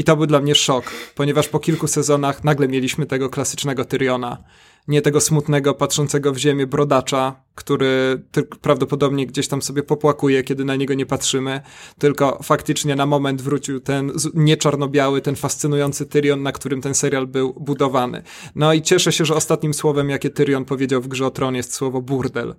I 0.00 0.04
to 0.04 0.16
był 0.16 0.26
dla 0.26 0.40
mnie 0.40 0.54
szok, 0.54 0.84
ponieważ 1.14 1.48
po 1.48 1.58
kilku 1.58 1.86
sezonach 1.86 2.44
nagle 2.44 2.68
mieliśmy 2.68 3.06
tego 3.06 3.30
klasycznego 3.30 3.84
Tyriona. 3.84 4.44
Nie 4.88 5.02
tego 5.02 5.20
smutnego, 5.20 5.74
patrzącego 5.74 6.32
w 6.32 6.38
ziemię 6.38 6.66
brodacza, 6.66 7.42
który 7.54 8.22
prawdopodobnie 8.60 9.26
gdzieś 9.26 9.48
tam 9.48 9.62
sobie 9.62 9.82
popłakuje, 9.82 10.42
kiedy 10.42 10.64
na 10.64 10.76
niego 10.76 10.94
nie 10.94 11.06
patrzymy, 11.06 11.60
tylko 11.98 12.40
faktycznie 12.42 12.96
na 12.96 13.06
moment 13.06 13.42
wrócił 13.42 13.80
ten 13.80 14.12
nie 14.34 14.56
czarno-biały, 14.56 15.20
ten 15.20 15.36
fascynujący 15.36 16.06
Tyrion, 16.06 16.42
na 16.42 16.52
którym 16.52 16.80
ten 16.80 16.94
serial 16.94 17.26
był 17.26 17.54
budowany. 17.54 18.22
No 18.54 18.72
i 18.72 18.82
cieszę 18.82 19.12
się, 19.12 19.24
że 19.24 19.34
ostatnim 19.34 19.74
słowem, 19.74 20.10
jakie 20.10 20.30
Tyrion 20.30 20.64
powiedział 20.64 21.00
w 21.00 21.08
Grze 21.08 21.26
o 21.26 21.30
Tron 21.30 21.54
jest 21.54 21.74
słowo 21.74 22.02
burdel. 22.02 22.54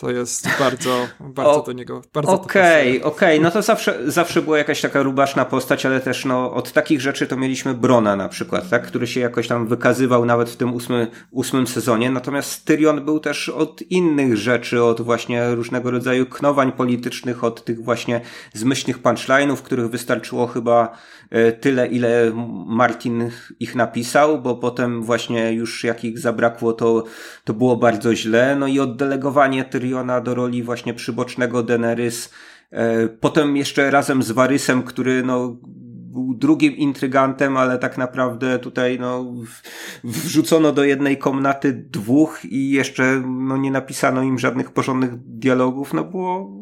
To 0.00 0.10
jest 0.10 0.48
bardzo, 0.58 1.06
bardzo 1.20 1.62
o, 1.62 1.66
do 1.66 1.72
niego. 1.72 2.02
Okej, 2.14 3.02
okej, 3.02 3.02
okay, 3.02 3.40
no 3.40 3.50
to 3.50 3.62
zawsze, 3.62 3.98
zawsze 4.06 4.42
była 4.42 4.58
jakaś 4.58 4.80
taka 4.80 5.02
rubaszna 5.02 5.44
postać, 5.44 5.86
ale 5.86 6.00
też 6.00 6.24
no, 6.24 6.54
od 6.54 6.72
takich 6.72 7.00
rzeczy 7.00 7.26
to 7.26 7.36
mieliśmy 7.36 7.74
Brona 7.74 8.16
na 8.16 8.28
przykład, 8.28 8.68
tak? 8.68 8.86
który 8.86 9.06
się 9.06 9.20
jakoś 9.20 9.48
tam 9.48 9.66
wykazywał 9.66 10.24
nawet 10.24 10.50
w 10.50 10.56
tym 10.56 10.74
ósmy, 10.74 11.10
ósmym 11.30 11.66
sezonie. 11.66 12.10
Natomiast 12.10 12.64
Tyrion 12.64 13.04
był 13.04 13.20
też 13.20 13.48
od 13.48 13.82
innych 13.82 14.36
rzeczy, 14.36 14.82
od 14.82 15.00
właśnie 15.00 15.54
różnego 15.54 15.90
rodzaju 15.90 16.26
knowań 16.26 16.72
politycznych, 16.72 17.44
od 17.44 17.64
tych 17.64 17.84
właśnie 17.84 18.20
zmyślnych 18.52 19.02
punchline'ów, 19.02 19.56
których 19.56 19.90
wystarczyło 19.90 20.46
chyba 20.46 20.98
tyle, 21.60 21.86
ile 21.86 22.32
Martin 22.66 23.30
ich 23.60 23.74
napisał, 23.74 24.42
bo 24.42 24.56
potem 24.56 25.02
właśnie 25.02 25.52
już 25.52 25.84
jak 25.84 26.04
ich 26.04 26.18
zabrakło, 26.18 26.72
to, 26.72 27.04
to 27.44 27.54
było 27.54 27.76
bardzo 27.76 28.14
źle. 28.14 28.56
No 28.56 28.66
i 28.66 28.80
oddelegowanie 28.80 29.64
Tyrion 29.64 29.90
Tyriona 29.90 30.20
do 30.20 30.34
roli 30.34 30.62
właśnie 30.62 30.94
przybocznego 30.94 31.62
Daenerys. 31.62 32.30
E, 32.70 33.08
potem 33.08 33.56
jeszcze 33.56 33.90
razem 33.90 34.22
z 34.22 34.30
Varysem, 34.30 34.82
który 34.82 35.22
no, 35.22 35.56
był 36.12 36.34
drugim 36.34 36.76
intrygantem, 36.76 37.56
ale 37.56 37.78
tak 37.78 37.98
naprawdę 37.98 38.58
tutaj 38.58 38.98
no, 39.00 39.34
wrzucono 40.04 40.72
do 40.72 40.84
jednej 40.84 41.18
komnaty 41.18 41.72
dwóch 41.72 42.44
i 42.44 42.70
jeszcze 42.70 43.22
no, 43.26 43.56
nie 43.56 43.70
napisano 43.70 44.22
im 44.22 44.38
żadnych 44.38 44.70
porządnych 44.70 45.16
dialogów, 45.16 45.94
no 45.94 46.04
było 46.04 46.59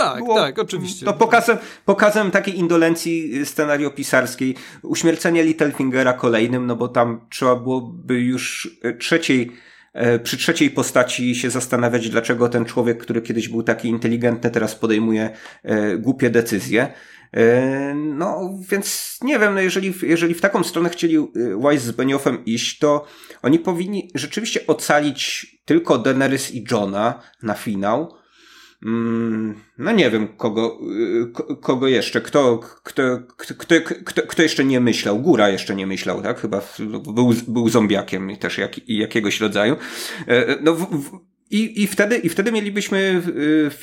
tak, 0.00 0.18
było, 0.18 0.34
tak, 0.34 0.58
oczywiście. 0.58 1.06
To 1.06 1.12
pokazem, 1.12 1.58
pokazem 1.84 2.30
takiej 2.30 2.58
indolencji 2.58 3.46
scenariopisarskiej. 3.46 4.56
Uśmiercenie 4.82 5.44
Littlefingera 5.44 6.12
kolejnym, 6.12 6.66
no 6.66 6.76
bo 6.76 6.88
tam 6.88 7.20
trzeba 7.30 7.56
byłoby 7.56 8.20
już 8.20 8.70
trzeciej 8.98 9.52
E, 9.96 10.18
przy 10.18 10.36
trzeciej 10.36 10.70
postaci 10.70 11.34
się 11.34 11.50
zastanawiać, 11.50 12.10
dlaczego 12.10 12.48
ten 12.48 12.64
człowiek, 12.64 12.98
który 12.98 13.22
kiedyś 13.22 13.48
był 13.48 13.62
taki 13.62 13.88
inteligentny, 13.88 14.50
teraz 14.50 14.74
podejmuje 14.74 15.30
e, 15.62 15.96
głupie 15.96 16.30
decyzje. 16.30 16.92
E, 17.32 17.94
no, 17.94 18.58
więc 18.70 19.18
nie 19.22 19.38
wiem, 19.38 19.54
no 19.54 19.60
jeżeli, 19.60 19.94
jeżeli 20.02 20.34
w 20.34 20.40
taką 20.40 20.64
stronę 20.64 20.88
chcieli 20.88 21.18
Wise 21.70 21.86
z 21.86 21.90
Benioffem 21.90 22.44
iść, 22.44 22.78
to 22.78 23.06
oni 23.42 23.58
powinni 23.58 24.10
rzeczywiście 24.14 24.66
ocalić 24.66 25.46
tylko 25.64 25.98
Daenerys 25.98 26.54
i 26.54 26.64
Johna 26.70 27.22
na 27.42 27.54
finał, 27.54 28.14
no 29.78 29.92
nie 29.92 30.10
wiem, 30.10 30.28
kogo, 30.28 30.78
y, 31.50 31.56
kogo 31.60 31.88
jeszcze, 31.88 32.20
kto, 32.20 32.58
kto, 32.58 33.02
kto, 33.36 33.74
kto, 34.04 34.22
kto 34.22 34.42
jeszcze 34.42 34.64
nie 34.64 34.80
myślał, 34.80 35.18
Góra 35.18 35.48
jeszcze 35.48 35.74
nie 35.74 35.86
myślał, 35.86 36.22
tak? 36.22 36.40
Chyba 36.40 36.60
był, 37.14 37.34
był 37.48 37.68
zombiakiem 37.68 38.36
też 38.36 38.58
jak, 38.58 38.88
jakiegoś 38.88 39.40
rodzaju. 39.40 39.76
E, 40.28 40.48
e, 40.48 40.56
no, 40.62 40.74
w, 40.74 40.90
w, 40.90 41.10
i, 41.50 41.82
i, 41.82 41.86
wtedy, 41.86 42.16
I 42.16 42.28
wtedy 42.28 42.52
mielibyśmy 42.52 43.22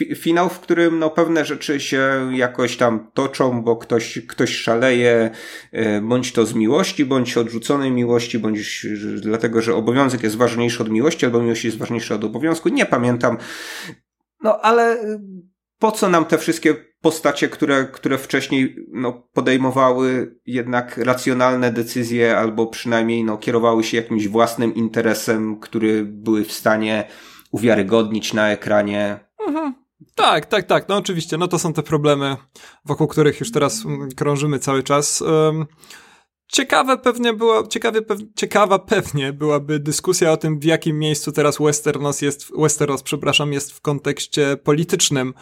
y, 0.01 0.15
finał, 0.15 0.49
w 0.49 0.59
którym 0.59 0.99
no, 0.99 1.09
pewne 1.09 1.45
rzeczy 1.45 1.79
się 1.79 2.31
jakoś 2.33 2.77
tam 2.77 3.07
toczą, 3.13 3.61
bo 3.61 3.75
ktoś, 3.75 4.19
ktoś 4.27 4.55
szaleje, 4.55 5.29
e, 5.71 6.01
bądź 6.01 6.31
to 6.31 6.45
z 6.45 6.53
miłości, 6.53 7.05
bądź 7.05 7.37
odrzuconej 7.37 7.91
miłości, 7.91 8.39
bądź 8.39 8.87
dlatego, 9.15 9.61
że 9.61 9.75
obowiązek 9.75 10.23
jest 10.23 10.35
ważniejszy 10.35 10.83
od 10.83 10.89
miłości, 10.89 11.25
albo 11.25 11.41
miłość 11.41 11.65
jest 11.65 11.77
ważniejsza 11.77 12.15
od 12.15 12.23
obowiązku. 12.23 12.69
Nie 12.69 12.85
pamiętam. 12.85 13.37
No 14.43 14.61
ale 14.61 15.03
y, 15.03 15.19
po 15.79 15.91
co 15.91 16.09
nam 16.09 16.25
te 16.25 16.37
wszystkie 16.37 16.75
postacie, 17.01 17.49
które, 17.49 17.85
które 17.85 18.17
wcześniej 18.17 18.75
no, 18.91 19.13
podejmowały 19.33 20.35
jednak 20.45 20.97
racjonalne 20.97 21.71
decyzje, 21.71 22.37
albo 22.37 22.67
przynajmniej 22.67 23.23
no, 23.23 23.37
kierowały 23.37 23.83
się 23.83 23.97
jakimś 23.97 24.27
własnym 24.27 24.75
interesem, 24.75 25.59
który 25.59 26.03
były 26.05 26.45
w 26.45 26.51
stanie 26.51 27.07
uwiarygodnić 27.51 28.33
na 28.33 28.49
ekranie. 28.51 29.19
Mhm. 29.47 29.73
Tak, 30.15 30.45
tak, 30.45 30.65
tak. 30.65 30.89
No 30.89 30.97
oczywiście, 30.97 31.37
no 31.37 31.47
to 31.47 31.59
są 31.59 31.73
te 31.73 31.83
problemy, 31.83 32.37
wokół 32.85 33.07
których 33.07 33.39
już 33.39 33.51
teraz 33.51 33.85
mm, 33.85 34.09
krążymy 34.11 34.59
cały 34.59 34.83
czas. 34.83 35.21
Um, 35.21 35.65
Ciekawe 36.53 36.97
pewnie 36.97 37.33
było, 37.33 37.67
ciekawie, 37.67 38.01
pew, 38.01 38.19
ciekawa 38.35 38.79
pewnie 38.79 39.33
byłaby 39.33 39.79
dyskusja 39.79 40.31
o 40.31 40.37
tym, 40.37 40.59
w 40.59 40.63
jakim 40.63 40.99
miejscu 40.99 41.31
teraz 41.31 41.57
Westeros 41.57 42.21
jest, 42.21 42.51
Westeros, 42.57 43.03
przepraszam, 43.03 43.53
jest 43.53 43.71
w 43.71 43.81
kontekście 43.81 44.57
politycznym, 44.57 45.33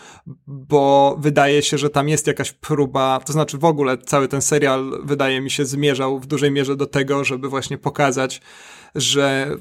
bo 0.48 1.16
wydaje 1.20 1.62
się, 1.62 1.78
że 1.78 1.90
tam 1.90 2.10
jest 2.10 2.28
jakaś 2.28 2.52
próba, 2.52 3.20
to 3.26 3.34
znaczy 3.34 3.58
w 3.58 3.66
ogóle 3.66 3.98
cały 3.98 4.28
ten 4.28 4.42
serial 4.42 5.02
wydaje 5.04 5.42
mi 5.42 5.52
się 5.52 5.66
zmierzał 5.66 6.20
w 6.20 6.28
dużej 6.28 6.52
mierze 6.52 6.76
do 6.76 6.86
tego, 6.86 7.24
żeby 7.24 7.50
właśnie 7.50 7.78
pokazać, 7.78 8.42
że 8.96 9.56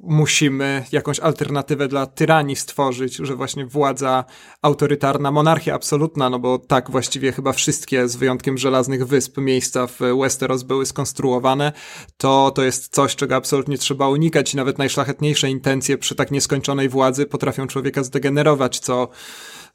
musimy 0.00 0.84
jakąś 0.92 1.20
alternatywę 1.20 1.88
dla 1.88 2.06
tyranii 2.06 2.56
stworzyć, 2.56 3.16
że 3.16 3.36
właśnie 3.36 3.66
władza 3.66 4.24
autorytarna, 4.62 5.30
monarchia 5.30 5.74
absolutna, 5.74 6.30
no 6.30 6.38
bo 6.38 6.58
tak 6.58 6.90
właściwie 6.90 7.32
chyba 7.32 7.52
wszystkie, 7.52 8.08
z 8.08 8.16
wyjątkiem 8.16 8.58
żelaznych 8.58 9.06
wysp, 9.06 9.38
miejsca 9.38 9.86
w 9.86 9.98
Westeros 10.20 10.62
były 10.62 10.86
skonstruowane, 10.86 11.72
to 12.16 12.50
to 12.54 12.62
jest 12.62 12.94
coś, 12.94 13.16
czego 13.16 13.36
absolutnie 13.36 13.78
trzeba 13.78 14.08
unikać 14.08 14.54
i 14.54 14.56
nawet 14.56 14.78
najszlachetniejsze 14.78 15.50
intencje 15.50 15.98
przy 15.98 16.14
tak 16.14 16.30
nieskończonej 16.30 16.88
władzy 16.88 17.26
potrafią 17.26 17.66
człowieka 17.66 18.02
zdegenerować, 18.02 18.78
co 18.78 19.08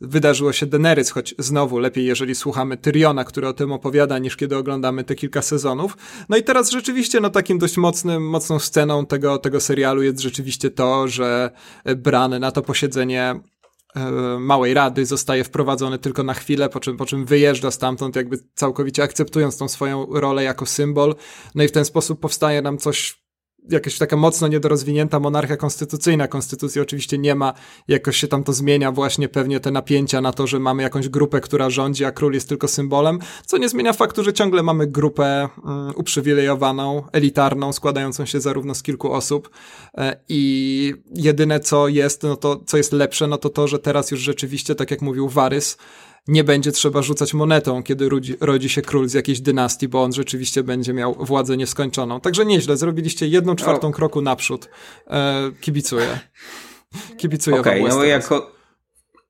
wydarzyło 0.01 0.53
się 0.53 0.65
Daenerys, 0.65 1.11
choć 1.11 1.35
znowu 1.39 1.79
lepiej, 1.79 2.05
jeżeli 2.05 2.35
słuchamy 2.35 2.77
Tyriona, 2.77 3.23
który 3.23 3.47
o 3.47 3.53
tym 3.53 3.71
opowiada, 3.71 4.17
niż 4.17 4.37
kiedy 4.37 4.57
oglądamy 4.57 5.03
te 5.03 5.15
kilka 5.15 5.41
sezonów. 5.41 5.97
No 6.29 6.37
i 6.37 6.43
teraz 6.43 6.71
rzeczywiście, 6.71 7.19
no 7.19 7.29
takim 7.29 7.57
dość 7.57 7.77
mocnym, 7.77 8.29
mocną 8.29 8.59
sceną 8.59 9.05
tego, 9.05 9.37
tego 9.37 9.59
serialu 9.59 10.03
jest 10.03 10.19
rzeczywiście 10.19 10.69
to, 10.69 11.07
że 11.07 11.51
Bran 11.97 12.39
na 12.39 12.51
to 12.51 12.61
posiedzenie 12.61 13.39
e, 13.95 14.11
małej 14.39 14.73
rady 14.73 15.05
zostaje 15.05 15.43
wprowadzony 15.43 15.99
tylko 15.99 16.23
na 16.23 16.33
chwilę, 16.33 16.69
po 16.69 16.79
czym, 16.79 16.97
po 16.97 17.05
czym 17.05 17.25
wyjeżdża 17.25 17.71
stamtąd, 17.71 18.15
jakby 18.15 18.37
całkowicie 18.55 19.03
akceptując 19.03 19.57
tą 19.57 19.67
swoją 19.67 20.05
rolę 20.11 20.43
jako 20.43 20.65
symbol. 20.65 21.15
No 21.55 21.63
i 21.63 21.67
w 21.67 21.71
ten 21.71 21.85
sposób 21.85 22.19
powstaje 22.19 22.61
nam 22.61 22.77
coś 22.77 23.28
jakaś 23.69 23.97
taka 23.97 24.15
mocno 24.15 24.47
niedorozwinięta 24.47 25.19
monarchia 25.19 25.57
konstytucyjna. 25.57 26.27
Konstytucji 26.27 26.81
oczywiście 26.81 27.17
nie 27.17 27.35
ma, 27.35 27.53
jakoś 27.87 28.17
się 28.17 28.27
tam 28.27 28.43
to 28.43 28.53
zmienia 28.53 28.91
właśnie 28.91 29.29
pewnie 29.29 29.59
te 29.59 29.71
napięcia 29.71 30.21
na 30.21 30.33
to, 30.33 30.47
że 30.47 30.59
mamy 30.59 30.83
jakąś 30.83 31.09
grupę, 31.09 31.41
która 31.41 31.69
rządzi, 31.69 32.05
a 32.05 32.11
król 32.11 32.33
jest 32.33 32.49
tylko 32.49 32.67
symbolem, 32.67 33.19
co 33.45 33.57
nie 33.57 33.69
zmienia 33.69 33.93
faktu, 33.93 34.23
że 34.23 34.33
ciągle 34.33 34.63
mamy 34.63 34.87
grupę 34.87 35.49
um, 35.63 35.93
uprzywilejowaną, 35.95 37.03
elitarną, 37.11 37.73
składającą 37.73 38.25
się 38.25 38.41
zarówno 38.41 38.75
z 38.75 38.83
kilku 38.83 39.13
osób 39.13 39.49
e, 39.97 40.17
i 40.29 40.93
jedyne 41.15 41.59
co 41.59 41.87
jest, 41.87 42.23
no 42.23 42.35
to 42.35 42.61
co 42.65 42.77
jest 42.77 42.93
lepsze, 42.93 43.27
no 43.27 43.37
to 43.37 43.49
to, 43.49 43.67
że 43.67 43.79
teraz 43.79 44.11
już 44.11 44.19
rzeczywiście, 44.19 44.75
tak 44.75 44.91
jak 44.91 45.01
mówił 45.01 45.29
Warys, 45.29 45.77
nie 46.29 46.43
będzie 46.43 46.71
trzeba 46.71 47.01
rzucać 47.01 47.33
monetą, 47.33 47.83
kiedy 47.83 48.09
rodzi, 48.09 48.35
rodzi, 48.39 48.69
się 48.69 48.81
król 48.81 49.09
z 49.09 49.13
jakiejś 49.13 49.41
dynastii, 49.41 49.87
bo 49.87 50.03
on 50.03 50.13
rzeczywiście 50.13 50.63
będzie 50.63 50.93
miał 50.93 51.15
władzę 51.19 51.57
nieskończoną. 51.57 52.19
Także 52.19 52.45
nieźle, 52.45 52.77
zrobiliście 52.77 53.27
jedną 53.27 53.55
czwartą 53.55 53.87
no. 53.87 53.93
kroku 53.93 54.21
naprzód. 54.21 54.69
E, 55.07 55.51
kibicuję. 55.61 56.19
Kibicuję 57.17 57.59
okay, 57.59 57.81
wam 57.81 57.89
no 57.89 58.03
jako, 58.03 58.51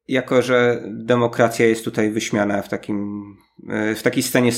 jako, 0.10 0.42
że 0.42 0.84
demokracja 0.88 1.66
jest 1.66 1.86
tutaj 1.86 2.12
wyśmiana 2.12 2.62
w 2.62 2.70
takim 2.70 3.24
e, 3.70 3.96
w 3.96 4.04
takiej 4.04 4.24
scenie, 4.24 4.52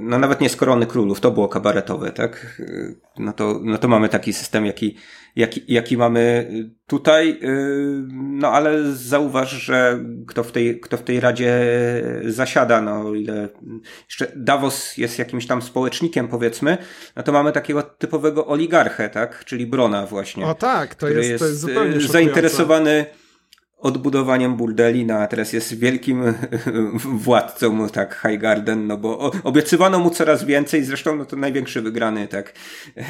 no 0.00 0.18
nawet 0.18 0.40
nie 0.40 0.48
z 0.48 0.56
korony 0.56 0.86
królów, 0.86 1.20
to 1.20 1.30
było 1.30 1.48
kabaretowe, 1.48 2.12
tak? 2.12 2.60
E, 2.60 2.94
no 3.18 3.32
to, 3.32 3.60
no 3.62 3.78
to 3.78 3.88
mamy 3.88 4.08
taki 4.08 4.32
system, 4.32 4.66
jaki, 4.66 4.96
jaki, 5.36 5.64
jaki 5.68 5.96
mamy 5.96 6.50
tutaj, 6.86 7.30
e, 7.30 7.36
no 8.12 8.48
ale 8.48 8.92
zauważ, 8.92 9.50
że 9.50 10.04
kto 10.26 10.44
w 10.44 10.52
tej, 10.52 10.80
kto 10.80 10.96
w 10.96 11.02
tej 11.02 11.20
radzie 11.20 11.52
zasiada, 12.24 12.80
no 12.80 13.14
ile 13.14 13.48
jeszcze 14.04 14.32
Davos 14.36 14.96
jest 14.96 15.18
jakimś 15.18 15.46
tam 15.46 15.62
społecznikiem, 15.62 16.28
powiedzmy, 16.28 16.78
no 17.16 17.22
to 17.22 17.32
mamy 17.32 17.52
takiego 17.52 17.82
typowego 17.82 18.46
oligarchę, 18.46 19.08
tak? 19.08 19.44
Czyli 19.44 19.66
Brona 19.66 20.06
właśnie. 20.06 20.46
O 20.46 20.54
tak, 20.54 20.94
to 20.94 21.08
jest, 21.08 21.30
jest, 21.30 21.44
to 21.44 21.48
jest 21.48 21.60
zupełnie 21.60 22.00
zainteresowany 22.00 23.06
odbudowaniem 23.78 24.56
burdeli, 24.56 25.06
no 25.06 25.14
a 25.14 25.26
teraz 25.26 25.52
jest 25.52 25.78
wielkim 25.78 26.22
władcą, 27.26 27.88
tak, 27.88 28.20
Highgarden, 28.22 28.86
no 28.86 28.96
bo 28.96 29.30
obiecywano 29.44 29.98
mu 29.98 30.10
coraz 30.10 30.44
więcej, 30.44 30.84
zresztą 30.84 31.16
no 31.16 31.24
to 31.24 31.36
największy 31.36 31.82
wygrany, 31.82 32.28
tak, 32.28 32.52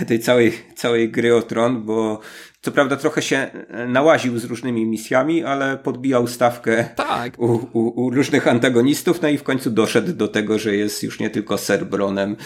tej 0.08 0.20
całej, 0.20 0.52
całej 0.76 1.10
gry 1.10 1.36
o 1.36 1.42
tron, 1.42 1.82
bo 1.82 2.20
co 2.60 2.72
prawda 2.72 2.96
trochę 2.96 3.22
się 3.22 3.50
nałaził 3.88 4.38
z 4.38 4.44
różnymi 4.44 4.86
misjami, 4.86 5.44
ale 5.44 5.76
podbijał 5.76 6.26
stawkę 6.26 6.88
tak. 6.96 7.38
u, 7.38 7.68
u, 7.72 8.04
u, 8.04 8.10
różnych 8.10 8.48
antagonistów, 8.48 9.22
no 9.22 9.28
i 9.28 9.38
w 9.38 9.42
końcu 9.42 9.70
doszedł 9.70 10.12
do 10.12 10.28
tego, 10.28 10.58
że 10.58 10.76
jest 10.76 11.02
już 11.02 11.20
nie 11.20 11.30
tylko 11.30 11.58
Ser 11.58 11.86
Bronem 11.86 12.36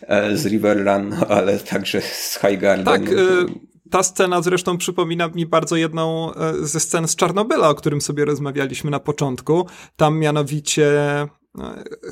e, 0.00 0.36
z 0.36 0.46
Riverrun, 0.46 1.14
ale 1.28 1.58
także 1.58 2.00
z 2.00 2.38
Highgarden. 2.40 2.84
Tak, 2.84 3.12
y 3.12 3.69
ta 3.90 4.02
scena 4.02 4.42
zresztą 4.42 4.78
przypomina 4.78 5.28
mi 5.28 5.46
bardzo 5.46 5.76
jedną 5.76 6.34
e, 6.34 6.54
ze 6.66 6.80
scen 6.80 7.08
z 7.08 7.16
Czarnobyla, 7.16 7.68
o 7.68 7.74
którym 7.74 8.00
sobie 8.00 8.24
rozmawialiśmy 8.24 8.90
na 8.90 9.00
początku. 9.00 9.66
Tam 9.96 10.18
mianowicie 10.18 11.20
e, 11.20 11.28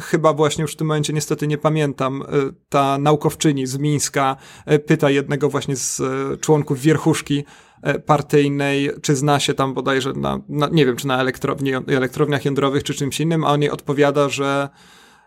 chyba 0.00 0.32
właśnie 0.32 0.62
już 0.62 0.72
w 0.72 0.76
tym 0.76 0.86
momencie 0.86 1.12
niestety 1.12 1.46
nie 1.46 1.58
pamiętam, 1.58 2.22
e, 2.22 2.26
ta 2.68 2.98
naukowczyni 2.98 3.66
z 3.66 3.78
Mińska 3.78 4.36
pyta 4.86 5.10
jednego 5.10 5.48
właśnie 5.48 5.76
z 5.76 6.02
członków 6.40 6.80
wierchuszki 6.80 7.44
partyjnej, 8.06 8.90
czy 9.02 9.16
zna 9.16 9.40
się 9.40 9.54
tam 9.54 9.74
bodajże 9.74 10.12
na, 10.12 10.40
na 10.48 10.68
nie 10.72 10.86
wiem, 10.86 10.96
czy 10.96 11.06
na 11.06 11.20
elektrowni, 11.20 11.72
elektrowniach 11.74 12.44
jądrowych, 12.44 12.84
czy 12.84 12.94
czymś 12.94 13.20
innym, 13.20 13.44
a 13.44 13.52
on 13.52 13.62
jej 13.62 13.70
odpowiada, 13.70 14.28
że 14.28 14.68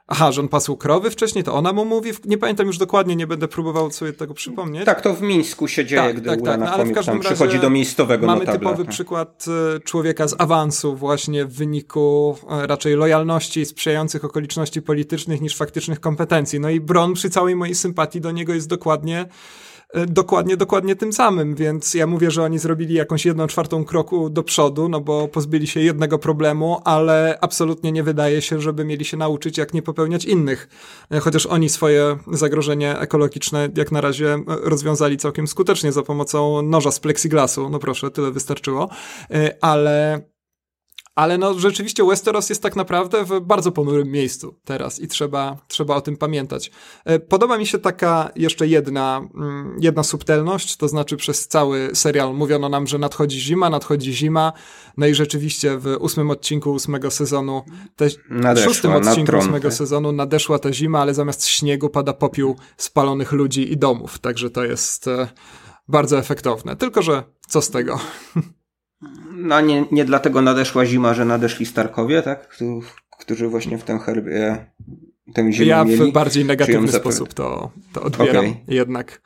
Aha, 0.08 0.32
że 0.32 0.42
on 0.42 0.48
pasł 0.48 0.78
krowy 0.78 1.12
wcześniej, 1.12 1.44
to 1.44 1.54
ona 1.54 1.74
mu 1.74 1.86
mówi, 1.86 2.12
nie 2.26 2.38
pamiętam 2.38 2.68
już 2.68 2.78
dokładnie, 2.78 3.16
nie 3.16 3.28
będę 3.28 3.48
próbował 3.48 3.92
sobie 3.92 4.14
tego 4.14 4.34
przypomnieć. 4.34 4.86
Tak, 4.86 5.02
to 5.02 5.14
w 5.14 5.22
Mińsku 5.22 5.68
się 5.68 5.86
dzieje, 5.86 6.02
tak, 6.02 6.16
gdy 6.16 6.30
tak, 6.30 6.42
tak. 6.42 6.60
No, 6.60 6.72
ale 6.72 6.86
w 6.86 6.92
każdym 6.92 7.18
razie 7.18 7.30
przychodzi 7.30 7.60
do 7.60 7.70
miejscowego 7.70 8.28
Mamy 8.28 8.40
notabla, 8.40 8.60
typowy 8.60 8.84
tak. 8.84 8.94
przykład 8.94 9.46
e, 9.76 9.80
człowieka 9.80 10.28
z 10.28 10.36
awansu 10.42 10.96
właśnie 10.96 11.46
w 11.46 11.54
wyniku 11.54 12.38
e, 12.50 12.68
raczej 12.68 12.96
lojalności 12.96 13.60
i 13.60 13.66
sprzyjających 13.66 14.26
okoliczności 14.26 14.82
politycznych 14.82 15.42
niż 15.42 15.56
faktycznych 15.56 16.00
kompetencji. 16.00 16.60
No 16.60 16.70
i 16.70 16.80
Bron 16.80 17.14
przy 17.14 17.30
całej 17.30 17.56
mojej 17.56 17.76
sympatii 17.76 18.22
do 18.22 18.32
niego 18.32 18.54
jest 18.54 18.68
dokładnie 18.68 19.26
dokładnie, 20.08 20.58
dokładnie 20.58 20.96
tym 20.96 21.14
samym, 21.14 21.56
więc 21.56 21.94
ja 21.94 22.08
mówię, 22.08 22.32
że 22.32 22.44
oni 22.44 22.60
zrobili 22.60 22.94
jakąś 22.94 23.26
jedną 23.26 23.48
czwartą 23.48 23.86
kroku 23.86 24.30
do 24.30 24.44
przodu, 24.44 24.90
no 24.90 25.02
bo 25.02 25.28
pozbyli 25.28 25.68
się 25.68 25.80
jednego 25.80 26.20
problemu, 26.20 26.82
ale 26.84 27.38
absolutnie 27.42 27.92
nie 27.92 28.04
wydaje 28.04 28.42
się, 28.42 28.62
żeby 28.62 28.86
mieli 28.86 29.06
się 29.06 29.18
nauczyć, 29.18 29.58
jak 29.58 29.74
nie 29.74 29.82
popełniać 29.82 30.26
innych. 30.26 30.70
E, 31.12 31.20
chociaż 31.20 31.46
oni 31.46 31.70
swoje 31.70 32.18
zagrożenie 32.32 33.00
ekologiczne 33.00 33.70
jak 33.78 33.92
na 33.92 34.02
razie 34.02 34.34
e, 34.34 34.42
rozwiązali 34.48 35.18
całkiem 35.18 35.48
skutecznie 35.48 35.92
za 35.92 36.04
pomocą 36.04 36.62
noża 36.62 36.92
z 36.92 37.00
plexiglasu, 37.00 37.70
no 37.70 37.80
proszę, 37.80 38.12
tyle 38.12 38.32
wystarczyło, 38.32 38.90
ale 39.62 40.22
ale 41.16 41.38
no 41.38 41.60
rzeczywiście 41.60 42.06
Westeros 42.06 42.50
jest 42.50 42.64
tak 42.64 42.76
naprawdę 42.76 43.26
w 43.26 43.40
bardzo 43.40 43.72
ponurym 43.72 44.12
miejscu 44.12 44.56
teraz 44.64 45.00
i 45.00 45.08
trzeba, 45.08 45.58
trzeba 45.68 45.96
o 45.96 46.02
tym 46.02 46.18
pamiętać. 46.18 46.72
E, 47.06 47.20
podoba 47.20 47.58
mi 47.58 47.68
się 47.68 47.80
taka 47.80 48.32
jeszcze 48.36 48.68
jedna, 48.68 49.22
mm, 49.36 49.78
jedna 49.80 50.04
subtelność, 50.04 50.78
to 50.78 50.88
znaczy 50.88 51.18
przez 51.18 51.48
cały 51.48 51.90
serial 51.94 52.36
mówiono 52.36 52.70
nam, 52.70 52.88
że 52.88 52.98
nadchodzi 52.98 53.40
zima, 53.40 53.70
nadchodzi 53.70 54.14
zima, 54.14 54.54
no 54.98 55.08
i 55.08 55.16
rzeczywiście 55.16 55.78
w 55.78 55.98
ósmym 56.00 56.30
odcinku 56.32 56.72
ósmego 56.72 57.12
sezonu, 57.12 57.64
te, 57.96 58.08
nadeszła, 58.30 58.74
szóstym 58.74 58.92
odcinku 58.92 59.38
ósmego 59.38 59.72
sezonu 59.72 60.12
nadeszła 60.12 60.60
ta 60.60 60.74
zima, 60.74 61.00
ale 61.00 61.14
zamiast 61.14 61.48
śniegu 61.48 61.90
pada 61.90 62.14
popiół 62.14 62.56
spalonych 62.78 63.32
ludzi 63.32 63.72
i 63.72 63.78
domów, 63.78 64.20
także 64.20 64.50
to 64.50 64.64
jest 64.64 65.08
e, 65.08 65.28
bardzo 65.88 66.18
efektowne. 66.18 66.76
Tylko, 66.76 67.02
że 67.02 67.24
co 67.50 67.62
z 67.62 67.70
tego? 67.70 68.00
No 69.42 69.62
nie, 69.62 69.86
nie 69.92 70.06
dlatego 70.06 70.42
nadeszła 70.42 70.86
zima, 70.86 71.14
że 71.14 71.26
nadeszli 71.26 71.66
Starkowie, 71.66 72.22
tak? 72.22 72.58
Którzy 73.20 73.48
właśnie 73.48 73.78
w 73.78 73.84
tę 73.84 74.00
herbie, 74.00 74.66
tę 75.34 75.52
zimę 75.52 75.66
Ja 75.66 75.84
mieli. 75.84 76.12
w 76.12 76.14
bardziej 76.14 76.46
negatywny 76.46 76.92
sposób 76.92 77.34
to, 77.34 77.72
to 77.94 78.02
odbieram. 78.02 78.46
Okay. 78.46 78.58
Jednak 78.68 79.22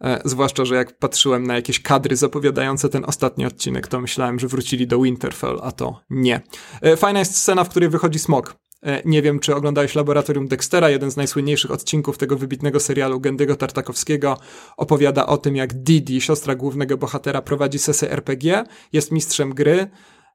e, 0.00 0.20
zwłaszcza, 0.24 0.64
że 0.64 0.74
jak 0.74 0.98
patrzyłem 0.98 1.46
na 1.46 1.54
jakieś 1.54 1.80
kadry 1.80 2.16
zapowiadające 2.16 2.88
ten 2.88 3.04
ostatni 3.04 3.46
odcinek, 3.46 3.88
to 3.88 4.00
myślałem, 4.00 4.38
że 4.38 4.48
wrócili 4.48 4.86
do 4.86 5.02
Winterfell, 5.02 5.58
a 5.62 5.72
to 5.72 6.00
nie. 6.10 6.40
E, 6.82 6.96
fajna 6.96 7.18
jest 7.18 7.36
scena, 7.36 7.64
w 7.64 7.68
której 7.68 7.88
wychodzi 7.88 8.18
smok 8.18 8.56
nie 9.04 9.22
wiem, 9.22 9.40
czy 9.40 9.54
oglądałeś 9.54 9.94
Laboratorium 9.94 10.48
Dextera, 10.48 10.90
jeden 10.90 11.10
z 11.10 11.16
najsłynniejszych 11.16 11.70
odcinków 11.70 12.18
tego 12.18 12.36
wybitnego 12.36 12.80
serialu 12.80 13.20
Gendygo 13.20 13.56
Tartakowskiego. 13.56 14.38
Opowiada 14.76 15.26
o 15.26 15.38
tym, 15.38 15.56
jak 15.56 15.74
Didi, 15.74 16.20
siostra 16.20 16.54
głównego 16.54 16.96
bohatera, 16.96 17.42
prowadzi 17.42 17.78
sesję 17.78 18.10
RPG, 18.10 18.64
jest 18.92 19.12
mistrzem 19.12 19.54
gry, 19.54 19.90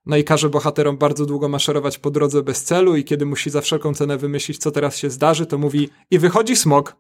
no 0.06 0.18
i 0.18 0.24
każe 0.24 0.50
bohaterom 0.50 0.98
bardzo 0.98 1.26
długo 1.26 1.50
maszerować 1.50 1.98
po 1.98 2.12
drodze 2.12 2.44
bez 2.44 2.64
celu 2.64 2.96
i 2.96 3.04
kiedy 3.04 3.26
musi 3.26 3.50
za 3.50 3.62
wszelką 3.62 3.94
cenę 3.94 4.18
wymyślić, 4.18 4.58
co 4.58 4.72
teraz 4.72 4.98
się 4.98 5.10
zdarzy, 5.10 5.46
to 5.46 5.58
mówi 5.58 5.90
i 6.12 6.20
wychodzi 6.20 6.56
smok. 6.56 6.96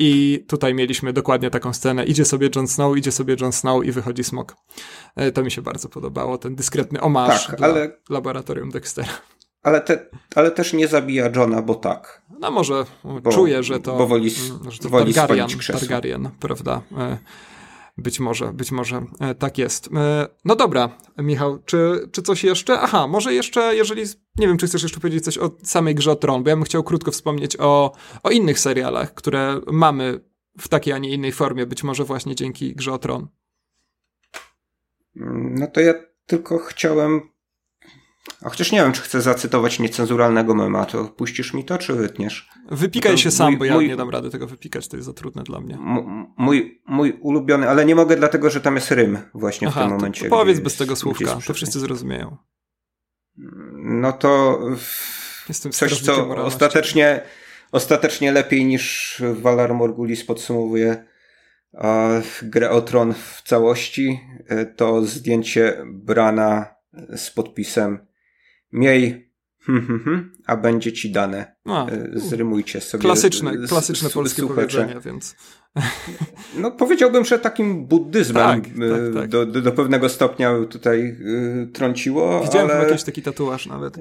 I 0.00 0.44
tutaj 0.48 0.74
mieliśmy 0.74 1.12
dokładnie 1.12 1.50
taką 1.50 1.72
scenę. 1.72 2.04
Idzie 2.04 2.24
sobie 2.24 2.50
Jon 2.56 2.68
Snow, 2.68 2.96
idzie 2.96 3.12
sobie 3.12 3.36
Jon 3.40 3.52
Snow 3.52 3.84
i 3.84 3.92
wychodzi 3.92 4.24
smok. 4.24 4.56
E, 5.16 5.32
to 5.32 5.42
mi 5.42 5.50
się 5.50 5.62
bardzo 5.62 5.88
podobało, 5.88 6.38
ten 6.38 6.54
dyskretny 6.54 7.00
omarz 7.00 7.46
tak, 7.46 7.62
ale... 7.62 8.00
Laboratorium 8.10 8.70
Dextera. 8.70 9.08
Ale, 9.68 9.80
te, 9.80 10.06
ale 10.34 10.50
też 10.50 10.72
nie 10.72 10.88
zabija 10.88 11.30
Johna, 11.36 11.62
bo 11.62 11.74
tak. 11.74 12.22
No 12.40 12.50
może 12.50 12.84
bo, 13.22 13.30
czuję, 13.32 13.62
że 13.62 13.80
to, 13.80 13.96
bo 13.96 14.06
woli, 14.06 14.30
mm, 14.50 14.70
że 14.70 14.78
to 14.78 14.88
woli 14.88 15.14
Targaryen, 15.14 15.48
Targaryen, 15.72 16.30
prawda? 16.40 16.82
E, 16.98 17.18
być 17.98 18.20
może, 18.20 18.52
być 18.52 18.72
może 18.72 19.04
e, 19.20 19.34
tak 19.34 19.58
jest. 19.58 19.88
E, 19.96 20.28
no 20.44 20.56
dobra, 20.56 20.88
Michał, 21.18 21.58
czy, 21.64 22.08
czy 22.12 22.22
coś 22.22 22.44
jeszcze? 22.44 22.80
Aha, 22.80 23.06
może 23.06 23.34
jeszcze, 23.34 23.76
jeżeli, 23.76 24.02
nie 24.36 24.46
wiem, 24.46 24.56
czy 24.56 24.66
chcesz 24.66 24.82
jeszcze 24.82 25.00
powiedzieć 25.00 25.24
coś 25.24 25.38
o 25.38 25.50
samej 25.62 25.94
grze 25.94 26.12
o 26.12 26.16
Tron, 26.16 26.42
bo 26.42 26.50
ja 26.50 26.56
bym 26.56 26.64
chciał 26.64 26.82
krótko 26.82 27.10
wspomnieć 27.10 27.56
o, 27.60 27.92
o 28.22 28.30
innych 28.30 28.58
serialach, 28.58 29.14
które 29.14 29.60
mamy 29.72 30.20
w 30.60 30.68
takiej, 30.68 30.92
a 30.92 30.98
nie 30.98 31.10
innej 31.10 31.32
formie, 31.32 31.66
być 31.66 31.84
może 31.84 32.04
właśnie 32.04 32.34
dzięki 32.34 32.74
grze 32.74 32.92
o 32.92 32.98
Tron. 32.98 33.28
No 35.14 35.66
to 35.66 35.80
ja 35.80 35.94
tylko 36.26 36.58
chciałem 36.58 37.20
a 38.42 38.48
chociaż 38.48 38.72
nie 38.72 38.78
wiem, 38.78 38.92
czy 38.92 39.02
chcę 39.02 39.20
zacytować 39.20 39.78
niecenzuralnego 39.78 40.54
mema, 40.54 40.84
to 40.84 41.04
puścisz 41.04 41.54
mi 41.54 41.64
to, 41.64 41.78
czy 41.78 41.92
wytniesz? 41.92 42.48
Wypikaj 42.70 43.12
to 43.12 43.18
się 43.18 43.30
sam, 43.30 43.46
mój, 43.50 43.58
bo 43.58 43.64
ja 43.64 43.74
mój, 43.74 43.88
nie 43.88 43.96
dam 43.96 44.10
rady 44.10 44.30
tego 44.30 44.46
wypikać, 44.46 44.88
to 44.88 44.96
jest 44.96 45.06
za 45.06 45.12
trudne 45.12 45.42
dla 45.42 45.60
mnie. 45.60 45.78
Mój, 46.36 46.82
mój 46.86 47.12
ulubiony, 47.20 47.68
ale 47.68 47.84
nie 47.84 47.94
mogę 47.94 48.16
dlatego, 48.16 48.50
że 48.50 48.60
tam 48.60 48.74
jest 48.74 48.90
rym 48.90 49.18
właśnie 49.34 49.68
Aha, 49.68 49.80
w 49.80 49.84
tym 49.84 49.92
momencie. 49.92 50.28
Powiedz 50.28 50.60
bez 50.60 50.76
tego 50.76 50.96
słówka, 50.96 51.38
to 51.46 51.54
wszyscy 51.54 51.80
zrozumieją. 51.80 52.36
No 53.76 54.12
to 54.12 54.60
Jestem 55.48 55.72
coś, 55.72 56.00
co 56.00 56.28
ostatecznie, 56.28 57.20
ostatecznie 57.72 58.32
lepiej 58.32 58.64
niż 58.64 59.22
Valar 59.32 59.74
Morgulis 59.74 60.24
podsumowuje 60.24 61.04
grę 62.42 62.70
o 62.70 62.82
tron 62.82 63.14
w 63.14 63.42
całości, 63.44 64.20
e, 64.48 64.66
to 64.66 65.02
zdjęcie 65.02 65.76
Brana 65.86 66.74
z 67.16 67.30
podpisem 67.30 68.07
Miej 68.72 69.28
Hmm, 69.68 69.86
hmm, 69.86 70.04
hmm. 70.04 70.32
A 70.46 70.56
będzie 70.56 70.92
ci 70.92 71.10
dane. 71.10 71.56
A, 71.64 71.86
Zrymujcie 72.14 72.80
sobie. 72.80 73.02
Klasyczne, 73.02 73.52
klasyczne 73.68 74.10
polskie 74.10 74.42
słuchacze. 74.42 74.78
powiedzenie, 74.78 75.00
więc... 75.00 75.36
No 76.56 76.70
powiedziałbym, 76.70 77.24
że 77.24 77.38
takim 77.38 77.86
buddyzmem 77.86 78.62
tak, 78.62 78.64
tak, 78.64 79.14
tak. 79.14 79.28
Do, 79.28 79.46
do, 79.46 79.60
do, 79.60 79.72
pewnego 79.72 80.08
stopnia 80.08 80.54
tutaj 80.70 81.00
y, 81.00 81.70
trąciło. 81.72 82.40
Widziałem 82.44 82.70
ale... 82.70 82.88
jakiś 82.88 83.02
taki 83.02 83.22
tatuaż 83.22 83.66
nawet. 83.66 83.96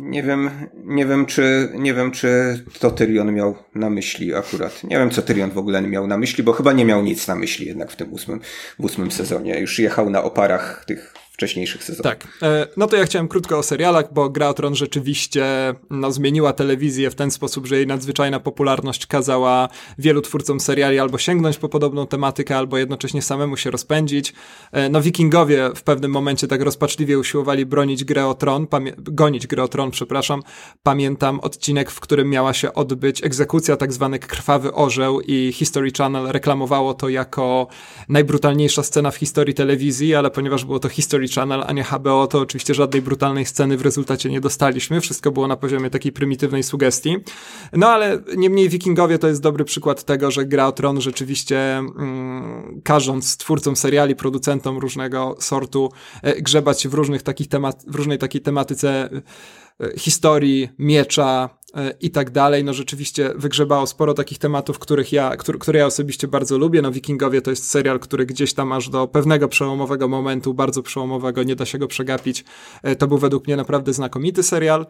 Nie 0.00 0.22
wiem, 0.22 0.50
nie 0.84 1.06
wiem, 1.06 1.26
czy 1.26 1.68
nie 1.74 1.94
wiem, 1.94 2.10
czy 2.10 2.60
to 2.80 2.90
Tyrion 2.90 3.34
miał 3.34 3.56
na 3.74 3.90
myśli 3.90 4.34
akurat. 4.34 4.84
Nie 4.84 4.98
wiem, 4.98 5.10
co 5.10 5.22
Tyrion 5.22 5.50
w 5.50 5.58
ogóle 5.58 5.82
miał 5.82 6.06
na 6.06 6.16
myśli, 6.16 6.44
bo 6.44 6.52
chyba 6.52 6.72
nie 6.72 6.84
miał 6.84 7.02
nic 7.02 7.28
na 7.28 7.36
myśli 7.36 7.66
jednak 7.66 7.90
w 7.90 7.96
tym 7.96 8.12
ósmym, 8.12 8.40
w 8.78 8.84
ósmym 8.84 9.10
sezonie. 9.10 9.60
Już 9.60 9.78
jechał 9.78 10.10
na 10.10 10.22
oparach 10.22 10.84
tych 10.86 11.14
wcześniejszych 11.34 11.84
sezonach. 11.84 12.18
Tak. 12.18 12.28
E, 12.42 12.66
no 12.76 12.86
to 12.86 12.96
ja 12.96 13.04
chciałem 13.04 13.28
krótko 13.28 13.58
o 13.58 13.62
serialach, 13.62 14.12
bo 14.12 14.30
Gra 14.30 14.48
o 14.48 14.54
Tron 14.54 14.74
rzeczywiście 14.74 15.44
no, 15.90 16.12
zmieniła 16.12 16.52
telewizję 16.52 17.10
w 17.10 17.14
ten 17.14 17.30
sposób, 17.30 17.66
że 17.66 17.76
jej 17.76 17.86
nadzwyczajna 17.86 18.40
popularność 18.40 19.06
kazała 19.06 19.68
wielu 19.98 20.20
twórcom 20.20 20.60
seriali 20.60 20.98
albo 20.98 21.18
sięgnąć 21.18 21.58
po 21.58 21.68
podobną 21.68 22.06
tematykę, 22.06 22.56
albo 22.56 22.78
jednocześnie 22.78 23.22
samemu 23.22 23.56
się 23.56 23.70
rozpędzić. 23.70 24.32
E, 24.72 24.88
no 24.88 25.02
Wikingowie 25.02 25.70
w 25.76 25.82
pewnym 25.82 26.10
momencie 26.10 26.48
tak 26.48 26.62
rozpaczliwie 26.62 27.18
usiłowali 27.18 27.66
bronić 27.66 28.04
Grę 28.04 28.26
o 28.26 28.34
Tron, 28.34 28.66
gonić 28.96 29.46
Grę 29.46 29.62
o 29.62 29.68
Tron, 29.68 29.90
przepraszam. 29.90 30.42
Pamiętam 30.82 31.40
odcinek, 31.40 31.90
w 31.90 32.00
którym 32.00 32.30
miała 32.30 32.54
się 32.54 32.74
odbyć 32.74 33.24
egzekucja, 33.24 33.76
tak 33.76 33.92
zwany 33.92 34.18
Krwawy 34.18 34.74
Orzeł 34.74 35.20
i 35.20 35.52
History 35.52 35.90
Channel 35.98 36.26
reklamowało 36.26 36.94
to 36.94 37.08
jako 37.08 37.66
najbrutalniejsza 38.08 38.82
scena 38.82 39.10
w 39.10 39.16
historii 39.16 39.54
telewizji, 39.54 40.14
ale 40.14 40.30
ponieważ 40.30 40.64
było 40.64 40.78
to 40.78 40.88
History 40.88 41.23
History 41.24 41.40
Channel, 41.40 41.64
a 41.66 41.72
nie 41.72 41.84
HBO, 41.84 42.26
to 42.26 42.40
oczywiście 42.40 42.74
żadnej 42.74 43.02
brutalnej 43.02 43.46
sceny 43.46 43.76
w 43.76 43.82
rezultacie 43.82 44.30
nie 44.30 44.40
dostaliśmy. 44.40 45.00
Wszystko 45.00 45.32
było 45.32 45.48
na 45.48 45.56
poziomie 45.56 45.90
takiej 45.90 46.12
prymitywnej 46.12 46.62
sugestii. 46.62 47.16
No 47.72 47.88
ale 47.88 48.18
niemniej 48.36 48.68
Wikingowie 48.68 49.18
to 49.18 49.28
jest 49.28 49.42
dobry 49.42 49.64
przykład 49.64 50.04
tego, 50.04 50.30
że 50.30 50.44
gra 50.44 50.66
o 50.66 50.72
tron 50.72 51.00
rzeczywiście 51.00 51.76
mm, 51.76 52.80
każąc 52.84 53.36
twórcom 53.36 53.76
seriali, 53.76 54.16
producentom 54.16 54.78
różnego 54.78 55.36
sortu 55.40 55.92
e, 56.22 56.42
grzebać 56.42 56.88
w 56.88 56.94
różnych 56.94 57.22
takich 57.22 57.48
temat, 57.48 57.84
w 57.86 57.94
różnej 57.94 58.18
takiej 58.18 58.40
tematyce 58.40 59.10
e, 59.80 59.98
historii, 59.98 60.68
miecza, 60.78 61.50
i 62.00 62.10
tak 62.10 62.30
dalej. 62.30 62.64
No 62.64 62.72
rzeczywiście 62.72 63.32
wygrzebało 63.36 63.86
sporo 63.86 64.14
takich 64.14 64.38
tematów, 64.38 64.78
których 64.78 65.12
ja, 65.12 65.36
który, 65.36 65.58
które 65.58 65.78
ja 65.78 65.86
osobiście 65.86 66.28
bardzo 66.28 66.58
lubię. 66.58 66.82
No 66.82 66.92
Wikingowie 66.92 67.42
to 67.42 67.50
jest 67.50 67.70
serial, 67.70 68.00
który 68.00 68.26
gdzieś 68.26 68.54
tam 68.54 68.72
aż 68.72 68.88
do 68.88 69.08
pewnego 69.08 69.48
przełomowego 69.48 70.08
momentu, 70.08 70.54
bardzo 70.54 70.82
przełomowego, 70.82 71.42
nie 71.42 71.56
da 71.56 71.64
się 71.64 71.78
go 71.78 71.86
przegapić. 71.86 72.44
E, 72.82 72.96
to 72.96 73.06
był 73.06 73.18
według 73.18 73.46
mnie 73.46 73.56
naprawdę 73.56 73.92
znakomity 73.92 74.42
serial. 74.42 74.86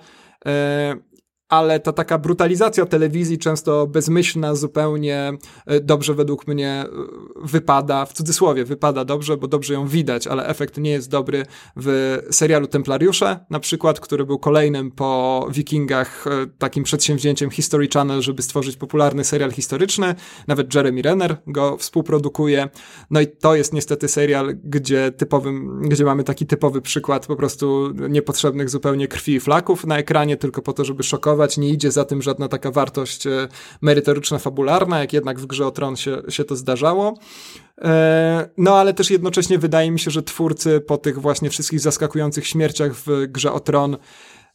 Ale 1.54 1.80
ta 1.80 1.92
taka 1.92 2.18
brutalizacja 2.18 2.86
telewizji, 2.86 3.38
często 3.38 3.86
bezmyślna, 3.86 4.54
zupełnie 4.54 5.32
e, 5.66 5.80
dobrze 5.80 6.14
według 6.14 6.46
mnie 6.46 6.68
e, 6.68 6.86
wypada, 7.44 8.06
w 8.06 8.12
cudzysłowie 8.12 8.64
wypada 8.64 9.04
dobrze, 9.04 9.36
bo 9.36 9.48
dobrze 9.48 9.74
ją 9.74 9.88
widać, 9.88 10.26
ale 10.26 10.46
efekt 10.46 10.78
nie 10.78 10.90
jest 10.90 11.10
dobry 11.10 11.46
w 11.76 12.18
serialu 12.30 12.66
Templariusze, 12.66 13.44
na 13.50 13.60
przykład, 13.60 14.00
który 14.00 14.26
był 14.26 14.38
kolejnym 14.38 14.90
po 14.90 15.46
Wikingach 15.50 16.26
e, 16.26 16.30
takim 16.58 16.84
przedsięwzięciem 16.84 17.50
History 17.50 17.88
Channel, 17.94 18.22
żeby 18.22 18.42
stworzyć 18.42 18.76
popularny 18.76 19.24
serial 19.24 19.50
historyczny. 19.50 20.14
Nawet 20.46 20.74
Jeremy 20.74 21.02
Renner 21.02 21.36
go 21.46 21.76
współprodukuje. 21.76 22.68
No 23.10 23.20
i 23.20 23.26
to 23.26 23.54
jest 23.54 23.72
niestety 23.72 24.08
serial, 24.08 24.54
gdzie 24.64 25.12
typowym, 25.12 25.82
gdzie 25.88 26.04
mamy 26.04 26.24
taki 26.24 26.46
typowy 26.46 26.80
przykład 26.80 27.26
po 27.26 27.36
prostu 27.36 27.92
niepotrzebnych 28.08 28.70
zupełnie 28.70 29.08
krwi 29.08 29.34
i 29.34 29.40
flaków 29.40 29.86
na 29.86 29.98
ekranie, 29.98 30.36
tylko 30.36 30.62
po 30.62 30.72
to, 30.72 30.84
żeby 30.84 31.02
szokować 31.02 31.43
nie 31.56 31.68
idzie 31.68 31.90
za 31.90 32.04
tym 32.04 32.22
żadna 32.22 32.48
taka 32.48 32.70
wartość 32.70 33.26
e, 33.26 33.48
merytoryczna, 33.80 34.38
fabularna, 34.38 35.00
jak 35.00 35.12
jednak 35.12 35.40
w 35.40 35.46
Grze 35.46 35.66
o 35.66 35.70
Tron 35.70 35.96
się, 35.96 36.22
się 36.28 36.44
to 36.44 36.56
zdarzało. 36.56 37.18
E, 37.82 38.48
no, 38.58 38.76
ale 38.76 38.94
też 38.94 39.10
jednocześnie 39.10 39.58
wydaje 39.58 39.90
mi 39.90 40.00
się, 40.00 40.10
że 40.10 40.22
twórcy 40.22 40.80
po 40.80 40.98
tych 40.98 41.20
właśnie 41.20 41.50
wszystkich 41.50 41.80
zaskakujących 41.80 42.46
śmierciach 42.46 42.92
w 42.94 43.26
Grze 43.28 43.52
o 43.52 43.60
Tron 43.60 43.96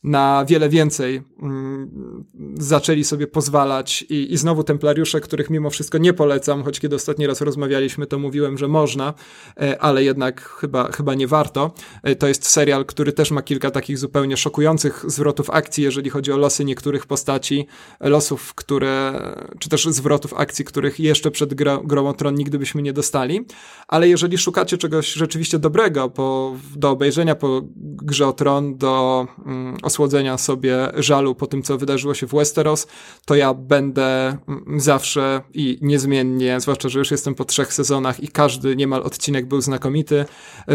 na 0.03 0.45
wiele 0.47 0.69
więcej 0.69 1.21
mm, 1.41 2.25
zaczęli 2.53 3.03
sobie 3.03 3.27
pozwalać 3.27 4.01
i, 4.01 4.33
i 4.33 4.37
znowu 4.37 4.63
templariusze, 4.63 5.21
których 5.21 5.49
mimo 5.49 5.69
wszystko 5.69 5.97
nie 5.97 6.13
polecam, 6.13 6.63
choć 6.63 6.79
kiedy 6.79 6.95
ostatni 6.95 7.27
raz 7.27 7.41
rozmawialiśmy, 7.41 8.07
to 8.07 8.19
mówiłem, 8.19 8.57
że 8.57 8.67
można, 8.67 9.13
e, 9.61 9.81
ale 9.81 10.03
jednak 10.03 10.41
chyba, 10.41 10.91
chyba 10.91 11.13
nie 11.15 11.27
warto. 11.27 11.73
E, 12.03 12.15
to 12.15 12.27
jest 12.27 12.47
serial, 12.47 12.85
który 12.85 13.13
też 13.13 13.31
ma 13.31 13.41
kilka 13.41 13.71
takich 13.71 13.97
zupełnie 13.97 14.37
szokujących 14.37 15.05
zwrotów 15.07 15.49
akcji, 15.49 15.83
jeżeli 15.83 16.09
chodzi 16.09 16.31
o 16.31 16.37
losy 16.37 16.65
niektórych 16.65 17.05
postaci, 17.05 17.67
losów, 17.99 18.53
które, 18.53 19.21
czy 19.59 19.69
też 19.69 19.85
zwrotów 19.85 20.33
akcji, 20.33 20.65
których 20.65 20.99
jeszcze 20.99 21.31
przed 21.31 21.53
grą, 21.53 21.77
grą 21.77 22.13
Tron 22.13 22.35
nigdy 22.35 22.59
byśmy 22.59 22.81
nie 22.81 22.93
dostali, 22.93 23.45
ale 23.87 24.09
jeżeli 24.09 24.37
szukacie 24.37 24.77
czegoś 24.77 25.13
rzeczywiście 25.13 25.59
dobrego 25.59 26.09
po, 26.09 26.55
do 26.75 26.89
obejrzenia 26.89 27.35
po 27.35 27.61
grze 27.75 28.27
o 28.27 28.33
Tron, 28.33 28.77
do 28.77 29.27
mm, 29.45 29.77
osłodzenia 29.89 30.37
sobie 30.37 30.87
żalu 30.97 31.35
po 31.35 31.47
tym, 31.47 31.63
co 31.63 31.77
wydarzyło 31.77 32.13
się 32.13 32.27
w 32.27 32.31
Westeros, 32.31 32.87
to 33.25 33.35
ja 33.35 33.53
będę 33.53 34.37
mm, 34.47 34.79
zawsze 34.79 35.41
i 35.53 35.77
niezmiennie, 35.81 36.59
zwłaszcza, 36.59 36.89
że 36.89 36.99
już 36.99 37.11
jestem 37.11 37.35
po 37.35 37.45
trzech 37.45 37.73
sezonach 37.73 38.23
i 38.23 38.27
każdy 38.27 38.75
niemal 38.75 39.01
odcinek 39.03 39.45
był 39.45 39.61
znakomity, 39.61 40.25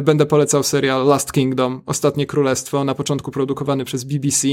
będę 0.03 0.27
polecał 0.27 0.63
serial 0.63 1.07
Last 1.07 1.33
Kingdom, 1.33 1.83
Ostatnie 1.87 2.27
Królestwo, 2.27 2.85
na 2.85 2.95
początku 2.95 3.31
produkowany 3.31 3.85
przez 3.85 4.05
BBC, 4.05 4.49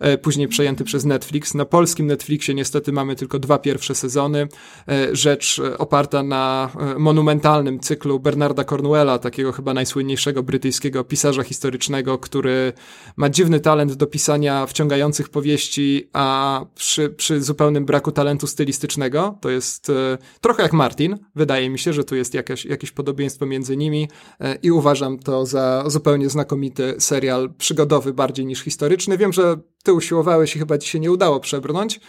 e, 0.00 0.18
później 0.18 0.48
przejęty 0.48 0.84
przez 0.84 1.04
Netflix. 1.04 1.54
Na 1.54 1.64
polskim 1.64 2.06
Netflixie 2.06 2.54
niestety 2.54 2.92
mamy 2.92 3.16
tylko 3.16 3.38
dwa 3.38 3.58
pierwsze 3.58 3.94
sezony, 3.94 4.48
e, 4.88 5.16
rzecz 5.16 5.58
e, 5.58 5.78
oparta 5.78 6.22
na 6.22 6.70
monumentalnym 6.98 7.80
cyklu 7.80 8.20
Bernarda 8.20 8.64
Cornwella, 8.64 9.18
takiego 9.18 9.52
chyba 9.52 9.74
najsłynniejszego 9.74 10.42
brytyjskiego 10.42 11.04
pisarza 11.04 11.42
historycznego, 11.42 12.18
który 12.18 12.72
ma 13.16 13.30
dziwny 13.30 13.60
talent 13.60 13.94
do 13.94 14.05
pisania 14.06 14.66
wciągających 14.66 15.28
powieści, 15.28 16.08
a 16.12 16.60
przy, 16.74 17.08
przy 17.08 17.42
zupełnym 17.42 17.84
braku 17.84 18.12
talentu 18.12 18.46
stylistycznego, 18.46 19.38
to 19.40 19.50
jest 19.50 19.90
e, 19.90 20.18
trochę 20.40 20.62
jak 20.62 20.72
Martin. 20.72 21.18
Wydaje 21.34 21.70
mi 21.70 21.78
się, 21.78 21.92
że 21.92 22.04
tu 22.04 22.16
jest 22.16 22.34
jakieś, 22.34 22.64
jakieś 22.64 22.90
podobieństwo 22.90 23.46
między 23.46 23.76
nimi 23.76 24.08
e, 24.40 24.54
i 24.54 24.70
uważam 24.70 25.18
to 25.18 25.46
za 25.46 25.84
zupełnie 25.86 26.28
znakomity 26.28 26.94
serial 26.98 27.54
przygodowy 27.58 28.12
bardziej 28.12 28.46
niż 28.46 28.60
historyczny. 28.60 29.18
Wiem, 29.18 29.32
że 29.32 29.56
ty 29.82 29.92
usiłowałeś 29.92 30.56
i 30.56 30.58
chyba 30.58 30.78
ci 30.78 30.88
się 30.88 31.00
nie 31.00 31.10
udało 31.12 31.40
przebrnąć. 31.40 32.00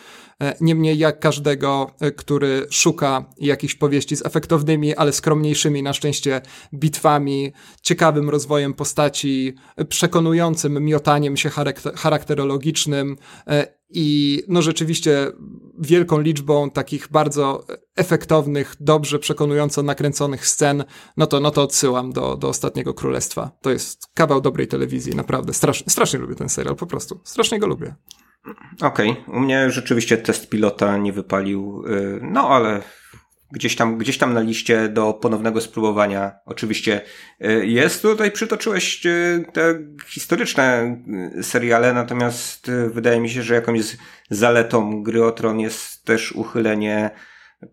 Niemniej 0.61 0.97
jak 0.97 1.19
każdego, 1.19 1.91
e, 1.99 2.11
który 2.11 2.67
szuka 2.69 3.25
jakichś 3.37 3.75
powieści 3.75 4.15
z 4.15 4.25
efektownymi, 4.25 4.95
ale 4.95 5.13
skromniejszymi 5.13 5.83
na 5.83 5.93
szczęście 5.93 6.41
bitwami, 6.73 7.53
ciekawym 7.81 8.29
rozwojem 8.29 8.73
postaci, 8.73 9.55
przekonującym 9.89 10.85
miotaniem 10.85 11.37
się 11.37 11.49
charakterologicznym 11.95 13.17
e, 13.47 13.77
i 13.89 14.43
no 14.47 14.61
rzeczywiście 14.61 15.31
wielką 15.79 16.21
liczbą 16.21 16.69
takich 16.69 17.07
bardzo 17.11 17.65
efektownych, 17.95 18.75
dobrze 18.79 19.19
przekonująco 19.19 19.83
nakręconych 19.83 20.47
scen, 20.47 20.83
no 21.17 21.27
to, 21.27 21.39
no 21.39 21.51
to 21.51 21.63
odsyłam 21.63 22.13
do, 22.13 22.35
do 22.35 22.49
Ostatniego 22.49 22.93
Królestwa. 22.93 23.51
To 23.61 23.69
jest 23.69 24.07
kawał 24.13 24.41
dobrej 24.41 24.67
telewizji, 24.67 25.15
naprawdę. 25.15 25.53
Strasznie, 25.53 25.89
strasznie 25.89 26.19
lubię 26.19 26.35
ten 26.35 26.49
serial, 26.49 26.75
po 26.75 26.87
prostu. 26.87 27.19
Strasznie 27.23 27.59
go 27.59 27.67
lubię. 27.67 27.95
Okej, 28.81 29.09
okay. 29.09 29.35
u 29.35 29.39
mnie 29.39 29.71
rzeczywiście 29.71 30.17
test 30.17 30.49
pilota 30.49 30.97
nie 30.97 31.13
wypalił, 31.13 31.83
y, 31.87 32.19
no 32.21 32.49
ale 32.49 32.81
gdzieś 33.51 33.75
tam, 33.75 33.97
gdzieś 33.97 34.17
tam 34.17 34.33
na 34.33 34.39
liście 34.39 34.89
do 34.89 35.13
ponownego 35.13 35.61
spróbowania 35.61 36.31
oczywiście 36.45 37.01
y, 37.45 37.65
jest. 37.65 38.01
Tutaj 38.01 38.31
przytoczyłeś 38.31 39.05
y, 39.05 39.45
te 39.53 39.79
historyczne 40.07 40.97
seriale, 41.41 41.93
natomiast 41.93 42.71
wydaje 42.87 43.19
mi 43.19 43.29
się, 43.29 43.43
że 43.43 43.55
jakąś 43.55 43.97
zaletą 44.29 45.03
gry 45.03 45.23
o 45.25 45.31
Tron 45.31 45.59
jest 45.59 46.05
też 46.05 46.31
uchylenie 46.31 47.09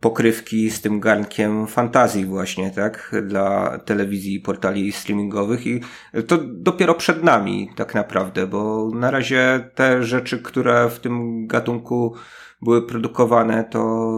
pokrywki 0.00 0.70
z 0.70 0.80
tym 0.80 1.00
garnkiem 1.00 1.66
fantazji 1.66 2.24
właśnie, 2.24 2.70
tak, 2.70 3.14
dla 3.22 3.78
telewizji 3.78 4.34
i 4.34 4.40
portali 4.40 4.92
streamingowych 4.92 5.66
i 5.66 5.80
to 6.26 6.38
dopiero 6.44 6.94
przed 6.94 7.24
nami 7.24 7.70
tak 7.76 7.94
naprawdę, 7.94 8.46
bo 8.46 8.90
na 8.94 9.10
razie 9.10 9.70
te 9.74 10.02
rzeczy, 10.02 10.38
które 10.38 10.90
w 10.90 11.00
tym 11.00 11.46
gatunku 11.46 12.14
były 12.62 12.86
produkowane, 12.86 13.64
to 13.64 14.10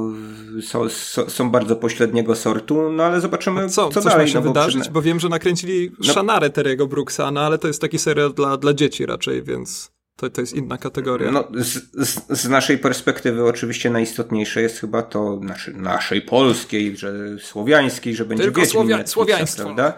są, 0.61 0.89
są 1.29 1.51
bardzo 1.51 1.77
pośredniego 1.77 2.35
sortu, 2.35 2.93
no 2.93 3.05
ale 3.05 3.21
zobaczymy, 3.21 3.69
co, 3.69 3.89
co 3.89 4.01
dalej. 4.01 4.27
Ma 4.27 4.33
się 4.33 4.41
no, 4.41 4.43
wydarzyć, 4.43 4.85
bo, 4.85 4.93
bo 4.93 5.03
wiem, 5.03 5.21
że 5.21 5.29
nakręcili 5.29 5.91
no, 5.99 6.13
Szanarę 6.13 6.51
Terry'ego 6.51 6.89
Brooksa, 6.89 7.31
no 7.31 7.41
ale 7.41 7.59
to 7.59 7.69
jest 7.69 7.81
taki 7.81 7.99
serial 7.99 8.33
dla, 8.35 8.57
dla 8.57 8.75
dzieci 8.75 9.07
raczej, 9.07 9.43
więc 9.43 9.96
to, 10.17 10.31
to 10.31 10.41
jest 10.41 10.55
inna 10.55 10.79
kategoria. 10.79 11.31
No, 11.31 11.49
z, 11.55 11.91
z, 12.09 12.41
z, 12.41 12.49
naszej 12.49 12.79
perspektywy 12.79 13.45
oczywiście 13.45 13.91
najistotniejsze 13.91 14.63
jest 14.63 14.79
chyba 14.79 15.03
to, 15.03 15.41
znaczy 15.43 15.73
naszej 15.73 16.23
polskiej, 16.23 16.97
że 16.97 17.39
słowiańskiej, 17.39 18.15
że 18.15 18.25
będzie 18.25 18.45
Tylko 18.45 18.61
Wiedźmin 18.61 18.81
słowia, 18.81 19.07
słowiaństwo. 19.07 19.65
prawda? 19.65 19.93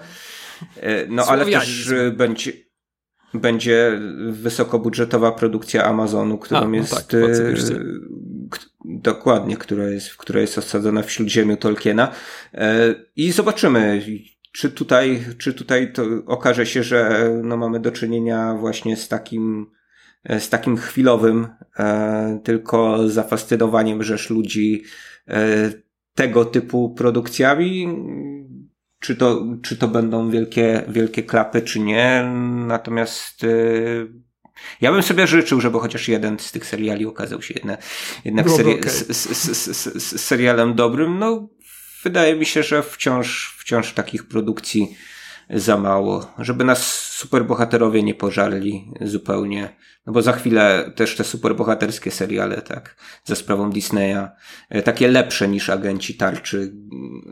E, 0.77 1.07
no 1.07 1.27
ale 1.27 1.47
też 1.47 1.93
będzie 2.17 2.53
będzie 3.35 4.01
wysokobudżetowa 4.31 5.33
produkcja 5.33 5.85
Amazonu, 5.85 6.39
którą 6.39 6.61
A, 6.61 6.69
no 6.69 6.77
jest. 6.77 7.09
Tak, 7.09 7.21
dokładnie, 8.85 9.57
która 9.57 9.91
jest, 9.91 10.17
która 10.17 10.41
jest 10.41 10.59
osadzona 10.59 11.03
w 11.03 11.11
śródziemiu 11.11 11.57
Tolkiena. 11.57 12.13
I 13.17 13.33
zobaczymy, 13.33 14.03
czy 14.53 14.71
tutaj, 14.71 15.25
czy 15.39 15.55
tutaj 15.55 15.93
to 15.93 16.03
okaże 16.27 16.67
się, 16.67 16.83
że 16.83 17.31
no 17.43 17.57
mamy 17.57 17.81
do 17.81 17.93
czynienia 17.93 18.55
właśnie 18.55 18.97
z 18.97 19.09
takim, 19.09 19.71
z 20.25 20.49
takim 20.49 20.77
chwilowym 20.77 21.49
e, 21.79 22.41
tylko 22.45 23.09
zafascynowaniem 23.09 24.03
rzesz 24.03 24.31
ludzi 24.31 24.83
e, 25.29 25.73
tego 26.15 26.45
typu 26.45 26.95
produkcjami, 26.95 27.89
czy 29.01 29.17
to, 29.17 29.47
czy 29.63 29.77
to 29.77 29.89
będą 29.89 30.31
wielkie, 30.31 30.85
wielkie 30.89 31.23
klapy, 31.23 31.63
czy 31.63 31.81
nie. 31.81 32.31
Natomiast 32.67 33.45
e, 33.45 33.49
ja 34.81 34.93
bym 34.93 35.03
sobie 35.03 35.27
życzył, 35.27 35.61
żeby 35.61 35.81
chociaż 35.81 36.09
jeden 36.09 36.39
z 36.39 36.53
tych 36.53 36.67
seriali 36.67 37.07
okazał 37.07 37.43
się 37.43 37.55
jednak, 37.55 37.83
jednak 38.25 38.51
seri 38.51 38.75
okay. 38.75 38.91
z, 38.91 39.07
z, 39.07 40.03
z, 40.03 40.21
serialem 40.21 40.75
dobrym. 40.75 41.19
No, 41.19 41.49
wydaje 42.05 42.37
mi 42.37 42.47
się, 42.47 42.63
że 42.63 42.83
wciąż, 42.83 43.57
wciąż 43.59 43.93
takich 43.93 44.29
produkcji 44.29 44.97
za 45.51 45.77
mało, 45.77 46.33
żeby 46.39 46.65
nas 46.65 47.08
superbohaterowie 47.19 48.03
nie 48.03 48.15
pożarli 48.15 48.93
zupełnie. 49.01 49.77
No 50.07 50.13
bo 50.13 50.23
za 50.23 50.33
chwilę 50.33 50.93
też 50.97 51.17
te 51.17 51.25
superbohaterskie 51.25 52.11
seriale, 52.11 52.63
tak, 52.63 52.97
za 53.25 53.35
sprawą 53.35 53.71
Disneya, 53.71 54.29
e, 54.71 54.83
takie 54.83 55.09
lepsze 55.09 55.49
niż 55.49 55.71
agenci 55.71 56.15
tarczy, 56.15 56.73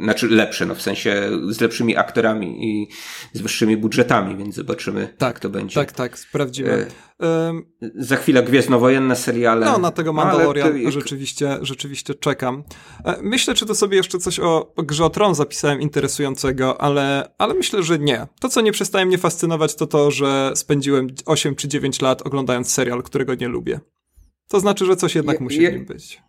znaczy 0.01 0.29
lepsze, 0.29 0.67
no 0.67 0.75
w 0.75 0.83
sensie 0.83 1.31
z 1.49 1.61
lepszymi 1.61 1.97
aktorami 1.97 2.65
i 2.65 2.89
z 3.33 3.41
wyższymi 3.41 3.77
budżetami, 3.77 4.37
więc 4.37 4.55
zobaczymy, 4.55 5.15
tak, 5.19 5.29
jak 5.29 5.41
to 5.41 5.49
będzie. 5.49 5.75
Tak, 5.75 5.93
tak, 5.93 6.19
sprawdzimy. 6.19 6.87
Um, 7.19 7.67
za 7.95 8.17
chwilę 8.17 8.43
gwiezdnowojenne 8.43 9.17
seriale. 9.17 9.67
No, 9.67 9.79
na 9.79 9.91
tego 9.91 10.13
Mandalorian 10.13 10.83
to... 10.85 10.91
rzeczywiście, 10.91 11.59
rzeczywiście 11.63 12.15
czekam. 12.15 12.65
E, 13.05 13.17
myślę, 13.23 13.55
czy 13.55 13.67
to 13.67 13.75
sobie 13.75 13.97
jeszcze 13.97 14.19
coś 14.19 14.41
o, 14.41 14.75
o 14.77 14.83
grze 14.83 15.05
o 15.05 15.11
Tron 15.11 15.35
zapisałem 15.35 15.81
interesującego, 15.81 16.81
ale, 16.81 17.31
ale 17.39 17.55
myślę, 17.55 17.83
że 17.83 17.99
nie. 17.99 18.27
To, 18.41 18.49
co 18.49 18.61
nie 18.61 18.73
przestaje 18.73 19.07
mnie 19.07 19.19
fascynować, 19.19 19.75
to 19.77 19.87
to, 19.87 20.11
że 20.11 20.53
spędziłem 20.55 21.07
8 21.27 21.55
czy 21.55 21.69
9 21.69 22.01
lat 22.01 22.23
oglądając 22.23 22.73
serial, 22.73 23.03
którego 23.03 23.35
nie 23.35 23.49
lubię. 23.49 23.81
To 24.49 24.61
znaczy, 24.61 24.87
że 24.87 24.97
coś 24.97 25.15
jednak 25.15 25.41
musi 25.41 25.69
w 25.69 25.73
nim 25.73 25.85
być. 25.85 26.23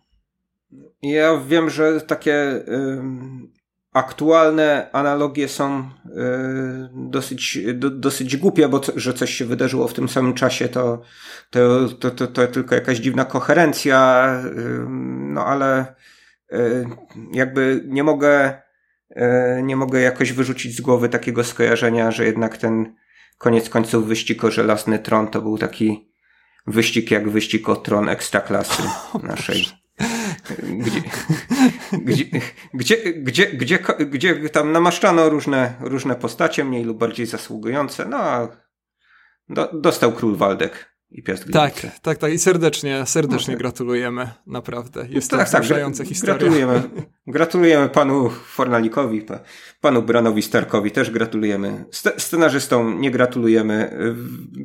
Ja 1.02 1.40
wiem, 1.48 1.70
że 1.70 2.00
takie 2.00 2.64
aktualne 3.92 4.90
analogie 4.92 5.48
są 5.48 5.80
y, 5.80 5.88
dosyć, 6.94 7.58
do, 7.74 7.90
dosyć 7.90 8.36
głupie, 8.36 8.68
bo 8.68 8.80
że 8.96 9.14
coś 9.14 9.34
się 9.34 9.44
wydarzyło 9.44 9.88
w 9.88 9.94
tym 9.94 10.08
samym 10.08 10.34
czasie, 10.34 10.68
to, 10.68 11.02
to, 11.50 11.88
to, 11.88 12.10
to, 12.10 12.26
to 12.26 12.46
tylko 12.46 12.74
jakaś 12.74 12.98
dziwna 12.98 13.24
koherencja, 13.24 14.28
y, 14.44 14.86
no 15.32 15.46
ale 15.46 15.94
y, 16.52 16.86
jakby 17.32 17.84
nie 17.86 18.04
mogę, 18.04 18.62
nie 19.62 19.76
mogę 19.76 20.00
jakoś 20.00 20.32
wyrzucić 20.32 20.76
z 20.76 20.80
głowy 20.80 21.08
takiego 21.08 21.44
skojarzenia, 21.44 22.10
że 22.10 22.24
jednak 22.24 22.56
ten 22.56 22.94
koniec 23.38 23.70
końców 23.70 24.06
wyścig 24.06 24.44
o 24.44 24.50
żelazny 24.50 24.98
tron 24.98 25.28
to 25.28 25.42
był 25.42 25.58
taki 25.58 26.12
wyścig 26.66 27.10
jak 27.10 27.30
wyścig 27.30 27.68
o 27.68 27.76
tron 27.76 28.08
ekstraklasy 28.08 28.82
naszej. 29.22 29.66
Gdzie, 30.62 31.02
gdzie, 31.92 32.24
gdzie, 32.74 33.12
gdzie, 33.46 33.46
gdzie, 33.98 34.34
gdzie 34.34 34.50
tam 34.50 34.72
namaszczano 34.72 35.28
różne, 35.28 35.74
różne 35.80 36.16
postacie, 36.16 36.64
mniej 36.64 36.84
lub 36.84 36.98
bardziej 36.98 37.26
zasługujące, 37.26 38.04
no 38.04 38.16
a 38.16 38.48
do, 39.48 39.70
dostał 39.72 40.12
król 40.12 40.36
Waldek 40.36 40.97
i 41.10 41.22
Piast 41.22 41.44
Tak, 41.52 41.86
tak, 42.02 42.18
tak 42.18 42.32
i 42.32 42.38
serdecznie, 42.38 43.06
serdecznie 43.06 43.54
okay. 43.54 43.62
gratulujemy, 43.62 44.30
naprawdę. 44.46 45.06
Jest 45.10 45.30
tak, 45.30 45.50
to 45.50 45.58
wzruszająca 45.58 45.98
tak, 45.98 46.08
historia. 46.08 46.34
Gratulujemy, 46.34 46.82
gratulujemy 47.26 47.88
panu 47.88 48.30
Fornalikowi, 48.30 49.26
panu 49.80 50.02
Branowi 50.02 50.42
Starkowi 50.42 50.90
też 50.90 51.10
gratulujemy. 51.10 51.84
Scenarzystom 52.18 53.00
nie 53.00 53.10
gratulujemy, 53.10 53.98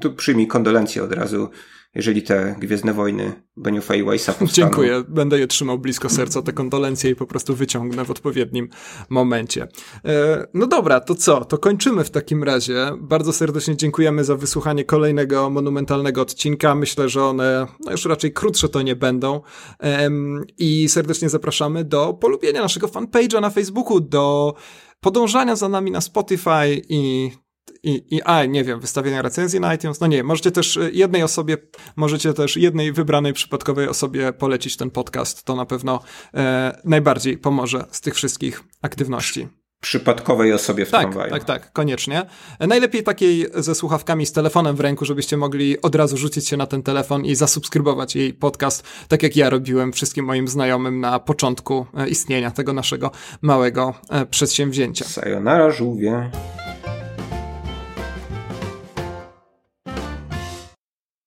tu 0.01 0.13
przyjmij 0.13 0.47
kondolencje 0.47 1.03
od 1.03 1.13
razu 1.13 1.49
jeżeli 1.95 2.21
te 2.21 2.55
Gwiezdne 2.59 2.93
Wojny 2.93 3.33
Beniofa 3.57 3.95
i 3.95 4.03
Weissa 4.03 4.33
powstaną. 4.33 4.53
Dziękuję, 4.53 5.03
będę 5.07 5.39
je 5.39 5.47
trzymał 5.47 5.79
blisko 5.79 6.09
serca, 6.09 6.41
te 6.41 6.53
kondolencje 6.53 7.11
i 7.11 7.15
po 7.15 7.25
prostu 7.25 7.55
wyciągnę 7.55 8.05
w 8.05 8.11
odpowiednim 8.11 8.69
momencie. 9.09 9.67
E, 10.05 10.47
no 10.53 10.67
dobra, 10.67 10.99
to 10.99 11.15
co? 11.15 11.45
To 11.45 11.57
kończymy 11.57 12.03
w 12.03 12.09
takim 12.09 12.43
razie. 12.43 12.91
Bardzo 12.99 13.33
serdecznie 13.33 13.77
dziękujemy 13.77 14.23
za 14.23 14.35
wysłuchanie 14.35 14.85
kolejnego 14.85 15.49
monumentalnego 15.49 16.21
odcinka. 16.21 16.75
Myślę, 16.75 17.09
że 17.09 17.23
one 17.23 17.67
no 17.85 17.91
już 17.91 18.05
raczej 18.05 18.33
krótsze 18.33 18.69
to 18.69 18.81
nie 18.81 18.95
będą. 18.95 19.41
I 20.57 20.89
serdecznie 20.89 21.29
zapraszamy 21.29 21.83
do 21.83 22.13
polubienia 22.13 22.61
naszego 22.61 22.87
fanpage'a 22.87 23.41
na 23.41 23.49
Facebooku, 23.49 23.99
do 23.99 24.55
podążania 24.99 25.55
za 25.55 25.69
nami 25.69 25.91
na 25.91 26.01
Spotify 26.01 26.81
i 26.89 27.31
i, 27.83 28.15
i 28.15 28.21
a, 28.21 28.45
nie 28.45 28.63
wiem, 28.63 28.79
wystawienia 28.79 29.21
recenzji 29.21 29.59
na 29.59 29.73
iTunes, 29.73 29.99
no 29.99 30.07
nie, 30.07 30.23
możecie 30.23 30.51
też 30.51 30.77
y, 30.77 30.91
jednej 30.93 31.23
osobie, 31.23 31.57
możecie 31.95 32.33
też 32.33 32.57
jednej 32.57 32.91
wybranej 32.91 33.33
przypadkowej 33.33 33.87
osobie 33.87 34.33
polecić 34.33 34.77
ten 34.77 34.89
podcast, 34.89 35.43
to 35.43 35.55
na 35.55 35.65
pewno 35.65 35.99
e, 36.33 36.81
najbardziej 36.85 37.37
pomoże 37.37 37.85
z 37.91 38.01
tych 38.01 38.15
wszystkich 38.15 38.63
aktywności 38.81 39.47
przypadkowej 39.83 40.53
osobie 40.53 40.85
w 40.85 40.91
tak, 40.91 41.01
tramwaju. 41.01 41.31
Tak, 41.31 41.43
tak, 41.43 41.73
koniecznie. 41.73 42.25
Najlepiej 42.59 43.03
takiej 43.03 43.47
ze 43.55 43.75
słuchawkami 43.75 44.25
z 44.25 44.31
telefonem 44.31 44.75
w 44.75 44.79
ręku, 44.79 45.05
żebyście 45.05 45.37
mogli 45.37 45.81
od 45.81 45.95
razu 45.95 46.17
rzucić 46.17 46.47
się 46.47 46.57
na 46.57 46.67
ten 46.67 46.83
telefon 46.83 47.25
i 47.25 47.35
zasubskrybować 47.35 48.15
jej 48.15 48.33
podcast, 48.33 48.83
tak 49.07 49.23
jak 49.23 49.35
ja 49.35 49.49
robiłem 49.49 49.93
wszystkim 49.93 50.25
moim 50.25 50.47
znajomym 50.47 50.99
na 50.99 51.19
początku 51.19 51.85
e, 51.97 52.09
istnienia 52.09 52.51
tego 52.51 52.73
naszego 52.73 53.11
małego 53.41 53.93
e, 54.09 54.25
przedsięwzięcia. 54.25 55.05
Sayonara 55.05 55.71
żółwie. 55.71 56.31